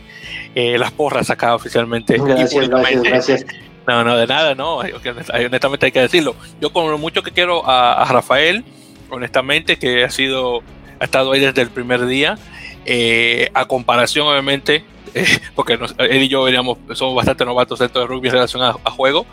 eh, 0.56 0.78
las 0.78 0.94
porras 0.94 1.30
acá 1.30 1.54
oficialmente. 1.54 2.18
Gracias, 2.18 2.70
gracias, 2.70 3.04
gracias. 3.04 3.46
No, 3.86 4.06
no, 4.06 4.16
de 4.16 4.28
nada, 4.28 4.56
no, 4.56 4.78
honestamente 4.78 5.88
hay 5.88 5.92
que 5.92 6.00
decirlo. 6.00 6.38
Yo 6.62 6.72
con 6.72 6.90
lo 6.90 6.98
mucho 6.98 7.22
que 7.22 7.32
quiero 7.32 7.68
a, 7.68 8.02
a 8.02 8.06
Rafael, 8.06 8.64
honestamente, 9.10 9.78
que 9.78 10.06
ha 10.06 10.10
sido, 10.10 10.62
ha 11.02 11.04
estado 11.04 11.34
ahí 11.34 11.42
desde 11.42 11.64
el 11.64 11.70
primer 11.70 12.06
día, 12.06 12.38
eh, 12.86 13.50
a 13.54 13.66
comparación, 13.66 14.28
obviamente, 14.28 14.84
eh, 15.14 15.26
porque 15.56 15.78
él 15.98 16.24
y 16.24 16.28
yo 16.28 16.44
veníamos, 16.44 16.78
somos 16.94 17.16
bastante 17.16 17.46
novatos 17.46 17.80
dentro 17.80 18.02
de 18.02 18.08
rugby 18.08 18.28
en 18.28 18.34
relación 18.34 18.64
a, 18.64 18.74
juego. 18.92 19.26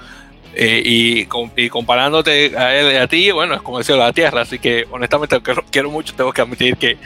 Eh, 0.54 0.82
y, 0.84 1.68
comparándote 1.68 2.56
a 2.56 2.74
él 2.74 2.92
y 2.92 2.96
a 2.96 3.06
ti, 3.06 3.30
bueno, 3.30 3.54
es 3.54 3.62
como 3.62 3.78
decir 3.78 3.94
la 3.96 4.12
tierra. 4.12 4.42
Así 4.42 4.58
que, 4.58 4.86
honestamente, 4.90 5.40
quiero, 5.40 5.64
quiero 5.70 5.90
mucho, 5.90 6.14
tengo 6.14 6.32
que 6.32 6.42
admitir 6.42 6.76
que 6.76 6.98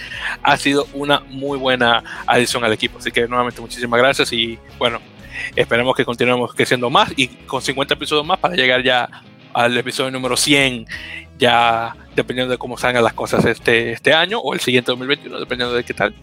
ha 0.42 0.56
sido 0.56 0.86
una 0.94 1.20
muy 1.28 1.58
buena 1.58 2.02
adición 2.26 2.64
al 2.64 2.72
equipo. 2.72 2.98
Así 2.98 3.10
que, 3.10 3.26
nuevamente, 3.28 3.60
muchísimas 3.60 4.00
gracias. 4.00 4.32
Y 4.32 4.58
bueno, 4.78 5.00
esperemos 5.54 5.94
que 5.94 6.04
continuemos 6.04 6.54
creciendo 6.54 6.88
más 6.88 7.12
y 7.16 7.28
con 7.28 7.60
50 7.60 7.94
episodios 7.94 8.24
más 8.24 8.38
para 8.38 8.54
llegar 8.54 8.82
ya 8.82 9.08
al 9.52 9.76
episodio 9.76 10.10
número 10.10 10.36
100 10.36 10.86
ya 11.42 11.96
dependiendo 12.14 12.52
de 12.52 12.58
cómo 12.58 12.78
salgan 12.78 13.02
las 13.02 13.14
cosas 13.14 13.44
este, 13.44 13.90
este 13.90 14.12
año 14.14 14.38
o 14.38 14.54
el 14.54 14.60
siguiente 14.60 14.92
2021, 14.92 15.40
dependiendo 15.40 15.74
de 15.74 15.82
qué 15.82 15.92
tal. 15.92 16.14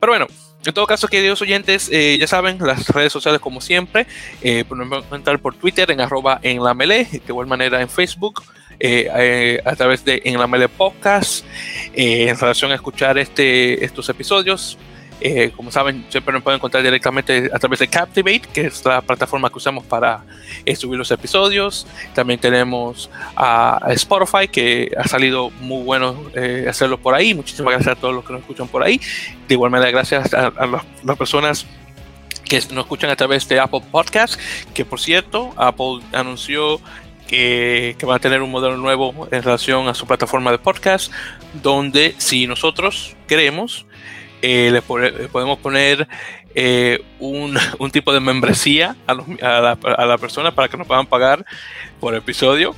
Pero 0.00 0.12
bueno, 0.12 0.26
en 0.64 0.72
todo 0.72 0.86
caso, 0.86 1.08
queridos 1.08 1.42
oyentes, 1.42 1.90
eh, 1.92 2.16
ya 2.18 2.26
saben, 2.26 2.56
las 2.58 2.88
redes 2.88 3.12
sociales 3.12 3.38
como 3.38 3.60
siempre, 3.60 4.06
eh, 4.40 4.64
pueden 4.64 4.90
encontrar 4.90 5.38
por 5.40 5.54
Twitter 5.54 5.90
en 5.90 6.00
arroba 6.00 6.40
en 6.42 6.64
la 6.64 6.72
mele, 6.72 7.04
de 7.04 7.22
igual 7.28 7.46
manera 7.46 7.82
en 7.82 7.88
Facebook. 7.88 8.42
Eh, 8.80 9.08
eh, 9.14 9.62
a 9.64 9.76
través 9.76 10.04
de 10.04 10.22
En 10.24 10.40
la 10.40 10.48
Mele 10.48 10.68
Podcast 10.68 11.44
en 11.92 12.36
relación 12.36 12.72
a 12.72 12.74
escuchar 12.74 13.16
este, 13.16 13.84
estos 13.84 14.08
episodios. 14.08 14.76
Eh, 15.24 15.52
como 15.54 15.70
saben, 15.70 16.04
siempre 16.08 16.32
nos 16.32 16.42
pueden 16.42 16.58
encontrar 16.58 16.82
directamente 16.82 17.48
a 17.52 17.58
través 17.60 17.78
de 17.78 17.86
Captivate, 17.86 18.42
que 18.52 18.62
es 18.62 18.84
la 18.84 19.00
plataforma 19.00 19.48
que 19.50 19.58
usamos 19.58 19.84
para 19.84 20.24
eh, 20.64 20.74
subir 20.74 20.98
los 20.98 21.12
episodios. 21.12 21.86
También 22.12 22.40
tenemos 22.40 23.08
a, 23.36 23.80
Spotify, 23.90 24.48
que 24.48 24.92
ha 24.98 25.06
salido 25.06 25.50
muy 25.60 25.84
bueno 25.84 26.16
eh, 26.34 26.66
hacerlo 26.68 26.98
por 26.98 27.14
ahí. 27.14 27.34
Muchísimas 27.34 27.72
gracias 27.72 27.96
a 27.96 28.00
todos 28.00 28.14
los 28.14 28.24
que 28.24 28.32
nos 28.32 28.42
escuchan 28.42 28.66
por 28.66 28.82
ahí. 28.82 29.00
De 29.46 29.54
igual 29.54 29.70
manera, 29.70 29.92
gracias 29.92 30.34
a, 30.34 30.50
las, 31.04 31.16
personas 31.16 31.66
que 32.44 32.56
nos 32.72 32.84
escuchan 32.84 33.10
a 33.10 33.14
través 33.14 33.46
de 33.48 33.60
Apple 33.60 33.82
Podcast, 33.92 34.40
que 34.74 34.84
por 34.84 34.98
cierto, 34.98 35.52
Apple 35.56 36.00
anunció 36.12 36.80
que, 37.28 37.94
que, 37.96 38.06
va 38.06 38.16
a 38.16 38.18
tener 38.18 38.42
un 38.42 38.50
modelo 38.50 38.76
nuevo 38.76 39.28
en 39.30 39.42
relación 39.42 39.86
a 39.86 39.94
su 39.94 40.04
plataforma 40.04 40.50
de 40.50 40.58
podcast, 40.58 41.12
donde 41.62 42.16
si 42.18 42.48
nosotros 42.48 43.16
queremos, 43.28 43.86
eh, 44.42 44.70
le, 44.70 44.82
podemos 44.82 45.58
poner 45.58 46.08
eh, 46.54 47.02
un, 47.20 47.56
un, 47.78 47.90
tipo 47.90 48.12
de 48.12 48.20
membresía 48.20 48.96
a, 49.06 49.14
la, 49.14 49.78
a, 49.80 50.06
la, 50.06 50.18
persona 50.18 50.54
para 50.54 50.68
que 50.68 50.76
nos 50.76 50.86
puedan 50.86 51.06
pagar 51.06 51.44
por 52.00 52.14
episodio. 52.14 52.74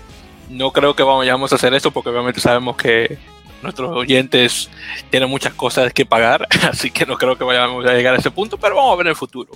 No 0.50 0.72
creo 0.72 0.94
que 0.94 1.02
vayamos 1.02 1.52
a 1.52 1.56
hacer 1.56 1.72
eso 1.74 1.90
porque 1.90 2.10
obviamente 2.10 2.40
sabemos 2.40 2.76
que 2.76 3.18
nuestros 3.62 3.90
oyentes 3.96 4.70
tienen 5.10 5.30
muchas 5.30 5.54
cosas 5.54 5.92
que 5.92 6.04
pagar, 6.04 6.46
así 6.70 6.90
que 6.90 7.06
no 7.06 7.16
creo 7.16 7.36
que 7.36 7.44
vayamos 7.44 7.84
a 7.86 7.94
llegar 7.94 8.14
a 8.14 8.18
ese 8.18 8.30
punto, 8.30 8.58
pero 8.58 8.76
vamos 8.76 8.92
a 8.92 8.96
ver 8.96 9.06
en 9.06 9.10
el 9.10 9.16
futuro 9.16 9.50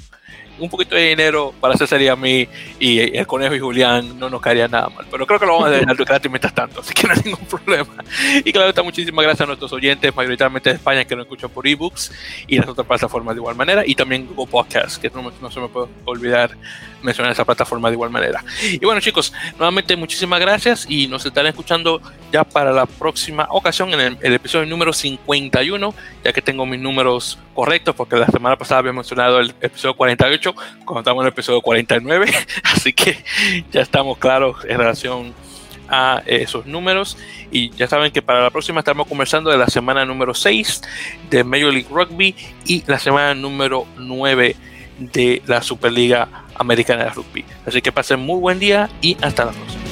un 0.58 0.68
poquito 0.68 0.94
de 0.94 1.08
dinero 1.08 1.52
para 1.60 1.76
César 1.76 1.98
a 2.08 2.16
mí 2.16 2.48
y 2.78 3.16
el 3.16 3.26
conejo 3.26 3.54
y 3.54 3.58
Julián 3.58 4.18
no 4.18 4.30
nos 4.30 4.40
caería 4.40 4.68
nada 4.68 4.88
mal. 4.88 5.06
Pero 5.10 5.26
creo 5.26 5.38
que 5.38 5.46
lo 5.46 5.52
vamos 5.54 5.68
a 5.68 5.70
dejar 5.70 5.96
gratis 5.96 6.30
mientras 6.30 6.54
tanto, 6.54 6.80
así 6.80 6.94
que 6.94 7.06
no 7.06 7.14
hay 7.14 7.20
ningún 7.24 7.46
problema. 7.50 8.04
Y 8.44 8.52
claro, 8.52 8.68
está 8.68 8.82
muchísimas 8.82 9.24
gracias 9.24 9.42
a 9.42 9.46
nuestros 9.46 9.72
oyentes, 9.72 10.14
mayoritariamente 10.14 10.70
de 10.70 10.76
España, 10.76 11.04
que 11.04 11.16
nos 11.16 11.24
escuchan 11.24 11.50
por 11.50 11.66
ebooks 11.66 12.12
y 12.46 12.58
las 12.58 12.68
otras 12.68 12.86
plataformas 12.86 13.34
de 13.34 13.40
igual 13.40 13.56
manera. 13.56 13.82
Y 13.86 13.94
también 13.94 14.26
Google 14.26 14.50
Podcast, 14.50 15.00
que 15.00 15.10
no, 15.10 15.32
no 15.40 15.50
se 15.50 15.60
me 15.60 15.68
puede 15.68 15.88
olvidar 16.04 16.56
mencionar 17.02 17.32
esa 17.32 17.44
plataforma 17.44 17.88
de 17.88 17.94
igual 17.94 18.10
manera. 18.10 18.44
Y 18.62 18.84
bueno, 18.84 19.00
chicos, 19.00 19.32
nuevamente 19.58 19.96
muchísimas 19.96 20.40
gracias 20.40 20.86
y 20.88 21.06
nos 21.06 21.24
estarán 21.24 21.50
escuchando 21.50 22.00
ya 22.32 22.44
para 22.44 22.72
la 22.72 22.86
próxima 22.86 23.46
ocasión 23.50 23.92
en 23.94 24.18
el, 24.20 24.32
episodio 24.32 24.66
número 24.66 24.92
51, 24.92 25.94
ya 26.24 26.32
que 26.32 26.42
tengo 26.42 26.66
mis 26.66 26.80
números 26.80 27.38
correctos, 27.54 27.94
porque 27.94 28.16
la 28.16 28.26
semana 28.26 28.56
pasada 28.56 28.80
había 28.80 28.92
mencionado 28.92 29.40
el 29.40 29.54
episodio 29.60 29.94
48, 29.94 30.54
cuando 30.84 31.00
estamos 31.00 31.22
en 31.22 31.26
el 31.26 31.32
episodio 31.32 31.60
49, 31.60 32.26
así 32.64 32.92
que 32.92 33.24
ya 33.70 33.80
estamos 33.80 34.18
claros 34.18 34.64
en 34.64 34.78
relación 34.78 35.34
a 35.88 36.22
esos 36.26 36.66
números. 36.66 37.16
Y 37.50 37.70
ya 37.70 37.88
saben 37.88 38.12
que 38.12 38.22
para 38.22 38.42
la 38.42 38.50
próxima 38.50 38.80
estamos 38.80 39.06
conversando 39.06 39.50
de 39.50 39.56
la 39.56 39.68
semana 39.68 40.04
número 40.04 40.34
6 40.34 40.82
de 41.30 41.44
Major 41.44 41.72
League 41.72 41.88
Rugby 41.90 42.34
y 42.66 42.84
la 42.86 42.98
semana 42.98 43.34
número 43.34 43.86
9 43.96 44.56
de 44.98 45.42
la 45.46 45.62
Superliga 45.62 46.28
Americana 46.58 47.04
de 47.04 47.10
Rugby. 47.10 47.44
Así 47.66 47.80
que 47.80 47.92
pasen 47.92 48.20
muy 48.20 48.40
buen 48.40 48.58
día 48.58 48.90
y 49.00 49.16
hasta 49.22 49.46
la 49.46 49.52
próxima. 49.52 49.87